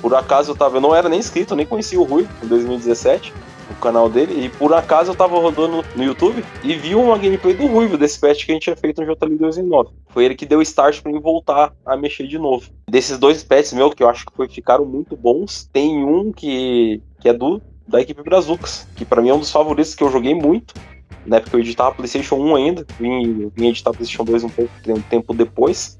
Por 0.00 0.14
acaso 0.14 0.52
eu 0.52 0.56
tava, 0.56 0.76
eu 0.76 0.80
não 0.80 0.94
era 0.94 1.08
nem 1.08 1.18
inscrito, 1.18 1.56
nem 1.56 1.66
conhecia 1.66 2.00
o 2.00 2.04
Ruivo 2.04 2.30
em 2.42 2.46
2017 2.46 3.32
o 3.70 3.74
canal 3.74 4.08
dele. 4.08 4.44
E 4.44 4.48
por 4.48 4.72
acaso 4.72 5.10
eu 5.10 5.14
tava 5.14 5.38
rodando 5.38 5.84
no 5.94 6.02
YouTube 6.02 6.44
e 6.62 6.74
vi 6.74 6.94
uma 6.94 7.18
gameplay 7.18 7.54
do 7.54 7.66
Ruivo, 7.66 7.98
desse 7.98 8.18
patch 8.18 8.44
que 8.44 8.52
a 8.52 8.54
gente 8.54 8.64
tinha 8.64 8.76
feito 8.76 9.00
no 9.00 9.06
JL 9.06 9.36
2009. 9.36 9.90
Foi 10.08 10.24
ele 10.24 10.34
que 10.34 10.46
deu 10.46 10.62
start 10.62 11.02
pra 11.02 11.12
mim 11.12 11.20
voltar 11.20 11.72
a 11.84 11.96
mexer 11.96 12.26
de 12.26 12.38
novo. 12.38 12.70
Desses 12.88 13.18
dois 13.18 13.42
patches 13.42 13.72
meus, 13.72 13.94
que 13.94 14.02
eu 14.02 14.08
acho 14.08 14.24
que 14.24 14.32
foi, 14.34 14.48
ficaram 14.48 14.84
muito 14.84 15.16
bons, 15.16 15.68
tem 15.72 16.04
um 16.04 16.32
que, 16.32 17.02
que 17.20 17.28
é 17.28 17.32
do 17.32 17.60
da 17.86 18.02
equipe 18.02 18.22
Brazucas, 18.22 18.86
que 18.94 19.04
para 19.04 19.22
mim 19.22 19.30
é 19.30 19.34
um 19.34 19.38
dos 19.38 19.50
favoritos 19.50 19.94
que 19.94 20.04
eu 20.04 20.10
joguei 20.10 20.34
muito. 20.34 20.74
Na 21.24 21.36
época 21.36 21.56
eu 21.56 21.60
editava 21.60 21.94
PlayStation 21.94 22.36
1 22.36 22.56
ainda, 22.56 22.86
vim, 22.98 23.50
vim 23.54 23.68
editar 23.68 23.92
PlayStation 23.92 24.24
2 24.24 24.44
um 24.44 24.48
pouco 24.50 24.70
um 24.88 25.00
tempo 25.00 25.32
depois 25.34 25.98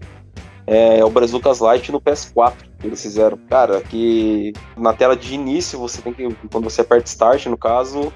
é, 0.69 1.03
o 1.03 1.09
Brazucas 1.09 1.61
Lite 1.61 1.91
no 1.91 1.99
PS4 1.99 2.53
que 2.79 2.87
eles 2.87 3.01
fizeram. 3.01 3.39
Cara, 3.49 3.81
que 3.81 4.53
na 4.77 4.93
tela 4.93 5.17
de 5.17 5.35
início 5.35 5.79
você 5.79 6.03
tem 6.03 6.13
que, 6.13 6.29
quando 6.53 6.65
você 6.65 6.83
aperta 6.83 7.07
Start, 7.07 7.47
no 7.47 7.57
caso, 7.57 8.13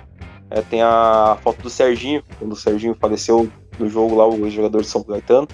é, 0.51 0.61
tem 0.61 0.83
a 0.83 1.39
foto 1.43 1.63
do 1.63 1.71
Serginho, 1.71 2.23
quando 2.39 2.53
o 2.53 2.57
Serginho 2.57 2.95
faleceu 3.01 3.49
no 3.79 3.89
jogo 3.89 4.15
lá, 4.15 4.29
o 4.29 4.51
jogador 4.51 4.83
de 4.83 4.87
São 4.87 5.03
Caetano. 5.03 5.49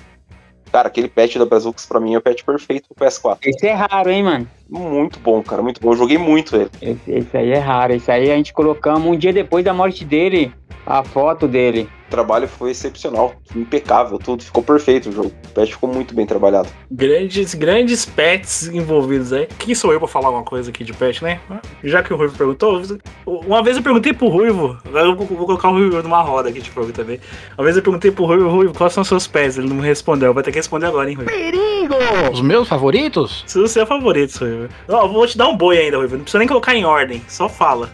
Cara, 0.73 0.89
aquele 0.89 1.09
patch 1.09 1.37
da 1.37 1.47
Brazucas 1.47 1.87
pra 1.87 2.01
mim 2.01 2.15
é 2.15 2.19
o 2.19 2.21
patch 2.21 2.43
perfeito 2.43 2.89
pro 2.93 3.07
PS4. 3.07 3.39
Esse 3.43 3.69
é 3.69 3.73
raro, 3.73 4.11
hein, 4.11 4.23
mano? 4.23 4.49
Muito 4.69 5.19
bom, 5.21 5.41
cara, 5.43 5.63
muito 5.63 5.81
bom. 5.81 5.93
Eu 5.93 5.97
joguei 5.97 6.19
muito 6.19 6.57
ele. 6.57 6.71
Esse, 6.83 7.11
esse 7.11 7.37
aí 7.37 7.53
é 7.53 7.59
raro. 7.59 7.95
Esse 7.95 8.11
aí 8.11 8.31
a 8.31 8.37
gente 8.37 8.53
colocamos 8.53 9.07
um 9.07 9.17
dia 9.17 9.33
depois 9.33 9.65
da 9.65 9.73
morte 9.73 10.05
dele 10.05 10.53
a 10.89 11.05
foto 11.05 11.47
dele. 11.47 11.87
O 12.07 12.11
trabalho 12.11 12.49
foi 12.49 12.71
excepcional, 12.71 13.35
impecável, 13.55 14.19
tudo 14.19 14.43
ficou 14.43 14.63
perfeito 14.63 15.11
o 15.11 15.13
jogo. 15.13 15.29
O 15.29 15.49
patch 15.51 15.73
ficou 15.73 15.93
muito 15.93 16.15
bem 16.15 16.25
trabalhado. 16.25 16.71
Grandes, 16.91 17.55
grandes 17.55 18.07
pets 18.07 18.67
envolvidos 18.69 19.31
aí. 19.31 19.47
Quem 19.59 19.75
sou 19.75 19.93
eu 19.93 19.99
pra 19.99 20.09
falar 20.09 20.29
alguma 20.29 20.45
coisa 20.45 20.71
aqui 20.71 20.83
de 20.83 20.95
pet, 20.95 21.23
né? 21.23 21.39
Já 21.85 22.03
que 22.03 22.15
o 22.15 22.17
Ruivo 22.17 22.35
perguntou, 22.35 22.81
uma 23.27 23.63
vez 23.63 23.77
eu 23.77 23.83
perguntei 23.83 24.15
pro 24.15 24.29
Ruivo, 24.29 24.79
agora 24.87 25.05
eu 25.05 25.15
vou, 25.15 25.27
colocar 25.27 25.69
o 25.69 25.73
Ruivo 25.73 26.03
numa 26.03 26.23
roda 26.23 26.49
aqui 26.49 26.63
de 26.63 26.73
jogo 26.73 26.91
também. 26.93 27.21
Uma 27.59 27.65
vez 27.65 27.77
eu 27.77 27.83
perguntei 27.83 28.11
pro 28.11 28.25
Ruivo, 28.25 28.49
Ruivo, 28.49 28.73
quais 28.73 28.95
são 28.95 29.03
os 29.03 29.09
seus 29.09 29.27
pés? 29.27 29.59
Ele 29.59 29.69
não 29.69 29.77
me 29.77 29.83
respondeu, 29.83 30.33
vai 30.33 30.43
ter 30.43 30.51
que 30.51 30.59
responder 30.59 30.87
agora, 30.87 31.11
hein, 31.11 31.17
Ruivo? 31.17 31.31
Perigo! 31.31 31.95
Os 32.33 32.41
meus 32.41 32.67
favoritos? 32.67 33.45
Se 33.47 33.61
você 33.61 33.81
é 33.81 33.87
favorito, 33.87 34.39
Ruivo. 34.39 34.69
Ó, 34.89 35.07
vou 35.07 35.27
te 35.27 35.37
dar 35.37 35.49
um 35.49 35.57
boi 35.57 35.77
ainda, 35.77 35.99
Ruivo. 35.99 36.17
Não 36.17 36.23
precisa 36.23 36.39
nem 36.39 36.49
colocar 36.49 36.75
em 36.75 36.87
ordem, 36.87 37.23
só 37.29 37.51
fala. 37.51 37.91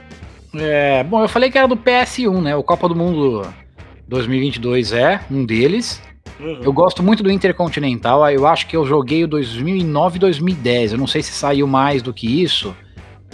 É, 0.56 1.02
bom, 1.04 1.22
eu 1.22 1.28
falei 1.28 1.50
que 1.50 1.58
era 1.58 1.66
do 1.66 1.76
PS1, 1.76 2.42
né? 2.42 2.56
O 2.56 2.62
Copa 2.62 2.88
do 2.88 2.94
Mundo 2.94 3.46
2022 4.08 4.92
é 4.92 5.20
um 5.30 5.44
deles. 5.44 6.00
Uhum. 6.38 6.60
Eu 6.62 6.72
gosto 6.72 7.02
muito 7.02 7.22
do 7.22 7.30
Intercontinental. 7.30 8.28
Eu 8.30 8.46
acho 8.46 8.66
que 8.66 8.76
eu 8.76 8.84
joguei 8.84 9.24
o 9.24 9.28
2009 9.28 10.16
e 10.16 10.20
2010. 10.20 10.92
Eu 10.92 10.98
não 10.98 11.06
sei 11.06 11.22
se 11.22 11.32
saiu 11.32 11.66
mais 11.66 12.02
do 12.02 12.12
que 12.12 12.42
isso. 12.42 12.74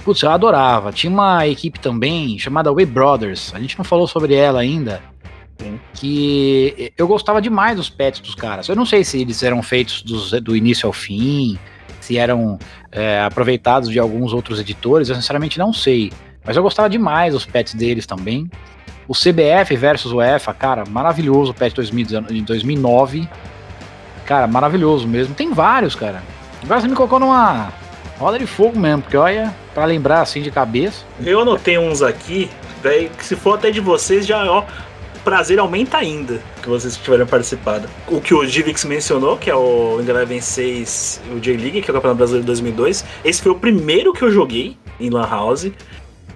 Putz, 0.05 0.23
eu 0.23 0.31
adorava. 0.31 0.93
Tinha 0.93 1.13
uma 1.13 1.47
equipe 1.47 1.79
também 1.79 2.39
chamada 2.39 2.73
We 2.73 2.87
Brothers. 2.87 3.53
A 3.55 3.61
gente 3.61 3.77
não 3.77 3.85
falou 3.85 4.07
sobre 4.07 4.35
ela 4.35 4.61
ainda. 4.61 5.03
Sim. 5.59 5.79
Que 5.95 6.93
eu 6.97 7.07
gostava 7.07 7.41
demais 7.41 7.77
dos 7.77 7.91
pets 7.91 8.21
dos 8.21 8.35
caras. 8.35 8.69
Eu 8.69 8.77
não 8.77 8.87
sei 8.87 9.05
se 9.05 9.21
eles 9.21 9.43
eram 9.43 9.63
feitos 9.63 10.03
do, 10.03 10.41
do 10.41 10.57
início 10.57 10.87
ao 10.87 10.93
fim, 10.93 11.59
se 12.01 12.17
eram 12.17 12.59
é, 12.91 13.21
aproveitados 13.21 13.91
de 13.91 13.99
alguns 13.99 14.33
outros 14.33 14.59
editores. 14.59 15.09
Eu 15.09 15.15
sinceramente 15.15 15.59
não 15.59 15.73
sei. 15.73 16.11
Mas 16.45 16.57
eu 16.57 16.63
gostava 16.63 16.89
demais 16.89 17.35
dos 17.35 17.45
pets 17.45 17.75
deles 17.75 18.07
também. 18.07 18.51
O 19.07 19.13
CBF 19.13 19.77
versus 19.77 20.13
o 20.13 20.23
EFA, 20.23 20.55
cara, 20.55 20.85
maravilhoso 20.89 21.51
o 21.51 21.55
patch 21.55 21.75
de 21.75 22.43
2009. 22.43 23.29
Cara, 24.25 24.47
maravilhoso 24.47 25.09
mesmo. 25.09 25.35
Tem 25.35 25.53
vários, 25.53 25.95
cara. 25.95 26.23
Agora 26.63 26.81
você 26.81 26.89
me 26.89 26.95
colocou 26.95 27.19
numa 27.19 27.73
roda 28.19 28.39
de 28.39 28.47
fogo 28.47 28.79
mesmo, 28.79 29.03
porque 29.03 29.17
olha, 29.17 29.55
para 29.75 29.85
lembrar 29.85 30.21
assim 30.21 30.43
de 30.43 30.51
cabeça. 30.51 31.05
Eu 31.25 31.41
anotei 31.41 31.79
uns 31.79 32.03
aqui, 32.03 32.51
velho, 32.83 33.11
que 33.11 33.25
se 33.25 33.35
for 33.35 33.55
até 33.55 33.71
de 33.71 33.81
vocês, 33.81 34.27
já, 34.27 34.45
ó, 34.45 34.65
prazer 35.25 35.59
aumenta 35.59 35.99
ainda 35.99 36.41
que 36.63 36.69
vocês 36.69 36.97
tiverem 36.97 37.27
participado. 37.27 37.89
O 38.07 38.21
que 38.21 38.35
o 38.35 38.45
Divix 38.47 38.85
mencionou, 38.85 39.37
que 39.37 39.51
é 39.51 39.55
o 39.55 39.99
Eleven 40.01 40.41
6, 40.41 41.23
o 41.35 41.41
J-League, 41.41 41.83
que 41.83 41.91
é 41.91 41.93
o 41.93 41.95
Campeonato 41.95 42.19
Brasileiro 42.19 42.47
2002. 42.47 43.05
Esse 43.25 43.43
foi 43.43 43.53
o 43.53 43.57
primeiro 43.57 44.13
que 44.13 44.23
eu 44.23 44.31
joguei 44.31 44.77
em 44.99 45.11
Lan 45.11 45.29
House. 45.29 45.71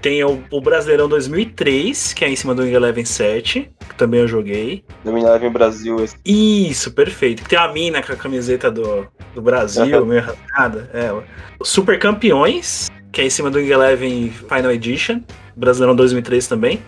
Tem 0.05 0.22
o, 0.22 0.44
o, 0.51 0.60
Brasileirão 0.60 1.09
2003, 1.09 2.12
que 2.12 2.26
é 2.26 2.28
em 2.28 2.36
cima 2.36 2.55
do 2.55 2.60
Wing 2.60 2.74
Eleven 2.74 3.06
7, 3.06 3.70
que 3.89 3.94
também 3.94 4.20
eu 4.20 4.28
joguei. 4.28 4.85
Do 5.02 5.14
Wing 5.14 5.24
Eleven 5.24 5.51
Brasil. 5.51 5.97
Esse. 6.05 6.14
Isso, 6.22 6.93
perfeito. 6.93 7.43
Tem 7.48 7.59
a 7.59 7.68
mina 7.68 8.02
com 8.02 8.12
a 8.12 8.16
camiseta 8.16 8.70
do, 8.70 9.09
do 9.35 9.40
Brasil, 9.40 10.05
meio 10.05 10.20
rasgada. 10.20 10.90
É, 10.93 11.10
Super 11.62 11.98
Campeões, 11.98 12.90
que 13.10 13.22
é 13.22 13.24
em 13.24 13.31
cima 13.31 13.51
do 13.51 13.56
Wing 13.56 13.70
Eleven 13.70 14.28
Final 14.28 14.72
Edition. 14.72 15.22
Brasileirão 15.56 15.97
2003 15.97 16.48
também. 16.48 16.82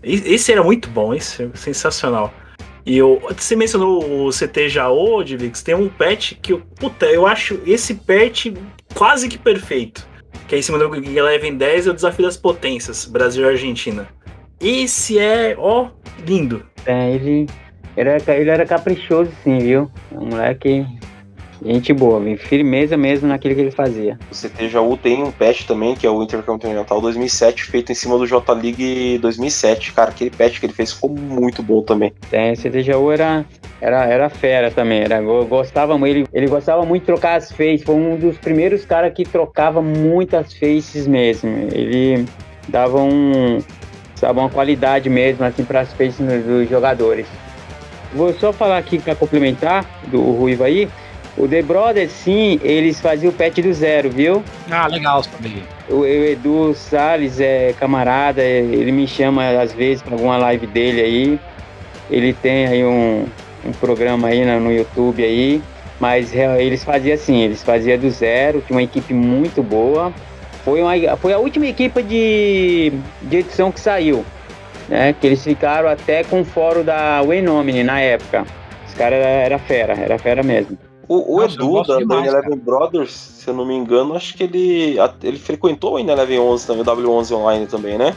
Esse 0.00 0.52
era 0.52 0.62
muito 0.62 0.88
bom, 0.88 1.12
esse 1.12 1.42
é 1.42 1.50
sensacional. 1.54 2.32
E 2.86 2.96
eu, 2.96 3.20
você 3.36 3.56
mencionou 3.56 4.28
o 4.28 4.30
CT 4.30 4.68
Jaô, 4.68 5.24
Divix, 5.24 5.60
tem 5.60 5.74
um 5.74 5.88
patch 5.88 6.34
que, 6.40 6.56
puta, 6.56 7.06
eu 7.06 7.26
acho 7.26 7.58
esse 7.66 7.94
patch 7.94 8.46
quase 8.94 9.28
que 9.28 9.36
perfeito 9.36 10.06
que 10.48 10.54
é 10.54 10.58
em 10.58 10.62
cima 10.62 10.78
do 10.78 10.94
Eleven 10.96 11.56
10 11.56 11.86
é 11.86 11.90
o 11.90 11.94
Desafio 11.94 12.24
das 12.24 12.36
Potências, 12.36 13.04
Brasil 13.04 13.44
e 13.44 13.50
Argentina. 13.50 14.08
Esse 14.58 15.18
é, 15.18 15.54
ó, 15.58 15.90
lindo. 16.26 16.64
É, 16.86 17.12
ele, 17.12 17.46
era, 17.94 18.16
ele 18.34 18.50
era 18.50 18.66
caprichoso 18.66 19.30
sim, 19.44 19.58
viu? 19.58 19.90
É 20.10 20.18
um 20.18 20.26
moleque 20.26 20.86
Gente 21.64 21.92
boa, 21.92 22.20
firmeza 22.36 22.96
mesmo 22.96 23.26
naquilo 23.26 23.54
que 23.54 23.60
ele 23.60 23.70
fazia. 23.70 24.18
O 24.30 24.34
CTJU 24.34 24.96
tem 24.96 25.24
um 25.24 25.32
patch 25.32 25.64
também, 25.64 25.96
que 25.96 26.06
é 26.06 26.10
o 26.10 26.22
Intercontinental 26.22 27.00
2007, 27.00 27.64
feito 27.64 27.90
em 27.90 27.94
cima 27.94 28.16
do 28.16 28.26
J-League 28.26 29.18
2007. 29.18 29.92
Cara, 29.92 30.10
aquele 30.10 30.30
patch 30.30 30.60
que 30.60 30.66
ele 30.66 30.72
fez 30.72 30.92
ficou 30.92 31.10
muito 31.10 31.62
bom 31.62 31.82
também. 31.82 32.12
É, 32.30 32.52
o 32.52 32.56
CTJU 32.56 33.10
era, 33.10 33.44
era, 33.80 34.04
era 34.04 34.30
fera 34.30 34.70
também. 34.70 35.02
Era, 35.02 35.20
gostava, 35.20 35.94
ele, 36.08 36.26
ele 36.32 36.46
gostava 36.46 36.84
muito 36.84 37.02
de 37.02 37.06
trocar 37.06 37.36
as 37.36 37.50
faces. 37.50 37.82
Foi 37.82 37.96
um 37.96 38.16
dos 38.16 38.38
primeiros 38.38 38.84
caras 38.84 39.12
que 39.12 39.24
trocava 39.24 39.82
muitas 39.82 40.52
faces 40.54 41.08
mesmo. 41.08 41.50
Ele 41.72 42.24
dava 42.68 43.00
um. 43.02 43.58
Sabe, 44.14 44.40
uma 44.40 44.50
qualidade 44.50 45.08
mesmo 45.08 45.44
assim 45.44 45.64
para 45.64 45.80
as 45.80 45.92
faces 45.92 46.18
dos 46.44 46.68
jogadores. 46.68 47.26
Vou 48.12 48.32
só 48.32 48.52
falar 48.52 48.78
aqui 48.78 48.98
para 48.98 49.14
complementar 49.14 49.84
do 50.08 50.20
Ruivo 50.32 50.64
aí. 50.64 50.88
O 51.38 51.46
The 51.46 51.62
Brothers, 51.62 52.10
sim, 52.10 52.58
eles 52.64 53.00
faziam 53.00 53.30
o 53.30 53.32
pet 53.32 53.62
do 53.62 53.72
zero, 53.72 54.10
viu? 54.10 54.42
Ah, 54.68 54.88
legal 54.88 55.22
também. 55.22 55.62
O, 55.88 55.98
o 55.98 56.04
Edu 56.04 56.74
Salles 56.74 57.38
é 57.38 57.72
camarada, 57.78 58.42
ele 58.42 58.90
me 58.90 59.06
chama 59.06 59.48
às 59.50 59.72
vezes 59.72 60.02
para 60.02 60.14
alguma 60.14 60.36
live 60.36 60.66
dele 60.66 61.00
aí. 61.00 61.40
Ele 62.10 62.32
tem 62.32 62.66
aí 62.66 62.84
um, 62.84 63.24
um 63.64 63.70
programa 63.72 64.28
aí 64.28 64.44
no, 64.44 64.58
no 64.58 64.72
YouTube 64.72 65.22
aí. 65.22 65.62
Mas 66.00 66.34
é, 66.34 66.60
eles 66.60 66.82
faziam 66.82 67.14
assim, 67.14 67.42
eles 67.42 67.62
faziam 67.62 67.96
do 67.98 68.10
zero, 68.10 68.60
tinha 68.66 68.76
uma 68.76 68.82
equipe 68.82 69.14
muito 69.14 69.62
boa. 69.62 70.12
Foi, 70.64 70.82
uma, 70.82 71.16
foi 71.16 71.32
a 71.32 71.38
última 71.38 71.66
equipe 71.66 72.02
de, 72.02 72.92
de 73.22 73.36
edição 73.36 73.70
que 73.70 73.80
saiu. 73.80 74.24
Né, 74.88 75.14
que 75.20 75.26
eles 75.26 75.44
ficaram 75.44 75.88
até 75.88 76.24
com 76.24 76.40
o 76.40 76.44
fórum 76.44 76.82
da 76.82 77.22
Waynomini 77.22 77.84
na 77.84 78.00
época. 78.00 78.44
Os 78.88 78.94
caras 78.94 79.18
era, 79.18 79.28
era 79.28 79.58
fera, 79.58 79.92
era 79.92 80.18
fera 80.18 80.42
mesmo. 80.42 80.87
O, 81.08 81.36
o 81.36 81.40
Nossa, 81.40 81.54
Edu 81.54 81.82
da, 81.84 81.96
demais, 81.96 82.32
da 82.32 82.38
Eleven 82.38 82.58
Brothers, 82.58 83.10
se 83.10 83.48
eu 83.48 83.54
não 83.54 83.64
me 83.64 83.74
engano, 83.74 84.14
acho 84.14 84.36
que 84.36 84.42
ele, 84.44 84.96
ele 85.22 85.38
frequentou 85.38 85.94
o 85.94 85.98
Eleven 85.98 86.38
11 86.38 86.66
também, 86.66 86.82
o 86.82 86.84
W11 86.84 87.34
online 87.34 87.66
também, 87.66 87.96
né? 87.96 88.14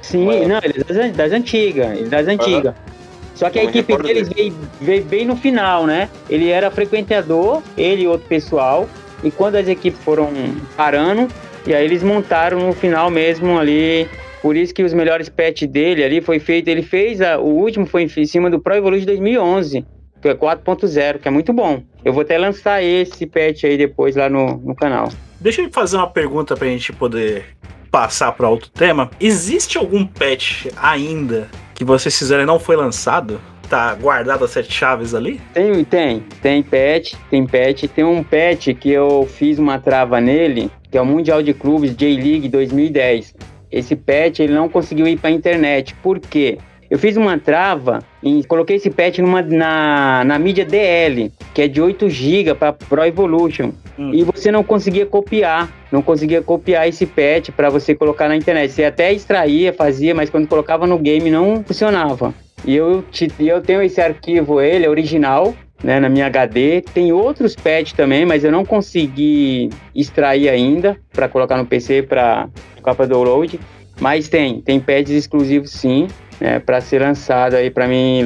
Sim, 0.00 0.30
é? 0.30 0.46
não, 0.46 0.58
ele 0.62 0.74
é 0.80 0.92
das, 0.92 1.16
das 1.16 1.32
antigas, 1.32 1.92
ele 1.92 2.06
é 2.06 2.08
das 2.08 2.26
antigas. 2.26 2.74
Uhum. 2.74 2.94
Só 3.34 3.50
que 3.50 3.58
a 3.58 3.64
equipe 3.64 3.96
deles 3.98 4.28
veio, 4.28 4.54
veio 4.80 5.04
bem 5.04 5.26
no 5.26 5.36
final, 5.36 5.86
né? 5.86 6.08
Ele 6.30 6.48
era 6.48 6.70
frequentador, 6.70 7.62
ele 7.76 8.02
e 8.02 8.06
outro 8.06 8.26
pessoal, 8.26 8.88
e 9.22 9.30
quando 9.30 9.56
as 9.56 9.68
equipes 9.68 10.00
foram 10.02 10.30
parando, 10.76 11.28
e 11.66 11.74
aí 11.74 11.84
eles 11.84 12.02
montaram 12.02 12.60
no 12.60 12.72
final 12.72 13.10
mesmo 13.10 13.58
ali. 13.58 14.08
Por 14.40 14.56
isso 14.56 14.74
que 14.74 14.82
os 14.82 14.92
melhores 14.92 15.28
pets 15.28 15.66
dele 15.66 16.04
ali 16.04 16.20
foi 16.20 16.38
feito. 16.38 16.68
Ele 16.68 16.82
fez 16.82 17.20
a, 17.22 17.38
o 17.38 17.48
último 17.48 17.86
foi 17.86 18.02
em 18.02 18.26
cima 18.26 18.50
do 18.50 18.60
Pro 18.60 18.74
Evolution 18.74 19.06
2011 19.06 19.78
que 19.78 19.78
é 19.78 19.93
4.0, 20.32 21.18
que 21.18 21.28
é 21.28 21.30
muito 21.30 21.52
bom. 21.52 21.82
Eu 22.04 22.12
vou 22.12 22.22
até 22.22 22.38
lançar 22.38 22.82
esse 22.82 23.26
patch 23.26 23.64
aí 23.64 23.76
depois 23.76 24.16
lá 24.16 24.28
no, 24.28 24.56
no 24.58 24.74
canal. 24.74 25.08
Deixa 25.40 25.60
eu 25.60 25.70
fazer 25.70 25.96
uma 25.96 26.08
pergunta 26.08 26.56
pra 26.56 26.68
gente 26.68 26.92
poder 26.92 27.44
passar 27.90 28.32
para 28.32 28.48
outro 28.48 28.70
tema. 28.70 29.10
Existe 29.20 29.78
algum 29.78 30.06
patch 30.06 30.66
ainda 30.76 31.48
que 31.74 31.84
vocês 31.84 32.18
fizeram 32.18 32.42
e 32.42 32.46
não 32.46 32.58
foi 32.58 32.76
lançado? 32.76 33.40
Tá 33.68 33.94
guardado 33.94 34.44
as 34.44 34.50
sete 34.50 34.72
chaves 34.72 35.14
ali? 35.14 35.40
Tem, 35.52 35.84
tem. 35.84 36.24
Tem 36.42 36.62
patch, 36.62 37.14
tem 37.30 37.46
patch. 37.46 37.84
Tem 37.94 38.04
um 38.04 38.22
patch 38.22 38.68
que 38.78 38.90
eu 38.90 39.26
fiz 39.26 39.58
uma 39.58 39.78
trava 39.78 40.20
nele, 40.20 40.70
que 40.90 40.98
é 40.98 41.00
o 41.00 41.06
Mundial 41.06 41.42
de 41.42 41.54
Clubes 41.54 41.94
J-League 41.96 42.48
2010. 42.48 43.34
Esse 43.70 43.96
patch 43.96 44.40
ele 44.40 44.54
não 44.54 44.68
conseguiu 44.68 45.06
ir 45.06 45.18
para 45.18 45.30
internet. 45.30 45.94
Por 45.96 46.20
quê? 46.20 46.58
Eu 46.94 46.98
fiz 47.00 47.16
uma 47.16 47.36
trava 47.36 48.04
e 48.22 48.44
coloquei 48.44 48.76
esse 48.76 48.88
patch 48.88 49.18
numa, 49.18 49.42
na, 49.42 50.22
na 50.24 50.38
mídia 50.38 50.64
DL, 50.64 51.32
que 51.52 51.62
é 51.62 51.66
de 51.66 51.82
8 51.82 52.08
GB 52.08 52.54
para 52.54 52.72
Pro 52.72 53.04
Evolution. 53.04 53.72
Hum. 53.98 54.12
E 54.14 54.22
você 54.22 54.52
não 54.52 54.62
conseguia 54.62 55.04
copiar, 55.04 55.68
não 55.90 56.00
conseguia 56.00 56.40
copiar 56.40 56.88
esse 56.88 57.04
patch 57.04 57.50
para 57.50 57.68
você 57.68 57.96
colocar 57.96 58.28
na 58.28 58.36
internet. 58.36 58.70
Você 58.70 58.84
até 58.84 59.12
extraía, 59.12 59.72
fazia, 59.72 60.14
mas 60.14 60.30
quando 60.30 60.46
colocava 60.46 60.86
no 60.86 60.96
game 60.96 61.32
não 61.32 61.64
funcionava. 61.64 62.32
E 62.64 62.76
eu, 62.76 63.04
eu 63.40 63.60
tenho 63.60 63.82
esse 63.82 64.00
arquivo, 64.00 64.60
ele 64.60 64.86
é 64.86 64.88
original, 64.88 65.52
né, 65.82 65.98
na 65.98 66.08
minha 66.08 66.26
HD. 66.26 66.80
Tem 66.94 67.10
outros 67.12 67.56
patches 67.56 67.94
também, 67.94 68.24
mas 68.24 68.44
eu 68.44 68.52
não 68.52 68.64
consegui 68.64 69.68
extrair 69.92 70.48
ainda 70.48 70.96
para 71.12 71.28
colocar 71.28 71.56
no 71.56 71.66
PC 71.66 72.04
para 72.04 72.48
capa 72.84 73.04
download. 73.04 73.58
Mas 74.00 74.28
tem, 74.28 74.60
tem 74.60 74.78
pads 74.78 75.12
exclusivos 75.12 75.70
sim 75.70 76.06
né, 76.40 76.58
para 76.58 76.80
ser 76.80 77.00
lançado 77.00 77.54
aí 77.54 77.70
para 77.70 77.86
mim 77.86 78.22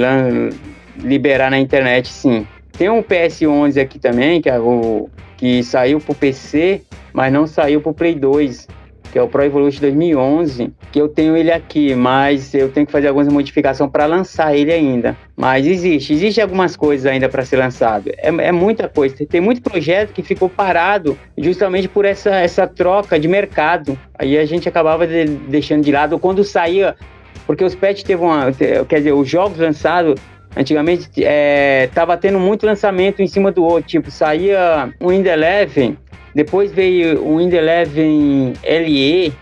liberar 0.97 1.51
na 1.51 1.59
internet, 1.59 2.09
sim. 2.09 2.47
Tem 2.77 2.89
um 2.89 3.03
PS11 3.03 3.81
aqui 3.81 3.99
também, 3.99 4.41
que 4.41 4.49
é 4.49 4.59
o 4.59 5.09
que 5.37 5.63
saiu 5.63 6.01
pro 6.01 6.15
PC, 6.15 6.83
mas 7.13 7.33
não 7.33 7.47
saiu 7.47 7.81
pro 7.81 7.95
Play 7.95 8.15
2, 8.15 8.69
que 9.11 9.19
é 9.19 9.23
o 9.23 9.29
Pro 9.29 9.43
Evolution 9.43 9.81
2011, 9.81 10.73
que 10.93 11.01
eu 11.01 11.09
tenho 11.09 11.37
ele 11.37 11.51
aqui, 11.51 11.95
mas 11.95 12.55
eu 12.55 12.71
tenho 12.71 12.87
que 12.87 12.93
fazer 12.93 13.09
algumas 13.09 13.29
modificações 13.29 13.91
para 13.91 14.07
lançar 14.07 14.55
ele 14.55 14.73
ainda. 14.73 15.17
Mas 15.37 15.67
existe, 15.67 16.13
existe 16.13 16.41
algumas 16.41 16.77
coisas 16.77 17.07
ainda 17.07 17.29
para 17.29 17.45
ser 17.45 17.57
lançado. 17.57 18.11
É, 18.17 18.29
é, 18.29 18.53
muita 18.53 18.89
coisa. 18.89 19.15
Tem 19.27 19.41
muito 19.41 19.63
projeto 19.63 20.13
que 20.13 20.23
ficou 20.23 20.49
parado 20.49 21.19
justamente 21.37 21.89
por 21.89 22.05
essa, 22.05 22.31
essa 22.37 22.67
troca 22.67 23.19
de 23.19 23.29
mercado. 23.29 23.99
Aí 24.19 24.37
a 24.37 24.45
gente 24.45 24.69
acabava 24.69 25.07
de, 25.07 25.25
deixando 25.25 25.83
de 25.83 25.93
lado. 25.93 26.19
Quando 26.19 26.45
saía 26.45 26.95
Porque 27.49 27.65
os 27.65 27.75
patches 27.75 28.03
teve 28.03 28.23
uma. 28.23 28.53
Quer 28.53 28.99
dizer, 28.99 29.13
os 29.13 29.27
jogos 29.27 29.59
lançados. 29.59 30.21
Antigamente 30.57 31.09
é, 31.19 31.89
tava 31.95 32.17
tendo 32.17 32.39
muito 32.39 32.67
lançamento 32.67 33.23
em 33.23 33.27
cima 33.27 33.51
do 33.51 33.65
outro. 33.65 33.89
Tipo, 33.89 34.11
saía 34.11 34.93
o 35.01 35.09
Wind 35.09 35.27
Eleven, 35.27 35.97
depois 36.35 36.71
veio 36.73 37.23
o 37.23 37.39
Wind 37.39 37.53
Eleven 37.53 38.55
LE, 38.65 39.33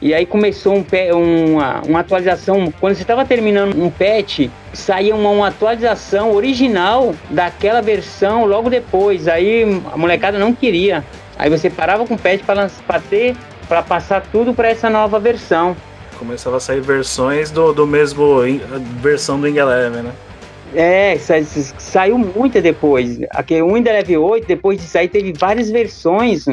e 0.00 0.14
aí 0.14 0.24
começou 0.24 0.76
um, 0.76 1.52
uma, 1.52 1.82
uma 1.82 2.00
atualização. 2.00 2.72
Quando 2.80 2.94
você 2.94 3.02
estava 3.02 3.24
terminando 3.24 3.82
um 3.82 3.90
patch, 3.90 4.48
saía 4.72 5.14
uma, 5.14 5.30
uma 5.30 5.48
atualização 5.48 6.32
original 6.32 7.14
daquela 7.30 7.82
versão 7.82 8.44
logo 8.44 8.70
depois. 8.70 9.26
Aí 9.26 9.64
a 9.92 9.96
molecada 9.96 10.38
não 10.38 10.54
queria. 10.54 11.04
Aí 11.38 11.50
você 11.50 11.68
parava 11.68 12.06
com 12.06 12.14
o 12.14 12.18
patch 12.18 12.42
para 12.44 13.00
ter, 13.00 13.34
para 13.68 13.82
passar 13.82 14.22
tudo 14.30 14.54
para 14.54 14.68
essa 14.68 14.88
nova 14.88 15.18
versão. 15.18 15.76
Começava 16.18 16.56
a 16.56 16.60
sair 16.60 16.80
versões 16.80 17.50
do, 17.50 17.72
do 17.72 17.86
mesmo 17.86 18.38
versão 19.00 19.38
do 19.38 19.46
Wing 19.46 19.54
né? 20.02 20.12
É, 20.74 21.16
sa- 21.18 21.42
sa- 21.44 21.74
saiu 21.78 22.18
muita 22.18 22.60
depois. 22.60 23.18
Aquele 23.30 23.62
Windows 23.62 23.96
Level 23.96 24.22
8, 24.24 24.46
depois 24.46 24.80
disso 24.80 24.98
aí, 24.98 25.08
teve 25.08 25.32
várias 25.38 25.70
versões 25.70 26.44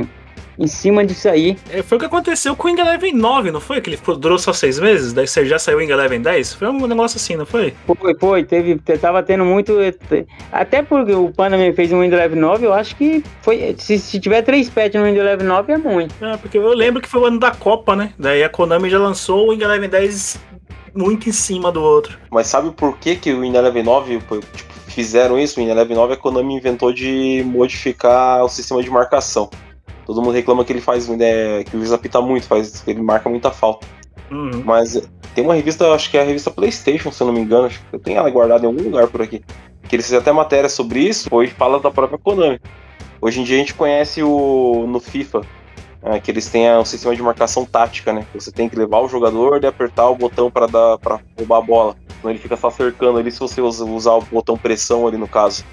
em 0.57 0.67
cima 0.67 1.05
disso 1.05 1.27
aí. 1.29 1.57
É, 1.69 1.81
foi 1.81 1.97
o 1.97 1.99
que 1.99 2.05
aconteceu 2.05 2.55
com 2.55 2.67
o 2.67 2.71
Wing 2.71 2.79
Eleven 2.79 3.13
9, 3.13 3.51
não 3.51 3.59
foi? 3.59 3.81
Que 3.81 3.89
ele 3.89 3.99
durou 4.19 4.37
só 4.37 4.53
seis 4.53 4.79
meses? 4.79 5.13
Daí 5.13 5.27
você 5.27 5.45
já 5.45 5.57
saiu 5.57 5.77
o 5.77 5.81
Wing 5.81 5.91
Eleven 5.91 6.21
10? 6.21 6.53
Foi 6.53 6.67
um 6.69 6.87
negócio 6.87 7.17
assim, 7.17 7.35
não 7.35 7.45
foi? 7.45 7.73
Foi, 7.85 8.15
foi, 8.19 8.43
teve, 8.43 8.75
te- 8.79 8.97
tava 8.97 9.23
tendo 9.23 9.43
muito. 9.45 9.73
Até 10.51 10.81
porque 10.81 11.13
o 11.13 11.31
Panda 11.31 11.57
me 11.57 11.73
fez 11.73 11.91
um 11.91 12.01
Windows 12.01 12.21
Level 12.21 12.39
9, 12.39 12.65
eu 12.65 12.73
acho 12.73 12.95
que 12.95 13.23
foi. 13.41 13.75
Se, 13.77 13.97
se 13.97 14.19
tiver 14.19 14.41
três 14.43 14.69
patches 14.69 14.99
no 15.01 15.07
Windows 15.07 15.25
Level 15.25 15.47
9 15.47 15.73
é 15.73 15.77
muito. 15.77 16.13
É, 16.23 16.37
porque 16.37 16.57
eu 16.57 16.73
lembro 16.73 17.01
que 17.01 17.09
foi 17.09 17.21
o 17.21 17.25
ano 17.25 17.39
da 17.39 17.51
Copa, 17.51 17.95
né? 17.95 18.13
Daí 18.17 18.43
a 18.43 18.49
Konami 18.49 18.89
já 18.89 18.99
lançou 18.99 19.47
o 19.47 19.49
Wing 19.51 19.63
Eleven 19.63 19.89
10 19.89 20.39
muito 20.95 21.27
em 21.27 21.31
cima 21.31 21.71
do 21.71 21.81
outro. 21.81 22.17
Mas 22.29 22.47
sabe 22.47 22.71
por 22.71 22.97
que, 22.97 23.15
que 23.15 23.33
o 23.33 23.41
Win 23.41 23.55
Eleven 23.55 23.81
9 23.83 24.19
pô, 24.27 24.37
tipo, 24.37 24.73
fizeram 24.87 25.39
isso? 25.39 25.59
O 25.59 25.63
Win 25.63 25.71
Eleven 25.71 25.95
9 25.95 26.13
a 26.13 26.17
Konami 26.17 26.55
inventou 26.55 26.93
de 26.93 27.43
modificar 27.45 28.43
o 28.43 28.47
sistema 28.49 28.81
de 28.83 28.89
marcação. 28.91 29.49
Todo 30.05 30.21
mundo 30.21 30.33
reclama 30.33 30.65
que 30.65 30.73
ele 30.73 30.81
faz, 30.81 31.07
né, 31.07 31.63
que 31.63 31.75
o 31.75 31.79
juiz 31.79 31.93
apita 31.93 32.21
muito, 32.21 32.45
faz, 32.45 32.83
ele 32.87 33.01
marca 33.01 33.29
muita 33.29 33.51
falta. 33.51 33.87
Uhum. 34.29 34.63
Mas 34.65 35.01
tem 35.33 35.43
uma 35.43 35.53
revista, 35.53 35.91
acho 35.93 36.09
que 36.09 36.17
é 36.17 36.21
a 36.21 36.25
revista 36.25 36.51
PlayStation, 36.51 37.11
se 37.11 37.21
eu 37.21 37.27
não 37.27 37.33
me 37.33 37.41
engano, 37.41 37.67
acho 37.67 37.79
que 37.79 37.95
eu 37.95 37.99
tenho 37.99 38.17
ela 38.17 38.29
guardada 38.29 38.65
em 38.65 38.67
algum 38.67 38.83
lugar 38.83 39.07
por 39.07 39.21
aqui. 39.21 39.41
Que 39.87 39.95
eles 39.95 40.05
fizeram 40.05 40.21
até 40.21 40.31
matéria 40.31 40.69
sobre 40.69 40.99
isso, 40.99 41.27
hoje 41.31 41.51
fala 41.51 41.79
da 41.79 41.91
própria 41.91 42.17
Konami. 42.17 42.59
Hoje 43.21 43.39
em 43.39 43.43
dia 43.43 43.55
a 43.55 43.59
gente 43.59 43.73
conhece 43.73 44.21
o 44.21 44.85
no 44.87 44.99
FIFA, 44.99 45.41
é, 46.01 46.19
que 46.19 46.29
eles 46.29 46.49
têm 46.49 46.69
um 46.75 46.83
sistema 46.83 47.15
de 47.15 47.21
marcação 47.21 47.63
tática, 47.63 48.11
né? 48.11 48.25
Você 48.33 48.51
tem 48.51 48.67
que 48.67 48.75
levar 48.75 48.99
o 48.99 49.07
jogador 49.07 49.63
e 49.63 49.67
apertar 49.67 50.09
o 50.09 50.15
botão 50.15 50.51
para 50.51 50.67
dar 50.67 50.97
para 50.97 51.21
roubar 51.37 51.57
a 51.59 51.61
bola. 51.61 51.95
Senão 52.19 52.31
ele 52.31 52.39
fica 52.39 52.57
só 52.57 52.69
cercando 52.69 53.19
ali 53.19 53.31
se 53.31 53.39
você 53.39 53.61
usa- 53.61 53.85
usar 53.85 54.13
o 54.13 54.21
botão 54.21 54.57
pressão 54.57 55.07
ali 55.07 55.17
no 55.17 55.27
caso. 55.27 55.63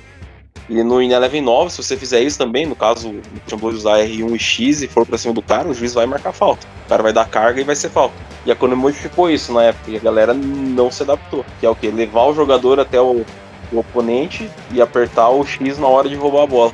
E 0.70 0.85
no 0.85 1.02
Eleven 1.02 1.43
9, 1.43 1.70
se 1.70 1.82
você 1.82 1.97
fizer 1.97 2.20
isso 2.20 2.39
também, 2.39 2.64
no 2.64 2.77
caso, 2.77 3.10
o 3.10 3.51
Champions 3.51 3.74
usar 3.74 3.98
R1 3.98 4.36
e 4.36 4.39
X 4.39 4.82
e 4.82 4.86
for 4.89 5.05
pra 5.05 5.18
cima 5.18 5.35
do 5.35 5.43
cara, 5.43 5.68
o 5.68 5.74
juiz 5.74 5.94
vai 5.94 6.06
marcar 6.06 6.32
falta. 6.32 6.64
O 6.86 6.89
cara 6.89 7.02
vai 7.02 7.12
dar 7.12 7.28
carga 7.28 7.60
e 7.60 7.64
vai 7.64 7.74
ser 7.74 7.90
falta. 7.90 8.14
E 8.47 8.52
a 8.52 8.55
Konami 8.55 8.81
modificou 8.81 9.28
isso 9.28 9.52
na 9.52 9.64
época 9.64 9.90
e 9.90 9.97
a 9.97 10.01
galera 10.01 10.32
não 10.32 10.89
se 10.89 11.02
adaptou. 11.02 11.44
Que 11.59 11.66
é 11.66 11.68
o 11.68 11.74
que? 11.74 11.90
Levar 11.90 12.27
o 12.27 12.35
jogador 12.35 12.78
até 12.78 13.01
o, 13.01 13.24
o 13.72 13.78
oponente 13.78 14.48
e 14.72 14.81
apertar 14.81 15.28
o 15.31 15.44
X 15.44 15.77
na 15.77 15.89
hora 15.89 16.09
de 16.09 16.14
roubar 16.14 16.44
a 16.44 16.47
bola. 16.47 16.72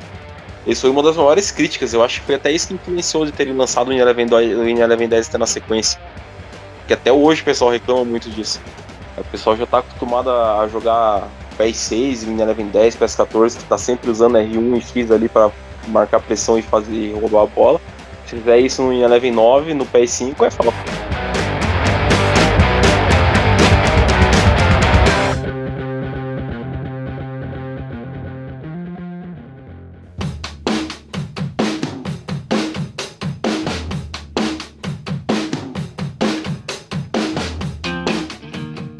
Isso 0.67 0.81
foi 0.81 0.89
uma 0.91 1.01
das 1.01 1.17
maiores 1.17 1.49
críticas. 1.49 1.91
Eu 1.91 2.03
acho 2.03 2.19
que 2.19 2.27
foi 2.27 2.35
até 2.35 2.51
isso 2.51 2.67
que 2.67 2.75
influenciou 2.75 3.25
de 3.25 3.31
terem 3.31 3.55
lançado 3.55 3.87
o 3.87 3.93
In 3.93 3.97
Eleven 3.97 4.27
10 4.27 4.57
o 4.57 4.67
In 4.67 4.79
Eleven 4.79 5.09
10 5.09 5.29
até 5.29 5.37
na 5.39 5.47
sequência. 5.47 5.99
Que 6.85 6.93
até 6.93 7.11
hoje 7.11 7.41
o 7.41 7.45
pessoal 7.45 7.71
reclama 7.71 8.05
muito 8.05 8.29
disso. 8.29 8.61
O 9.17 9.23
pessoal 9.23 9.57
já 9.57 9.65
tá 9.65 9.79
acostumado 9.79 10.29
a 10.29 10.67
jogar 10.67 11.27
PS6, 11.57 12.27
In 12.27 12.39
Eleven 12.39 12.67
10, 12.67 12.95
PS14, 12.97 13.57
que 13.57 13.63
tá 13.65 13.77
sempre 13.77 14.09
usando 14.09 14.37
R1 14.37 14.77
e 14.77 14.81
X 14.81 15.11
ali 15.11 15.27
para 15.27 15.51
marcar 15.87 16.19
pressão 16.19 16.57
e 16.57 16.61
fazer 16.61 17.13
roubar 17.13 17.43
a 17.43 17.47
bola. 17.47 17.81
Se 18.25 18.35
fizer 18.35 18.59
isso 18.59 18.81
no 18.81 18.93
Eleven 18.93 19.31
9, 19.31 19.73
no 19.73 19.85
PS5 19.85 20.45
é 20.45 20.51
falta. 20.51 20.96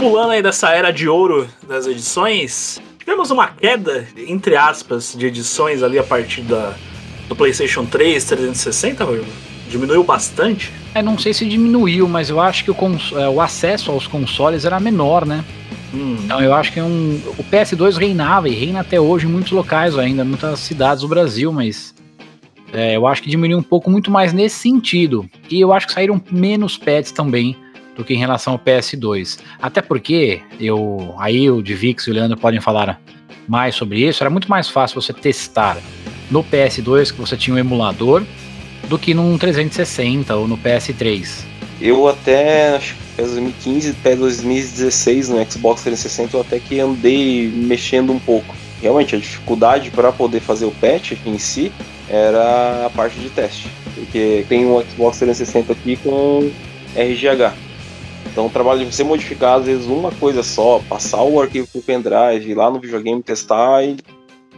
Pulando 0.07 0.31
aí 0.31 0.41
dessa 0.41 0.69
era 0.69 0.89
de 0.89 1.09
ouro 1.09 1.49
das 1.67 1.85
edições, 1.85 2.81
tivemos 2.97 3.29
uma 3.29 3.49
queda, 3.49 4.07
entre 4.15 4.55
aspas, 4.55 5.13
de 5.13 5.25
edições 5.25 5.83
ali 5.83 5.99
a 5.99 6.03
partir 6.03 6.43
da, 6.43 6.75
do 7.27 7.35
PlayStation 7.35 7.85
3, 7.85 8.23
360, 8.23 9.03
Rodrigo? 9.03 9.27
Diminuiu 9.69 10.05
bastante? 10.05 10.71
É, 10.95 11.01
não 11.01 11.17
sei 11.17 11.33
se 11.33 11.45
diminuiu, 11.45 12.07
mas 12.07 12.29
eu 12.29 12.39
acho 12.39 12.63
que 12.63 12.71
o, 12.71 12.75
é, 13.19 13.27
o 13.27 13.41
acesso 13.41 13.91
aos 13.91 14.07
consoles 14.07 14.63
era 14.63 14.79
menor, 14.79 15.25
né? 15.25 15.43
Então 15.93 16.41
eu 16.41 16.53
acho 16.53 16.71
que 16.71 16.79
um, 16.79 17.21
o 17.37 17.43
PS2 17.43 17.97
reinava 17.97 18.47
e 18.47 18.55
reina 18.55 18.79
até 18.79 19.01
hoje 19.01 19.25
em 19.25 19.29
muitos 19.29 19.51
locais 19.51 19.97
ainda, 19.97 20.23
muitas 20.23 20.61
cidades 20.61 21.01
do 21.01 21.09
Brasil, 21.09 21.51
mas 21.51 21.93
é, 22.71 22.95
eu 22.95 23.05
acho 23.05 23.21
que 23.21 23.29
diminuiu 23.29 23.57
um 23.57 23.63
pouco 23.63 23.91
muito 23.91 24.09
mais 24.09 24.31
nesse 24.31 24.55
sentido. 24.55 25.29
E 25.49 25.59
eu 25.59 25.73
acho 25.73 25.85
que 25.85 25.91
saíram 25.91 26.21
menos 26.31 26.77
pads 26.77 27.11
também 27.11 27.57
do 27.97 28.05
que 28.05 28.13
em 28.13 28.17
relação 28.17 28.53
ao 28.53 28.59
PS2. 28.59 29.39
Até 29.61 29.81
porque 29.81 30.41
eu, 30.59 31.15
aí 31.17 31.49
o 31.49 31.61
Divix 31.61 32.05
e 32.05 32.11
o 32.11 32.13
Leandro 32.13 32.37
podem 32.37 32.61
falar 32.61 33.01
mais 33.47 33.75
sobre 33.75 34.07
isso, 34.07 34.23
era 34.23 34.29
muito 34.29 34.49
mais 34.49 34.69
fácil 34.69 35.01
você 35.01 35.11
testar 35.11 35.77
no 36.29 36.43
PS2 36.43 37.11
que 37.11 37.19
você 37.19 37.35
tinha 37.35 37.55
um 37.55 37.59
emulador 37.59 38.23
do 38.87 38.99
que 38.99 39.13
num 39.13 39.37
360 39.37 40.35
ou 40.35 40.47
no 40.47 40.57
PS3. 40.57 41.45
Eu 41.79 42.07
até, 42.07 42.75
acho 42.75 42.95
que 42.95 43.01
até 43.13 43.23
2015, 43.23 43.95
até 43.99 44.15
2016 44.15 45.29
no 45.29 45.51
Xbox 45.51 45.81
360 45.83 46.37
eu 46.37 46.41
até 46.41 46.59
que 46.59 46.79
andei 46.79 47.47
mexendo 47.47 48.11
um 48.11 48.19
pouco. 48.19 48.55
Realmente 48.81 49.15
a 49.15 49.19
dificuldade 49.19 49.89
para 49.89 50.11
poder 50.11 50.39
fazer 50.39 50.65
o 50.65 50.71
patch 50.71 51.13
em 51.25 51.37
si 51.37 51.71
era 52.09 52.85
a 52.85 52.89
parte 52.89 53.19
de 53.19 53.29
teste, 53.29 53.67
porque 53.95 54.45
tem 54.47 54.65
um 54.65 54.81
Xbox 54.81 55.17
360 55.17 55.73
aqui 55.73 55.97
com 55.97 56.49
RGH. 56.95 57.66
Então 58.37 58.45
o 58.45 58.51
trabalho 58.51 58.85
de 58.85 58.93
você 58.93 59.03
modificar 59.03 59.57
às 59.57 59.65
vezes 59.65 59.87
uma 59.87 60.11
coisa 60.11 60.43
só, 60.43 60.79
passar 60.87 61.23
o 61.23 61.41
arquivo 61.41 61.65
pro 61.65 61.81
pendrive, 61.81 62.51
ir 62.51 62.53
lá 62.53 62.69
no 62.69 62.79
videogame 62.79 63.23
testar 63.23 63.83
e 63.83 63.97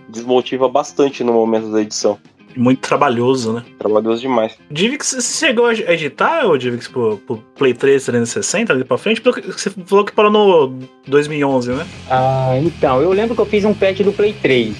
desmotiva 0.09 0.67
bastante 0.67 1.23
no 1.23 1.31
momento 1.31 1.71
da 1.71 1.81
edição. 1.81 2.19
Muito 2.57 2.81
trabalhoso, 2.81 3.53
né? 3.53 3.63
Trabalhoso 3.77 4.21
demais. 4.21 4.57
Divix, 4.69 5.13
você 5.13 5.45
chegou 5.45 5.67
a 5.67 5.73
editar, 5.73 6.45
ô 6.45 6.57
Divix, 6.57 6.89
pro, 6.89 7.19
pro 7.19 7.37
Play 7.55 7.73
3 7.73 8.03
360 8.03 8.73
ali 8.73 8.83
pra 8.83 8.97
frente? 8.97 9.21
Porque 9.21 9.49
Você 9.49 9.69
falou 9.69 10.03
que 10.03 10.11
parou 10.11 10.29
no 10.29 10.77
2011, 11.07 11.71
né? 11.71 11.87
Ah, 12.09 12.59
então, 12.61 13.01
eu 13.01 13.13
lembro 13.13 13.33
que 13.33 13.39
eu 13.39 13.45
fiz 13.45 13.63
um 13.63 13.73
patch 13.73 14.01
do 14.01 14.11
Play 14.11 14.33
3. 14.41 14.75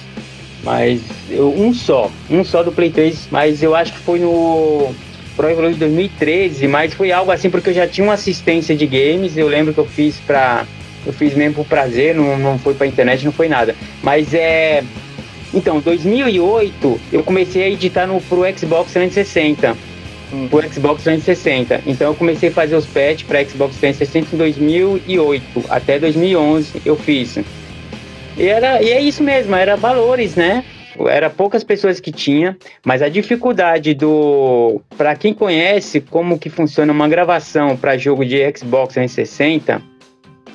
Mas 0.62 1.00
eu, 1.30 1.48
um 1.48 1.72
só, 1.72 2.10
um 2.28 2.44
só 2.44 2.62
do 2.62 2.70
Play 2.70 2.90
3, 2.90 3.28
mas 3.30 3.62
eu 3.62 3.74
acho 3.74 3.94
que 3.94 3.98
foi 4.00 4.18
no 4.18 4.94
Pro 5.36 5.48
Evolution 5.48 5.78
2013, 5.78 6.66
mas 6.68 6.92
foi 6.92 7.12
algo 7.12 7.30
assim 7.30 7.48
porque 7.50 7.70
eu 7.70 7.74
já 7.74 7.86
tinha 7.86 8.04
uma 8.04 8.14
assistência 8.14 8.74
de 8.76 8.86
games, 8.86 9.36
eu 9.36 9.48
lembro 9.48 9.72
que 9.72 9.80
eu 9.80 9.86
fiz 9.86 10.16
pra. 10.26 10.66
Eu 11.06 11.14
fiz 11.14 11.34
mesmo 11.34 11.54
por 11.54 11.66
prazer, 11.66 12.14
não, 12.14 12.38
não 12.38 12.58
foi 12.58 12.74
pra 12.74 12.86
internet, 12.86 13.24
não 13.24 13.32
foi 13.32 13.48
nada. 13.48 13.74
Mas 14.02 14.34
é. 14.34 14.84
Então, 15.52 15.80
2008 15.80 17.00
eu 17.12 17.22
comecei 17.24 17.62
a 17.62 17.68
editar 17.68 18.06
no, 18.06 18.20
pro 18.20 18.42
Xbox 18.56 18.92
360. 18.92 19.76
Pro 20.48 20.72
Xbox 20.72 21.02
360. 21.02 21.82
Então 21.86 22.08
eu 22.08 22.14
comecei 22.14 22.50
a 22.50 22.52
fazer 22.52 22.76
os 22.76 22.86
patches 22.86 23.22
para 23.22 23.44
Xbox 23.44 23.76
360 23.76 24.34
em 24.34 24.38
2008. 24.38 25.64
Até 25.68 25.98
2011 25.98 26.82
eu 26.84 26.96
fiz. 26.96 27.38
E, 28.36 28.46
era, 28.46 28.82
e 28.82 28.90
é 28.90 29.00
isso 29.00 29.22
mesmo, 29.22 29.56
era 29.56 29.76
valores, 29.76 30.36
né? 30.36 30.64
Era 31.08 31.30
poucas 31.30 31.64
pessoas 31.64 32.00
que 32.00 32.12
tinha, 32.12 32.56
mas 32.84 33.02
a 33.02 33.08
dificuldade 33.08 33.94
do 33.94 34.80
para 34.96 35.14
quem 35.16 35.32
conhece 35.32 36.00
como 36.00 36.38
que 36.38 36.50
funciona 36.50 36.92
uma 36.92 37.08
gravação 37.08 37.76
para 37.76 37.96
jogo 37.96 38.24
de 38.24 38.38
Xbox 38.56 38.94
360, 38.94 39.82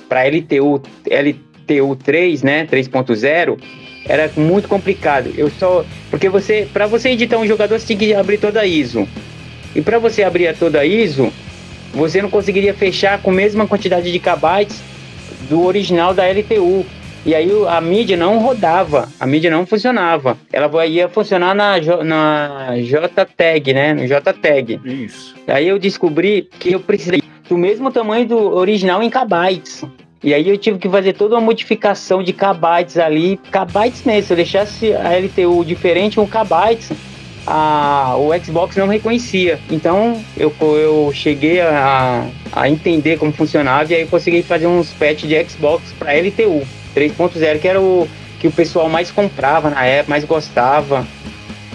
para 0.07 0.27
LTU 0.27 0.81
LTU 1.05 1.95
3, 1.95 2.43
né, 2.43 2.65
3.0, 2.65 3.59
era 4.07 4.31
muito 4.37 4.67
complicado. 4.67 5.33
Eu 5.35 5.49
só 5.49 5.85
porque 6.09 6.29
você 6.29 6.67
para 6.71 6.85
você 6.87 7.09
editar 7.09 7.37
um 7.37 7.47
jogador 7.47 7.79
você 7.79 7.87
tem 7.87 7.97
que 7.97 8.13
abrir 8.13 8.37
toda 8.37 8.61
a 8.61 8.65
ISO. 8.65 9.07
E 9.75 9.81
para 9.81 9.99
você 9.99 10.23
abrir 10.23 10.55
toda 10.57 10.79
a 10.79 10.85
ISO, 10.85 11.33
você 11.93 12.21
não 12.21 12.29
conseguiria 12.29 12.73
fechar 12.73 13.21
com 13.21 13.31
a 13.31 13.33
mesma 13.33 13.67
quantidade 13.67 14.11
de 14.11 14.19
kbytes 14.19 14.81
do 15.49 15.63
original 15.63 16.13
da 16.13 16.25
LTU. 16.27 16.85
E 17.25 17.33
aí 17.33 17.49
a 17.67 17.81
mídia 17.81 18.15
não 18.15 18.37
rodava, 18.37 19.09
a 19.19 19.25
mídia 19.25 19.49
não 19.49 19.65
funcionava. 19.65 20.37
Ela 20.53 20.85
ia 20.85 21.09
funcionar 21.09 21.55
na, 21.55 21.77
na 22.03 22.75
JTAG, 22.77 23.73
né? 23.73 23.95
No 23.95 24.05
JTAG. 24.05 24.79
Isso. 24.85 25.33
Aí 25.47 25.67
eu 25.67 25.79
descobri 25.79 26.47
que 26.59 26.73
eu 26.73 26.79
precisei 26.79 27.23
do 27.49 27.57
mesmo 27.57 27.91
tamanho 27.91 28.27
do 28.27 28.37
original 28.37 29.01
em 29.01 29.09
kbytes. 29.09 29.83
E 30.23 30.35
aí 30.35 30.47
eu 30.47 30.55
tive 30.55 30.77
que 30.77 30.87
fazer 30.87 31.13
toda 31.13 31.33
uma 31.33 31.41
modificação 31.41 32.21
de 32.21 32.31
kbytes 32.31 32.97
ali, 32.97 33.39
kbytes 33.51 34.03
mesmo. 34.03 34.27
Se 34.27 34.33
eu 34.33 34.37
deixasse 34.37 34.93
a 34.93 35.17
LTU 35.17 35.65
diferente, 35.65 36.19
um 36.19 36.27
kbytes, 36.27 36.91
a, 37.47 38.15
o 38.17 38.29
Xbox 38.39 38.75
não 38.75 38.87
reconhecia. 38.87 39.59
Então 39.71 40.23
eu, 40.37 40.53
eu 40.61 41.11
cheguei 41.11 41.59
a, 41.59 42.27
a 42.51 42.69
entender 42.69 43.17
como 43.17 43.31
funcionava 43.31 43.91
e 43.91 43.95
aí 43.95 44.01
eu 44.01 44.07
consegui 44.07 44.43
fazer 44.43 44.67
uns 44.67 44.93
patches 44.93 45.27
de 45.27 45.43
Xbox 45.43 45.91
para 45.97 46.13
LTU 46.13 46.84
3.0, 46.95 47.59
que 47.59 47.67
era 47.67 47.81
o 47.81 48.07
que 48.39 48.47
o 48.47 48.51
pessoal 48.51 48.89
mais 48.89 49.11
comprava 49.11 49.69
na 49.69 49.85
época, 49.85 50.09
mais 50.09 50.23
gostava. 50.23 51.05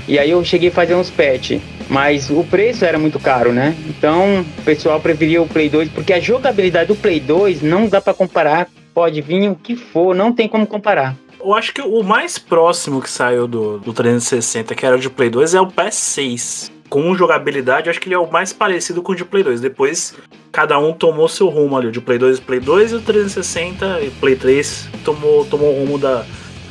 E 0.09 0.18
aí 0.18 0.30
eu 0.30 0.44
cheguei 0.44 0.68
a 0.68 0.72
fazer 0.72 0.94
uns 0.94 1.10
patches. 1.10 1.60
Mas 1.88 2.30
o 2.30 2.44
preço 2.44 2.84
era 2.84 2.98
muito 2.98 3.18
caro, 3.18 3.52
né? 3.52 3.74
Então 3.88 4.40
o 4.40 4.62
pessoal 4.62 5.01
preferia 5.01 5.42
o 5.42 5.48
Play 5.48 5.68
2, 5.68 5.88
porque 5.88 6.12
a 6.12 6.20
jogabilidade 6.20 6.86
do 6.86 6.94
Play 6.94 7.18
2 7.18 7.62
não 7.62 7.88
dá 7.88 8.01
para 8.01 8.14
comparar. 8.14 8.68
Pode 8.94 9.20
vir 9.20 9.48
o 9.51 9.56
que 9.56 9.74
for, 9.74 10.14
não 10.14 10.32
tem 10.32 10.48
como 10.48 10.66
comparar. 10.66 11.16
Eu 11.42 11.55
acho 11.55 11.72
que 11.72 11.80
o 11.80 12.02
mais 12.02 12.38
próximo 12.38 13.01
que 13.01 13.10
saiu 13.10 13.48
do, 13.48 13.78
do 13.78 13.92
360, 13.92 14.74
que 14.74 14.86
era 14.86 14.98
de 14.98 15.09
Play 15.10 15.30
2, 15.30 15.55
é 15.55 15.60
o 15.60 15.66
PS6. 15.66 16.70
Com 16.91 17.15
jogabilidade, 17.15 17.89
acho 17.89 18.01
que 18.01 18.09
ele 18.09 18.17
é 18.17 18.19
o 18.19 18.31
mais 18.31 18.53
parecido 18.53 19.01
com 19.01 19.12
o 19.12 19.15
de 19.15 19.25
Play 19.25 19.45
2. 19.45 19.61
Depois, 19.61 20.15
cada 20.51 20.77
um 20.77 20.93
tomou 20.93 21.29
seu 21.29 21.49
rumo 21.49 21.77
ali. 21.77 21.87
O 21.87 21.93
de 21.93 22.01
Play 22.01 22.19
2 22.19 22.39
e 22.39 22.41
Play 22.41 22.59
2 22.59 22.93
e 22.93 22.95
o 22.97 23.01
360 23.01 24.01
e 24.01 24.11
Play 24.11 24.35
3 24.35 24.89
tomou, 25.05 25.45
tomou 25.45 25.73
o 25.73 25.79
rumo 25.79 25.99
da, 25.99 26.25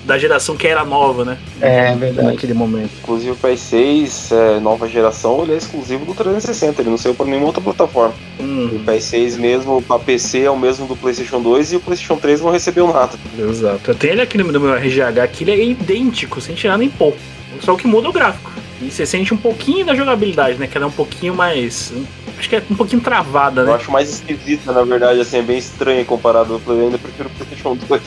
da 0.03 0.17
geração 0.17 0.57
que 0.57 0.67
era 0.67 0.83
nova, 0.83 1.23
né? 1.23 1.37
É, 1.61 1.95
verdade. 1.95 2.27
Naquele 2.27 2.53
momento. 2.53 2.89
Inclusive 3.01 3.31
o 3.31 3.35
PS6, 3.37 4.35
é, 4.35 4.59
nova 4.59 4.89
geração, 4.89 5.43
ele 5.43 5.53
é 5.53 5.57
exclusivo 5.57 6.03
do 6.03 6.13
360, 6.13 6.81
ele 6.81 6.89
não 6.89 6.97
saiu 6.97 7.15
para 7.15 7.25
nenhuma 7.25 7.47
outra 7.47 7.61
plataforma. 7.61 8.13
Hum. 8.41 8.71
O 8.73 8.79
PS6 8.85 9.37
mesmo, 9.37 9.81
para 9.81 9.99
PC, 9.99 10.41
é 10.41 10.51
o 10.51 10.59
mesmo 10.59 10.85
do 10.85 10.97
PlayStation 10.97 11.41
2 11.41 11.71
e 11.71 11.75
o 11.77 11.79
PlayStation 11.79 12.17
3 12.17 12.41
não 12.41 12.51
recebeu 12.51 12.91
nada. 12.91 13.17
Exato. 13.37 13.91
Eu 13.91 13.95
tenho 13.95 14.13
ele 14.15 14.21
aqui 14.21 14.37
no 14.37 14.59
meu 14.59 14.73
RGH, 14.73 15.31
que 15.31 15.45
ele 15.45 15.51
é 15.51 15.63
idêntico, 15.63 16.41
sem 16.41 16.55
tirar 16.55 16.77
nem 16.77 16.89
pouco. 16.89 17.17
Só 17.61 17.73
o 17.73 17.77
que 17.77 17.87
muda 17.87 18.07
é 18.07 18.09
o 18.09 18.13
gráfico. 18.13 18.51
E 18.81 18.89
você 18.89 19.05
sente 19.05 19.33
um 19.33 19.37
pouquinho 19.37 19.85
da 19.85 19.93
jogabilidade, 19.93 20.57
né? 20.57 20.67
Que 20.67 20.77
ela 20.77 20.85
é 20.85 20.89
um 20.89 20.91
pouquinho 20.91 21.35
mais. 21.35 21.93
Acho 22.37 22.47
que 22.47 22.55
é 22.55 22.63
um 22.69 22.75
pouquinho 22.75 23.01
travada, 23.01 23.63
né? 23.63 23.71
Eu 23.71 23.75
acho 23.75 23.91
mais 23.91 24.09
esquisita, 24.09 24.71
na 24.71 24.81
verdade, 24.83 25.19
assim, 25.19 25.39
é 25.39 25.41
bem 25.41 25.57
estranha 25.57 26.05
comparado. 26.05 26.61
Eu 26.65 26.81
ainda 26.81 26.97
prefiro 26.97 27.27
o 27.27 27.31
PlayStation 27.31 27.75
2. 27.75 28.01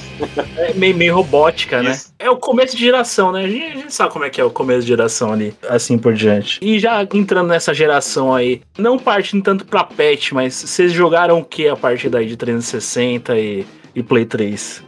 É 0.57 0.73
meio, 0.75 0.97
meio 0.97 1.15
robótica, 1.15 1.83
né? 1.83 1.99
É 2.19 2.31
o 2.31 2.37
começo 2.37 2.75
de 2.75 2.83
geração, 2.83 3.31
né? 3.31 3.45
A 3.45 3.49
gente, 3.49 3.65
a 3.65 3.77
gente 3.77 3.93
sabe 3.93 4.11
como 4.11 4.25
é 4.25 4.31
que 4.31 4.41
é 4.41 4.45
o 4.45 4.51
começo 4.51 4.83
de 4.83 4.89
geração 4.89 5.33
ali, 5.33 5.55
assim 5.69 5.99
por 5.99 6.15
diante. 6.15 6.59
E 6.63 6.79
já 6.79 7.07
entrando 7.13 7.49
nessa 7.49 7.75
geração 7.75 8.35
aí, 8.35 8.63
não 8.79 8.99
partindo 8.99 9.43
tanto 9.43 9.67
pra 9.67 9.85
patch, 9.85 10.33
mas 10.33 10.55
vocês 10.55 10.93
jogaram 10.93 11.39
o 11.39 11.45
que 11.45 11.69
a 11.69 11.77
partir 11.77 12.09
daí 12.09 12.27
de 12.27 12.37
360 12.37 13.37
e, 13.39 13.67
e 13.95 14.03
Play 14.03 14.25
3? 14.25 14.83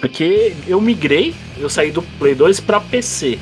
Porque 0.00 0.54
eu 0.66 0.80
migrei, 0.80 1.34
eu 1.58 1.68
saí 1.68 1.90
do 1.90 2.02
Play 2.02 2.34
2 2.34 2.60
pra 2.60 2.80
PC. 2.80 3.38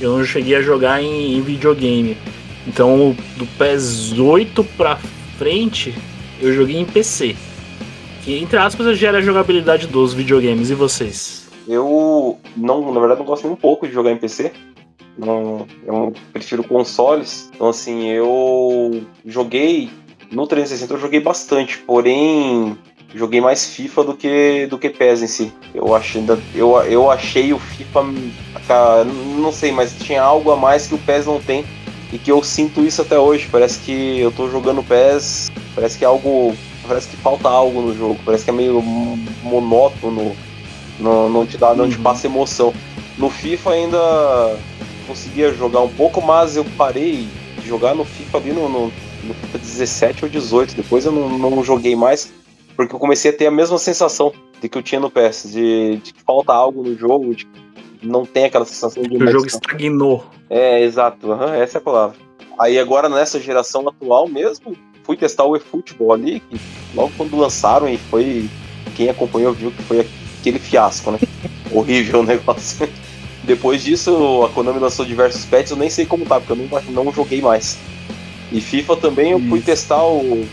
Eu 0.00 0.16
não 0.16 0.24
cheguei 0.24 0.56
a 0.56 0.62
jogar 0.62 1.02
em, 1.02 1.36
em 1.36 1.40
videogame. 1.40 2.16
Então, 2.66 3.16
do 3.36 3.46
PES 3.58 4.18
8 4.18 4.64
pra 4.76 4.96
frente, 5.38 5.94
eu 6.40 6.52
joguei 6.52 6.76
em 6.76 6.84
PC. 6.84 7.36
Que, 8.22 8.36
entre 8.38 8.58
aspas, 8.58 8.98
já 8.98 9.08
era 9.08 9.18
a 9.18 9.22
jogabilidade 9.22 9.86
dos 9.86 10.12
videogames. 10.12 10.70
E 10.70 10.74
vocês? 10.74 11.48
Eu, 11.68 12.38
não, 12.56 12.92
na 12.92 13.00
verdade, 13.00 13.20
não 13.20 13.26
gosto 13.26 13.44
nem 13.44 13.52
um 13.52 13.56
pouco 13.56 13.86
de 13.86 13.92
jogar 13.92 14.10
em 14.10 14.16
PC. 14.16 14.52
Não, 15.16 15.66
eu 15.86 16.12
prefiro 16.32 16.62
consoles. 16.62 17.50
Então, 17.54 17.68
assim, 17.68 18.08
eu 18.08 19.02
joguei 19.24 19.88
no 20.30 20.46
360, 20.46 20.94
eu 20.94 21.00
joguei 21.00 21.20
bastante. 21.20 21.78
Porém, 21.78 22.76
joguei 23.16 23.40
mais 23.40 23.66
FIFA 23.66 24.04
do 24.04 24.14
que 24.14 24.66
do 24.66 24.78
que 24.78 24.90
PES 24.90 25.22
em 25.22 25.26
si. 25.26 25.52
Eu 25.74 25.94
achei, 25.94 26.22
eu, 26.54 26.76
eu 26.82 27.10
achei 27.10 27.52
o 27.52 27.58
FIFA, 27.58 28.02
não 29.40 29.50
sei, 29.50 29.72
mas 29.72 29.96
tinha 29.98 30.22
algo 30.22 30.50
a 30.50 30.56
mais 30.56 30.86
que 30.86 30.94
o 30.94 30.98
PES 30.98 31.26
não 31.26 31.40
tem 31.40 31.64
e 32.12 32.18
que 32.18 32.30
eu 32.30 32.42
sinto 32.42 32.84
isso 32.84 33.02
até 33.02 33.18
hoje. 33.18 33.48
Parece 33.50 33.80
que 33.80 34.20
eu 34.20 34.30
tô 34.30 34.50
jogando 34.50 34.82
PES, 34.82 35.50
parece 35.74 35.98
que 35.98 36.04
é 36.04 36.08
algo, 36.08 36.54
parece 36.86 37.08
que 37.08 37.16
falta 37.16 37.48
algo 37.48 37.80
no 37.80 37.96
jogo, 37.96 38.20
parece 38.24 38.44
que 38.44 38.50
é 38.50 38.52
meio 38.52 38.80
monótono, 39.42 40.36
não, 41.00 41.28
não 41.30 41.46
te 41.46 41.56
dá, 41.56 41.74
não 41.74 41.88
te 41.88 41.98
passa 41.98 42.26
emoção. 42.26 42.72
No 43.16 43.30
FIFA 43.30 43.70
ainda 43.70 44.58
conseguia 45.08 45.52
jogar 45.54 45.80
um 45.80 45.88
pouco, 45.88 46.20
mas 46.20 46.56
eu 46.56 46.66
parei 46.76 47.26
de 47.58 47.66
jogar 47.66 47.94
no 47.94 48.04
FIFA 48.04 48.38
ali 48.38 48.52
no, 48.52 48.68
no, 48.68 48.92
no 49.24 49.34
FIFA 49.34 49.58
17 49.58 50.24
ou 50.26 50.30
18. 50.30 50.76
Depois 50.76 51.06
eu 51.06 51.12
não, 51.12 51.38
não 51.38 51.64
joguei 51.64 51.96
mais 51.96 52.30
porque 52.76 52.94
eu 52.94 52.98
comecei 52.98 53.30
a 53.30 53.34
ter 53.34 53.46
a 53.46 53.50
mesma 53.50 53.78
sensação 53.78 54.32
de 54.60 54.68
que 54.68 54.76
eu 54.76 54.82
tinha 54.82 55.00
no 55.00 55.10
PS, 55.10 55.50
de, 55.50 55.96
de 55.96 56.12
que 56.12 56.22
falta 56.22 56.52
algo 56.52 56.82
no 56.82 56.96
jogo, 56.96 57.34
de 57.34 57.46
que 57.46 58.06
não 58.06 58.24
tem 58.24 58.44
aquela 58.44 58.64
sensação 58.64 59.02
de. 59.02 59.16
O 59.16 59.30
jogo 59.30 59.46
estagnou. 59.46 60.24
É, 60.50 60.82
exato, 60.82 61.28
uhum, 61.28 61.54
essa 61.54 61.78
é 61.78 61.80
a 61.80 61.82
palavra. 61.82 62.16
Aí 62.58 62.78
agora 62.78 63.08
nessa 63.08 63.40
geração 63.40 63.88
atual 63.88 64.28
mesmo, 64.28 64.76
fui 65.02 65.16
testar 65.16 65.44
o 65.44 65.56
eFootball 65.56 66.12
ali, 66.12 66.40
que 66.40 66.60
logo 66.94 67.12
quando 67.16 67.36
lançaram 67.36 67.88
e 67.88 67.96
foi. 67.96 68.48
Quem 68.94 69.10
acompanhou 69.10 69.52
viu 69.52 69.70
que 69.70 69.82
foi 69.82 70.06
aquele 70.40 70.58
fiasco, 70.58 71.10
né? 71.10 71.18
Horrível 71.72 72.20
o 72.20 72.22
negócio. 72.22 72.88
Depois 73.44 73.82
disso, 73.82 74.42
a 74.44 74.48
Konami 74.48 74.80
lançou 74.80 75.04
diversos 75.04 75.44
patches, 75.44 75.70
eu 75.70 75.76
nem 75.76 75.88
sei 75.88 76.04
como 76.04 76.24
tá, 76.24 76.40
porque 76.40 76.52
eu 76.52 76.68
não, 76.92 77.04
não 77.04 77.12
joguei 77.12 77.40
mais. 77.40 77.78
E 78.50 78.60
FIFA 78.60 78.96
também 78.96 79.32
eu 79.32 79.40
fui 79.40 79.60
testar 79.60 80.04
o 80.04 80.46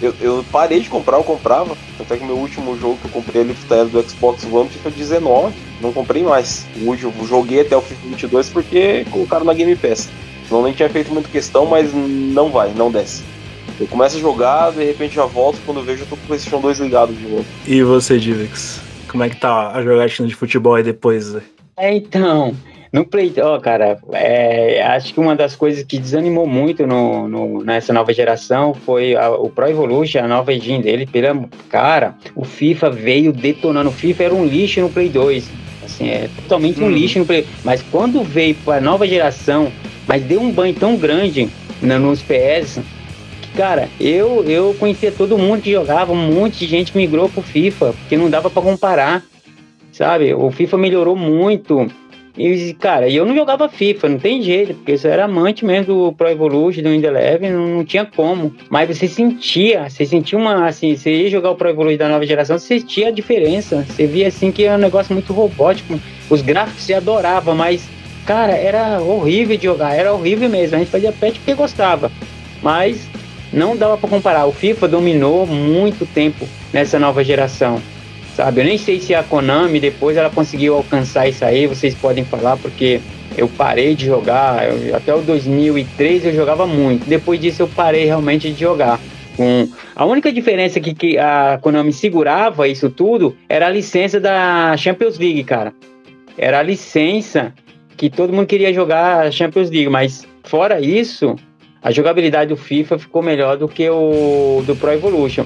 eu, 0.00 0.14
eu, 0.20 0.44
parei 0.50 0.80
de 0.80 0.88
comprar, 0.88 1.16
eu 1.16 1.24
comprava. 1.24 1.76
Até 1.98 2.16
que 2.16 2.24
meu 2.24 2.36
último 2.36 2.78
jogo 2.78 2.98
que 2.98 3.06
eu 3.06 3.10
comprei 3.10 3.42
ali 3.42 3.56
era 3.70 3.84
do 3.84 4.02
Xbox 4.02 4.44
One, 4.44 4.68
FIFA 4.68 4.90
19. 4.90 5.54
Não 5.80 5.92
comprei 5.92 6.22
mais. 6.22 6.66
O 6.80 6.88
último, 6.88 7.12
joguei 7.26 7.60
até 7.60 7.76
o 7.76 7.80
FIFA 7.80 8.08
22 8.08 8.48
porque 8.48 9.06
colocaram 9.10 9.44
na 9.44 9.54
Game 9.54 9.74
Pass. 9.76 10.08
Não 10.50 10.62
nem 10.62 10.72
tinha 10.72 10.88
feito 10.88 11.12
muita 11.12 11.28
questão, 11.28 11.66
mas 11.66 11.92
não 11.92 12.50
vai, 12.50 12.72
não 12.74 12.90
desce. 12.90 13.22
Eu 13.78 13.86
começo 13.86 14.16
a 14.16 14.20
jogar, 14.20 14.72
de 14.72 14.84
repente 14.84 15.14
já 15.14 15.26
volto, 15.26 15.60
quando 15.64 15.78
eu 15.78 15.84
vejo 15.84 16.02
eu 16.02 16.06
tô 16.06 16.16
com 16.16 16.24
o 16.24 16.26
PlayStation 16.26 16.60
2 16.60 16.80
ligado 16.80 17.12
de 17.12 17.28
novo. 17.28 17.44
E 17.66 17.82
você, 17.82 18.18
Divix? 18.18 18.80
Como 19.08 19.22
é 19.22 19.28
que 19.28 19.36
tá 19.36 19.72
a 19.72 19.82
jogatina 19.82 20.26
de 20.26 20.34
futebol 20.34 20.74
aí 20.74 20.82
depois? 20.82 21.36
É, 21.76 21.94
então, 21.94 22.56
no 22.92 23.04
Play, 23.04 23.32
ó, 23.38 23.56
oh, 23.56 23.60
cara, 23.60 23.98
é, 24.12 24.82
acho 24.82 25.12
que 25.12 25.20
uma 25.20 25.36
das 25.36 25.54
coisas 25.54 25.84
que 25.84 25.98
desanimou 25.98 26.46
muito 26.46 26.86
no, 26.86 27.28
no 27.28 27.62
nessa 27.62 27.92
nova 27.92 28.12
geração 28.12 28.72
foi 28.72 29.14
a, 29.14 29.30
o 29.30 29.50
Pro 29.50 29.68
Evolution, 29.68 30.20
a 30.20 30.28
nova 30.28 30.52
engine 30.52 30.82
dele. 30.82 31.06
Pela, 31.06 31.38
cara, 31.68 32.14
o 32.34 32.44
FIFA 32.44 32.90
veio 32.90 33.32
detonando. 33.32 33.90
O 33.90 33.92
FIFA 33.92 34.24
era 34.24 34.34
um 34.34 34.46
lixo 34.46 34.80
no 34.80 34.88
Play 34.88 35.08
2. 35.10 35.50
Assim, 35.84 36.08
é 36.08 36.28
totalmente 36.42 36.80
um 36.80 36.84
uhum. 36.84 36.90
lixo 36.90 37.18
no 37.18 37.26
Play. 37.26 37.46
Mas 37.62 37.82
quando 37.90 38.22
veio 38.22 38.54
para 38.64 38.78
a 38.78 38.80
nova 38.80 39.06
geração, 39.06 39.70
mas 40.06 40.22
deu 40.22 40.40
um 40.40 40.50
banho 40.50 40.74
tão 40.74 40.96
grande 40.96 41.50
na, 41.82 41.98
nos 41.98 42.22
PS 42.22 42.80
que, 43.42 43.50
cara, 43.54 43.88
eu, 44.00 44.44
eu 44.44 44.74
conhecia 44.78 45.12
todo 45.12 45.36
mundo 45.36 45.62
que 45.62 45.72
jogava, 45.72 46.12
um 46.12 46.32
monte 46.32 46.60
de 46.60 46.66
gente 46.66 46.96
migrou 46.96 47.28
pro 47.28 47.42
FIFA, 47.42 47.92
porque 47.92 48.16
não 48.16 48.30
dava 48.30 48.48
para 48.48 48.62
comparar. 48.62 49.22
Sabe? 49.92 50.32
O 50.32 50.50
FIFA 50.50 50.78
melhorou 50.78 51.16
muito 51.16 51.90
e, 52.38 52.72
cara, 52.74 53.08
eu 53.08 53.26
não 53.26 53.34
jogava 53.34 53.68
FIFA, 53.68 54.10
não 54.10 54.18
tem 54.18 54.40
jeito, 54.40 54.72
porque 54.74 54.92
eu 54.92 55.10
era 55.10 55.24
amante 55.24 55.64
mesmo 55.64 55.86
do 55.86 56.12
Pro 56.12 56.28
Evolution, 56.28 56.82
do 56.82 56.90
Windows 56.90 57.12
Eleven, 57.12 57.50
não, 57.50 57.66
não, 57.66 57.84
tinha 57.84 58.06
como. 58.06 58.54
Mas 58.70 58.96
você 58.96 59.08
sentia, 59.08 59.90
você 59.90 60.06
sentia 60.06 60.38
uma, 60.38 60.68
assim, 60.68 60.94
você 60.94 61.10
ia 61.10 61.30
jogar 61.30 61.50
o 61.50 61.56
Pro 61.56 61.68
Evolution 61.68 61.98
da 61.98 62.08
nova 62.08 62.24
geração, 62.24 62.56
você 62.56 62.78
sentia 62.78 63.08
a 63.08 63.10
diferença. 63.10 63.84
Você 63.88 64.06
via, 64.06 64.28
assim, 64.28 64.52
que 64.52 64.64
é 64.64 64.72
um 64.72 64.78
negócio 64.78 65.12
muito 65.12 65.32
robótico. 65.32 65.98
Os 66.30 66.40
gráficos 66.40 66.84
você 66.84 66.94
adorava, 66.94 67.56
mas, 67.56 67.88
cara, 68.24 68.52
era 68.52 69.00
horrível 69.00 69.56
de 69.56 69.64
jogar, 69.64 69.96
era 69.96 70.14
horrível 70.14 70.48
mesmo. 70.48 70.76
A 70.76 70.78
gente 70.78 70.92
fazia 70.92 71.10
pet 71.10 71.40
porque 71.40 71.54
gostava. 71.54 72.12
Mas 72.62 73.08
não 73.52 73.76
dava 73.76 73.98
para 73.98 74.08
comparar. 74.08 74.46
O 74.46 74.52
FIFA 74.52 74.86
dominou 74.86 75.44
muito 75.44 76.06
tempo 76.06 76.46
nessa 76.72 77.00
nova 77.00 77.24
geração 77.24 77.82
sabe? 78.38 78.60
Eu 78.60 78.64
nem 78.66 78.78
sei 78.78 79.00
se 79.00 79.16
a 79.16 79.24
Konami 79.24 79.80
depois 79.80 80.16
ela 80.16 80.30
conseguiu 80.30 80.76
alcançar 80.76 81.28
isso 81.28 81.44
aí, 81.44 81.66
vocês 81.66 81.92
podem 81.92 82.24
falar, 82.24 82.56
porque 82.56 83.00
eu 83.36 83.48
parei 83.48 83.96
de 83.96 84.06
jogar, 84.06 84.64
eu, 84.70 84.94
até 84.94 85.12
o 85.12 85.20
2003 85.22 86.26
eu 86.26 86.32
jogava 86.32 86.64
muito, 86.64 87.04
depois 87.08 87.40
disso 87.40 87.62
eu 87.62 87.68
parei 87.68 88.04
realmente 88.04 88.52
de 88.52 88.60
jogar. 88.60 89.00
Com... 89.36 89.68
A 89.94 90.04
única 90.04 90.32
diferença 90.32 90.78
que, 90.78 90.94
que 90.94 91.18
a 91.18 91.58
Konami 91.60 91.92
segurava 91.92 92.68
isso 92.68 92.88
tudo 92.88 93.36
era 93.48 93.66
a 93.66 93.70
licença 93.70 94.20
da 94.20 94.76
Champions 94.76 95.18
League, 95.18 95.42
cara. 95.42 95.72
Era 96.36 96.60
a 96.60 96.62
licença 96.62 97.52
que 97.96 98.08
todo 98.08 98.32
mundo 98.32 98.46
queria 98.46 98.72
jogar 98.72 99.26
a 99.26 99.30
Champions 99.32 99.68
League, 99.68 99.88
mas 99.88 100.24
fora 100.44 100.80
isso, 100.80 101.34
a 101.82 101.90
jogabilidade 101.90 102.50
do 102.50 102.56
FIFA 102.56 103.00
ficou 103.00 103.20
melhor 103.20 103.56
do 103.56 103.66
que 103.66 103.90
o 103.90 104.62
do 104.64 104.76
Pro 104.76 104.92
Evolution. 104.92 105.44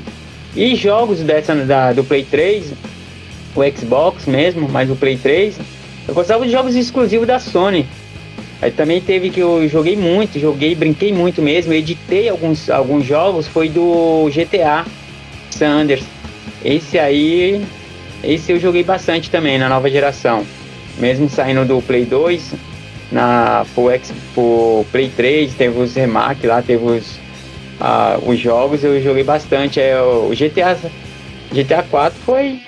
E 0.54 0.74
jogos 0.76 1.20
dessa 1.20 1.54
da, 1.54 1.92
do 1.92 2.04
Play 2.04 2.24
3, 2.24 2.72
o 3.54 3.60
Xbox 3.76 4.26
mesmo, 4.26 4.68
mas 4.68 4.90
o 4.90 4.96
Play 4.96 5.16
3, 5.16 5.58
eu 6.06 6.14
gostava 6.14 6.44
de 6.44 6.52
jogos 6.52 6.74
exclusivos 6.74 7.26
da 7.26 7.38
Sony. 7.38 7.86
Aí 8.60 8.70
também 8.70 9.00
teve 9.00 9.30
que 9.30 9.40
eu 9.40 9.68
joguei 9.68 9.96
muito, 9.96 10.38
joguei, 10.38 10.74
brinquei 10.74 11.12
muito 11.12 11.42
mesmo, 11.42 11.72
editei 11.72 12.28
alguns, 12.28 12.70
alguns 12.70 13.04
jogos, 13.04 13.48
foi 13.48 13.68
do 13.68 14.30
GTA 14.30 14.84
Sanders. 15.50 16.04
Esse 16.64 16.98
aí, 16.98 17.64
esse 18.22 18.52
eu 18.52 18.60
joguei 18.60 18.84
bastante 18.84 19.30
também 19.30 19.58
na 19.58 19.68
nova 19.68 19.90
geração. 19.90 20.44
Mesmo 20.98 21.28
saindo 21.28 21.64
do 21.64 21.82
Play 21.82 22.04
2, 22.04 22.52
na 23.10 23.66
pro, 23.74 23.90
X, 23.90 24.12
pro 24.34 24.84
Play 24.92 25.08
3, 25.08 25.54
teve 25.54 25.80
os 25.80 25.94
remark 25.94 26.44
lá, 26.44 26.62
teve 26.62 26.84
os, 26.84 27.18
ah, 27.84 28.16
os 28.24 28.38
jogos, 28.38 28.84
eu 28.84 29.02
joguei 29.02 29.24
bastante. 29.24 29.80
É, 29.80 30.00
o 30.00 30.30
GTA, 30.30 30.78
GTA 31.50 31.82
4 31.82 32.16
foi, 32.20 32.60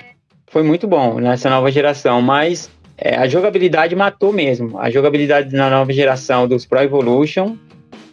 foi 0.48 0.64
muito 0.64 0.88
bom 0.88 1.20
nessa 1.20 1.48
nova 1.48 1.70
geração, 1.70 2.20
mas 2.20 2.68
é, 2.98 3.14
a 3.14 3.28
jogabilidade 3.28 3.94
matou 3.94 4.32
mesmo. 4.32 4.76
A 4.76 4.90
jogabilidade 4.90 5.54
na 5.54 5.70
nova 5.70 5.92
geração 5.92 6.48
dos 6.48 6.66
Pro 6.66 6.80
Evolution, 6.80 7.54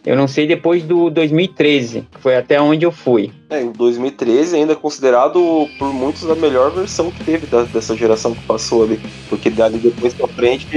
eu 0.06 0.14
não 0.14 0.28
sei 0.28 0.46
depois 0.46 0.84
do 0.84 1.10
2013, 1.10 2.06
que 2.08 2.20
foi 2.20 2.36
até 2.36 2.60
onde 2.60 2.86
eu 2.86 2.92
fui. 2.92 3.32
É, 3.50 3.60
em 3.60 3.72
2013 3.72 4.54
ainda 4.54 4.74
é 4.74 4.76
considerado 4.76 5.68
por 5.80 5.92
muitos 5.92 6.30
a 6.30 6.36
melhor 6.36 6.70
versão 6.70 7.10
que 7.10 7.24
teve 7.24 7.48
da, 7.48 7.64
dessa 7.64 7.96
geração 7.96 8.32
que 8.32 8.44
passou 8.44 8.84
ali. 8.84 9.00
Porque 9.28 9.50
dali 9.50 9.78
depois 9.78 10.14
pra 10.14 10.28
frente. 10.28 10.68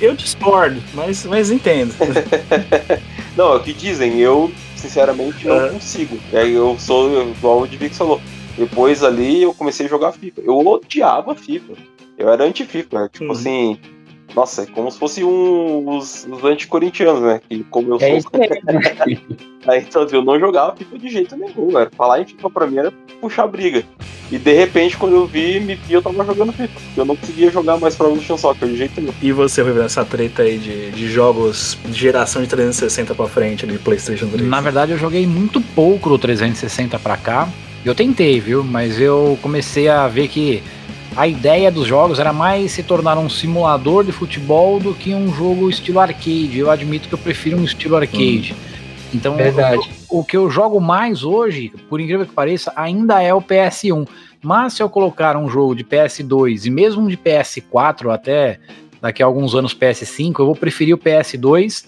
Eu 0.00 0.14
discordo, 0.14 0.82
mas, 0.94 1.26
mas 1.26 1.50
entendo. 1.50 1.94
não, 3.36 3.52
é 3.52 3.56
o 3.56 3.60
que 3.60 3.74
dizem, 3.74 4.18
eu 4.18 4.50
sinceramente 4.80 5.46
não 5.46 5.64
é. 5.64 5.68
consigo. 5.70 6.18
É, 6.32 6.46
eu 6.48 6.76
sou 6.78 7.30
igual 7.30 7.60
o 7.60 7.68
Divix 7.68 7.96
falou. 7.96 8.20
Depois 8.56 9.02
ali 9.02 9.42
eu 9.42 9.54
comecei 9.54 9.86
a 9.86 9.88
jogar 9.88 10.12
FIFA. 10.12 10.40
Eu 10.42 10.58
odiava 10.58 11.34
FIFA. 11.34 11.74
Eu 12.18 12.28
era 12.28 12.44
anti-FIFA, 12.44 13.08
tipo 13.12 13.26
uhum. 13.26 13.32
assim. 13.32 13.78
Nossa, 14.34 14.62
é 14.62 14.66
como 14.66 14.90
se 14.90 14.98
fosse 14.98 15.24
um, 15.24 15.88
os, 15.96 16.26
os 16.30 16.44
anti-corintianos, 16.44 17.22
né? 17.22 17.40
Que 17.48 17.64
como 17.64 17.94
eu 17.94 17.98
é 18.00 18.20
sou. 18.20 18.30
Aí, 19.66 19.80
então, 19.80 20.02
assim, 20.02 20.16
eu 20.16 20.24
não 20.24 20.40
jogava 20.40 20.74
FIFA 20.74 20.98
de 20.98 21.08
jeito 21.08 21.36
nenhum, 21.36 21.68
velho. 21.68 21.90
Falar 21.94 22.20
em 22.20 22.24
FIFA 22.24 22.50
pra 22.50 22.66
mim 22.66 22.78
era 22.78 22.90
puxar 23.20 23.46
briga. 23.46 23.84
E 24.32 24.38
de 24.38 24.54
repente, 24.54 24.96
quando 24.96 25.16
eu 25.16 25.26
vi, 25.26 25.60
me 25.60 25.74
vi, 25.74 25.92
eu 25.92 26.00
tava 26.00 26.24
jogando 26.24 26.52
FIFA. 26.52 26.80
Eu 26.96 27.04
não 27.04 27.16
conseguia 27.16 27.50
jogar 27.50 27.76
mais 27.78 27.94
Pro 27.94 28.06
Evolution 28.06 28.38
Soccer 28.38 28.68
de 28.68 28.76
jeito 28.76 29.00
nenhum. 29.00 29.12
E 29.20 29.32
você, 29.32 29.60
Rui, 29.60 29.78
essa 29.84 30.04
treta 30.04 30.42
aí 30.42 30.56
de, 30.56 30.90
de 30.92 31.08
jogos 31.08 31.76
de 31.84 31.92
geração 31.92 32.40
de 32.40 32.48
360 32.48 33.14
pra 33.14 33.26
frente, 33.26 33.66
de 33.66 33.78
PlayStation 33.78 34.28
3? 34.28 34.48
Na 34.48 34.60
verdade, 34.60 34.92
eu 34.92 34.98
joguei 34.98 35.26
muito 35.26 35.60
pouco 35.60 36.08
do 36.08 36.18
360 36.18 36.98
pra 36.98 37.16
cá. 37.16 37.48
Eu 37.84 37.94
tentei, 37.94 38.40
viu? 38.40 38.62
Mas 38.62 39.00
eu 39.00 39.38
comecei 39.42 39.88
a 39.88 40.06
ver 40.06 40.28
que 40.28 40.62
a 41.16 41.26
ideia 41.26 41.70
dos 41.70 41.86
jogos 41.86 42.18
era 42.18 42.32
mais 42.32 42.72
se 42.72 42.82
tornar 42.82 43.18
um 43.18 43.28
simulador 43.28 44.04
de 44.04 44.12
futebol 44.12 44.78
do 44.78 44.94
que 44.94 45.14
um 45.14 45.32
jogo 45.34 45.68
estilo 45.68 46.00
arcade. 46.00 46.58
Eu 46.58 46.70
admito 46.70 47.08
que 47.08 47.14
eu 47.14 47.18
prefiro 47.18 47.58
um 47.58 47.64
estilo 47.64 47.96
arcade. 47.96 48.54
Hum. 48.54 48.70
Então, 49.12 49.34
Verdade. 49.34 49.90
O, 50.08 50.20
o, 50.20 50.24
que 50.24 50.36
eu 50.36 50.48
jogo 50.48 50.80
mais 50.80 51.24
hoje, 51.24 51.72
por 51.88 52.00
incrível 52.00 52.24
que 52.24 52.32
pareça, 52.32 52.72
ainda 52.76 53.20
é 53.20 53.34
o 53.34 53.42
PS1. 53.42 54.06
Mas 54.42 54.74
se 54.74 54.82
eu 54.82 54.88
colocar 54.88 55.36
um 55.36 55.48
jogo 55.48 55.74
de 55.74 55.84
PS2 55.84 56.66
e 56.66 56.70
mesmo 56.70 57.08
de 57.08 57.16
PS4 57.16 58.12
até 58.12 58.60
daqui 59.00 59.22
a 59.22 59.26
alguns 59.26 59.54
anos 59.54 59.74
PS5, 59.74 60.38
eu 60.38 60.46
vou 60.46 60.54
preferir 60.54 60.94
o 60.94 60.98
PS2 60.98 61.86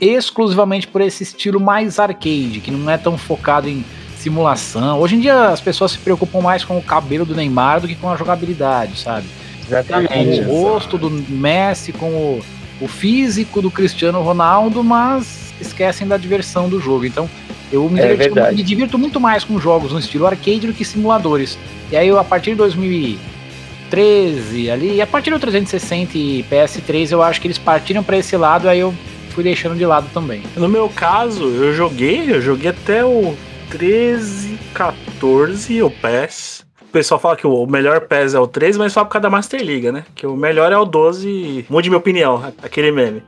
exclusivamente 0.00 0.88
por 0.88 1.00
esse 1.00 1.22
estilo 1.22 1.60
mais 1.60 1.98
arcade, 1.98 2.60
que 2.64 2.70
não 2.70 2.90
é 2.90 2.98
tão 2.98 3.16
focado 3.16 3.68
em 3.68 3.84
simulação. 4.24 4.98
Hoje 4.98 5.14
em 5.16 5.20
dia 5.20 5.48
as 5.48 5.60
pessoas 5.60 5.90
se 5.92 5.98
preocupam 5.98 6.40
mais 6.40 6.64
com 6.64 6.78
o 6.78 6.82
cabelo 6.82 7.26
do 7.26 7.34
Neymar 7.34 7.80
do 7.80 7.88
que 7.88 7.94
com 7.94 8.10
a 8.10 8.16
jogabilidade, 8.16 8.98
sabe? 8.98 9.26
Exatamente. 9.66 10.44
Com 10.44 10.50
o 10.50 10.62
rosto 10.62 10.96
do 10.96 11.10
Messi, 11.10 11.92
com 11.92 12.06
o, 12.06 12.40
o 12.80 12.88
físico 12.88 13.60
do 13.60 13.70
Cristiano 13.70 14.22
Ronaldo, 14.22 14.82
mas 14.82 15.52
esquecem 15.60 16.08
da 16.08 16.16
diversão 16.16 16.70
do 16.70 16.80
jogo. 16.80 17.04
Então, 17.04 17.28
eu 17.70 17.86
me, 17.88 18.00
é 18.00 18.16
me 18.52 18.62
divirto 18.62 18.98
muito 18.98 19.20
mais 19.20 19.44
com 19.44 19.58
jogos 19.58 19.92
no 19.92 19.98
estilo 19.98 20.26
arcade 20.26 20.66
do 20.66 20.72
que 20.72 20.84
simuladores. 20.84 21.58
E 21.90 21.96
aí, 21.96 22.08
eu, 22.08 22.18
a 22.18 22.24
partir 22.24 22.50
de 22.50 22.56
2013 22.56 24.70
ali, 24.70 24.96
e 24.96 25.02
a 25.02 25.06
partir 25.06 25.30
do 25.30 25.38
360 25.38 26.16
e 26.16 26.44
PS3, 26.50 27.12
eu 27.12 27.22
acho 27.22 27.38
que 27.40 27.46
eles 27.46 27.58
partiram 27.58 28.02
para 28.02 28.16
esse 28.16 28.36
lado, 28.36 28.68
aí 28.68 28.80
eu 28.80 28.94
fui 29.30 29.44
deixando 29.44 29.76
de 29.76 29.84
lado 29.84 30.08
também. 30.14 30.42
No 30.56 30.68
meu 30.68 30.88
caso, 30.88 31.44
eu 31.44 31.74
joguei, 31.74 32.30
eu 32.30 32.40
joguei 32.40 32.70
até 32.70 33.04
o 33.04 33.36
13, 33.74 34.56
14, 34.72 35.82
o 35.82 35.90
PES. 35.90 36.64
O 36.80 36.92
pessoal 36.92 37.18
fala 37.18 37.36
que 37.36 37.44
o 37.44 37.66
melhor 37.66 38.02
PES 38.02 38.34
é 38.34 38.38
o 38.38 38.46
13, 38.46 38.78
mas 38.78 38.92
só 38.92 39.04
por 39.04 39.10
causa 39.10 39.24
da 39.24 39.30
Master 39.30 39.60
League, 39.60 39.90
né? 39.90 40.04
Que 40.14 40.28
o 40.28 40.36
melhor 40.36 40.70
é 40.70 40.78
o 40.78 40.84
12. 40.84 41.66
Mude 41.68 41.90
minha 41.90 41.98
opinião, 41.98 42.54
aquele 42.62 42.92
meme. 42.92 43.20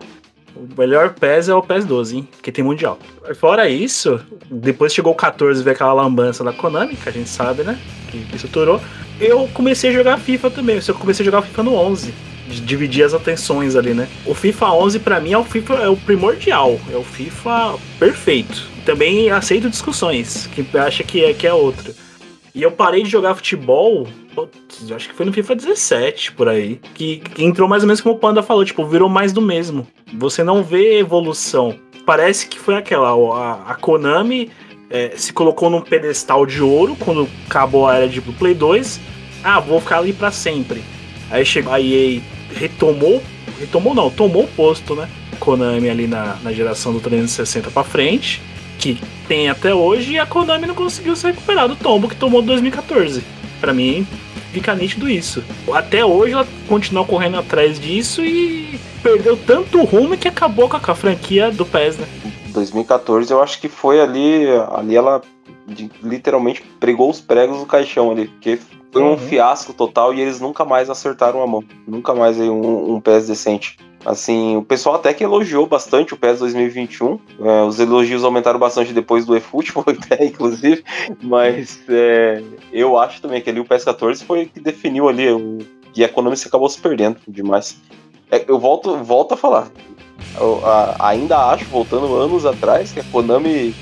O 0.55 0.69
melhor 0.79 1.15
PES 1.15 1.49
é 1.49 1.55
o 1.55 1.61
PES 1.61 1.85
12, 1.85 2.17
hein? 2.17 2.29
Porque 2.31 2.53
tem 2.53 2.63
mundial. 2.63 2.97
Fora 3.41 3.69
isso, 3.69 4.21
depois 4.49 4.95
chegou 4.95 5.13
o 5.13 5.17
14 5.17 5.65
ver 5.65 5.73
aquela 5.73 5.93
lambança 5.93 6.45
da 6.45 6.53
Konami, 6.53 6.95
que 6.95 7.09
a 7.09 7.13
gente 7.13 7.29
sabe, 7.29 7.65
né? 7.65 7.77
Que, 8.09 8.25
estourou. 8.37 8.81
Eu 9.21 9.49
comecei 9.53 9.91
a 9.91 9.93
jogar 9.93 10.17
FIFA 10.17 10.49
também. 10.49 10.79
Eu 10.87 10.95
comecei 10.95 11.25
a 11.25 11.27
jogar 11.27 11.43
FIFA 11.43 11.63
no 11.65 11.75
11 11.75 12.15
dividir 12.49 13.03
as 13.03 13.13
atenções 13.13 13.75
ali, 13.75 13.93
né? 13.93 14.07
O 14.25 14.33
FIFA 14.33 14.71
11 14.75 15.01
para 15.01 15.19
mim 15.19 15.33
é 15.33 15.39
o 15.39 15.43
FIFA 15.43 15.75
é 15.83 15.89
o 15.89 15.97
primordial, 15.97 16.79
é 16.93 16.97
o 16.97 17.03
FIFA 17.03 17.75
perfeito 17.99 18.76
também 18.87 19.31
aceito 19.31 19.69
discussões. 19.69 20.49
Quem 20.55 20.65
acha 20.81 21.03
que 21.03 21.23
é, 21.23 21.35
que 21.35 21.47
é 21.47 21.53
outra. 21.53 21.93
E 22.55 22.63
eu 22.63 22.71
parei 22.71 23.03
de 23.03 23.11
jogar 23.11 23.35
futebol, 23.35 24.09
putz, 24.35 24.91
acho 24.91 25.11
que 25.11 25.15
foi 25.15 25.27
no 25.27 25.33
FIFA 25.33 25.57
17 25.57 26.33
por 26.33 26.49
aí, 26.49 26.81
que, 26.95 27.19
que, 27.19 27.45
entrou 27.45 27.69
mais 27.69 27.83
ou 27.83 27.87
menos 27.87 28.01
como 28.01 28.15
o 28.15 28.19
Panda 28.19 28.43
falou, 28.43 28.65
tipo, 28.65 28.87
virou 28.87 29.11
mais 29.11 29.31
do 29.31 29.43
mesmo. 29.43 29.87
Você 30.15 30.43
não 30.43 30.63
vê 30.63 30.99
evolução. 30.99 31.79
Parece 32.07 32.47
que 32.47 32.59
foi 32.59 32.77
aquela, 32.77 33.11
a, 33.11 33.73
a 33.73 33.75
Konami 33.75 34.51
é, 34.89 35.13
se 35.17 35.35
colocou 35.35 35.69
num 35.69 35.83
pedestal 35.83 36.47
de 36.47 36.63
ouro 36.63 36.97
quando 36.99 37.29
acabou 37.47 37.87
a 37.87 37.97
era 37.97 38.09
de 38.09 38.23
Play 38.23 38.55
2. 38.55 39.01
Ah, 39.45 39.61
vou 39.61 39.81
ficar 39.81 39.99
ali 39.99 40.15
para 40.15 40.31
sempre. 40.31 40.83
Aí 41.31 41.45
chegou 41.45 41.75
a 41.75 41.81
EA, 41.81 42.23
retomou, 42.55 43.23
retomou 43.61 43.95
não, 43.95 44.09
tomou 44.09 44.45
o 44.45 44.49
posto, 44.49 44.95
né? 44.95 45.11
Konami 45.41 45.91
ali 45.91 46.07
na, 46.07 46.37
na 46.43 46.53
geração 46.53 46.93
do 46.93 47.01
360 47.01 47.71
para 47.71 47.85
frente 47.85 48.41
que 48.95 49.01
tem 49.27 49.49
até 49.49 49.75
hoje 49.75 50.13
e 50.13 50.19
a 50.19 50.27
Konami 50.27 50.67
não 50.67 50.75
conseguiu 50.75 51.17
se 51.17 51.27
recuperar 51.27 51.69
do 51.69 51.75
tombo 51.75 52.09
que 52.09 52.15
tomou 52.15 52.43
em 52.43 52.47
2014. 52.47 53.25
Para 53.61 53.73
mim, 53.73 54.07
fica 54.53 54.75
nítido 54.75 55.09
isso. 55.09 55.43
Até 55.73 56.05
hoje 56.05 56.35
ela 56.35 56.47
continua 56.69 57.05
correndo 57.05 57.39
atrás 57.39 57.81
disso 57.81 58.23
e 58.23 58.79
perdeu 59.03 59.37
tanto 59.37 59.83
rumo 59.83 60.17
que 60.17 60.29
acabou 60.29 60.69
com 60.69 60.77
a, 60.77 60.95
franquia 60.95 61.51
do 61.51 61.65
PES, 61.65 61.99
né? 61.99 62.07
2014 62.53 63.31
eu 63.31 63.43
acho 63.43 63.61
que 63.61 63.69
foi 63.69 64.01
ali, 64.01 64.47
ali 64.73 64.97
ela 64.97 65.21
literalmente 66.03 66.63
pregou 66.81 67.11
os 67.11 67.21
pregos 67.21 67.59
do 67.59 67.67
caixão 67.67 68.11
ali, 68.11 68.29
porque 68.29 68.59
foi 68.93 69.03
um 69.03 69.11
uhum. 69.11 69.19
fiasco 69.19 69.75
total 69.75 70.15
e 70.15 70.21
eles 70.21 70.41
nunca 70.41 70.65
mais 70.65 70.89
acertaram 70.89 71.43
a 71.43 71.47
mão. 71.47 71.63
Nunca 71.87 72.15
mais 72.15 72.41
aí 72.41 72.49
um, 72.49 72.95
um 72.95 73.01
PES 73.01 73.27
decente. 73.27 73.77
Assim, 74.07 74.57
o 74.57 74.63
pessoal 74.63 74.95
até 74.95 75.13
que 75.13 75.25
elogiou 75.25 75.67
bastante 75.67 76.15
o 76.15 76.17
PES 76.17 76.39
2021. 76.39 77.19
É, 77.41 77.63
os 77.63 77.81
elogios 77.81 78.23
aumentaram 78.23 78.57
bastante 78.57 78.93
depois 78.93 79.27
do 79.27 79.37
eFootball, 79.37 79.85
até, 79.99 80.25
inclusive. 80.25 80.85
Mas 81.21 81.81
é, 81.89 82.41
eu 82.73 82.97
acho 82.97 83.21
também 83.21 83.43
que 83.43 83.51
ali 83.51 83.59
o 83.59 83.65
PES 83.65 83.83
14 83.83 84.25
foi 84.25 84.47
que 84.47 84.61
definiu 84.61 85.09
ali 85.09 85.29
o, 85.29 85.59
e 85.97 86.05
a 86.05 86.09
Konami 86.09 86.37
se 86.37 86.47
acabou 86.47 86.69
se 86.69 86.79
perdendo 86.79 87.17
demais. 87.27 87.79
É, 88.31 88.45
eu 88.47 88.61
volto, 88.61 88.97
volto 89.03 89.35
a 89.35 89.37
falar. 89.37 89.73
Eu, 90.39 90.65
a, 90.65 91.09
ainda 91.09 91.39
acho, 91.51 91.65
voltando 91.65 92.15
anos 92.15 92.47
atrás, 92.47 92.93
que 92.93 93.01
a 93.01 93.05
Konami 93.11 93.75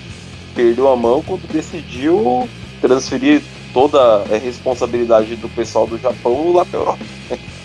perdeu 0.55 0.90
a 0.90 0.96
mão 0.96 1.22
quando 1.22 1.46
decidiu 1.52 2.48
transferir 2.80 3.42
toda 3.74 4.22
a 4.22 4.38
responsabilidade 4.38 5.36
do 5.36 5.51
pessoal 5.51 5.86
do 5.86 5.98
Japão 5.98 6.51
lá 6.51 6.64
para 6.64 6.80
Europa. 6.80 7.05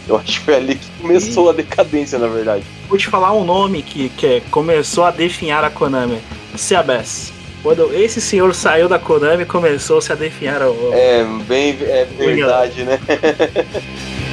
Eu 0.06 0.18
acho 0.18 0.40
que 0.40 0.46
foi 0.46 0.56
ali 0.56 0.76
que 0.76 0.89
começou 1.02 1.48
e... 1.48 1.50
a 1.50 1.54
decadência, 1.54 2.20
na 2.20 2.28
verdade. 2.28 2.64
Vou 2.88 2.98
te 2.98 3.08
falar 3.08 3.34
um 3.34 3.44
nome 3.44 3.82
que, 3.82 4.10
que 4.10 4.26
é, 4.26 4.42
começou 4.52 5.04
a 5.04 5.12
definhar 5.12 5.64
a 5.64 5.70
Konami. 5.70 6.20
Seabess. 6.56 7.32
Quando 7.62 7.94
esse 7.94 8.22
senhor 8.22 8.56
saiu 8.56 8.88
da 8.88 8.98
Konami, 8.98 9.46
começou-se 9.46 10.12
a 10.12 10.16
definhar 10.16 10.62
o... 10.62 10.92
É, 10.94 11.26
bem, 11.48 11.78
é 11.82 12.06
verdade, 12.06 12.84
né? 12.84 13.00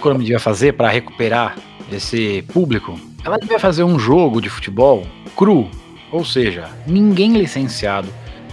Konami 0.00 0.24
devia 0.24 0.40
fazer 0.40 0.72
para 0.72 0.88
recuperar 0.88 1.56
esse 1.92 2.42
público? 2.52 2.98
Ela 3.24 3.36
devia 3.38 3.58
fazer 3.58 3.84
um 3.84 3.98
jogo 3.98 4.40
de 4.40 4.48
futebol 4.48 5.06
cru, 5.36 5.70
ou 6.10 6.24
seja, 6.24 6.68
ninguém 6.86 7.36
licenciado. 7.36 8.08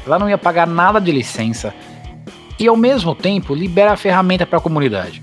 Ela 0.06 0.20
não 0.20 0.30
ia 0.30 0.38
pagar 0.38 0.68
nada 0.68 1.00
de 1.00 1.12
licença. 1.12 1.74
e 2.60 2.68
ao 2.68 2.76
mesmo 2.76 3.14
tempo 3.14 3.54
libera 3.54 3.92
a 3.92 3.98
ferramenta 3.98 4.46
para 4.46 4.58
a 4.58 4.62
comunidade. 4.62 5.22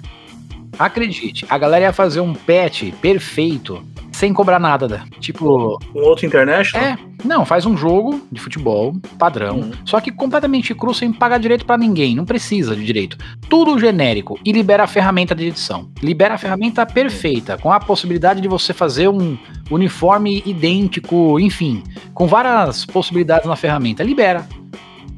Acredite, 0.79 1.45
a 1.49 1.59
galera 1.59 1.87
ia 1.87 1.93
fazer 1.93 2.21
um 2.21 2.33
patch 2.33 2.93
perfeito 3.01 3.83
sem 4.15 4.32
cobrar 4.32 4.59
nada, 4.59 4.86
né? 4.86 5.05
Tipo. 5.20 5.78
Um 5.95 6.03
outro 6.03 6.24
International? 6.24 6.86
É, 6.86 6.97
não, 7.24 7.45
faz 7.45 7.66
um 7.66 7.77
jogo 7.77 8.23
de 8.31 8.41
futebol 8.41 8.95
padrão, 9.19 9.57
Uhum. 9.57 9.70
só 9.85 10.01
que 10.01 10.11
completamente 10.12 10.74
cru, 10.74 10.95
sem 10.95 11.12
pagar 11.12 11.39
direito 11.39 11.66
pra 11.66 11.77
ninguém, 11.77 12.15
não 12.15 12.24
precisa 12.24 12.74
de 12.77 12.85
direito. 12.85 13.19
Tudo 13.49 13.78
genérico 13.78 14.39
e 14.45 14.53
libera 14.53 14.85
a 14.85 14.86
ferramenta 14.86 15.35
de 15.35 15.47
edição. 15.47 15.89
Libera 16.03 16.35
a 16.35 16.39
ferramenta 16.39 16.86
perfeita, 16.86 17.59
com 17.59 17.73
a 17.73 17.81
possibilidade 17.81 18.41
de 18.41 18.49
você 18.49 18.73
fazer 18.73 19.09
um 19.09 19.36
uniforme 19.70 20.43
idêntico, 20.47 21.39
enfim, 21.41 21.82
com 22.12 22.27
várias 22.27 22.85
possibilidades 22.85 23.49
na 23.49 23.57
ferramenta. 23.57 24.03
Libera. 24.03 24.47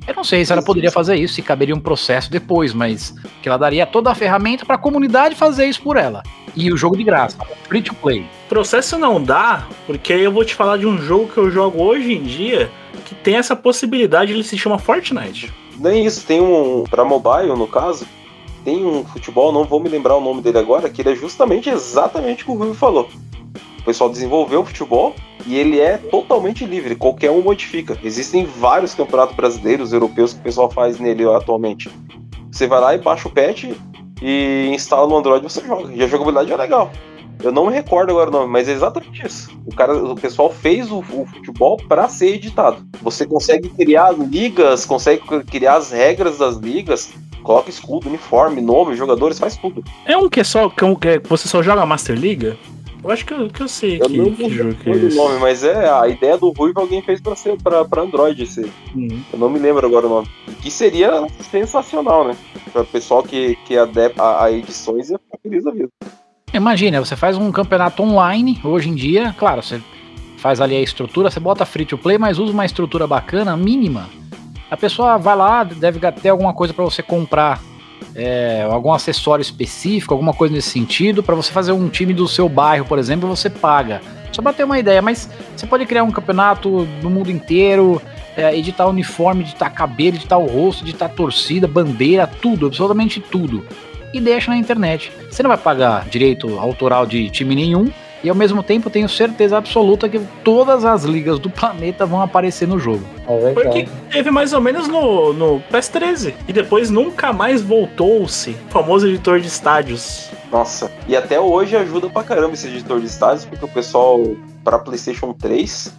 Eu 0.07 0.15
não 0.15 0.23
sei 0.23 0.45
se 0.45 0.53
ela 0.53 0.63
poderia 0.63 0.91
fazer 0.91 1.17
isso, 1.17 1.35
se 1.35 1.43
caberia 1.43 1.75
um 1.75 1.81
processo 1.81 2.31
depois, 2.31 2.73
mas 2.73 3.15
que 3.43 3.49
ela 3.49 3.59
daria 3.59 3.85
toda 3.85 4.11
a 4.11 4.15
ferramenta 4.15 4.65
pra 4.65 4.79
comunidade 4.79 5.35
fazer 5.35 5.67
isso 5.67 5.83
por 5.83 5.97
ela. 5.97 6.23
E 6.55 6.73
o 6.73 6.77
jogo 6.77 6.97
de 6.97 7.03
graça, 7.03 7.37
free 7.69 7.83
to 7.83 7.95
play. 7.95 8.25
Processo 8.49 8.97
não 8.97 9.23
dá, 9.23 9.67
porque 9.85 10.13
aí 10.13 10.23
eu 10.23 10.31
vou 10.31 10.45
te 10.45 10.55
falar 10.55 10.77
de 10.77 10.87
um 10.87 10.97
jogo 10.97 11.29
que 11.29 11.39
eu 11.39 11.51
jogo 11.51 11.83
hoje 11.83 12.13
em 12.13 12.23
dia 12.23 12.71
que 13.05 13.15
tem 13.15 13.37
essa 13.37 13.55
possibilidade, 13.55 14.33
ele 14.33 14.45
se 14.45 14.57
chama 14.57 14.79
Fortnite. 14.79 15.53
Nem 15.79 16.07
isso, 16.07 16.27
tem 16.27 16.41
um. 16.41 16.85
Pra 16.85 17.05
mobile, 17.05 17.55
no 17.57 17.67
caso, 17.67 18.07
tem 18.65 18.85
um 18.85 19.05
futebol, 19.05 19.53
não 19.53 19.65
vou 19.65 19.81
me 19.81 19.89
lembrar 19.89 20.17
o 20.17 20.21
nome 20.21 20.41
dele 20.41 20.59
agora, 20.59 20.89
que 20.89 21.03
ele 21.03 21.13
é 21.13 21.15
justamente 21.15 21.69
exatamente 21.69 22.43
o 22.43 22.47
que 22.47 22.53
o 22.53 22.55
Rui 22.55 22.75
falou. 22.75 23.09
O 23.79 23.83
pessoal 23.83 24.11
desenvolveu 24.11 24.61
o 24.61 24.65
futebol 24.65 25.15
e 25.47 25.57
ele 25.57 25.79
é 25.81 25.97
totalmente 25.97 26.65
livre, 26.65 26.97
qualquer 26.97 27.31
um 27.31 27.41
modifica. 27.43 27.97
Existem 28.03 28.45
vários 28.45 28.95
campeonatos 28.95 29.37
brasileiros, 29.37 29.93
europeus 29.93 30.33
que 30.33 30.41
o 30.41 30.43
pessoal 30.43 30.71
faz 30.71 30.99
nele 30.99 31.25
atualmente. 31.29 31.91
Você 32.51 32.67
vai 32.67 32.81
lá 32.81 32.95
e 32.95 32.99
baixa 32.99 33.29
o 33.29 33.31
patch 33.31 33.65
e 34.23 34.69
instala 34.73 35.07
no 35.07 35.17
Android 35.17 35.45
e 35.45 35.49
você 35.51 35.65
joga. 35.67 35.93
E 35.93 36.03
a 36.03 36.07
jogabilidade 36.07 36.53
é 36.53 36.57
legal. 36.57 36.91
Eu 37.43 37.53
não 37.53 37.67
me 37.67 37.73
recordo 37.73 38.11
agora 38.11 38.31
o 38.31 38.33
nome, 38.33 38.51
mas 38.51 38.67
é 38.69 38.73
exatamente 38.73 39.27
isso. 39.27 39.51
O, 39.67 39.75
cara, 39.75 39.95
o 39.95 40.15
pessoal 40.15 40.51
fez 40.51 40.91
o, 40.91 40.99
o 41.01 41.27
futebol 41.27 41.77
para 41.87 42.09
ser 42.09 42.35
editado. 42.35 42.79
Você 43.03 43.27
consegue 43.27 43.69
criar 43.69 44.13
ligas, 44.13 44.87
consegue 44.87 45.23
criar 45.45 45.77
as 45.77 45.93
regras 45.93 46.39
das 46.39 46.57
ligas, 46.57 47.13
coloca 47.43 47.69
escudo, 47.69 48.09
uniforme, 48.09 48.63
nome, 48.63 48.97
jogadores, 48.97 49.39
faz 49.39 49.55
tudo. 49.57 49.85
É 50.07 50.17
um 50.17 50.31
que 50.31 50.41
é 50.41 50.45
só 50.45 50.71
que, 50.71 50.83
é 50.83 50.87
um- 50.87 50.95
que 50.95 51.09
é- 51.09 51.19
você 51.21 51.47
só 51.47 51.63
joga 51.63 51.85
Master 51.85 52.17
Liga? 52.19 52.57
Eu 53.07 53.13
acho 53.13 53.25
que 53.25 53.33
eu, 53.33 53.49
que 53.49 53.63
eu 53.63 53.69
sei 53.69 54.01
Eu 54.03 54.07
que, 54.07 54.19
não 54.19 54.35
que 54.35 54.51
jogo 54.51 54.75
que 54.75 54.91
é 54.91 54.93
o 54.93 55.15
nome, 55.15 55.39
mas 55.39 55.63
é 55.63 55.89
a 55.89 56.09
ideia 56.09 56.37
do 56.37 56.51
Ruivo 56.51 56.81
alguém 56.81 57.01
fez 57.01 57.21
pra, 57.21 57.37
ser, 57.37 57.57
pra, 57.63 57.85
pra 57.85 58.03
Android 58.03 58.43
esse. 58.43 58.63
Uhum. 58.97 59.23
Eu 59.33 59.39
não 59.39 59.49
me 59.49 59.61
lembro 59.61 59.87
agora 59.87 60.07
o 60.07 60.11
nome. 60.11 60.29
Que 60.61 60.73
seria 60.73 61.25
sensacional, 61.41 62.27
né? 62.27 62.37
Pra 62.73 62.83
pessoal 62.83 63.23
que, 63.23 63.55
que 63.65 63.79
adepta 63.79 64.21
a, 64.21 64.47
a 64.47 64.53
edições 64.53 65.09
ia 65.11 65.19
ficar 65.21 65.39
feliz 65.41 65.63
da 65.63 65.71
vida. 65.71 65.89
Imagina, 66.53 66.99
você 66.99 67.15
faz 67.15 67.37
um 67.37 67.53
campeonato 67.53 68.03
online 68.03 68.61
hoje 68.65 68.89
em 68.89 68.95
dia, 68.95 69.33
claro, 69.39 69.63
você 69.63 69.81
faz 70.39 70.61
ali 70.61 70.75
a 70.75 70.83
estrutura, 70.83 71.31
você 71.31 71.39
bota 71.39 71.65
free 71.65 71.87
to 71.87 71.97
play, 71.97 72.19
mas 72.19 72.41
usa 72.41 72.53
uma 72.53 72.65
estrutura 72.65 73.07
bacana, 73.07 73.57
mínima. 73.57 74.09
A 74.69 74.77
pessoa 74.77 75.17
vai 75.17 75.37
lá, 75.37 75.63
deve 75.63 76.01
ter 76.13 76.31
alguma 76.31 76.53
coisa 76.53 76.75
para 76.75 76.85
você 76.85 77.05
comprar, 77.05 77.61
é, 78.17 78.67
algum 78.71 78.93
acessório 78.93 79.43
específico, 79.43 80.15
alguma 80.15 80.33
coisa 80.33 80.55
nesse 80.55 80.71
sentido, 80.71 81.23
para 81.23 81.35
você 81.35 81.53
fazer 81.53 81.73
um 81.73 81.89
time 81.89 82.15
do 82.15 82.27
seu 82.27 82.49
bairro, 82.49 82.87
por 82.87 82.99
exemplo, 82.99 83.29
você 83.29 83.51
paga. 83.51 84.01
Só 84.33 84.43
para 84.43 84.53
ter 84.53 84.65
uma 84.65 84.79
ideia, 84.79 85.01
mas 85.01 85.31
você 85.57 85.67
pode 85.67 85.87
criar 85.87 86.03
um 86.03 86.11
campeonato 86.11 86.87
no 87.03 87.11
mundo 87.11 87.31
inteiro, 87.31 88.01
é, 88.37 88.57
editar 88.57 88.87
uniforme, 88.87 89.43
editar 89.43 89.71
cabelo, 89.71 90.17
editar 90.17 90.39
o 90.39 90.47
rosto, 90.47 90.85
editar 90.85 91.09
torcida, 91.09 91.69
bandeira, 91.69 92.27
tudo, 92.27 92.67
absolutamente 92.67 93.21
tudo 93.21 93.65
e 94.13 94.21
deixa 94.21 94.51
na 94.51 94.57
internet. 94.57 95.13
Você 95.31 95.43
não 95.43 95.49
vai 95.49 95.59
pagar 95.59 96.09
direito 96.09 96.59
autoral 96.59 97.07
de 97.07 97.29
time 97.31 97.55
nenhum 97.55 97.91
e 98.23 98.29
ao 98.29 98.35
mesmo 98.35 98.63
tempo 98.63 98.91
tenho 98.91 99.09
certeza 99.09 99.57
absoluta 99.57 100.09
que 100.09 100.19
todas 100.43 100.85
as 100.85 101.05
ligas 101.05 101.39
do 101.39 101.51
planeta 101.51 102.07
vão 102.07 102.21
aparecer 102.21 102.67
no 102.67 102.79
jogo. 102.79 103.05
Foi 103.55 103.67
o 103.67 103.71
que 103.71 103.89
teve 104.11 104.31
mais 104.31 104.53
ou 104.53 104.61
menos 104.61 104.89
no, 104.89 105.33
no 105.33 105.61
PS13. 105.71 106.35
E 106.49 106.53
depois 106.53 106.91
nunca 106.91 107.33
mais 107.33 107.63
voltou-se. 107.63 108.51
O 108.51 108.71
famoso 108.71 109.07
editor 109.07 109.41
de 109.41 109.49
estádios. 109.49 110.31
Nossa, 110.51 110.91
e 111.07 111.17
até 111.17 111.39
hoje 111.41 111.77
ajuda 111.77 112.09
pra 112.09 112.23
caramba 112.23 112.55
esse 112.55 112.69
editor 112.69 113.01
de 113.01 113.07
estádios, 113.07 113.45
porque 113.45 113.65
o 113.65 113.69
pessoal, 113.69 114.21
pra 114.65 114.79
PlayStation 114.79 115.33
3, 115.33 115.93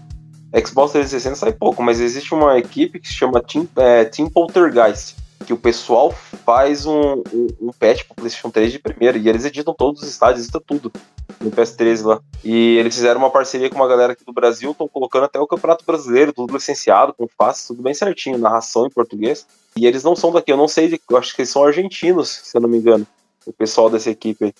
Xbox 0.66 0.94
360 0.94 1.36
sai 1.36 1.52
pouco, 1.52 1.84
mas 1.84 2.00
existe 2.00 2.34
uma 2.34 2.58
equipe 2.58 3.00
que 3.00 3.08
se 3.08 3.14
chama 3.14 3.42
Team, 3.42 3.68
é, 3.76 4.06
Team 4.06 4.30
Poltergeist, 4.30 5.16
que 5.46 5.54
o 5.54 5.58
pessoal 5.58 6.12
faz 6.12 6.86
um, 6.86 7.22
um, 7.34 7.48
um 7.62 7.72
patch 7.78 8.06
pro 8.06 8.16
PlayStation 8.16 8.50
3 8.50 8.72
de 8.72 8.80
primeira, 8.80 9.18
e 9.18 9.28
eles 9.28 9.46
editam 9.46 9.74
todos 9.74 10.02
os 10.02 10.10
estádios, 10.10 10.44
edita 10.44 10.62
tudo 10.66 10.92
no 11.40 11.52
PS13 11.52 12.06
lá. 12.06 12.22
E 12.44 12.78
eles 12.78 12.96
fizeram 12.96 13.20
uma 13.20 13.30
parceria 13.30 13.70
com 13.70 13.76
uma 13.76 13.88
galera 13.88 14.14
aqui 14.14 14.24
do 14.26 14.34
Brasil, 14.34 14.72
estão 14.72 14.88
colocando 14.88 15.26
até 15.26 15.40
o 15.40 15.48
Campeonato 15.48 15.86
Brasileiro, 15.86 16.34
tudo 16.34 16.54
licenciado, 16.54 17.14
com 17.14 17.28
face, 17.28 17.68
tudo 17.68 17.82
bem 17.82 17.94
certinho, 17.94 18.38
narração 18.38 18.86
em 18.86 18.90
português. 18.90 19.46
E 19.76 19.86
eles 19.86 20.04
não 20.04 20.16
são 20.16 20.32
daqui, 20.32 20.52
eu 20.52 20.58
não 20.58 20.68
sei, 20.68 21.00
eu 21.10 21.18
acho 21.18 21.36
que 21.36 21.42
eles 21.42 21.50
são 21.50 21.64
argentinos, 21.64 22.30
se 22.44 22.58
eu 22.58 22.62
não 22.62 22.70
me 22.70 22.78
engano, 22.78 23.06
o 23.46 23.54
pessoal 23.54 23.90
dessa 23.90 24.10
equipe 24.10 24.46
aí. 24.46 24.54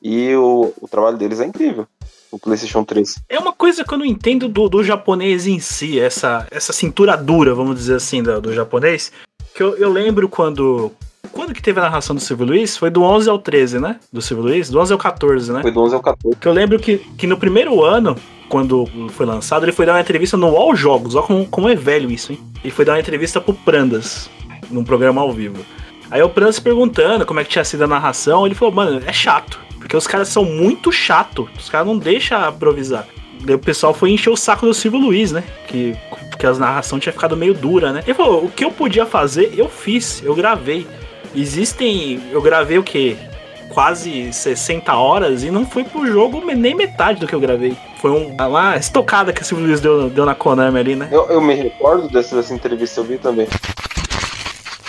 E 0.00 0.34
o, 0.34 0.72
o 0.80 0.88
trabalho 0.88 1.16
deles 1.16 1.40
é 1.40 1.46
incrível, 1.46 1.86
o 2.30 2.38
PlayStation 2.38 2.84
3. 2.84 3.16
É 3.28 3.38
uma 3.38 3.52
coisa 3.52 3.84
que 3.84 3.92
eu 3.92 3.98
não 3.98 4.04
entendo 4.04 4.48
do, 4.48 4.68
do 4.68 4.84
japonês 4.84 5.46
em 5.46 5.58
si, 5.58 5.98
essa, 5.98 6.46
essa 6.50 6.72
cintura 6.72 7.16
dura, 7.16 7.54
vamos 7.54 7.76
dizer 7.76 7.96
assim, 7.96 8.22
do, 8.22 8.40
do 8.40 8.52
japonês. 8.52 9.10
Que 9.54 9.62
eu, 9.62 9.76
eu 9.76 9.90
lembro 9.90 10.28
quando. 10.28 10.92
Quando 11.38 11.54
que 11.54 11.62
teve 11.62 11.78
a 11.78 11.84
narração 11.84 12.16
do 12.16 12.20
Silvio 12.20 12.46
Luiz? 12.46 12.76
Foi 12.76 12.90
do 12.90 13.00
11 13.00 13.30
ao 13.30 13.38
13, 13.38 13.78
né? 13.78 14.00
Do 14.12 14.20
Silvio 14.20 14.46
Luiz? 14.46 14.68
Do 14.68 14.80
11 14.80 14.92
ao 14.92 14.98
14, 14.98 15.52
né? 15.52 15.62
Foi 15.62 15.70
do 15.70 15.80
11 15.80 15.94
ao 15.94 16.02
14. 16.02 16.36
Que 16.36 16.48
eu 16.48 16.52
lembro 16.52 16.80
que, 16.80 16.98
que 17.16 17.28
no 17.28 17.36
primeiro 17.36 17.84
ano, 17.84 18.16
quando 18.48 18.86
foi 19.10 19.24
lançado, 19.24 19.64
ele 19.64 19.70
foi 19.70 19.86
dar 19.86 19.92
uma 19.92 20.00
entrevista 20.00 20.36
no 20.36 20.56
All 20.56 20.74
Jogos. 20.74 21.14
Olha 21.14 21.24
como, 21.24 21.46
como 21.46 21.68
é 21.68 21.76
velho 21.76 22.10
isso, 22.10 22.32
hein? 22.32 22.40
Ele 22.64 22.72
foi 22.72 22.84
dar 22.84 22.94
uma 22.94 22.98
entrevista 22.98 23.40
pro 23.40 23.54
Prandas, 23.54 24.28
num 24.68 24.82
programa 24.82 25.20
ao 25.20 25.32
vivo. 25.32 25.64
Aí 26.10 26.20
o 26.20 26.28
Prandas 26.28 26.58
perguntando 26.58 27.24
como 27.24 27.38
é 27.38 27.44
que 27.44 27.50
tinha 27.50 27.64
sido 27.64 27.84
a 27.84 27.86
narração, 27.86 28.44
ele 28.44 28.56
falou, 28.56 28.74
mano, 28.74 29.00
é 29.06 29.12
chato. 29.12 29.60
Porque 29.78 29.96
os 29.96 30.08
caras 30.08 30.26
são 30.26 30.44
muito 30.44 30.90
chato. 30.90 31.48
Os 31.56 31.68
caras 31.68 31.86
não 31.86 31.96
deixam 31.96 32.48
improvisar. 32.48 33.06
Daí 33.42 33.54
o 33.54 33.60
pessoal 33.60 33.94
foi 33.94 34.10
encher 34.10 34.30
o 34.30 34.36
saco 34.36 34.66
do 34.66 34.74
Silvio 34.74 34.98
Luiz, 34.98 35.30
né? 35.30 35.44
Que, 35.68 35.96
que 36.36 36.44
as 36.44 36.58
narração 36.58 36.98
tinha 36.98 37.12
ficado 37.12 37.36
meio 37.36 37.54
dura, 37.54 37.92
né? 37.92 38.02
Ele 38.04 38.14
falou, 38.14 38.44
o 38.44 38.50
que 38.50 38.64
eu 38.64 38.72
podia 38.72 39.06
fazer, 39.06 39.54
eu 39.56 39.68
fiz, 39.68 40.20
eu 40.24 40.34
gravei. 40.34 40.84
Existem. 41.34 42.30
Eu 42.30 42.40
gravei 42.42 42.78
o 42.78 42.82
quê? 42.82 43.16
Quase 43.68 44.32
60 44.32 44.94
horas 44.96 45.42
e 45.42 45.50
não 45.50 45.66
foi 45.66 45.84
pro 45.84 46.06
jogo 46.06 46.40
nem 46.44 46.74
metade 46.74 47.20
do 47.20 47.26
que 47.26 47.34
eu 47.34 47.40
gravei. 47.40 47.76
Foi 48.00 48.10
um- 48.10 48.34
uma 48.34 48.76
estocada 48.76 49.32
que 49.32 49.42
o 49.42 49.44
Silvio 49.44 49.66
Luiz 49.66 49.80
deu, 49.80 50.08
deu 50.08 50.24
na 50.24 50.34
Konami 50.34 50.78
ali, 50.78 50.96
né? 50.96 51.08
Eu, 51.12 51.26
eu 51.28 51.40
me 51.40 51.54
recordo 51.54 52.08
dessa, 52.08 52.34
dessa 52.36 52.54
entrevista, 52.54 53.00
eu 53.00 53.04
vi 53.04 53.18
também. 53.18 53.46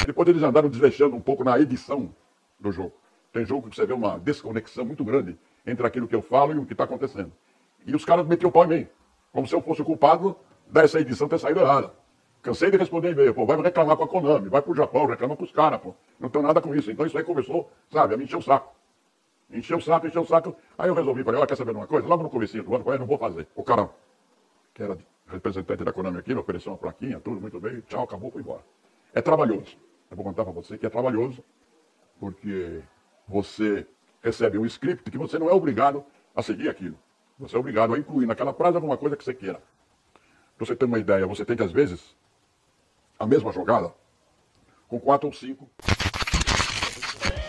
Depois 0.05 0.27
eles 0.27 0.41
andaram 0.41 0.69
desleixando 0.69 1.15
um 1.15 1.19
pouco 1.19 1.43
na 1.43 1.59
edição 1.59 2.09
do 2.59 2.71
jogo. 2.71 2.93
Tem 3.31 3.45
jogo 3.45 3.69
que 3.69 3.75
você 3.75 3.85
vê 3.85 3.93
uma 3.93 4.17
desconexão 4.17 4.83
muito 4.85 5.03
grande 5.03 5.37
entre 5.67 5.85
aquilo 5.85 6.07
que 6.07 6.15
eu 6.15 6.21
falo 6.21 6.53
e 6.53 6.57
o 6.57 6.65
que 6.65 6.71
está 6.73 6.85
acontecendo. 6.85 7.31
E 7.85 7.95
os 7.95 8.03
caras 8.05 8.25
metiam 8.25 8.49
o 8.49 8.51
pau 8.51 8.65
em 8.65 8.67
mim, 8.67 8.87
como 9.31 9.45
se 9.47 9.53
eu 9.53 9.61
fosse 9.61 9.81
o 9.81 9.85
culpado 9.85 10.35
dessa 10.71 10.99
edição 10.99 11.27
ter 11.27 11.37
saído 11.39 11.59
errada. 11.59 11.91
Cansei 12.41 12.71
de 12.71 12.77
responder 12.77 13.11
e-mail, 13.11 13.33
pô, 13.33 13.45
vai 13.45 13.61
reclamar 13.61 13.97
com 13.97 14.03
a 14.03 14.07
Konami, 14.07 14.47
vai 14.47 14.61
pro 14.61 14.73
Japão, 14.73 15.05
reclama 15.05 15.35
com 15.35 15.43
os 15.43 15.51
caras, 15.51 15.81
pô. 15.81 15.93
Não 16.19 16.29
tem 16.29 16.41
nada 16.41 16.61
com 16.61 16.73
isso. 16.73 16.89
Então 16.89 17.05
isso 17.05 17.17
aí 17.17 17.23
começou, 17.23 17.69
sabe, 17.91 18.13
a 18.13 18.17
me 18.17 18.23
encher 18.23 18.37
o 18.37 18.41
saco. 18.41 18.73
Encheu 19.51 19.77
o 19.77 19.81
saco, 19.81 20.07
encheu 20.07 20.21
o 20.21 20.27
saco. 20.27 20.55
Aí 20.77 20.89
eu 20.89 20.93
resolvi, 20.93 21.23
falei, 21.23 21.39
olha, 21.39 21.47
quer 21.47 21.55
saber 21.57 21.71
de 21.71 21.77
uma 21.77 21.87
coisa? 21.87 22.07
Logo 22.07 22.23
no 22.23 22.29
comecinho 22.29 22.63
do 22.63 22.75
ano, 22.75 22.83
falei, 22.83 22.99
não 22.99 23.07
vou 23.07 23.17
fazer. 23.17 23.47
O 23.55 23.63
cara, 23.63 23.89
que 24.73 24.83
era 24.83 24.97
representante 25.27 25.83
da 25.83 25.91
Konami 25.91 26.19
aqui, 26.19 26.33
me 26.33 26.39
ofereceu 26.39 26.71
uma 26.71 26.77
plaquinha, 26.77 27.19
tudo 27.19 27.41
muito 27.41 27.59
bem, 27.59 27.81
tchau, 27.81 28.03
acabou, 28.03 28.31
foi 28.31 28.41
embora. 28.41 28.61
É 29.13 29.21
trabalhoso. 29.21 29.75
Eu 30.09 30.15
vou 30.15 30.23
contar 30.23 30.43
para 30.43 30.53
você 30.53 30.77
que 30.77 30.85
é 30.85 30.89
trabalhoso, 30.89 31.43
porque 32.19 32.81
você 33.27 33.85
recebe 34.21 34.57
um 34.57 34.65
script 34.65 35.09
que 35.09 35.17
você 35.17 35.39
não 35.39 35.49
é 35.49 35.53
obrigado 35.53 36.03
a 36.35 36.41
seguir 36.41 36.69
aquilo. 36.69 36.97
Você 37.39 37.55
é 37.55 37.59
obrigado 37.59 37.93
a 37.93 37.97
incluir 37.97 38.25
naquela 38.25 38.53
frase 38.53 38.75
alguma 38.75 38.97
coisa 38.97 39.15
que 39.15 39.23
você 39.23 39.33
queira. 39.33 39.61
Pra 40.57 40.65
você 40.65 40.75
ter 40.75 40.85
uma 40.85 40.99
ideia, 40.99 41.25
você 41.25 41.45
tem 41.45 41.55
que, 41.55 41.63
às 41.63 41.71
vezes, 41.71 42.15
a 43.19 43.27
mesma 43.27 43.51
jogada, 43.51 43.93
com 44.87 44.99
quatro 44.99 45.27
ou 45.27 45.33
cinco 45.33 45.69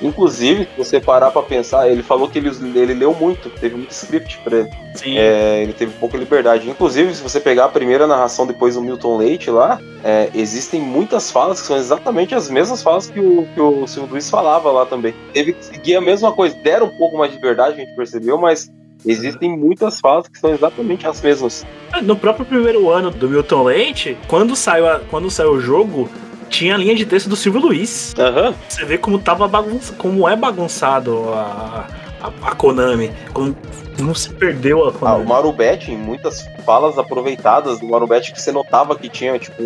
Inclusive, 0.02 0.64
se 0.64 0.78
você 0.78 1.00
parar 1.00 1.30
pra 1.30 1.42
pensar, 1.42 1.88
ele 1.88 2.02
falou 2.02 2.28
que 2.28 2.38
ele, 2.38 2.48
ele 2.74 2.94
leu 2.94 3.14
muito, 3.14 3.50
teve 3.50 3.76
muito 3.76 3.90
script 3.90 4.38
pra 4.42 4.60
ele. 4.60 4.70
Sim. 4.94 5.18
É, 5.18 5.62
ele 5.62 5.72
teve 5.74 5.92
pouca 5.98 6.16
liberdade. 6.16 6.68
Inclusive, 6.70 7.14
se 7.14 7.22
você 7.22 7.38
pegar 7.38 7.66
a 7.66 7.68
primeira 7.68 8.06
narração 8.06 8.46
depois 8.46 8.74
do 8.74 8.82
Milton 8.82 9.18
Leite 9.18 9.50
lá, 9.50 9.78
é, 10.02 10.30
existem 10.34 10.80
muitas 10.80 11.30
falas 11.30 11.60
que 11.60 11.66
são 11.66 11.76
exatamente 11.76 12.34
as 12.34 12.48
mesmas 12.48 12.82
falas 12.82 13.10
que 13.10 13.20
o, 13.20 13.46
que 13.54 13.60
o 13.60 13.86
Silvio 13.86 14.12
Luiz 14.12 14.30
falava 14.30 14.70
lá 14.70 14.86
também. 14.86 15.14
Teve 15.34 15.52
que 15.52 15.64
seguir 15.64 15.96
a 15.96 16.00
mesma 16.00 16.32
coisa, 16.32 16.56
deram 16.56 16.86
um 16.86 16.96
pouco 16.96 17.18
mais 17.18 17.30
de 17.30 17.36
liberdade, 17.36 17.74
a 17.74 17.84
gente 17.84 17.94
percebeu, 17.94 18.38
mas 18.38 18.72
existem 19.06 19.56
muitas 19.56 20.00
falas 20.00 20.28
que 20.28 20.38
são 20.38 20.50
exatamente 20.52 21.06
as 21.06 21.20
mesmas. 21.20 21.66
No 22.02 22.16
próprio 22.16 22.44
primeiro 22.46 22.90
ano 22.90 23.10
do 23.10 23.28
Milton 23.28 23.62
Leite, 23.64 24.16
quando 24.28 24.54
saiu, 24.56 24.88
a- 24.88 25.00
quando 25.10 25.30
saiu 25.30 25.52
o 25.52 25.60
jogo, 25.60 26.08
tinha 26.48 26.74
a 26.74 26.78
linha 26.78 26.94
de 26.94 27.06
texto 27.06 27.28
do 27.28 27.36
Silvio 27.36 27.60
Luiz. 27.60 28.14
Aham. 28.18 28.54
Você 28.68 28.84
vê 28.84 28.98
como 28.98 29.18
tava 29.18 29.46
bagunça, 29.46 29.92
como 29.94 30.28
é 30.28 30.34
bagunçado 30.36 31.28
a, 31.32 31.86
a, 32.20 32.48
a 32.50 32.54
Konami. 32.54 33.12
Como, 33.32 33.56
como 33.96 34.14
se 34.14 34.30
perdeu 34.30 34.84
a 34.84 34.88
Ah, 34.88 34.92
Konami. 34.92 35.24
o 35.24 35.28
Marubete, 35.28 35.92
em 35.92 35.96
muitas 35.96 36.44
falas 36.66 36.98
aproveitadas 36.98 37.78
do 37.80 37.86
Marubete 37.86 38.32
que 38.32 38.40
você 38.42 38.50
notava 38.52 38.96
que 38.96 39.08
tinha, 39.08 39.38
tipo, 39.38 39.62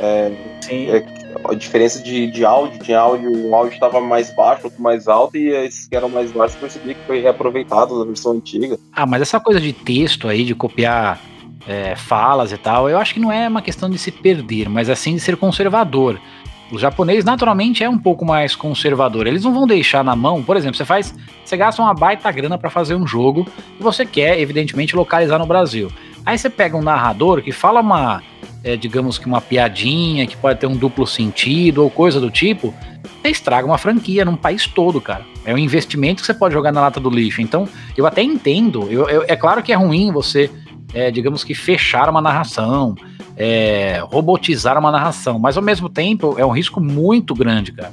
é, 0.00 0.32
é, 0.68 1.04
a 1.44 1.54
diferença 1.54 2.02
de, 2.02 2.30
de 2.30 2.44
áudio, 2.44 2.78
tinha 2.80 2.98
áudio, 2.98 3.30
um 3.30 3.54
áudio 3.54 3.74
estava 3.74 4.00
mais 4.00 4.34
baixo, 4.34 4.62
outro 4.64 4.82
mais 4.82 5.08
alto, 5.08 5.36
e 5.36 5.48
esses 5.48 5.86
que 5.86 5.96
eram 5.96 6.08
mais 6.08 6.32
baixos 6.32 6.56
percebi 6.56 6.94
que 6.94 7.04
foi 7.06 7.20
reaproveitado 7.20 7.98
da 7.98 8.04
versão 8.04 8.32
antiga. 8.32 8.78
Ah, 8.92 9.06
mas 9.06 9.22
essa 9.22 9.40
coisa 9.40 9.60
de 9.60 9.72
texto 9.72 10.28
aí, 10.28 10.44
de 10.44 10.54
copiar 10.54 11.20
é, 11.66 11.96
falas 11.96 12.52
e 12.52 12.56
tal, 12.56 12.88
eu 12.88 12.98
acho 12.98 13.14
que 13.14 13.20
não 13.20 13.32
é 13.32 13.48
uma 13.48 13.62
questão 13.62 13.90
de 13.90 13.98
se 13.98 14.10
perder, 14.10 14.68
mas 14.68 14.88
assim 14.88 15.14
de 15.14 15.20
ser 15.20 15.36
conservador. 15.36 16.20
O 16.70 16.78
japonês 16.78 17.24
naturalmente 17.24 17.84
é 17.84 17.88
um 17.88 17.98
pouco 17.98 18.24
mais 18.24 18.56
conservador. 18.56 19.28
Eles 19.28 19.44
não 19.44 19.54
vão 19.54 19.68
deixar 19.68 20.02
na 20.02 20.16
mão, 20.16 20.42
por 20.42 20.56
exemplo, 20.56 20.76
você 20.76 20.84
faz, 20.84 21.14
você 21.44 21.56
gasta 21.56 21.80
uma 21.80 21.94
baita 21.94 22.30
grana 22.32 22.58
para 22.58 22.70
fazer 22.70 22.96
um 22.96 23.06
jogo 23.06 23.46
e 23.78 23.82
você 23.82 24.04
quer, 24.04 24.40
evidentemente, 24.40 24.96
localizar 24.96 25.38
no 25.38 25.46
Brasil. 25.46 25.92
Aí 26.24 26.36
você 26.36 26.50
pega 26.50 26.76
um 26.76 26.82
narrador 26.82 27.40
que 27.40 27.52
fala 27.52 27.80
uma, 27.80 28.20
é, 28.64 28.76
digamos 28.76 29.18
que 29.18 29.26
uma 29.26 29.40
piadinha 29.40 30.26
que 30.26 30.36
pode 30.36 30.58
ter 30.60 30.66
um 30.66 30.76
duplo 30.76 31.06
sentido 31.06 31.82
ou 31.82 31.90
coisa 31.90 32.20
do 32.20 32.30
tipo, 32.30 32.74
você 33.22 33.28
estraga 33.30 33.66
uma 33.66 33.78
franquia 33.78 34.24
num 34.24 34.36
país 34.36 34.66
todo, 34.66 35.00
cara. 35.00 35.24
É 35.44 35.54
um 35.54 35.58
investimento 35.58 36.20
que 36.20 36.26
você 36.26 36.34
pode 36.34 36.54
jogar 36.54 36.72
na 36.72 36.80
lata 36.80 36.98
do 36.98 37.08
lixo. 37.10 37.40
Então, 37.40 37.68
eu 37.96 38.06
até 38.06 38.22
entendo. 38.22 38.88
Eu, 38.90 39.08
eu- 39.08 39.24
é 39.28 39.36
claro 39.36 39.62
que 39.62 39.72
é 39.72 39.76
ruim 39.76 40.10
você, 40.12 40.50
é, 40.92 41.10
digamos 41.10 41.44
que, 41.44 41.54
fechar 41.54 42.08
uma 42.08 42.20
narração, 42.20 42.94
é, 43.36 44.00
robotizar 44.10 44.76
uma 44.78 44.90
narração, 44.90 45.38
mas 45.38 45.56
ao 45.56 45.62
mesmo 45.62 45.88
tempo 45.88 46.34
é 46.38 46.44
um 46.44 46.50
risco 46.50 46.80
muito 46.80 47.34
grande, 47.34 47.70
cara. 47.72 47.92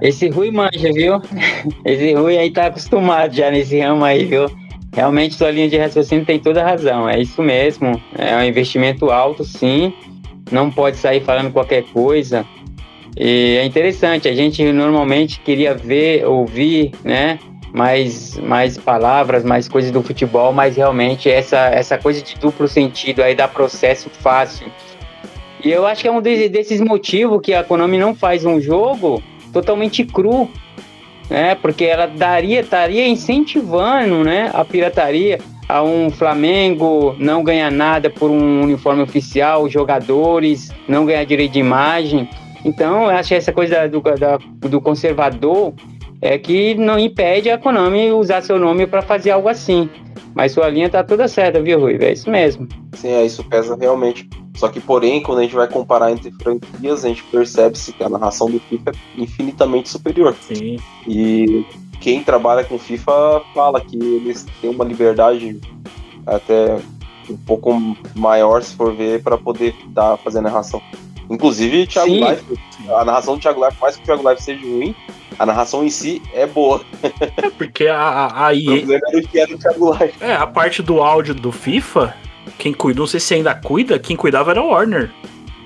Esse 0.00 0.28
Rui 0.28 0.50
manja, 0.50 0.92
viu? 0.92 1.20
Esse 1.84 2.14
Rui 2.14 2.36
aí 2.36 2.50
tá 2.50 2.66
acostumado 2.66 3.34
já 3.34 3.50
nesse 3.50 3.78
ramo 3.80 4.04
aí, 4.04 4.24
viu? 4.24 4.46
Realmente 4.94 5.34
sua 5.34 5.50
linha 5.50 5.68
de 5.68 5.76
raciocínio 5.76 6.24
tem 6.24 6.38
toda 6.38 6.62
a 6.62 6.64
razão. 6.64 7.08
É 7.08 7.20
isso 7.20 7.42
mesmo. 7.42 8.00
É 8.16 8.36
um 8.36 8.44
investimento 8.44 9.10
alto, 9.10 9.44
sim. 9.44 9.92
Não 10.50 10.70
pode 10.70 10.96
sair 10.96 11.20
falando 11.20 11.52
qualquer 11.52 11.82
coisa. 11.84 12.46
E 13.16 13.56
é 13.60 13.64
interessante, 13.64 14.28
a 14.28 14.34
gente 14.34 14.62
normalmente 14.72 15.40
queria 15.40 15.74
ver, 15.74 16.26
ouvir, 16.26 16.92
né? 17.04 17.38
Mais, 17.72 18.36
mais 18.38 18.78
palavras, 18.78 19.44
mais 19.44 19.66
coisas 19.68 19.90
do 19.90 20.00
futebol, 20.02 20.52
mas 20.52 20.76
realmente 20.76 21.28
essa, 21.28 21.58
essa 21.66 21.98
coisa 21.98 22.22
de 22.22 22.36
duplo 22.36 22.68
sentido 22.68 23.20
aí 23.20 23.34
dá 23.34 23.48
processo 23.48 24.08
fácil. 24.10 24.66
E 25.64 25.70
eu 25.72 25.84
acho 25.86 26.02
que 26.02 26.08
é 26.08 26.12
um 26.12 26.20
desse- 26.20 26.48
desses 26.48 26.80
motivos 26.80 27.40
que 27.42 27.52
a 27.52 27.64
Konami 27.64 27.98
não 27.98 28.14
faz 28.14 28.44
um 28.44 28.60
jogo 28.60 29.20
totalmente 29.52 30.04
cru, 30.04 30.48
né? 31.30 31.54
Porque 31.54 31.84
ela 31.84 32.06
daria, 32.06 32.60
estaria 32.60 33.06
incentivando, 33.06 34.22
né, 34.24 34.50
a 34.52 34.64
pirataria 34.64 35.38
a 35.68 35.82
um 35.82 36.10
Flamengo 36.10 37.14
não 37.18 37.42
ganhar 37.42 37.70
nada 37.70 38.10
por 38.10 38.30
um 38.30 38.62
uniforme 38.62 39.02
oficial, 39.02 39.68
jogadores 39.68 40.70
não 40.86 41.06
ganhar 41.06 41.24
direito 41.24 41.52
de 41.52 41.58
imagem. 41.60 42.28
Então, 42.64 43.04
eu 43.04 43.10
acho 43.10 43.30
que 43.30 43.34
essa 43.34 43.52
coisa 43.52 43.88
do, 43.88 44.00
da- 44.00 44.38
do 44.60 44.80
conservador 44.80 45.72
é 46.20 46.38
que 46.38 46.74
não 46.74 46.98
impede 46.98 47.50
a 47.50 47.58
Konami 47.58 48.10
usar 48.12 48.42
seu 48.42 48.58
nome 48.58 48.86
para 48.86 49.02
fazer 49.02 49.30
algo 49.30 49.48
assim. 49.48 49.88
Mas 50.34 50.52
sua 50.52 50.68
linha 50.68 50.88
tá 50.88 51.02
toda 51.04 51.28
certa, 51.28 51.60
viu, 51.62 51.78
Rui? 51.80 51.96
É 52.00 52.12
isso 52.12 52.30
mesmo. 52.30 52.66
Sim, 52.94 53.08
é, 53.12 53.24
isso 53.24 53.44
pesa 53.44 53.76
realmente. 53.78 54.28
Só 54.54 54.68
que, 54.68 54.80
porém, 54.80 55.22
quando 55.22 55.38
a 55.38 55.42
gente 55.42 55.54
vai 55.54 55.66
comparar 55.66 56.12
entre 56.12 56.30
franquias, 56.30 57.04
a 57.04 57.08
gente 57.08 57.24
percebe-se 57.24 57.92
que 57.92 58.04
a 58.04 58.08
narração 58.08 58.48
do 58.48 58.60
FIFA 58.60 58.92
é 58.92 59.20
infinitamente 59.20 59.88
superior. 59.88 60.34
Sim. 60.40 60.76
E 61.08 61.66
quem 62.00 62.22
trabalha 62.22 62.62
com 62.64 62.78
FIFA 62.78 63.42
fala 63.52 63.80
que 63.80 63.96
eles 63.96 64.46
têm 64.60 64.70
uma 64.70 64.84
liberdade 64.84 65.60
até 66.26 66.78
um 67.28 67.36
pouco 67.36 67.96
maior, 68.14 68.62
se 68.62 68.76
for 68.76 68.94
ver, 68.94 69.22
para 69.22 69.36
poder 69.36 69.74
dar, 69.88 70.16
fazer 70.18 70.38
a 70.38 70.42
narração. 70.42 70.80
Inclusive, 71.28 71.86
Thiago 71.86 72.10
Sim. 72.10 72.24
Life, 72.28 72.44
a 72.90 73.04
narração 73.04 73.34
do 73.36 73.40
Thiago 73.40 73.64
Life, 73.64 73.78
mais 73.80 73.96
que 73.96 74.02
o 74.02 74.04
Thiago 74.04 74.28
Life 74.28 74.42
seja 74.42 74.60
ruim, 74.60 74.94
a 75.38 75.46
narração 75.46 75.84
em 75.84 75.90
si 75.90 76.22
é 76.32 76.46
boa. 76.46 76.80
Porque 77.56 77.86
a, 77.86 77.98
a, 77.98 78.48
a 78.48 78.50
O 78.50 78.54
EA. 78.54 78.76
problema 78.76 79.00
era 79.08 79.18
o 79.18 79.28
que 79.28 79.38
era 79.40 79.54
o 79.54 79.58
Thiago 79.58 79.92
Life. 79.94 80.14
É, 80.20 80.34
a 80.34 80.46
parte 80.46 80.82
do 80.82 81.02
áudio 81.02 81.34
do 81.34 81.50
FIFA, 81.50 82.14
quem 82.58 82.72
cuida, 82.72 83.00
não 83.00 83.06
sei 83.06 83.20
se 83.20 83.34
ainda 83.34 83.54
cuida, 83.54 83.98
quem 83.98 84.16
cuidava 84.16 84.50
era 84.50 84.62
o 84.62 84.68
Warner 84.68 85.10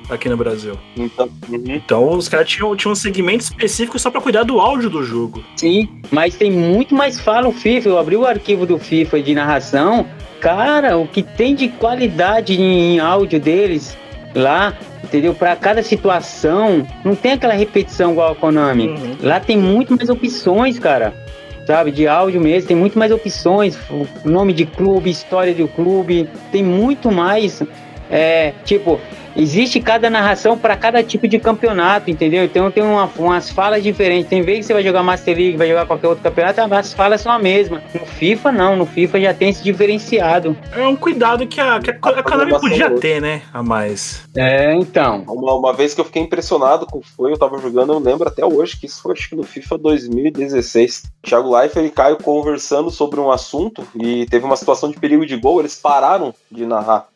aqui 0.08 0.28
no 0.28 0.36
Brasil. 0.36 0.78
Então, 0.96 1.28
então 1.66 2.10
os 2.10 2.28
caras 2.28 2.48
tinham, 2.48 2.74
tinham 2.74 2.92
um 2.92 2.96
segmento 2.96 3.44
específico 3.44 3.98
só 3.98 4.10
pra 4.10 4.20
cuidar 4.20 4.42
do 4.42 4.58
áudio 4.58 4.88
do 4.88 5.02
jogo. 5.02 5.44
Sim, 5.56 5.88
mas 6.10 6.34
tem 6.34 6.50
muito 6.50 6.94
mais 6.94 7.20
fala 7.20 7.48
o 7.48 7.52
FIFA. 7.52 7.88
Eu 7.88 7.98
abri 7.98 8.16
o 8.16 8.26
arquivo 8.26 8.66
do 8.66 8.78
FIFA 8.78 9.22
de 9.22 9.34
narração. 9.34 10.06
Cara, 10.40 10.96
o 10.96 11.06
que 11.06 11.22
tem 11.22 11.54
de 11.54 11.68
qualidade 11.68 12.54
em, 12.54 12.94
em 12.94 12.98
áudio 13.00 13.40
deles 13.40 13.96
lá, 14.34 14.76
entendeu? 15.02 15.34
Para 15.34 15.56
cada 15.56 15.82
situação, 15.82 16.86
não 17.04 17.14
tem 17.14 17.32
aquela 17.32 17.54
repetição 17.54 18.12
igual 18.12 18.32
a 18.32 18.34
Konami. 18.34 18.94
Lá 19.20 19.40
tem 19.40 19.56
muito 19.56 19.96
mais 19.96 20.08
opções, 20.08 20.78
cara. 20.78 21.27
Sabe, 21.68 21.90
de 21.90 22.08
áudio 22.08 22.40
mesmo, 22.40 22.66
tem 22.66 22.74
muito 22.74 22.98
mais 22.98 23.12
opções, 23.12 23.78
nome 24.24 24.54
de 24.54 24.64
clube, 24.64 25.10
história 25.10 25.52
do 25.52 25.68
clube, 25.68 26.26
tem 26.50 26.64
muito 26.64 27.12
mais. 27.12 27.62
É, 28.10 28.54
tipo, 28.64 28.98
existe 29.38 29.80
cada 29.80 30.10
narração 30.10 30.58
para 30.58 30.76
cada 30.76 31.02
tipo 31.02 31.26
de 31.28 31.38
campeonato, 31.38 32.10
entendeu? 32.10 32.44
Então 32.44 32.70
tem 32.70 32.82
uma- 32.82 33.08
umas 33.16 33.50
falas 33.50 33.82
diferentes. 33.82 34.28
Tem 34.28 34.42
vezes 34.42 34.60
que 34.62 34.66
você 34.66 34.74
vai 34.74 34.82
jogar 34.82 35.02
Master 35.02 35.36
League, 35.36 35.56
vai 35.56 35.68
jogar 35.68 35.86
qualquer 35.86 36.08
outro 36.08 36.24
campeonato, 36.24 36.60
as 36.74 36.92
falas 36.92 37.20
são 37.20 37.30
a 37.32 37.38
mesma. 37.38 37.82
No 37.94 38.04
FIFA, 38.04 38.52
não. 38.52 38.76
No 38.76 38.84
FIFA 38.86 39.20
já 39.20 39.32
tem 39.34 39.50
esse 39.50 39.62
diferenciado. 39.62 40.56
É 40.74 40.86
um 40.86 40.96
cuidado 40.96 41.46
que 41.46 41.60
a, 41.60 41.78
que 41.78 41.90
a, 41.90 41.94
a 41.94 42.22
Konami 42.22 42.52
podia 42.58 42.90
ter, 42.98 43.20
né? 43.20 43.42
A 43.52 43.62
mais. 43.62 44.22
É, 44.36 44.74
então. 44.74 45.24
Uma, 45.28 45.54
uma 45.54 45.72
vez 45.72 45.94
que 45.94 46.00
eu 46.00 46.04
fiquei 46.04 46.22
impressionado 46.22 46.84
com 46.86 47.00
foi, 47.00 47.32
eu 47.32 47.38
tava 47.38 47.58
jogando, 47.58 47.92
eu 47.92 47.98
lembro 47.98 48.28
até 48.28 48.44
hoje 48.44 48.76
que 48.78 48.86
isso 48.86 49.00
foi 49.00 49.12
acho 49.12 49.28
que 49.28 49.36
no 49.36 49.44
FIFA 49.44 49.78
2016. 49.78 51.04
Thiago 51.22 51.56
Leifert 51.56 51.86
e 51.86 51.90
Caio 51.90 52.16
conversando 52.16 52.90
sobre 52.90 53.20
um 53.20 53.30
assunto 53.30 53.86
e 53.94 54.26
teve 54.26 54.44
uma 54.44 54.56
situação 54.56 54.90
de 54.90 54.98
perigo 54.98 55.24
de 55.26 55.36
gol, 55.36 55.60
eles 55.60 55.74
pararam 55.74 56.34
de 56.50 56.64
narrar 56.66 57.06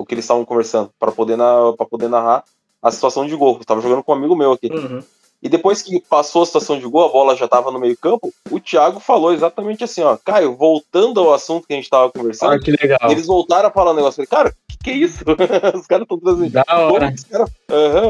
o 0.00 0.06
que 0.06 0.14
eles 0.14 0.24
estavam 0.24 0.46
conversando 0.46 0.90
para 0.98 1.12
poder, 1.12 1.36
na, 1.36 1.74
poder 1.90 2.08
narrar 2.08 2.42
a 2.82 2.90
situação 2.90 3.26
de 3.26 3.36
gol. 3.36 3.58
Eu 3.60 3.64
tava 3.66 3.82
jogando 3.82 4.02
com 4.02 4.12
um 4.12 4.14
amigo 4.14 4.34
meu 4.34 4.52
aqui. 4.52 4.70
E 5.42 5.48
depois 5.48 5.82
que 5.82 6.00
passou 6.00 6.42
a 6.42 6.46
situação 6.46 6.78
de 6.78 6.86
gol, 6.86 7.06
a 7.06 7.12
bola 7.12 7.36
já 7.36 7.48
tava 7.48 7.70
no 7.70 7.78
meio 7.78 7.96
campo, 7.96 8.32
o 8.50 8.60
Thiago 8.60 9.00
falou 9.00 9.32
exatamente 9.32 9.84
assim, 9.84 10.02
ó, 10.02 10.16
Caio, 10.22 10.54
voltando 10.54 11.20
ao 11.20 11.32
assunto 11.32 11.66
que 11.66 11.72
a 11.72 11.76
gente 11.76 11.88
tava 11.88 12.10
conversando, 12.10 12.52
Ah, 12.52 12.58
que 12.58 12.70
legal. 12.70 12.98
eles 13.10 13.26
voltaram 13.26 13.68
a 13.68 13.72
falar 13.72 13.92
um 13.92 13.94
negócio. 13.94 14.22
Eu 14.22 14.26
falei, 14.26 14.44
cara, 14.44 14.54
que 14.68 14.76
que 14.84 14.90
é 14.90 14.94
isso? 14.94 15.24
Os 15.74 15.86
caras 15.86 16.02
estão 16.02 16.18
trazendo... 16.18 16.50
Da 16.50 16.64
hora. 16.68 17.14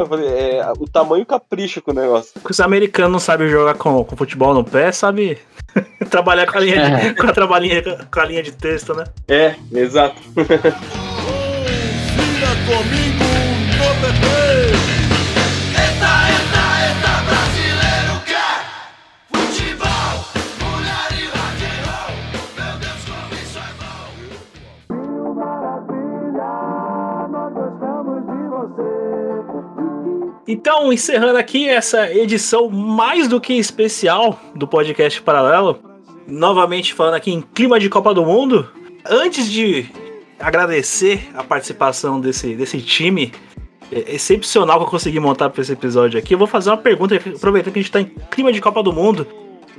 Falei, 0.09 0.29
é, 0.29 0.73
o 0.79 0.89
tamanho 0.89 1.27
capricha 1.27 1.81
com 1.81 1.93
o 1.93 1.95
negócio. 1.95 2.33
Porque 2.35 2.53
os 2.53 2.61
americanos 2.61 3.13
não 3.13 3.21
sabem 3.21 3.49
jogar 3.49 3.75
com, 3.75 4.05
com 4.05 4.17
futebol 4.17 4.55
no 4.55 4.65
pé, 4.65 4.91
sabe 4.91 5.39
trabalhar 6.11 6.51
com 6.51 6.59
a 6.59 6.61
linha 6.61 6.97
de, 6.97 7.15
com 7.21 7.27
a, 7.29 8.07
com 8.07 8.21
a 8.21 8.25
linha 8.25 8.43
de 8.43 8.53
texto, 8.53 8.95
né? 8.95 9.05
É, 9.29 9.55
exato. 9.73 10.21
Comigo 12.71 13.27
no 13.79 13.91
PP. 14.01 14.27
Eita, 15.75 16.13
eita, 16.31 16.63
eita, 16.87 17.13
brasileiro 17.27 18.15
quer 18.25 18.59
futebol, 19.33 20.13
mulher 20.63 21.11
e 21.19 21.21
rock 21.35 21.61
and 21.67 21.83
roll. 21.91 22.15
Meu 22.57 22.73
Deus, 22.79 23.03
como 23.09 23.35
isso 23.35 23.59
é 23.59 23.71
bom. 23.83 24.07
Então, 30.47 30.93
encerrando 30.93 31.39
aqui 31.39 31.69
essa 31.69 32.09
edição 32.13 32.71
mais 32.71 33.27
do 33.27 33.41
que 33.41 33.55
especial 33.55 34.39
do 34.55 34.69
podcast 34.69 35.21
Paralelo, 35.23 35.83
novamente 36.25 36.95
falando 36.95 37.15
aqui 37.15 37.33
em 37.33 37.41
clima 37.43 37.81
de 37.81 37.89
Copa 37.89 38.15
do 38.15 38.25
Mundo, 38.25 38.71
antes 39.05 39.51
de 39.51 39.91
agradecer 40.41 41.29
a 41.35 41.45
participação 41.45 42.21
desse, 42.21 42.55
desse 42.55 42.81
time 42.81 43.33
é, 43.93 44.15
excepcional 44.15 44.79
que 44.79 44.85
eu 44.85 44.91
consegui 44.91 45.21
montar 45.21 45.51
para 45.51 45.61
esse 45.61 45.73
episódio 45.73 46.19
aqui, 46.19 46.35
eu 46.35 46.39
vou 46.39 46.47
fazer 46.47 46.71
uma 46.71 46.77
pergunta, 46.77 47.15
aproveitando 47.15 47.73
que 47.73 47.79
a 47.79 47.83
gente 47.83 47.91
está 47.91 48.01
em 48.01 48.11
clima 48.31 48.53
de 48.53 48.61
Copa 48.61 48.83
do 48.83 48.93
Mundo, 48.93 49.27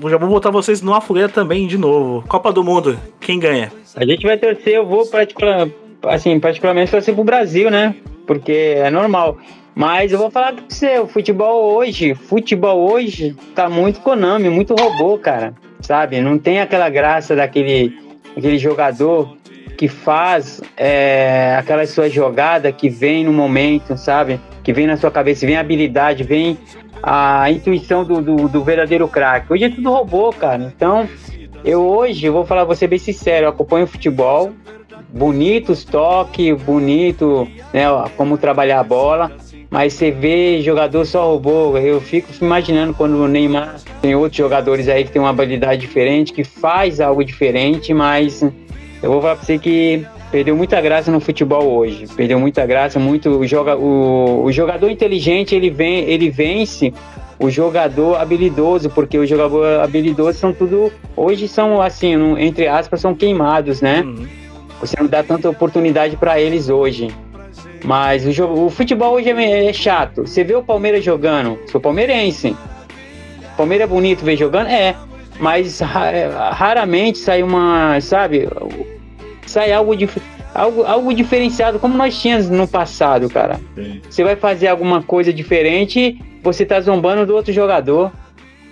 já 0.10 0.18
vou 0.18 0.30
botar 0.30 0.50
vocês 0.50 0.82
numa 0.82 1.02
fogueira 1.02 1.30
também 1.30 1.68
de 1.68 1.78
novo. 1.78 2.24
Copa 2.28 2.52
do 2.52 2.64
Mundo, 2.64 2.98
quem 3.20 3.40
ganha? 3.40 3.72
A 3.96 4.06
gente 4.06 4.26
vai 4.26 4.38
torcer, 4.38 4.76
eu 4.76 4.86
vou 4.86 5.06
particular, 5.06 5.68
assim, 6.04 6.40
particularmente 6.40 6.92
torcer 6.92 7.14
pro 7.14 7.24
Brasil, 7.24 7.70
né? 7.70 7.96
Porque 8.26 8.76
é 8.78 8.90
normal. 8.90 9.38
Mas 9.76 10.12
eu 10.12 10.18
vou 10.18 10.30
falar 10.30 10.54
pra 10.54 10.64
você, 10.68 11.00
o 11.00 11.08
futebol 11.08 11.76
hoje, 11.76 12.14
futebol 12.14 12.92
hoje 12.92 13.36
tá 13.56 13.70
muito 13.70 14.02
Konami, 14.02 14.50
muito 14.50 14.76
robô, 14.76 15.18
cara. 15.18 15.54
Sabe? 15.82 16.20
Não 16.22 16.38
tem 16.38 16.60
aquela 16.60 16.90
graça 16.90 17.36
daquele 17.36 17.98
aquele 18.36 18.58
jogador 18.58 19.38
que 19.78 19.88
faz 19.88 20.62
é, 20.78 21.56
aquela 21.58 21.86
sua 21.86 22.10
jogada 22.10 22.72
que 22.72 22.90
vem 22.90 23.24
no 23.24 23.34
momento, 23.34 23.98
sabe? 23.98 24.40
Que 24.64 24.72
vem 24.72 24.86
na 24.88 24.98
sua 24.98 25.10
cabeça, 25.10 25.46
vem 25.46 25.58
a 25.58 25.62
habilidade, 25.62 26.24
vem 26.24 26.58
a 27.02 27.50
intuição 27.50 28.04
do, 28.04 28.22
do, 28.22 28.48
do 28.48 28.64
verdadeiro 28.64 29.08
craque. 29.08 29.52
Hoje 29.52 29.64
é 29.66 29.70
tudo 29.70 29.90
robô, 29.90 30.32
cara. 30.32 30.72
Então, 30.76 31.08
eu 31.64 31.82
hoje, 31.82 32.26
eu 32.26 32.34
vou 32.34 32.46
falar, 32.46 32.64
vou 32.64 32.76
ser 32.76 32.88
bem 32.88 33.00
sincero, 33.00 33.46
eu 33.46 33.50
acompanho 33.50 33.88
futebol, 33.88 34.52
bonito 35.10 35.72
os 35.72 35.84
toques, 35.84 36.62
bonito, 36.62 37.48
né, 37.74 37.84
como 38.18 38.38
trabalhar 38.38 38.80
a 38.80 38.84
bola, 38.84 39.32
mas 39.70 39.94
você 39.94 40.12
vê 40.12 40.62
jogador 40.62 41.06
só 41.06 41.32
robô, 41.32 41.78
eu 41.78 42.02
fico 42.02 42.30
imaginando 42.42 42.94
quando 42.94 43.16
o 43.16 43.28
Neymar 43.28 43.76
tem 44.02 44.16
outros 44.16 44.38
jogadores 44.38 44.88
aí 44.88 45.04
que 45.04 45.12
tem 45.12 45.22
uma 45.22 45.30
habilidade 45.30 45.82
diferente, 45.82 46.34
que 46.34 46.44
faz 46.44 47.00
algo 47.00 47.24
diferente, 47.24 47.94
mas 47.94 48.44
eu 49.02 49.12
vou 49.12 49.22
falar 49.22 49.36
pra 49.36 49.46
você 49.46 49.58
que 49.58 50.06
perdeu 50.32 50.56
muita 50.56 50.80
graça 50.80 51.12
no 51.12 51.20
futebol 51.20 51.64
hoje, 51.64 52.08
perdeu 52.16 52.40
muita 52.40 52.66
graça, 52.66 53.00
muito 53.00 53.46
joga 53.46 53.76
o, 53.76 54.44
o 54.44 54.52
jogador 54.52 54.90
inteligente, 54.90 55.56
ele 55.56 55.70
vem, 55.70 56.00
ele 56.10 56.30
vence 56.30 56.94
o 57.40 57.50
jogador 57.50 58.18
habilidoso, 58.22 58.90
porque 58.90 59.18
o 59.18 59.26
jogador 59.26 59.82
habilidoso 59.82 60.38
são 60.38 60.54
tudo 60.54 60.92
hoje 61.18 61.48
são 61.48 61.82
assim, 61.82 62.14
entre 62.38 62.68
aspas, 62.68 63.02
são 63.02 63.16
queimados, 63.16 63.82
né? 63.82 64.06
Você 64.80 64.96
não 65.00 65.08
dá 65.08 65.24
tanta 65.24 65.50
oportunidade 65.50 66.16
para 66.18 66.40
eles 66.40 66.70
hoje. 66.70 67.10
Mas 67.84 68.26
o, 68.26 68.32
jogo, 68.32 68.66
o 68.66 68.70
futebol 68.70 69.14
hoje 69.14 69.30
é, 69.30 69.66
é 69.66 69.74
chato. 69.74 70.22
Você 70.22 70.44
vê 70.44 70.56
o 70.56 70.64
Palmeiras 70.64 71.04
jogando, 71.04 71.58
sou 71.68 71.82
palmeirense. 71.82 72.56
Palmeiras 73.58 73.86
é 73.86 73.92
bonito 73.92 74.24
ver 74.24 74.38
jogando? 74.38 74.68
É. 74.68 74.96
Mas 75.42 75.80
ra- 75.80 76.52
raramente 76.52 77.18
sai 77.18 77.42
uma, 77.42 78.00
sabe? 78.00 78.48
Sai 79.48 79.74
algo, 79.74 79.96
dif 79.96 80.22
algo, 80.54 80.84
algo 80.84 81.14
diferenciado, 81.14 81.80
como 81.80 81.98
nós 81.98 82.22
tínhamos 82.22 82.48
no 82.50 82.68
passado, 82.68 83.28
cara. 83.28 83.60
Você 84.08 84.24
vai 84.24 84.36
fazer 84.36 84.68
alguma 84.68 85.02
coisa 85.02 85.34
diferente, 85.34 86.18
você 86.44 86.64
tá 86.64 86.80
zombando 86.80 87.26
do 87.26 87.36
outro 87.36 87.52
jogador. 87.52 88.12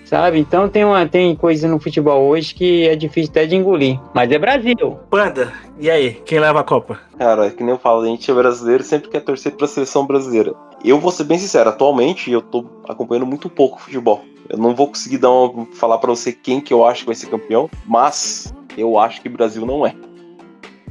Sabe? 0.06 0.40
Então 0.40 0.68
tem, 0.68 0.84
uma, 0.84 1.06
tem 1.08 1.36
coisa 1.36 1.68
no 1.68 1.80
futebol 1.80 2.28
hoje 2.30 2.56
que 2.56 2.88
é 2.88 2.96
difícil 2.96 3.30
até 3.30 3.46
de 3.46 3.56
engolir. 3.56 4.00
Mas 4.12 4.32
é 4.32 4.40
Brasil. 4.40 4.98
Panda, 5.08 5.54
e 5.80 5.88
aí, 5.88 6.14
quem 6.26 6.40
leva 6.40 6.62
a 6.62 6.64
Copa? 6.64 7.00
Cara, 7.16 7.46
é 7.46 7.52
que 7.52 7.62
nem 7.64 7.74
eu 7.74 7.78
falo, 7.80 8.02
a 8.02 8.06
gente 8.08 8.30
é 8.30 8.34
brasileiro 8.34 8.84
sempre 8.84 9.08
quer 9.08 9.20
torcer 9.20 9.52
pra 9.52 9.68
seleção 9.68 10.08
brasileira. 10.08 10.52
Eu 10.84 11.00
vou 11.00 11.12
ser 11.12 11.26
bem 11.26 11.38
sincero, 11.38 11.70
atualmente 11.70 12.32
eu 12.32 12.42
tô 12.42 12.66
acompanhando 12.88 13.28
muito 13.28 13.52
pouco 13.52 13.80
futebol. 13.80 14.24
Eu 14.50 14.58
não 14.58 14.76
vou 14.76 14.88
conseguir 14.88 15.20
dar 15.20 15.32
uma, 15.32 15.66
falar 15.68 16.00
pra 16.00 16.10
você 16.10 16.34
quem 16.34 16.60
que 16.60 16.74
eu 16.74 16.84
acho 16.86 17.02
que 17.02 17.06
vai 17.06 17.16
ser 17.16 17.28
campeão, 17.28 17.70
mas 17.86 18.54
eu 18.76 18.98
acho 18.98 19.22
que 19.22 19.28
o 19.28 19.32
Brasil 19.32 19.66
não 19.66 19.86
é. 19.86 19.96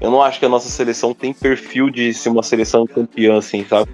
Eu 0.01 0.13
não 0.13 0.23
acho 0.23 0.39
que 0.39 0.47
a 0.47 0.49
nossa 0.49 0.69
seleção 0.69 1.13
tem 1.13 1.33
perfil 1.33 1.91
de 1.91 2.15
ser 2.15 2.29
uma 2.29 2.43
seleção 2.43 2.87
campeã, 2.87 3.39
assim, 3.39 3.65
sabe? 3.65 3.91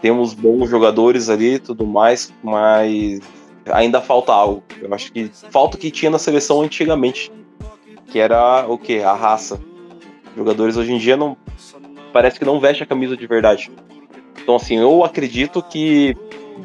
Temos 0.00 0.32
bons 0.32 0.70
jogadores 0.70 1.28
ali 1.28 1.54
e 1.54 1.58
tudo 1.58 1.86
mais, 1.86 2.32
mas 2.42 3.20
ainda 3.70 4.00
falta 4.00 4.32
algo. 4.32 4.62
Eu 4.80 4.92
acho 4.94 5.12
que 5.12 5.30
falta 5.50 5.76
o 5.76 5.80
que 5.80 5.90
tinha 5.90 6.10
na 6.10 6.18
seleção 6.18 6.62
antigamente, 6.62 7.30
que 8.06 8.18
era 8.18 8.66
o 8.66 8.78
quê? 8.78 9.02
A 9.04 9.12
raça. 9.12 9.60
Jogadores 10.34 10.78
hoje 10.78 10.92
em 10.92 10.98
dia 10.98 11.16
não 11.16 11.36
parece 12.10 12.38
que 12.38 12.44
não 12.44 12.58
veste 12.58 12.82
a 12.82 12.86
camisa 12.86 13.14
de 13.14 13.26
verdade. 13.26 13.70
Então 14.40 14.56
assim, 14.56 14.78
eu 14.78 15.04
acredito 15.04 15.62
que 15.62 16.16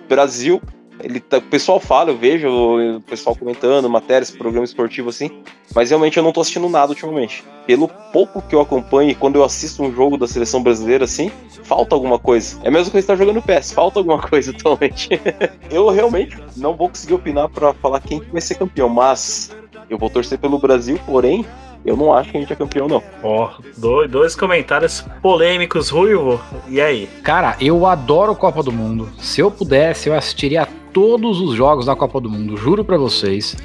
Brasil, 0.08 0.62
ele 1.04 1.20
tá- 1.20 1.38
o 1.38 1.42
pessoal 1.42 1.80
fala, 1.80 2.12
eu 2.12 2.18
vejo 2.18 2.48
o 2.50 3.02
pessoal 3.02 3.36
comentando 3.36 3.90
matérias, 3.90 4.32
programa 4.32 4.64
esportivo 4.64 5.10
assim, 5.10 5.30
mas 5.76 5.90
realmente 5.90 6.18
eu 6.18 6.24
não 6.24 6.32
tô 6.32 6.42
assistindo 6.42 6.70
nada 6.70 6.92
ultimamente. 6.92 7.44
Pelo 7.68 7.88
pouco 7.88 8.42
que 8.42 8.56
eu 8.56 8.62
acompanho 8.62 9.10
e 9.12 9.16
quando 9.16 9.36
eu 9.36 9.44
assisto 9.44 9.84
um 9.84 9.94
jogo 9.94 10.18
da 10.18 10.28
seleção 10.28 10.64
brasileira 10.64 11.04
assim, 11.04 11.32
falta 11.64 11.94
alguma 11.94 12.18
coisa. 12.18 12.58
É 12.64 12.72
mesmo 12.72 12.90
que 12.90 12.98
ele 12.98 13.04
está 13.04 13.16
jogando 13.16 13.42
PES, 13.42 13.74
falta 13.74 14.00
alguma 14.00 14.20
coisa 14.28 14.52
atualmente. 14.52 15.10
eu 15.70 15.90
realmente 15.90 16.38
não 16.56 16.76
vou 16.76 16.90
conseguir 16.90 17.14
opinar 17.16 17.50
pra 17.50 17.74
falar 17.74 18.00
quem 18.00 18.20
que 18.20 18.32
vai 18.32 18.42
ser 18.42 18.56
campeão, 18.56 18.90
mas 18.90 19.56
eu 19.90 19.98
vou 19.98 20.10
torcer 20.10 20.40
pelo 20.40 20.58
Brasil, 20.58 21.00
porém, 21.06 21.46
eu 21.86 21.98
não 21.98 22.14
acho 22.14 22.32
que 22.32 22.38
a 22.38 22.40
gente 22.40 22.54
é 22.54 22.56
campeão 22.56 22.88
não. 22.88 23.04
Ó, 23.22 23.52
dois, 23.78 24.10
dois 24.10 24.36
comentários 24.36 25.04
polêmicos, 25.22 25.90
Ruivo. 25.90 26.40
E 26.70 26.80
aí? 26.80 27.08
Cara, 27.24 27.58
eu 27.60 27.86
adoro 27.86 28.34
Copa 28.36 28.64
do 28.64 28.72
Mundo. 28.72 29.10
Se 29.20 29.42
eu 29.42 29.52
pudesse, 29.52 30.08
eu 30.08 30.16
assistiria 30.16 30.64
a 30.64 30.68
todos 30.94 31.42
os 31.42 31.56
jogos 31.56 31.86
da 31.88 31.96
Copa 31.96 32.22
do 32.22 32.30
Mundo, 32.30 32.56
juro 32.56 32.86
pra 32.86 32.98
vocês. 32.98 33.56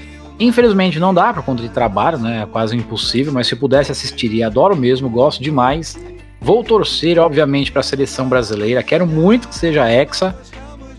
Infelizmente 0.40 0.98
não 0.98 1.12
dá 1.12 1.32
por 1.34 1.42
conta 1.42 1.62
de 1.62 1.68
trabalho, 1.68 2.18
né? 2.18 2.42
É 2.42 2.46
quase 2.46 2.76
impossível, 2.76 3.32
mas 3.32 3.46
se 3.46 3.56
pudesse 3.56 3.92
assistiria, 3.92 4.46
adoro 4.46 4.76
mesmo, 4.76 5.08
gosto 5.10 5.42
demais. 5.42 5.96
Vou 6.40 6.62
torcer, 6.62 7.18
obviamente, 7.18 7.72
pra 7.72 7.82
seleção 7.82 8.28
brasileira. 8.28 8.82
Quero 8.82 9.04
muito 9.06 9.48
que 9.48 9.54
seja 9.56 9.90
hexa, 9.90 10.36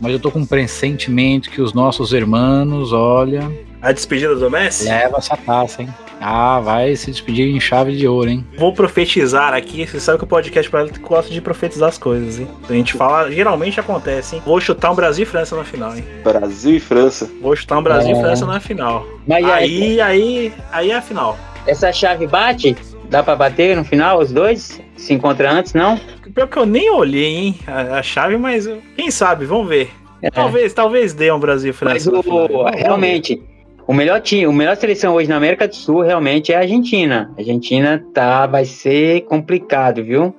mas 0.01 0.11
eu 0.11 0.19
tô 0.19 0.29
com 0.29 0.39
um 0.39 0.45
pressentimento 0.45 1.49
que 1.49 1.61
os 1.61 1.73
nossos 1.73 2.11
irmãos, 2.11 2.91
olha, 2.91 3.49
A 3.81 3.91
despedida 3.93 4.35
do 4.35 4.51
Messi? 4.51 4.83
leva 4.85 5.17
essa 5.17 5.37
taça, 5.37 5.81
hein? 5.81 5.89
Ah, 6.21 6.59
vai 6.59 6.95
se 6.95 7.09
despedir 7.11 7.47
em 7.47 7.59
chave 7.59 7.95
de 7.95 8.07
ouro, 8.07 8.29
hein? 8.29 8.45
Vou 8.57 8.73
profetizar 8.73 9.53
aqui. 9.53 9.87
Você 9.87 9.99
sabe 9.99 10.17
que 10.17 10.23
o 10.25 10.27
podcast 10.27 10.69
para 10.69 10.85
gosta 11.01 11.31
de 11.33 11.39
profetizar 11.41 11.89
as 11.89 11.97
coisas, 11.97 12.39
hein? 12.39 12.47
A 12.69 12.73
gente 12.73 12.93
fala, 12.93 13.31
geralmente 13.31 13.79
acontece, 13.79 14.35
hein? 14.35 14.41
Vou 14.45 14.59
chutar 14.59 14.91
um 14.91 14.95
Brasil 14.95 15.23
e 15.23 15.25
França 15.25 15.55
na 15.55 15.63
final, 15.63 15.95
hein? 15.95 16.03
Brasil 16.23 16.75
e 16.75 16.79
França. 16.79 17.29
Vou 17.41 17.55
chutar 17.55 17.77
um 17.79 17.83
Brasil 17.83 18.15
É. 18.15 18.17
e 18.19 18.21
França 18.21 18.45
na 18.45 18.59
final. 18.59 19.05
Mas 19.25 19.45
e 19.45 19.51
aí, 19.51 20.01
aí, 20.01 20.53
aí 20.71 20.91
é 20.91 20.95
a 20.95 21.01
final. 21.01 21.37
Essa 21.65 21.91
chave 21.91 22.27
bate? 22.27 22.75
Dá 23.09 23.23
pra 23.23 23.35
bater 23.35 23.75
no 23.75 23.83
final, 23.83 24.19
os 24.19 24.31
dois? 24.31 24.79
Se 24.97 25.13
encontra 25.13 25.51
antes, 25.51 25.73
não? 25.73 25.99
Pior 26.33 26.47
que 26.47 26.57
eu 26.57 26.65
nem 26.65 26.91
olhei, 26.91 27.25
hein? 27.25 27.59
A, 27.65 27.99
a 27.99 28.03
chave, 28.03 28.37
mas 28.37 28.69
quem 28.95 29.09
sabe? 29.09 29.45
Vamos 29.45 29.67
ver. 29.67 29.89
Talvez, 30.33 30.73
talvez 30.73 31.13
dê 31.13 31.31
um 31.31 31.39
Brasil 31.39 31.71
e 31.71 31.73
França. 31.73 32.09
É. 32.09 32.11
Mas 32.11 32.13
na 32.13 32.19
o, 32.19 32.23
final. 32.23 32.47
Vamos 32.47 32.71
ver. 32.71 32.77
realmente, 32.77 33.41
o 33.89 33.93
melhor 33.93 34.21
time, 34.21 34.45
o 34.45 34.53
melhor 34.53 34.77
seleção 34.77 35.15
hoje 35.15 35.27
na 35.27 35.37
América 35.37 35.67
do 35.67 35.75
Sul 35.75 36.01
realmente 36.01 36.53
é 36.53 36.55
a 36.55 36.59
Argentina. 36.59 37.33
A 37.35 37.41
Argentina 37.41 38.05
tá, 38.13 38.45
vai 38.45 38.63
ser 38.63 39.21
complicado, 39.21 40.03
viu? 40.03 40.31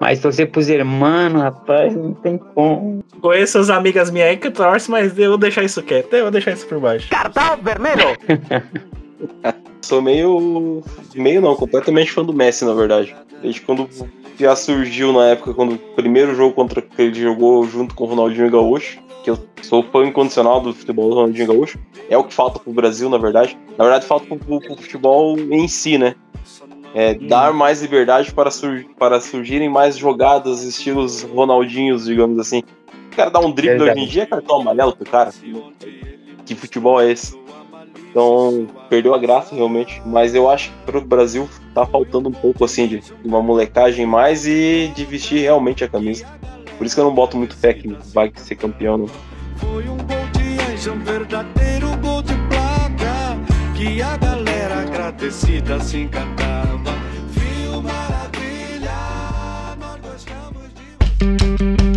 Mas 0.00 0.18
torcer 0.18 0.50
pros 0.50 0.68
irmãos, 0.68 1.40
rapaz, 1.40 1.94
não 1.94 2.14
tem 2.14 2.36
como. 2.36 3.04
Conheço 3.20 3.58
as 3.58 3.70
amigas 3.70 4.10
minhas 4.10 4.30
aí 4.30 4.36
que 4.36 4.50
torcem, 4.50 4.90
mas 4.90 5.16
eu 5.16 5.28
vou 5.28 5.38
deixar 5.38 5.62
isso 5.62 5.80
quieto. 5.84 6.14
Eu 6.14 6.22
vou 6.22 6.32
deixar 6.32 6.50
isso 6.50 6.66
por 6.66 6.80
baixo. 6.80 7.08
Cartão 7.08 7.56
vermelho! 7.62 8.18
Sou 9.82 10.02
meio. 10.02 10.82
meio 11.14 11.40
não, 11.40 11.54
completamente 11.54 12.10
fã 12.10 12.24
do 12.24 12.34
Messi, 12.34 12.64
na 12.64 12.74
verdade. 12.74 13.14
Desde 13.40 13.60
quando 13.60 13.88
já 14.36 14.56
surgiu 14.56 15.12
na 15.12 15.26
época, 15.26 15.54
quando 15.54 15.74
o 15.74 15.78
primeiro 15.94 16.34
jogo 16.34 16.56
contra 16.56 16.82
que 16.82 17.00
ele 17.00 17.14
jogou 17.14 17.64
junto 17.68 17.94
com 17.94 18.02
o 18.02 18.08
Ronaldinho 18.08 18.50
Gaúcho, 18.50 18.98
que 19.26 19.30
eu 19.32 19.38
sou 19.60 19.82
fã 19.82 20.06
incondicional 20.06 20.60
do 20.60 20.72
futebol 20.72 21.08
do 21.08 21.16
Ronaldinho 21.16 21.48
Gaúcho, 21.48 21.80
é 22.08 22.16
o 22.16 22.22
que 22.22 22.32
falta 22.32 22.60
pro 22.60 22.72
Brasil, 22.72 23.10
na 23.10 23.18
verdade. 23.18 23.58
Na 23.76 23.82
verdade, 23.82 24.06
falta 24.06 24.24
pro, 24.24 24.38
pro- 24.38 24.60
pro 24.60 24.76
futebol 24.76 25.36
em 25.36 25.66
si, 25.66 25.98
né? 25.98 26.14
É, 26.94 27.14
dar 27.14 27.52
mais 27.52 27.82
liberdade 27.82 28.32
para, 28.32 28.52
sur- 28.52 28.86
para 28.96 29.20
surgirem 29.20 29.68
mais 29.68 29.98
jogadas, 29.98 30.62
estilos 30.62 31.22
Ronaldinhos, 31.24 32.04
digamos 32.04 32.38
assim. 32.38 32.62
O 33.12 33.16
cara 33.16 33.28
dá 33.28 33.40
um 33.40 33.50
drible 33.50 33.78
Verdade. 33.78 33.98
hoje 33.98 34.08
em 34.08 34.12
dia 34.12 34.22
é 34.22 34.26
cartão 34.26 34.60
amarelo 34.60 34.94
pro 34.94 35.04
cara. 35.10 35.32
Que 36.44 36.54
futebol 36.54 37.00
é 37.00 37.10
esse? 37.10 37.36
Então, 38.10 38.68
perdeu 38.88 39.12
a 39.12 39.18
graça 39.18 39.56
realmente. 39.56 40.00
Mas 40.06 40.36
eu 40.36 40.48
acho 40.48 40.70
que 40.70 40.76
pro 40.86 41.00
Brasil 41.00 41.48
tá 41.74 41.84
faltando 41.84 42.28
um 42.28 42.32
pouco 42.32 42.64
assim 42.64 42.86
de 42.86 43.00
uma 43.24 43.42
molecagem 43.42 44.06
mais 44.06 44.46
e 44.46 44.92
de 44.94 45.04
vestir 45.04 45.40
realmente 45.40 45.82
a 45.82 45.88
camisa. 45.88 46.24
Por 46.76 46.86
isso 46.86 46.94
que 46.94 47.00
eu 47.00 47.04
não 47.04 47.14
boto 47.14 47.36
muito 47.36 47.56
que 47.56 47.96
vai 48.12 48.32
ser 48.36 48.56
campeão, 48.56 48.98
não. 48.98 49.06
Anjo, 50.76 50.92
um 50.92 50.98
verdadeiro 51.00 51.96
gol 51.96 52.22
de 52.22 52.34
placa 52.48 53.38
que 53.74 54.02
a 54.02 54.16
galera 54.18 54.82
agradecida 54.82 55.80
se 55.80 56.02
encantava. 56.02 56.92
Viu 57.30 57.80
maravilha, 57.80 58.92
nós 59.80 59.98
gostamos 60.02 60.70
O 61.92 61.95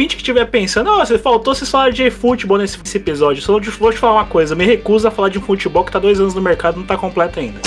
ouvinte 0.00 0.16
que 0.16 0.22
estiver 0.22 0.46
pensando, 0.46 0.88
ó, 0.90 1.04
você 1.04 1.18
faltou 1.18 1.54
vocês 1.54 1.70
falar 1.70 1.90
de 1.92 2.10
futebol 2.10 2.56
nesse, 2.56 2.78
nesse 2.78 2.96
episódio. 2.96 3.42
Só 3.42 3.60
te- 3.60 3.68
vou 3.68 3.92
te 3.92 3.98
falar 3.98 4.14
uma 4.14 4.24
coisa, 4.24 4.54
me 4.54 4.64
recuso 4.64 5.06
a 5.06 5.10
falar 5.10 5.28
de 5.28 5.38
um 5.38 5.42
futebol 5.42 5.84
que 5.84 5.92
tá 5.92 5.98
dois 5.98 6.18
anos 6.18 6.34
no 6.34 6.40
mercado 6.40 6.76
e 6.76 6.78
não 6.80 6.86
tá 6.86 6.96
completo 6.96 7.38
ainda. 7.38 7.60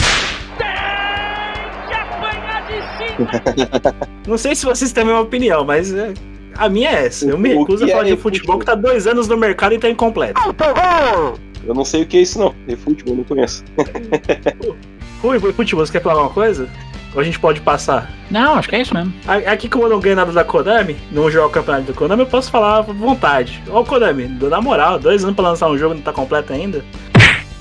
Não 4.27 4.35
sei 4.37 4.55
se 4.55 4.65
vocês 4.65 4.91
têm 4.91 5.03
a 5.03 5.05
mesma 5.05 5.21
opinião, 5.21 5.63
mas 5.63 5.93
é, 5.93 6.11
a 6.57 6.67
minha 6.67 6.89
é 6.89 7.05
essa. 7.05 7.25
Eu 7.29 7.37
me 7.37 7.49
recuso 7.53 7.85
a 7.85 7.87
falar 7.87 8.07
é 8.07 8.15
de 8.15 8.17
futebol 8.17 8.57
que 8.57 8.65
tá 8.65 8.73
dois 8.73 9.05
anos 9.05 9.27
no 9.27 9.37
mercado 9.37 9.75
e 9.75 9.77
tá 9.79 9.87
incompleto. 9.87 10.41
Eu 11.63 11.75
não 11.75 11.85
sei 11.85 12.01
o 12.01 12.05
que 12.07 12.17
é 12.17 12.21
isso, 12.21 12.39
não. 12.39 12.53
De 12.67 12.75
futebol, 12.75 13.15
não 13.15 13.23
conheço. 13.23 13.63
Ui, 15.23 15.37
ui, 15.37 15.53
futebol, 15.53 15.85
você 15.85 15.91
quer 15.91 16.01
falar 16.01 16.15
alguma 16.15 16.33
coisa? 16.33 16.67
Ou 17.13 17.21
a 17.21 17.23
gente 17.23 17.39
pode 17.39 17.61
passar? 17.61 18.11
Não, 18.31 18.55
acho 18.55 18.67
que 18.69 18.75
é 18.75 18.81
isso 18.81 18.93
mesmo. 18.93 19.13
Aqui, 19.47 19.69
como 19.69 19.83
eu 19.85 19.89
não 19.89 19.99
ganho 19.99 20.15
nada 20.15 20.31
da 20.31 20.43
Konami, 20.43 20.95
não 21.11 21.29
jogo 21.29 21.47
o 21.47 21.51
campeonato 21.51 21.85
da 21.87 21.93
Konami, 21.93 22.21
eu 22.23 22.27
posso 22.27 22.49
falar 22.49 22.77
à 22.77 22.81
vontade. 22.81 23.61
Ô, 23.69 23.83
Konami, 23.83 24.27
na 24.27 24.59
moral, 24.61 24.97
dois 24.97 25.23
anos 25.23 25.35
pra 25.35 25.49
lançar 25.49 25.69
um 25.69 25.77
jogo 25.77 25.93
e 25.93 25.97
não 25.97 26.03
tá 26.03 26.11
completo 26.11 26.51
ainda. 26.53 26.83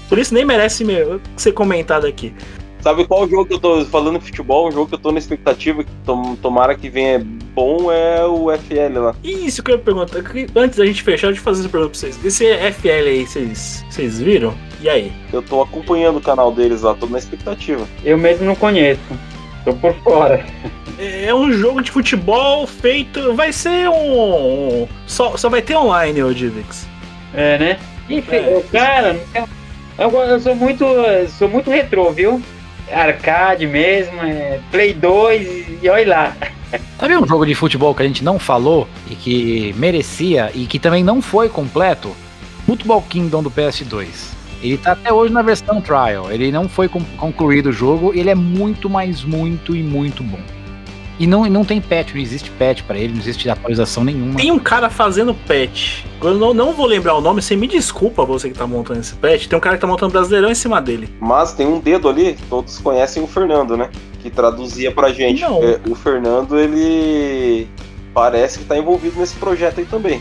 Por 0.08 0.18
isso 0.18 0.32
nem 0.34 0.44
merece 0.44 0.84
meu, 0.84 1.20
ser 1.36 1.52
comentado 1.52 2.06
aqui. 2.06 2.34
Sabe 2.80 3.06
qual 3.06 3.28
jogo 3.28 3.46
que 3.46 3.54
eu 3.54 3.58
tô 3.60 3.84
falando 3.84 4.18
de 4.18 4.24
futebol? 4.26 4.68
Um 4.68 4.72
jogo 4.72 4.88
que 4.88 4.94
eu 4.94 4.98
tô 4.98 5.12
na 5.12 5.18
expectativa 5.18 5.84
que 5.84 5.90
tom- 6.04 6.34
tomara 6.34 6.74
que 6.74 6.90
venha 6.90 7.24
bom 7.54 7.92
é 7.92 8.24
o 8.26 8.50
FL 8.50 8.98
lá. 8.98 9.14
Isso 9.22 9.62
que 9.62 9.70
eu 9.70 9.76
ia 9.76 9.80
perguntar. 9.82 10.18
Antes 10.56 10.78
da 10.78 10.84
gente 10.84 11.00
fechar, 11.02 11.28
deixa 11.28 11.40
eu 11.40 11.44
fazer 11.44 11.60
essa 11.60 11.68
pergunta 11.68 11.90
pra 11.92 11.98
vocês. 12.00 12.18
Esse 12.24 12.44
FL 12.72 12.88
aí, 13.08 13.24
vocês, 13.26 13.84
vocês 13.88 14.18
viram? 14.20 14.52
E 14.80 14.88
aí? 14.88 15.12
Eu 15.32 15.42
tô 15.42 15.62
acompanhando 15.62 16.16
o 16.16 16.20
canal 16.20 16.50
deles 16.52 16.82
lá, 16.82 16.92
tô 16.94 17.06
na 17.06 17.18
expectativa. 17.18 17.86
Eu 18.04 18.18
mesmo 18.18 18.44
não 18.44 18.56
conheço. 18.56 19.00
Tô 19.64 19.72
por 19.74 19.94
fora. 19.96 20.44
É 20.98 21.34
um 21.34 21.52
jogo 21.52 21.82
de 21.82 21.90
futebol 21.90 22.66
feito. 22.66 23.34
Vai 23.34 23.52
ser 23.52 23.88
um. 23.88 24.86
Só, 25.06 25.36
só 25.36 25.48
vai 25.48 25.62
ter 25.62 25.76
online, 25.76 26.22
ô 26.22 26.32
Divix. 26.32 26.86
É, 27.34 27.58
né? 27.58 27.78
Enfim, 28.10 28.62
cara, 28.70 29.18
eu, 29.98 30.10
eu 30.10 30.40
sou 30.40 30.54
muito. 30.54 30.84
Sou 31.38 31.48
muito 31.48 31.70
retrô, 31.70 32.10
viu? 32.12 32.42
Arcade 32.90 33.66
mesmo, 33.66 34.20
é 34.22 34.60
Play 34.70 34.92
2 34.92 35.82
e 35.82 35.88
olha 35.88 36.08
lá. 36.08 36.36
Sabe 36.98 37.16
um 37.16 37.26
jogo 37.26 37.46
de 37.46 37.54
futebol 37.54 37.94
que 37.94 38.02
a 38.02 38.06
gente 38.06 38.24
não 38.24 38.38
falou 38.38 38.88
e 39.10 39.14
que 39.14 39.74
merecia 39.76 40.50
e 40.54 40.66
que 40.66 40.78
também 40.78 41.02
não 41.02 41.22
foi 41.22 41.48
completo? 41.48 42.14
Football 42.66 43.02
Kingdom 43.02 43.42
do 43.42 43.50
PS2. 43.50 44.41
Ele 44.62 44.78
tá 44.78 44.92
até 44.92 45.12
hoje 45.12 45.32
na 45.32 45.42
versão 45.42 45.80
trial. 45.80 46.30
Ele 46.30 46.52
não 46.52 46.68
foi 46.68 46.88
con- 46.88 47.02
concluído 47.18 47.66
o 47.70 47.72
jogo. 47.72 48.12
Ele 48.14 48.30
é 48.30 48.34
muito, 48.34 48.88
mas 48.88 49.24
muito 49.24 49.74
e 49.74 49.82
muito 49.82 50.22
bom. 50.22 50.38
E 51.18 51.26
não, 51.26 51.44
não 51.46 51.64
tem 51.64 51.80
patch, 51.80 52.14
não 52.14 52.20
existe 52.20 52.50
patch 52.52 52.82
pra 52.82 52.96
ele, 52.98 53.12
não 53.12 53.20
existe 53.20 53.48
atualização 53.48 54.02
nenhuma. 54.02 54.34
Tem 54.36 54.50
um 54.50 54.58
cara 54.58 54.88
fazendo 54.88 55.34
patch. 55.34 56.04
Eu 56.20 56.34
não, 56.34 56.54
não 56.54 56.72
vou 56.72 56.86
lembrar 56.86 57.14
o 57.14 57.20
nome, 57.20 57.42
você 57.42 57.54
me 57.54 57.68
desculpa 57.68 58.24
você 58.24 58.48
que 58.48 58.58
tá 58.58 58.66
montando 58.66 59.00
esse 59.00 59.14
patch. 59.14 59.46
Tem 59.46 59.56
um 59.56 59.60
cara 59.60 59.76
que 59.76 59.80
tá 59.82 59.86
montando 59.86 60.10
brasileirão 60.12 60.50
em 60.50 60.54
cima 60.54 60.80
dele. 60.80 61.08
Mas 61.20 61.52
tem 61.52 61.66
um 61.66 61.78
dedo 61.78 62.08
ali, 62.08 62.36
todos 62.48 62.78
conhecem 62.78 63.22
o 63.22 63.26
Fernando, 63.26 63.76
né? 63.76 63.90
Que 64.22 64.30
traduzia 64.30 64.90
pra 64.90 65.12
gente. 65.12 65.42
Não. 65.42 65.62
É, 65.62 65.78
o 65.88 65.94
Fernando, 65.94 66.58
ele 66.58 67.68
parece 68.14 68.60
que 68.60 68.64
tá 68.64 68.76
envolvido 68.76 69.20
nesse 69.20 69.34
projeto 69.36 69.78
aí 69.80 69.84
também. 69.86 70.20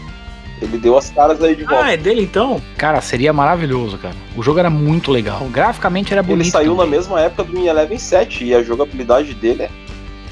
Ele 0.62 0.78
deu 0.78 0.98
as 0.98 1.10
caras 1.10 1.42
aí 1.44 1.56
de 1.56 1.64
volta. 1.64 1.86
Ah, 1.86 1.94
é 1.94 1.98
dele 1.98 2.22
então? 2.22 2.62
Cara, 2.78 3.02
seria 3.02 3.34
maravilhoso, 3.34 3.98
cara. 3.98 4.16
O 4.36 4.44
jogo 4.44 4.60
era 4.60 4.70
muito 4.70 5.12
legal. 5.12 5.48
Graficamente 5.52 6.14
era 6.14 6.22
bonito. 6.22 6.44
Ele 6.44 6.52
saiu 6.52 6.76
também. 6.76 6.86
na 6.86 6.98
mesma 6.98 7.20
época 7.22 7.44
do 7.44 7.58
Eleven 7.68 7.98
7 7.98 8.46
e 8.46 8.54
a 8.54 8.62
jogabilidade 8.62 9.34
dele 9.34 9.64
é 9.64 9.70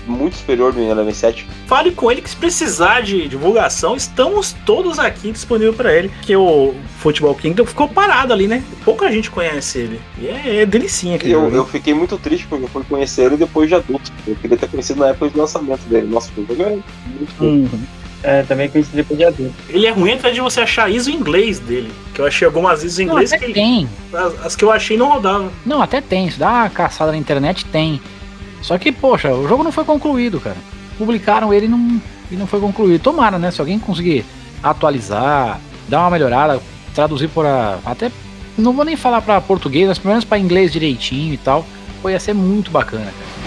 muito 0.06 0.38
superior 0.38 0.72
do 0.72 0.80
Eleven 0.81 1.14
7. 1.14 1.47
Fale 1.68 1.91
com 1.91 2.11
ele 2.11 2.22
que 2.22 2.30
se 2.30 2.35
precisar 2.35 3.01
de 3.01 3.27
divulgação, 3.27 3.95
estamos 3.95 4.56
todos 4.65 4.97
aqui 4.99 5.31
disponíveis 5.31 5.76
pra 5.76 5.93
ele. 5.93 6.11
Que 6.22 6.35
o 6.35 6.73
Futebol 6.97 7.34
Kingdom 7.35 7.65
ficou 7.65 7.88
parado 7.88 8.31
ali, 8.34 8.47
né? 8.47 8.64
Pouca 8.85 9.11
gente 9.11 9.30
conhece 9.31 9.80
ele. 9.80 10.01
E 10.19 10.27
é, 10.27 10.61
é 10.61 10.65
delicinha 10.65 11.15
aquele 11.15 11.34
Eu, 11.34 11.41
jogo. 11.41 11.56
eu 11.56 11.65
fiquei 11.65 11.93
muito 11.93 12.18
triste 12.18 12.45
porque 12.47 12.65
eu 12.65 12.69
fui 12.69 12.84
conhecer 12.84 13.26
ele 13.26 13.38
depois 13.38 13.68
de 13.68 13.76
adulto. 13.76 14.11
Eu 14.27 14.35
queria 14.35 14.57
ter 14.57 14.68
conhecido 14.69 14.99
na 14.99 15.07
época 15.10 15.30
de 15.30 15.38
lançamento 15.38 15.81
dele. 15.89 16.07
Nossa, 16.07 16.30
o 16.38 16.45
jogo 16.45 16.61
é 16.64 16.69
muito 16.69 17.34
bom. 17.39 17.45
Uhum. 17.45 17.69
É, 18.21 18.43
também 18.43 18.69
conheci 18.69 18.89
depois 18.93 19.17
de 19.17 19.25
adulto. 19.25 19.53
Ele 19.69 19.87
é 19.87 19.91
ruim 19.91 20.13
atrás 20.13 20.35
de 20.35 20.41
você 20.41 20.61
achar 20.61 20.89
ISO 20.89 21.09
em 21.09 21.15
inglês 21.15 21.59
dele. 21.59 21.91
Que 22.13 22.21
eu 22.21 22.25
achei 22.25 22.45
algumas 22.45 22.83
ISO 22.83 23.01
em 23.01 23.05
Não, 23.05 23.13
inglês 23.13 23.31
até 23.31 23.45
que 23.45 23.53
tem. 23.53 23.89
As, 24.13 24.45
as 24.45 24.55
que 24.55 24.63
eu 24.63 24.71
achei 24.71 24.97
não 24.97 25.09
rodavam. 25.09 25.49
Não, 25.65 25.81
até 25.81 26.01
tem. 26.01 26.29
Se 26.29 26.37
dá 26.37 26.49
uma 26.49 26.69
caçada 26.69 27.11
na 27.11 27.17
internet, 27.17 27.65
tem. 27.65 28.01
Só 28.61 28.77
que, 28.77 28.91
poxa, 28.91 29.33
o 29.33 29.47
jogo 29.47 29.63
não 29.63 29.71
foi 29.71 29.85
concluído, 29.85 30.39
cara. 30.39 30.57
Publicaram 30.97 31.53
ele 31.53 31.65
e 31.65 31.69
não, 31.69 32.01
e 32.29 32.35
não 32.35 32.45
foi 32.45 32.59
concluído. 32.59 33.01
Tomara, 33.01 33.39
né? 33.39 33.51
Se 33.51 33.61
alguém 33.61 33.79
conseguir 33.79 34.25
atualizar, 34.61 35.59
dar 35.87 36.01
uma 36.01 36.09
melhorada, 36.09 36.61
traduzir 36.93 37.29
para 37.29 37.79
até 37.85 38.11
não 38.59 38.73
vou 38.73 38.85
nem 38.85 38.95
falar 38.95 39.21
para 39.21 39.39
português, 39.41 39.87
mas 39.87 39.97
pelo 39.97 40.11
menos 40.11 40.25
para 40.25 40.37
inglês 40.37 40.71
direitinho 40.71 41.33
e 41.33 41.37
tal, 41.37 41.65
pô, 42.01 42.09
ia 42.09 42.19
ser 42.19 42.33
muito 42.33 42.69
bacana, 42.69 43.05
cara. 43.05 43.38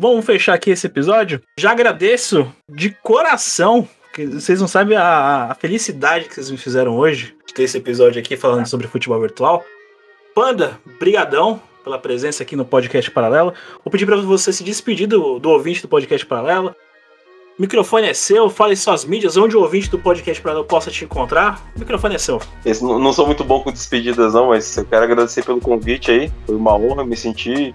Vamos 0.00 0.24
fechar 0.24 0.54
aqui 0.54 0.70
esse 0.70 0.86
episódio. 0.86 1.42
Já 1.58 1.72
agradeço 1.72 2.50
de 2.68 2.90
coração. 3.02 3.88
Que 4.14 4.26
vocês 4.26 4.60
não 4.60 4.68
sabem 4.68 4.96
a, 4.96 5.48
a 5.50 5.54
felicidade 5.56 6.28
que 6.28 6.34
vocês 6.34 6.50
me 6.50 6.56
fizeram 6.56 6.96
hoje 6.96 7.34
de 7.44 7.52
ter 7.52 7.64
esse 7.64 7.78
episódio 7.78 8.20
aqui 8.20 8.36
falando 8.36 8.66
sobre 8.66 8.86
futebol 8.86 9.20
virtual. 9.20 9.64
Panda, 10.34 10.78
brigadão 11.00 11.60
pela 11.82 11.98
presença 11.98 12.44
aqui 12.44 12.54
no 12.54 12.64
podcast 12.64 13.10
Paralelo. 13.10 13.52
Vou 13.84 13.90
pedir 13.90 14.06
para 14.06 14.16
você 14.16 14.52
se 14.52 14.62
despedir 14.62 15.08
do, 15.08 15.40
do 15.40 15.50
ouvinte 15.50 15.82
do 15.82 15.88
podcast 15.88 16.24
Paralelo. 16.24 16.76
O 17.58 17.62
microfone 17.62 18.06
é 18.06 18.14
seu, 18.14 18.48
fale 18.48 18.76
suas 18.76 19.04
mídias, 19.04 19.36
onde 19.36 19.56
o 19.56 19.60
ouvinte 19.60 19.90
do 19.90 19.98
podcast 19.98 20.40
Paralelo 20.40 20.64
possa 20.64 20.92
te 20.92 21.04
encontrar. 21.04 21.60
O 21.74 21.80
microfone 21.80 22.14
é 22.14 22.18
seu. 22.18 22.40
Esse, 22.64 22.84
não, 22.84 23.12
sou 23.12 23.26
muito 23.26 23.42
bom 23.42 23.60
com 23.62 23.72
despedidas, 23.72 24.34
não, 24.34 24.48
mas 24.50 24.76
eu 24.76 24.84
quero 24.84 25.02
agradecer 25.02 25.44
pelo 25.44 25.60
convite 25.60 26.12
aí. 26.12 26.32
Foi 26.46 26.54
uma 26.54 26.76
honra, 26.76 27.04
me 27.04 27.16
senti 27.16 27.74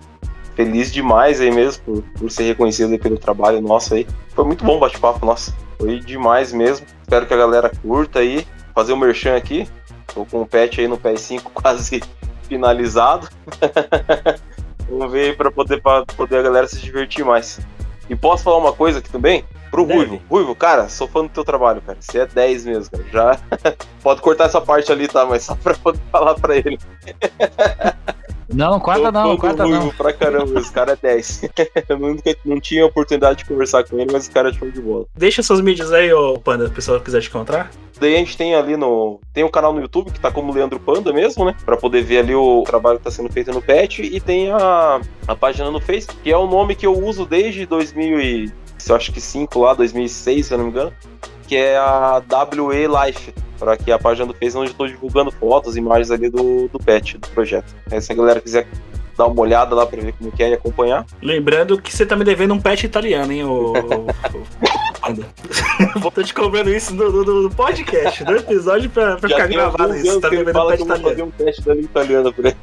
feliz 0.56 0.92
demais 0.92 1.42
aí 1.42 1.52
mesmo 1.52 1.84
por, 1.84 2.02
por 2.20 2.32
ser 2.32 2.44
reconhecido 2.44 2.92
aí 2.92 2.98
pelo 2.98 3.18
trabalho 3.18 3.62
nosso 3.62 3.94
aí. 3.94 4.08
Foi 4.36 4.46
muito 4.46 4.64
bom 4.64 4.78
o 4.78 4.80
bate-papo, 4.80 5.26
nossa. 5.26 5.54
Foi 5.78 6.00
demais 6.00 6.52
mesmo. 6.52 6.86
Espero 7.02 7.26
que 7.26 7.34
a 7.34 7.38
galera 7.38 7.72
curta 7.82 8.20
aí. 8.20 8.46
Fazer 8.74 8.94
o 8.94 8.98
merchan 8.98 9.36
aqui. 9.36 9.68
Tô 10.14 10.26
com 10.26 10.42
o 10.42 10.48
patch 10.48 10.80
aí 10.80 10.88
no 10.88 10.98
PS5 10.98 11.44
quase 11.54 12.02
finalizado. 12.48 13.28
Vamos 14.90 15.12
ver 15.12 15.30
aí 15.30 15.34
pra 15.36 15.52
poder, 15.52 15.82
pra 15.82 16.06
poder 16.06 16.38
a 16.38 16.42
galera 16.42 16.68
se 16.68 16.80
divertir 16.80 17.26
mais. 17.26 17.60
E 18.10 18.16
posso 18.16 18.44
falar 18.44 18.58
uma 18.58 18.74
coisa 18.74 19.00
aqui 19.00 19.10
também? 19.10 19.46
Pro 19.72 19.86
Ruivo. 19.86 20.22
Ruivo, 20.30 20.54
cara, 20.54 20.88
sou 20.88 21.08
fã 21.08 21.24
do 21.24 21.30
teu 21.30 21.44
trabalho, 21.44 21.82
cara. 21.82 21.98
Você 22.00 22.20
é 22.20 22.26
10 22.28 22.66
mesmo, 22.66 22.92
cara. 22.92 23.06
Já 23.12 23.76
pode 24.04 24.22
cortar 24.22 24.46
essa 24.46 24.62
parte 24.62 24.92
ali, 24.92 25.08
tá? 25.08 25.26
Mas 25.26 25.44
só 25.44 25.56
pra 25.56 25.74
poder 25.74 26.00
falar 26.12 26.36
pra 26.36 26.56
ele. 26.56 26.78
Não, 28.50 28.80
Sou 28.80 29.12
não, 29.12 29.38
fã 29.38 29.54
não 29.54 29.90
pra 29.90 30.14
caramba, 30.14 30.60
esse 30.60 30.72
cara 30.72 30.94
é 30.94 30.96
10. 30.96 31.50
Eu 31.90 32.00
nunca 32.00 32.36
não 32.46 32.60
tinha 32.60 32.86
oportunidade 32.86 33.40
de 33.40 33.46
conversar 33.46 33.84
com 33.84 33.98
ele, 33.98 34.12
mas 34.12 34.24
esse 34.24 34.32
cara 34.32 34.50
é 34.50 34.54
show 34.54 34.70
de 34.70 34.82
bola. 34.82 35.06
Deixa 35.16 35.42
suas 35.42 35.62
mídias 35.62 35.92
aí, 35.92 36.12
ô 36.14 36.38
Panda, 36.40 36.66
se 36.66 36.72
o 36.72 36.76
pessoal 36.76 37.00
quiser 37.00 37.22
te 37.22 37.30
encontrar. 37.30 37.72
Daí 38.00 38.16
a 38.16 38.18
gente 38.18 38.36
tem 38.36 38.56
ali 38.56 38.76
no. 38.76 39.20
Tem 39.34 39.44
um 39.44 39.50
canal 39.50 39.74
no 39.74 39.82
YouTube 39.82 40.12
que 40.12 40.20
tá 40.20 40.32
como 40.32 40.52
Leandro 40.52 40.80
Panda 40.80 41.14
mesmo, 41.14 41.46
né? 41.46 41.56
Pra 41.64 41.78
poder 41.78 42.04
ver 42.04 42.20
ali 42.20 42.36
o 42.36 42.64
trabalho 42.64 42.98
que 42.98 43.06
tá 43.06 43.12
sendo 43.12 43.32
feito 43.32 43.52
no 43.52 43.62
patch. 43.62 44.00
E 44.00 44.20
tem 44.20 44.52
a, 44.52 45.00
a 45.28 45.36
página 45.36 45.72
no 45.72 45.80
Facebook, 45.80 46.22
que 46.22 46.32
é 46.32 46.38
o 46.38 46.48
nome 46.48 46.76
que 46.76 46.86
eu 46.86 46.98
uso 46.98 47.26
desde 47.26 47.66
2000 47.66 48.20
e. 48.20 48.52
Eu 48.86 48.96
acho 48.98 49.14
que 49.14 49.22
5 49.22 49.58
lá, 49.60 49.74
2006, 49.74 50.46
se 50.46 50.54
eu 50.54 50.58
não 50.58 50.66
me 50.66 50.72
engano. 50.72 50.92
Que 51.48 51.56
é 51.56 51.78
a 51.78 52.22
WE 52.22 52.88
Life. 52.88 53.34
Pra 53.64 53.78
que 53.78 53.94
a 53.94 53.98
página 53.98 54.26
do 54.26 54.34
Facebook 54.34 54.66
onde 54.66 54.76
tô 54.76 54.86
divulgando 54.86 55.32
fotos, 55.32 55.78
imagens 55.78 56.12
ali 56.12 56.30
do, 56.30 56.68
do 56.68 56.78
patch, 56.78 57.14
do 57.14 57.30
projeto. 57.30 57.74
Aí 57.90 58.02
se 58.02 58.12
a 58.12 58.16
galera 58.16 58.42
quiser 58.42 58.68
dar 59.18 59.28
uma 59.28 59.42
olhada 59.42 59.76
lá 59.76 59.86
pra 59.86 60.02
ver 60.02 60.14
como 60.14 60.32
que 60.32 60.44
é 60.44 60.50
e 60.50 60.54
acompanhar. 60.54 61.06
Lembrando 61.22 61.80
que 61.82 61.96
você 61.96 62.06
tá 62.06 62.16
me 62.16 62.24
devendo 62.24 62.54
um 62.54 62.60
pet 62.60 62.86
italiano, 62.86 63.32
hein, 63.32 63.44
ô. 63.46 63.74
Vou 66.00 66.12
tô 66.12 66.24
te 66.24 66.34
cobrando 66.34 66.70
isso 66.70 66.94
no, 66.94 67.12
no- 67.12 67.42
no 67.44 67.50
podcast, 67.50 68.24
no 68.24 68.38
episódio 68.38 68.90
pra, 68.90 69.18
pra 69.18 69.28
ficar 69.30 69.48
gravado 69.48 69.96
isso. 69.96 70.14
Você 70.14 70.20
tá 70.22 70.30
me 70.30 70.38
devendo 70.38 70.62
um 70.62 70.68
pet 70.70 70.82
italiano. 70.84 71.24
um 71.26 71.32
teste 71.32 71.62
da 71.62 71.76
italiana 71.76 72.32
por 72.32 72.46
aí. 72.48 72.56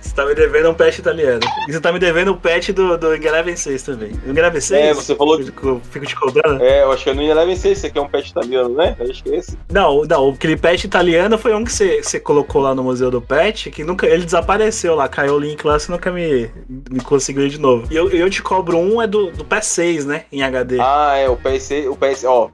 Você 0.00 0.14
tá 0.14 0.24
me 0.24 0.34
devendo 0.34 0.70
um 0.70 0.74
pet 0.74 0.98
italiano. 0.98 1.40
E 1.68 1.72
você 1.72 1.80
tá 1.80 1.92
me 1.92 1.98
devendo 1.98 2.32
o 2.32 2.36
pet 2.38 2.72
do, 2.72 2.96
do 2.96 3.14
Eleven 3.14 3.54
6 3.54 3.82
também. 3.82 4.12
Eleven 4.26 4.60
6? 4.60 4.80
É, 4.86 4.94
você 4.94 5.14
falou 5.14 5.38
que. 5.38 5.52
Eu 5.66 5.80
fico 5.90 6.06
te 6.06 6.16
cobrando? 6.16 6.62
É, 6.62 6.82
eu 6.84 6.92
acho 6.92 7.04
que 7.04 7.10
é 7.10 7.14
no 7.14 7.22
Eleven 7.22 7.54
6, 7.56 7.78
você 7.78 7.90
quer 7.90 8.00
um 8.00 8.08
pet 8.08 8.30
italiano, 8.30 8.70
né? 8.74 8.96
Eu 8.98 9.10
acho 9.10 9.22
que 9.22 9.30
é 9.34 9.36
esse. 9.36 9.58
Não, 9.70 10.04
não, 10.04 10.30
aquele 10.30 10.56
pet 10.56 10.84
italiano 10.84 11.36
foi 11.36 11.54
um 11.54 11.64
que 11.64 11.72
você, 11.72 12.02
você 12.02 12.18
colocou 12.18 12.62
lá 12.62 12.74
no 12.74 12.82
Museu 12.82 13.10
do 13.10 13.20
Pet, 13.20 13.70
que 13.70 13.84
nunca. 13.84 14.06
Ele 14.06 14.24
desapareceu 14.24 14.94
lá, 14.94 15.06
caiu 15.06 15.35
o 15.36 15.40
link 15.40 15.64
lá, 15.64 15.78
você 15.78 15.90
nunca 15.92 16.10
me, 16.10 16.50
me 16.90 17.00
conseguiu 17.00 17.46
ir 17.46 17.50
de 17.50 17.58
novo. 17.60 17.86
E 17.90 17.96
eu, 17.96 18.10
eu 18.10 18.28
te 18.30 18.42
cobro 18.42 18.76
um, 18.78 19.00
é 19.00 19.06
do, 19.06 19.30
do 19.30 19.44
PS6, 19.44 20.04
né? 20.04 20.24
Em 20.32 20.42
HD. 20.42 20.78
Ah, 20.80 21.14
é, 21.16 21.28
o 21.28 21.36
PS, 21.36 21.70
o 21.90 21.96
PS, 21.96 22.24
ó, 22.24 22.50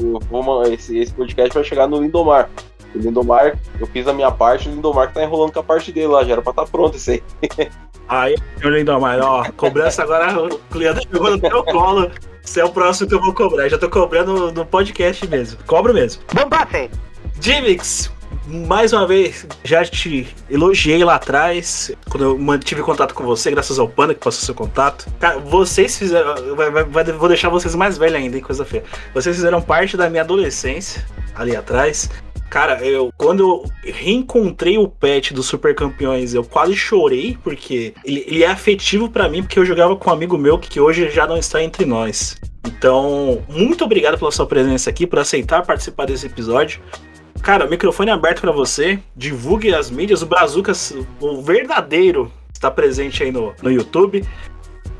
o- 0.00 0.62
esse, 0.72 0.98
esse 0.98 1.12
podcast 1.12 1.54
vai 1.54 1.64
chegar 1.64 1.86
no 1.86 2.00
Lindomar. 2.00 2.48
O 2.94 2.98
Lindomar, 2.98 3.58
eu 3.78 3.86
fiz 3.86 4.06
a 4.08 4.12
minha 4.12 4.30
parte, 4.30 4.68
o 4.68 4.72
Lindomar 4.72 5.08
que 5.08 5.14
tá 5.14 5.22
enrolando 5.22 5.52
com 5.52 5.60
a 5.60 5.62
parte 5.64 5.92
dele 5.92 6.08
lá, 6.08 6.24
já 6.24 6.32
era 6.32 6.42
pra 6.42 6.50
estar 6.50 6.66
pronto 6.66 6.96
isso 6.96 7.10
aí. 7.10 7.22
Aí, 8.08 8.36
meu 8.60 8.70
Lindomar, 8.70 9.18
ó, 9.20 9.44
cobrança 9.56 10.04
agora, 10.04 10.32
o 10.40 10.60
Leandro 10.78 11.02
jogou 11.12 11.30
no 11.32 11.40
teu 11.40 11.64
colo. 11.64 12.08
Você 12.40 12.60
é 12.60 12.64
o 12.64 12.68
próximo 12.70 13.08
que 13.08 13.14
eu 13.16 13.20
vou 13.20 13.34
cobrar. 13.34 13.68
Já 13.68 13.76
tô 13.76 13.90
cobrando 13.90 14.52
no 14.52 14.64
podcast 14.64 15.26
mesmo. 15.26 15.58
Cobro 15.66 15.92
mesmo. 15.92 16.22
Bombate! 16.32 16.88
Divix, 17.40 18.08
mais 18.46 18.92
uma 18.92 19.06
vez, 19.06 19.46
já 19.64 19.84
te 19.84 20.26
elogiei 20.48 21.02
lá 21.04 21.16
atrás, 21.16 21.90
quando 22.08 22.24
eu 22.24 22.38
mantive 22.38 22.82
contato 22.82 23.12
com 23.14 23.24
você, 23.24 23.50
graças 23.50 23.78
ao 23.78 23.88
Panda 23.88 24.14
que 24.14 24.20
passou 24.20 24.44
seu 24.44 24.54
contato. 24.54 25.06
Cara, 25.18 25.38
vocês 25.38 25.98
fizeram. 25.98 26.54
vai- 26.54 26.70
vai- 26.84 27.04
vou 27.04 27.28
deixar 27.28 27.48
vocês 27.48 27.74
mais 27.74 27.98
velhos 27.98 28.16
ainda, 28.16 28.36
hein, 28.36 28.42
coisa 28.42 28.64
feia. 28.64 28.84
Vocês 29.12 29.34
fizeram 29.36 29.60
parte 29.60 29.96
da 29.96 30.08
minha 30.08 30.22
adolescência, 30.22 31.04
ali 31.34 31.56
atrás. 31.56 32.08
Cara, 32.48 32.80
eu 32.86 33.12
quando 33.18 33.40
eu 33.40 33.92
reencontrei 33.92 34.78
o 34.78 34.86
pet 34.86 35.34
dos 35.34 35.46
Super 35.46 35.74
Campeões, 35.74 36.32
eu 36.32 36.44
quase 36.44 36.76
chorei, 36.76 37.36
porque 37.42 37.92
ele, 38.04 38.24
ele 38.26 38.44
é 38.44 38.48
afetivo 38.48 39.10
pra 39.10 39.28
mim, 39.28 39.42
porque 39.42 39.58
eu 39.58 39.66
jogava 39.66 39.96
com 39.96 40.08
um 40.08 40.12
amigo 40.12 40.38
meu 40.38 40.56
que 40.56 40.78
hoje 40.78 41.10
já 41.10 41.26
não 41.26 41.36
está 41.36 41.60
entre 41.62 41.84
nós. 41.84 42.36
Então, 42.64 43.42
muito 43.48 43.84
obrigado 43.84 44.16
pela 44.18 44.30
sua 44.30 44.46
presença 44.46 44.88
aqui, 44.90 45.06
por 45.06 45.18
aceitar 45.18 45.62
participar 45.66 46.06
desse 46.06 46.26
episódio. 46.26 46.80
Cara, 47.42 47.66
microfone 47.68 48.10
é 48.10 48.12
aberto 48.12 48.40
pra 48.40 48.52
você. 48.52 48.98
Divulgue 49.14 49.74
as 49.74 49.90
mídias. 49.90 50.22
O 50.22 50.26
Brazucas, 50.26 50.94
o 51.20 51.42
verdadeiro, 51.42 52.30
está 52.52 52.70
presente 52.70 53.22
aí 53.22 53.30
no, 53.30 53.54
no 53.62 53.70
YouTube. 53.70 54.24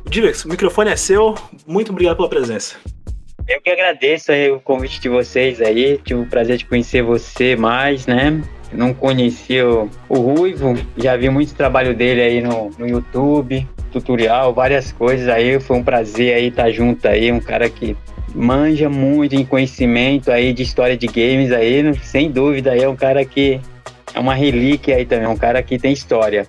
Divex, 0.09 0.45
o 0.45 0.49
microfone 0.49 0.91
é 0.91 0.97
seu. 0.97 1.35
Muito 1.67 1.91
obrigado 1.91 2.17
pela 2.17 2.29
presença. 2.29 2.77
Eu 3.49 3.61
que 3.61 3.71
agradeço 3.71 4.33
o 4.55 4.61
convite 4.61 5.01
de 5.01 5.09
vocês 5.09 5.61
aí. 5.61 5.99
Tive 5.99 6.21
o 6.21 6.27
prazer 6.27 6.57
de 6.57 6.65
conhecer 6.65 7.03
você 7.03 7.55
mais, 7.55 8.07
né? 8.07 8.43
Não 8.73 8.93
conhecia 8.93 9.69
o, 9.69 9.89
o 10.09 10.19
Ruivo, 10.19 10.75
já 10.97 11.17
vi 11.17 11.31
muito 11.31 11.55
trabalho 11.55 11.95
dele 11.95 12.21
aí 12.21 12.43
no, 12.43 12.71
no 12.77 12.89
YouTube, 12.89 13.67
tutorial, 13.93 14.53
várias 14.53 14.91
coisas 14.91 15.29
aí. 15.29 15.61
Foi 15.61 15.77
um 15.77 15.85
prazer 15.85 16.35
aí 16.35 16.49
estar 16.49 16.71
junto 16.71 17.07
aí, 17.07 17.31
um 17.31 17.41
cara 17.41 17.71
que 17.71 17.97
manja 18.37 18.91
muito 18.91 19.35
em 19.35 19.45
conhecimento 19.45 20.31
aí 20.31 20.53
de 20.53 20.63
história 20.63 20.97
de 20.97 21.07
games 21.07 21.51
aí, 21.51 21.83
sem 22.03 22.31
dúvida 22.31 22.73
aí 22.73 22.83
é 22.83 22.89
um 22.89 22.95
cara 22.95 23.25
que 23.25 23.59
é 24.15 24.21
uma 24.21 24.35
relíquia 24.35 24.97
aí 24.97 25.07
também, 25.07 25.27
um 25.27 25.37
cara 25.37 25.63
que 25.63 25.79
tem 25.79 25.93
história. 25.93 26.47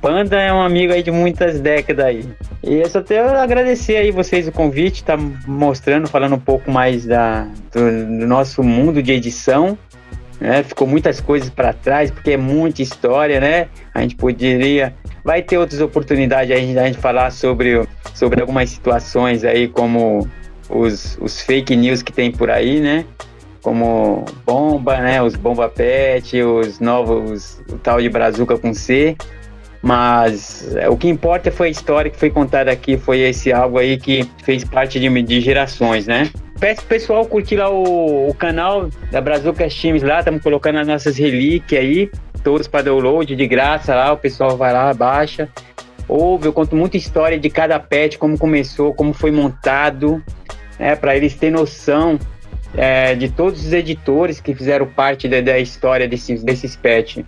Panda 0.00 0.40
é 0.40 0.52
um 0.52 0.62
amigo 0.62 0.92
aí 0.92 1.02
de 1.02 1.10
muitas 1.10 1.60
décadas 1.60 2.04
aí. 2.04 2.24
E 2.62 2.74
eu 2.74 2.88
só 2.88 3.00
tenho 3.00 3.24
a 3.24 3.42
agradecer 3.42 3.96
aí 3.96 4.10
vocês 4.10 4.46
o 4.46 4.52
convite, 4.52 5.02
tá 5.02 5.16
mostrando, 5.46 6.06
falando 6.06 6.34
um 6.34 6.40
pouco 6.40 6.70
mais 6.70 7.06
da, 7.06 7.48
do, 7.72 8.18
do 8.18 8.26
nosso 8.26 8.62
mundo 8.62 9.02
de 9.02 9.12
edição. 9.12 9.78
Né? 10.38 10.62
Ficou 10.62 10.86
muitas 10.86 11.20
coisas 11.20 11.48
para 11.48 11.72
trás, 11.72 12.10
porque 12.10 12.32
é 12.32 12.36
muita 12.36 12.82
história, 12.82 13.40
né? 13.40 13.68
A 13.94 14.02
gente 14.02 14.14
poderia. 14.14 14.94
Vai 15.24 15.40
ter 15.40 15.56
outras 15.56 15.80
oportunidades 15.80 16.54
aí 16.54 16.72
de 16.72 16.78
a 16.78 16.84
gente 16.84 16.98
falar 16.98 17.30
sobre, 17.30 17.82
sobre 18.12 18.42
algumas 18.42 18.68
situações 18.68 19.42
aí, 19.42 19.68
como 19.68 20.28
os, 20.68 21.18
os 21.20 21.40
fake 21.40 21.74
news 21.76 22.02
que 22.02 22.12
tem 22.12 22.30
por 22.30 22.50
aí, 22.50 22.80
né? 22.80 23.04
Como 23.62 24.24
bomba, 24.44 24.98
né? 24.98 25.22
Os 25.22 25.34
bomba 25.34 25.68
pet, 25.68 26.42
os 26.42 26.80
novos, 26.80 27.62
o 27.70 27.76
tal 27.76 28.00
de 28.00 28.08
brazuca 28.08 28.58
com 28.58 28.74
C. 28.74 29.16
Mas 29.84 30.74
é, 30.76 30.88
o 30.88 30.96
que 30.96 31.08
importa 31.08 31.52
foi 31.52 31.68
a 31.68 31.70
história 31.70 32.10
que 32.10 32.18
foi 32.18 32.30
contada 32.30 32.70
aqui, 32.70 32.96
foi 32.96 33.20
esse 33.20 33.52
algo 33.52 33.78
aí 33.78 33.98
que 33.98 34.26
fez 34.42 34.64
parte 34.64 34.98
de, 34.98 35.22
de 35.22 35.40
gerações, 35.42 36.06
né? 36.06 36.30
Peço 36.58 36.82
pessoal 36.86 37.26
curtir 37.26 37.56
lá 37.56 37.68
o, 37.68 38.30
o 38.30 38.34
canal 38.34 38.88
da 39.10 39.20
Brazucas 39.20 39.74
Times 39.74 40.02
lá, 40.02 40.20
estamos 40.20 40.42
colocando 40.42 40.78
as 40.78 40.86
nossas 40.86 41.18
relíquias 41.18 41.82
aí, 41.82 42.10
todos 42.42 42.66
para 42.66 42.84
download 42.84 43.36
de 43.36 43.46
graça 43.46 43.94
lá, 43.94 44.10
o 44.12 44.16
pessoal 44.16 44.56
vai 44.56 44.72
lá, 44.72 44.94
baixa. 44.94 45.50
Ouve, 46.08 46.46
eu 46.46 46.52
conto 46.52 46.76
muita 46.76 46.96
história 46.96 47.38
de 47.38 47.48
cada 47.48 47.78
pet, 47.80 48.18
como 48.18 48.38
começou, 48.38 48.92
como 48.94 49.12
foi 49.12 49.30
montado, 49.30 50.22
né, 50.78 50.94
para 50.96 51.16
eles 51.16 51.34
terem 51.34 51.54
noção 51.54 52.18
é, 52.76 53.14
de 53.14 53.30
todos 53.30 53.64
os 53.64 53.72
editores 53.72 54.40
que 54.40 54.54
fizeram 54.54 54.86
parte 54.86 55.28
da, 55.28 55.40
da 55.40 55.58
história 55.58 56.08
desses, 56.08 56.42
desses 56.42 56.76
pets. 56.76 57.24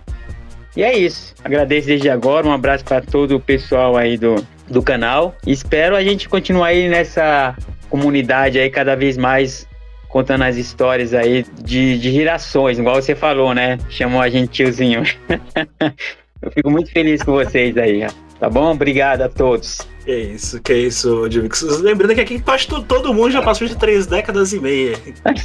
E 0.75 0.83
é 0.83 0.95
isso. 0.95 1.33
Agradeço 1.43 1.87
desde 1.87 2.09
agora. 2.09 2.45
Um 2.45 2.51
abraço 2.51 2.83
para 2.83 3.01
todo 3.01 3.35
o 3.35 3.39
pessoal 3.39 3.97
aí 3.97 4.15
do, 4.15 4.35
do 4.69 4.81
canal. 4.83 5.35
Espero 5.45 5.95
a 5.95 6.03
gente 6.03 6.29
continuar 6.29 6.67
aí 6.67 6.87
nessa 6.87 7.55
comunidade 7.89 8.59
aí 8.59 8.69
cada 8.69 8.95
vez 8.95 9.17
mais 9.17 9.67
contando 10.07 10.43
as 10.43 10.55
histórias 10.55 11.13
aí 11.13 11.45
de, 11.61 11.97
de 11.97 12.11
gerações, 12.11 12.79
igual 12.79 12.95
você 12.95 13.15
falou, 13.15 13.53
né? 13.53 13.77
Chamou 13.89 14.21
a 14.21 14.29
gente 14.29 14.51
tiozinho. 14.51 15.03
Eu 16.41 16.51
fico 16.51 16.69
muito 16.69 16.91
feliz 16.91 17.23
com 17.23 17.31
vocês 17.31 17.75
aí, 17.77 18.05
tá 18.39 18.49
bom? 18.49 18.71
Obrigado 18.71 19.21
a 19.21 19.29
todos. 19.29 19.79
Que 20.05 20.15
isso, 20.15 20.61
que 20.61 20.73
isso, 20.73 21.27
Divix. 21.27 21.61
Lembrando 21.81 22.15
que 22.15 22.21
aqui 22.21 22.43
todo 22.87 23.13
mundo 23.13 23.31
já 23.31 23.41
passou 23.41 23.67
de 23.67 23.75
três 23.75 24.07
décadas 24.07 24.53
e 24.53 24.59
meia. 24.59 24.97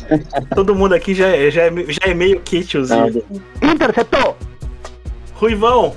todo 0.55 0.75
mundo 0.75 0.95
aqui 0.95 1.15
já 1.15 1.29
é, 1.29 1.51
já 1.51 1.63
é, 1.63 1.73
já 1.89 2.11
é 2.11 2.15
meio 2.15 2.41
kitiozinho. 2.41 3.25
Interceptou! 3.61 4.37
Ruivão, 5.35 5.97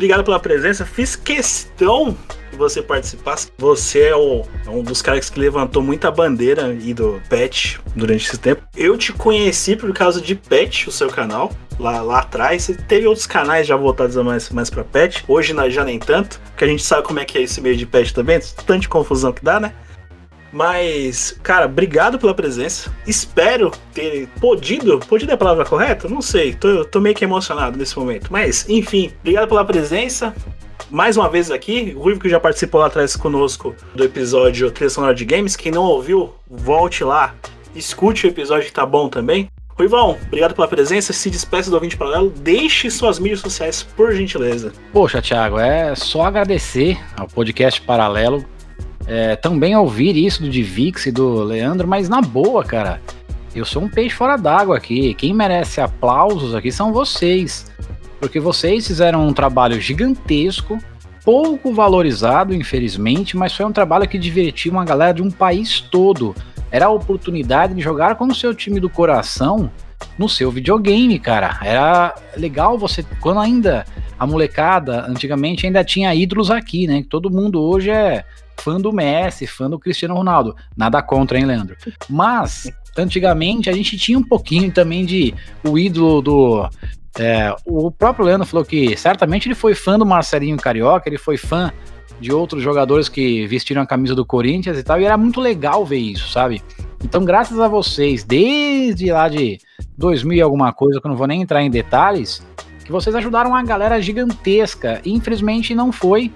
obrigado 0.00 0.24
pela 0.24 0.40
presença. 0.40 0.86
Fiz 0.86 1.14
questão 1.14 2.16
que 2.50 2.56
você 2.56 2.80
participasse. 2.80 3.48
Você 3.58 4.00
é, 4.04 4.16
o- 4.16 4.44
é 4.66 4.70
um 4.70 4.82
dos 4.82 5.02
caras 5.02 5.28
que 5.28 5.38
levantou 5.38 5.82
muita 5.82 6.10
bandeira 6.10 6.66
aí 6.68 6.94
do 6.94 7.20
Pet 7.28 7.78
durante 7.94 8.26
esse 8.26 8.38
tempo. 8.38 8.62
Eu 8.74 8.96
te 8.96 9.12
conheci 9.12 9.76
por 9.76 9.92
causa 9.92 10.18
de 10.18 10.34
Pet, 10.34 10.88
o 10.88 10.92
seu 10.92 11.08
canal. 11.10 11.52
Lá, 11.78 12.00
lá 12.02 12.20
atrás, 12.20 12.70
teve 12.88 13.06
outros 13.06 13.26
canais 13.26 13.66
já 13.66 13.76
voltados 13.76 14.14
mais, 14.16 14.48
mais 14.50 14.68
pra 14.68 14.84
pet. 14.84 15.24
Hoje 15.26 15.54
já 15.70 15.82
nem 15.82 15.98
tanto, 15.98 16.38
porque 16.50 16.64
a 16.64 16.66
gente 16.66 16.82
sabe 16.82 17.06
como 17.06 17.18
é 17.20 17.24
que 17.24 17.38
é 17.38 17.42
esse 17.42 17.58
meio 17.62 17.74
de 17.74 17.86
pet 17.86 18.12
também, 18.12 18.38
tanta 18.66 18.86
confusão 18.86 19.32
que 19.32 19.42
dá, 19.42 19.58
né? 19.58 19.72
Mas, 20.52 21.38
cara, 21.42 21.66
obrigado 21.66 22.18
pela 22.18 22.34
presença. 22.34 22.92
Espero 23.06 23.70
ter 23.94 24.28
podido. 24.40 24.98
Podido 25.00 25.30
é 25.30 25.34
a 25.34 25.38
palavra 25.38 25.64
correta? 25.64 26.08
Não 26.08 26.20
sei. 26.20 26.54
Tô, 26.54 26.84
tô 26.84 27.00
meio 27.00 27.14
que 27.14 27.24
emocionado 27.24 27.78
nesse 27.78 27.98
momento. 27.98 28.28
Mas, 28.30 28.68
enfim, 28.68 29.12
obrigado 29.20 29.48
pela 29.48 29.64
presença. 29.64 30.34
Mais 30.90 31.16
uma 31.16 31.28
vez 31.28 31.52
aqui, 31.52 31.94
o 31.96 32.02
Ruivo 32.02 32.18
que 32.18 32.28
já 32.28 32.40
participou 32.40 32.80
lá 32.80 32.88
atrás 32.88 33.14
conosco 33.14 33.76
do 33.94 34.02
episódio 34.02 34.70
Trilha 34.72 34.90
Sonora 34.90 35.14
de 35.14 35.24
Games. 35.24 35.54
Quem 35.54 35.70
não 35.70 35.84
ouviu, 35.84 36.34
volte 36.50 37.04
lá, 37.04 37.32
escute 37.76 38.26
o 38.26 38.28
episódio 38.28 38.66
que 38.66 38.72
tá 38.72 38.84
bom 38.84 39.08
também. 39.08 39.48
Ruivão, 39.80 40.18
obrigado 40.26 40.54
pela 40.54 40.66
presença. 40.66 41.12
Se 41.12 41.30
despeça 41.30 41.70
do 41.70 41.74
ouvinte 41.74 41.96
paralelo. 41.96 42.30
Deixe 42.36 42.90
suas 42.90 43.18
mídias 43.18 43.40
sociais, 43.40 43.82
por 43.82 44.12
gentileza. 44.12 44.72
Poxa, 44.92 45.22
Thiago, 45.22 45.58
é 45.58 45.94
só 45.94 46.24
agradecer 46.24 46.98
ao 47.16 47.28
podcast 47.28 47.80
Paralelo. 47.80 48.44
É, 49.06 49.36
também 49.36 49.76
ouvir 49.76 50.16
isso 50.16 50.42
do 50.42 50.48
Divix 50.48 51.06
e 51.06 51.12
do 51.12 51.42
Leandro, 51.42 51.88
mas 51.88 52.08
na 52.08 52.20
boa, 52.20 52.64
cara. 52.64 53.00
Eu 53.54 53.64
sou 53.64 53.82
um 53.82 53.88
peixe 53.88 54.14
fora 54.14 54.36
d'água 54.36 54.76
aqui. 54.76 55.12
Quem 55.14 55.34
merece 55.34 55.80
aplausos 55.80 56.54
aqui 56.54 56.70
são 56.70 56.92
vocês. 56.92 57.70
Porque 58.20 58.38
vocês 58.38 58.86
fizeram 58.86 59.26
um 59.26 59.32
trabalho 59.32 59.80
gigantesco, 59.80 60.78
pouco 61.24 61.72
valorizado, 61.72 62.54
infelizmente, 62.54 63.36
mas 63.36 63.54
foi 63.54 63.66
um 63.66 63.72
trabalho 63.72 64.08
que 64.08 64.18
divertiu 64.18 64.72
uma 64.72 64.84
galera 64.84 65.14
de 65.14 65.22
um 65.22 65.30
país 65.30 65.80
todo. 65.80 66.34
Era 66.70 66.86
a 66.86 66.90
oportunidade 66.90 67.74
de 67.74 67.80
jogar 67.80 68.14
com 68.14 68.26
o 68.26 68.34
seu 68.34 68.54
time 68.54 68.78
do 68.78 68.88
coração 68.88 69.70
no 70.18 70.28
seu 70.28 70.50
videogame, 70.50 71.18
cara. 71.18 71.58
Era 71.62 72.14
legal 72.36 72.78
você, 72.78 73.04
quando 73.20 73.40
ainda 73.40 73.84
a 74.18 74.26
molecada, 74.26 75.06
antigamente 75.08 75.66
ainda 75.66 75.82
tinha 75.82 76.14
ídolos 76.14 76.50
aqui, 76.50 76.86
né? 76.86 77.02
Todo 77.08 77.30
mundo 77.30 77.60
hoje 77.60 77.90
é 77.90 78.24
fã 78.60 78.80
do 78.80 78.92
Messi, 78.92 79.46
fã 79.46 79.68
do 79.68 79.78
Cristiano 79.78 80.14
Ronaldo. 80.14 80.54
Nada 80.76 81.02
contra, 81.02 81.38
hein, 81.38 81.46
Leandro? 81.46 81.76
Mas, 82.08 82.70
antigamente, 82.96 83.70
a 83.70 83.72
gente 83.72 83.96
tinha 83.96 84.18
um 84.18 84.22
pouquinho 84.22 84.70
também 84.70 85.04
de 85.04 85.34
o 85.64 85.78
ídolo 85.78 86.20
do. 86.20 86.68
é, 87.18 87.54
o 87.64 87.90
próprio 87.90 88.26
Leandro 88.26 88.46
falou 88.46 88.64
que 88.64 88.96
certamente 88.96 89.48
ele 89.48 89.54
foi 89.54 89.74
fã 89.74 89.98
do 89.98 90.06
Marcelinho 90.06 90.56
Carioca, 90.56 91.08
ele 91.08 91.18
foi 91.18 91.36
fã 91.36 91.72
de 92.20 92.32
outros 92.32 92.62
jogadores 92.62 93.08
que 93.08 93.46
vestiram 93.46 93.80
a 93.80 93.86
camisa 93.86 94.14
do 94.14 94.26
Corinthians 94.26 94.78
e 94.78 94.82
tal, 94.82 95.00
e 95.00 95.04
era 95.04 95.16
muito 95.16 95.40
legal 95.40 95.84
ver 95.86 95.98
isso, 95.98 96.28
sabe? 96.28 96.62
Então, 97.02 97.24
graças 97.24 97.58
a 97.58 97.66
vocês, 97.66 98.22
desde 98.22 99.10
lá 99.10 99.26
de 99.28 99.58
2000 99.96 100.36
e 100.36 100.40
alguma 100.42 100.70
coisa, 100.70 101.00
que 101.00 101.06
eu 101.06 101.08
não 101.08 101.16
vou 101.16 101.26
nem 101.26 101.40
entrar 101.40 101.62
em 101.62 101.70
detalhes, 101.70 102.42
que 102.84 102.92
vocês 102.92 103.14
ajudaram 103.16 103.50
uma 103.50 103.62
galera 103.62 104.02
gigantesca. 104.02 105.00
Infelizmente, 105.04 105.74
não 105.74 105.90
foi 105.92 106.30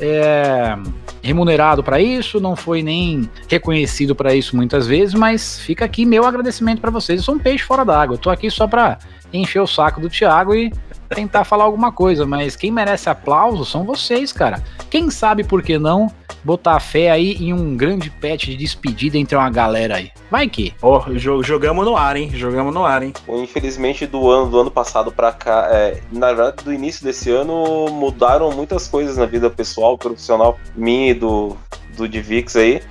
é, 0.00 0.76
remunerado 1.22 1.82
para 1.82 2.00
isso, 2.00 2.40
não 2.40 2.54
foi 2.54 2.82
nem 2.82 3.28
reconhecido 3.48 4.14
para 4.14 4.34
isso 4.34 4.54
muitas 4.54 4.86
vezes, 4.86 5.14
mas 5.14 5.58
fica 5.58 5.84
aqui 5.84 6.04
meu 6.04 6.24
agradecimento 6.24 6.80
para 6.80 6.90
vocês. 6.90 7.20
Eu 7.20 7.24
sou 7.24 7.34
um 7.34 7.38
peixe 7.38 7.64
fora 7.64 7.84
d'água, 7.84 8.14
eu 8.14 8.18
tô 8.18 8.30
aqui 8.30 8.50
só 8.50 8.66
para 8.66 8.98
encher 9.32 9.60
o 9.60 9.66
saco 9.66 10.00
do 10.00 10.08
Thiago 10.08 10.54
e 10.54 10.72
tentar 11.08 11.44
falar 11.44 11.64
alguma 11.64 11.92
coisa, 11.92 12.26
mas 12.26 12.56
quem 12.56 12.70
merece 12.70 13.08
aplauso 13.08 13.64
são 13.64 13.84
vocês, 13.84 14.32
cara. 14.32 14.62
Quem 14.90 15.10
sabe 15.10 15.44
por 15.44 15.62
que 15.62 15.78
não 15.78 16.10
botar 16.44 16.78
fé 16.78 17.10
aí 17.10 17.32
em 17.40 17.52
um 17.54 17.74
grande 17.76 18.10
patch 18.10 18.44
de 18.46 18.56
despedida 18.56 19.16
entre 19.16 19.34
uma 19.36 19.48
galera 19.48 19.96
aí. 19.96 20.10
Vai 20.30 20.46
que. 20.48 20.74
Ó, 20.82 21.00
jo- 21.12 21.42
jogamos 21.42 21.84
no 21.86 21.96
ar, 21.96 22.16
hein? 22.16 22.30
Jogamos 22.34 22.72
no 22.74 22.84
ar, 22.84 23.02
hein? 23.02 23.14
Infelizmente, 23.28 24.06
do 24.06 24.30
ano, 24.30 24.50
do 24.50 24.60
ano 24.60 24.70
passado 24.70 25.10
pra 25.10 25.32
cá, 25.32 25.68
é, 25.70 26.00
na 26.12 26.26
verdade, 26.34 26.62
do 26.62 26.72
início 26.72 27.02
desse 27.04 27.30
ano, 27.30 27.86
mudaram 27.90 28.50
muitas 28.52 28.86
coisas 28.88 29.16
na 29.16 29.24
vida 29.24 29.48
pessoal, 29.48 29.96
profissional, 29.96 30.58
minha 30.76 31.10
e 31.12 31.14
do, 31.14 31.56
do 31.96 32.06
Divix 32.08 32.56
aí. 32.56 32.82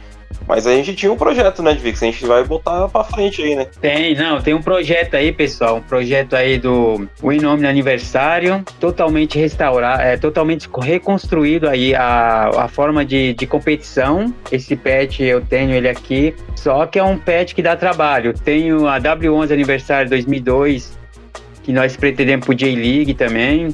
Mas 0.47 0.67
a 0.67 0.75
gente 0.75 0.93
tinha 0.95 1.11
um 1.11 1.17
projeto, 1.17 1.61
né, 1.63 1.73
Divix? 1.73 2.01
A 2.01 2.05
gente 2.05 2.25
vai 2.25 2.43
botar 2.43 2.87
pra 2.89 3.03
frente 3.03 3.41
aí, 3.41 3.55
né? 3.55 3.67
Tem, 3.79 4.15
não, 4.15 4.41
tem 4.41 4.53
um 4.53 4.61
projeto 4.61 5.15
aí, 5.15 5.31
pessoal, 5.31 5.77
um 5.77 5.81
projeto 5.81 6.35
aí 6.35 6.59
do 6.59 7.07
Win 7.23 7.39
Nome 7.39 7.67
Aniversário, 7.67 8.63
totalmente 8.79 9.37
restaurado, 9.37 10.01
é, 10.01 10.17
totalmente 10.17 10.69
reconstruído 10.81 11.67
aí 11.67 11.95
a, 11.95 12.49
a 12.63 12.67
forma 12.67 13.05
de, 13.05 13.33
de 13.33 13.47
competição. 13.47 14.33
Esse 14.51 14.75
patch 14.75 15.21
eu 15.21 15.41
tenho 15.41 15.71
ele 15.71 15.87
aqui, 15.87 16.35
só 16.55 16.85
que 16.85 16.99
é 16.99 17.03
um 17.03 17.17
patch 17.17 17.53
que 17.53 17.61
dá 17.61 17.75
trabalho. 17.75 18.33
Tenho 18.33 18.87
a 18.87 18.99
W11 18.99 19.51
Aniversário 19.51 20.09
2002, 20.09 20.97
que 21.63 21.71
nós 21.71 21.95
pretendemos 21.95 22.45
pro 22.45 22.53
J-League 22.53 23.13
também. 23.13 23.73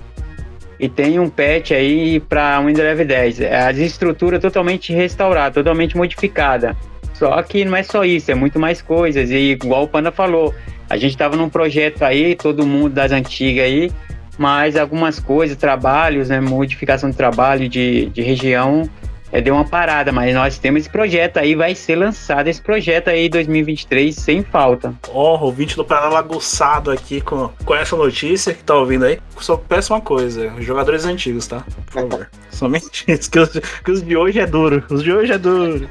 E 0.79 0.87
tem 0.87 1.19
um 1.19 1.29
patch 1.29 1.71
aí 1.71 2.19
para 2.21 2.59
Windows 2.61 2.87
11 2.93 3.05
10. 3.05 3.41
As 3.41 3.77
estruturas 3.77 4.39
totalmente 4.39 4.93
restaurada, 4.93 5.55
totalmente 5.55 5.97
modificada. 5.97 6.75
Só 7.13 7.41
que 7.43 7.65
não 7.65 7.75
é 7.75 7.83
só 7.83 8.05
isso, 8.05 8.31
é 8.31 8.35
muito 8.35 8.57
mais 8.57 8.81
coisas. 8.81 9.29
E 9.29 9.51
igual 9.51 9.83
o 9.83 9.87
Panda 9.89 10.09
falou, 10.09 10.55
a 10.89 10.95
gente 10.95 11.11
estava 11.11 11.35
num 11.35 11.49
projeto 11.49 12.03
aí, 12.03 12.33
todo 12.33 12.65
mundo 12.65 12.93
das 12.93 13.11
antigas 13.11 13.65
aí, 13.65 13.91
mas 14.37 14.77
algumas 14.77 15.19
coisas, 15.19 15.57
trabalhos, 15.57 16.29
né, 16.29 16.39
modificação 16.39 17.09
de 17.09 17.17
trabalho 17.17 17.67
de, 17.67 18.05
de 18.05 18.21
região, 18.21 18.89
é, 19.31 19.41
deu 19.41 19.53
uma 19.53 19.65
parada. 19.65 20.11
Mas 20.11 20.33
nós 20.33 20.57
temos 20.57 20.81
esse 20.81 20.89
projeto 20.89 21.37
aí, 21.37 21.55
vai 21.55 21.75
ser 21.75 21.95
lançado 21.95 22.47
esse 22.47 22.61
projeto 22.61 23.09
aí 23.09 23.27
em 23.27 23.29
2023 23.29 24.15
sem 24.15 24.43
falta. 24.43 24.93
Ó, 25.09 25.37
o 25.37 25.45
ouvinte 25.45 25.75
do 25.75 25.85
Paraná 25.85 26.17
aguçado 26.17 26.91
aqui 26.91 27.21
com, 27.21 27.49
com 27.65 27.75
essa 27.75 27.95
notícia 27.95 28.53
que 28.53 28.63
tá 28.63 28.75
ouvindo 28.75 29.05
aí. 29.05 29.19
Só 29.37 29.57
peço 29.57 29.93
uma 29.93 30.01
coisa: 30.01 30.53
jogadores 30.59 31.05
antigos, 31.05 31.47
tá? 31.47 31.63
Por 31.85 31.93
favor. 31.93 32.29
Somente 32.51 33.05
isso, 33.07 33.31
que 33.31 33.39
os, 33.39 33.49
que 33.49 33.91
os 33.91 34.03
de 34.03 34.17
hoje 34.17 34.39
é 34.39 34.45
duro. 34.45 34.83
Os 34.89 35.03
de 35.03 35.13
hoje 35.13 35.31
é 35.31 35.37
duro. 35.37 35.87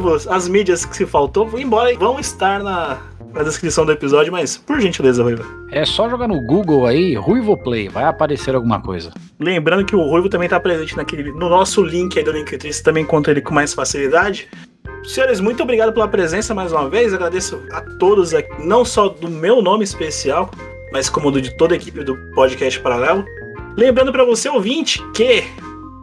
Ruivos, 0.00 0.26
as 0.26 0.48
mídias 0.48 0.86
que 0.86 0.96
se 0.96 1.04
faltou, 1.04 1.58
embora 1.58 1.94
vão 1.94 2.18
estar 2.18 2.62
na, 2.62 2.98
na 3.34 3.42
descrição 3.42 3.84
do 3.84 3.92
episódio, 3.92 4.32
mas 4.32 4.56
por 4.56 4.80
gentileza, 4.80 5.22
Ruivo. 5.22 5.44
É 5.70 5.84
só 5.84 6.08
jogar 6.08 6.26
no 6.26 6.40
Google 6.40 6.86
aí, 6.86 7.14
Ruivo 7.14 7.54
Play, 7.62 7.88
vai 7.88 8.04
aparecer 8.04 8.54
alguma 8.54 8.80
coisa. 8.80 9.12
Lembrando 9.38 9.84
que 9.84 9.94
o 9.94 10.02
Ruivo 10.02 10.30
também 10.30 10.46
está 10.46 10.58
presente 10.58 10.96
naquele, 10.96 11.30
no 11.32 11.50
nosso 11.50 11.84
link 11.84 12.18
aí 12.18 12.24
do 12.24 12.32
Linktree, 12.32 12.72
você 12.72 12.82
também 12.82 13.02
encontra 13.02 13.30
ele 13.32 13.42
com 13.42 13.52
mais 13.52 13.74
facilidade. 13.74 14.48
Senhores, 15.04 15.38
muito 15.38 15.62
obrigado 15.62 15.92
pela 15.92 16.08
presença 16.08 16.54
mais 16.54 16.72
uma 16.72 16.88
vez. 16.88 17.12
Agradeço 17.12 17.62
a 17.70 17.82
todos 17.98 18.32
aqui, 18.32 18.66
não 18.66 18.86
só 18.86 19.08
do 19.08 19.28
meu 19.28 19.60
nome 19.60 19.84
especial, 19.84 20.50
mas 20.92 21.10
como 21.10 21.30
do 21.30 21.42
de 21.42 21.54
toda 21.58 21.74
a 21.74 21.76
equipe 21.76 22.02
do 22.02 22.16
Podcast 22.34 22.80
Paralelo. 22.80 23.22
Lembrando 23.76 24.12
para 24.12 24.24
você, 24.24 24.48
ouvinte, 24.48 25.02
que 25.12 25.44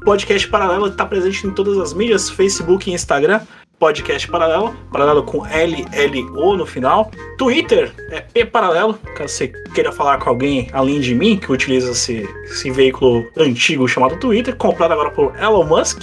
Podcast 0.06 0.48
Paralelo 0.48 0.88
está 0.88 1.06
presente 1.06 1.48
em 1.48 1.52
todas 1.52 1.78
as 1.80 1.94
mídias, 1.94 2.30
Facebook 2.30 2.90
e 2.90 2.94
Instagram. 2.94 3.42
Podcast 3.80 4.28
Paralelo, 4.28 4.76
paralelo 4.92 5.24
com 5.24 5.44
LLO 5.44 6.58
no 6.58 6.66
final. 6.66 7.12
Twitter 7.38 7.94
é 8.10 8.22
P 8.22 8.46
Paralelo, 8.46 8.96
caso 9.16 9.34
você 9.34 9.48
queira 9.74 9.92
falar 9.92 10.18
com 10.18 10.30
alguém 10.30 10.70
além 10.74 11.00
de 11.00 11.14
mim, 11.14 11.38
que 11.38 11.52
utiliza 11.52 11.92
esse, 11.92 12.28
esse 12.46 12.72
veículo 12.72 13.28
antigo 13.38 13.88
chamado 13.88 14.18
Twitter, 14.20 14.56
comprado 14.56 14.94
agora 14.94 15.12
por 15.12 15.36
Elon 15.40 15.66
Musk. 15.66 16.02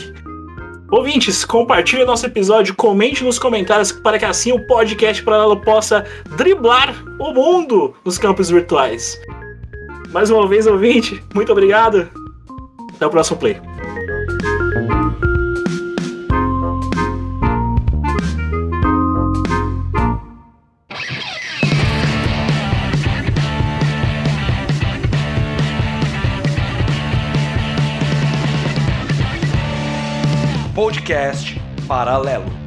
Ouvintes, 0.90 1.44
compartilhe 1.44 2.04
nosso 2.04 2.26
episódio, 2.26 2.74
comente 2.74 3.24
nos 3.24 3.38
comentários 3.38 3.90
para 3.90 4.18
que 4.18 4.24
assim 4.24 4.52
o 4.52 4.64
podcast 4.66 5.22
paralelo 5.22 5.60
possa 5.60 6.04
driblar 6.36 6.94
o 7.18 7.32
mundo 7.32 7.94
nos 8.04 8.18
campos 8.18 8.50
virtuais. 8.50 9.20
Mais 10.10 10.30
uma 10.30 10.46
vez, 10.46 10.66
ouvinte, 10.68 11.20
muito 11.34 11.50
obrigado. 11.50 12.08
Até 12.94 13.06
o 13.06 13.10
próximo 13.10 13.38
play. 13.38 13.60
Podcast 30.84 31.56
Paralelo. 31.88 32.63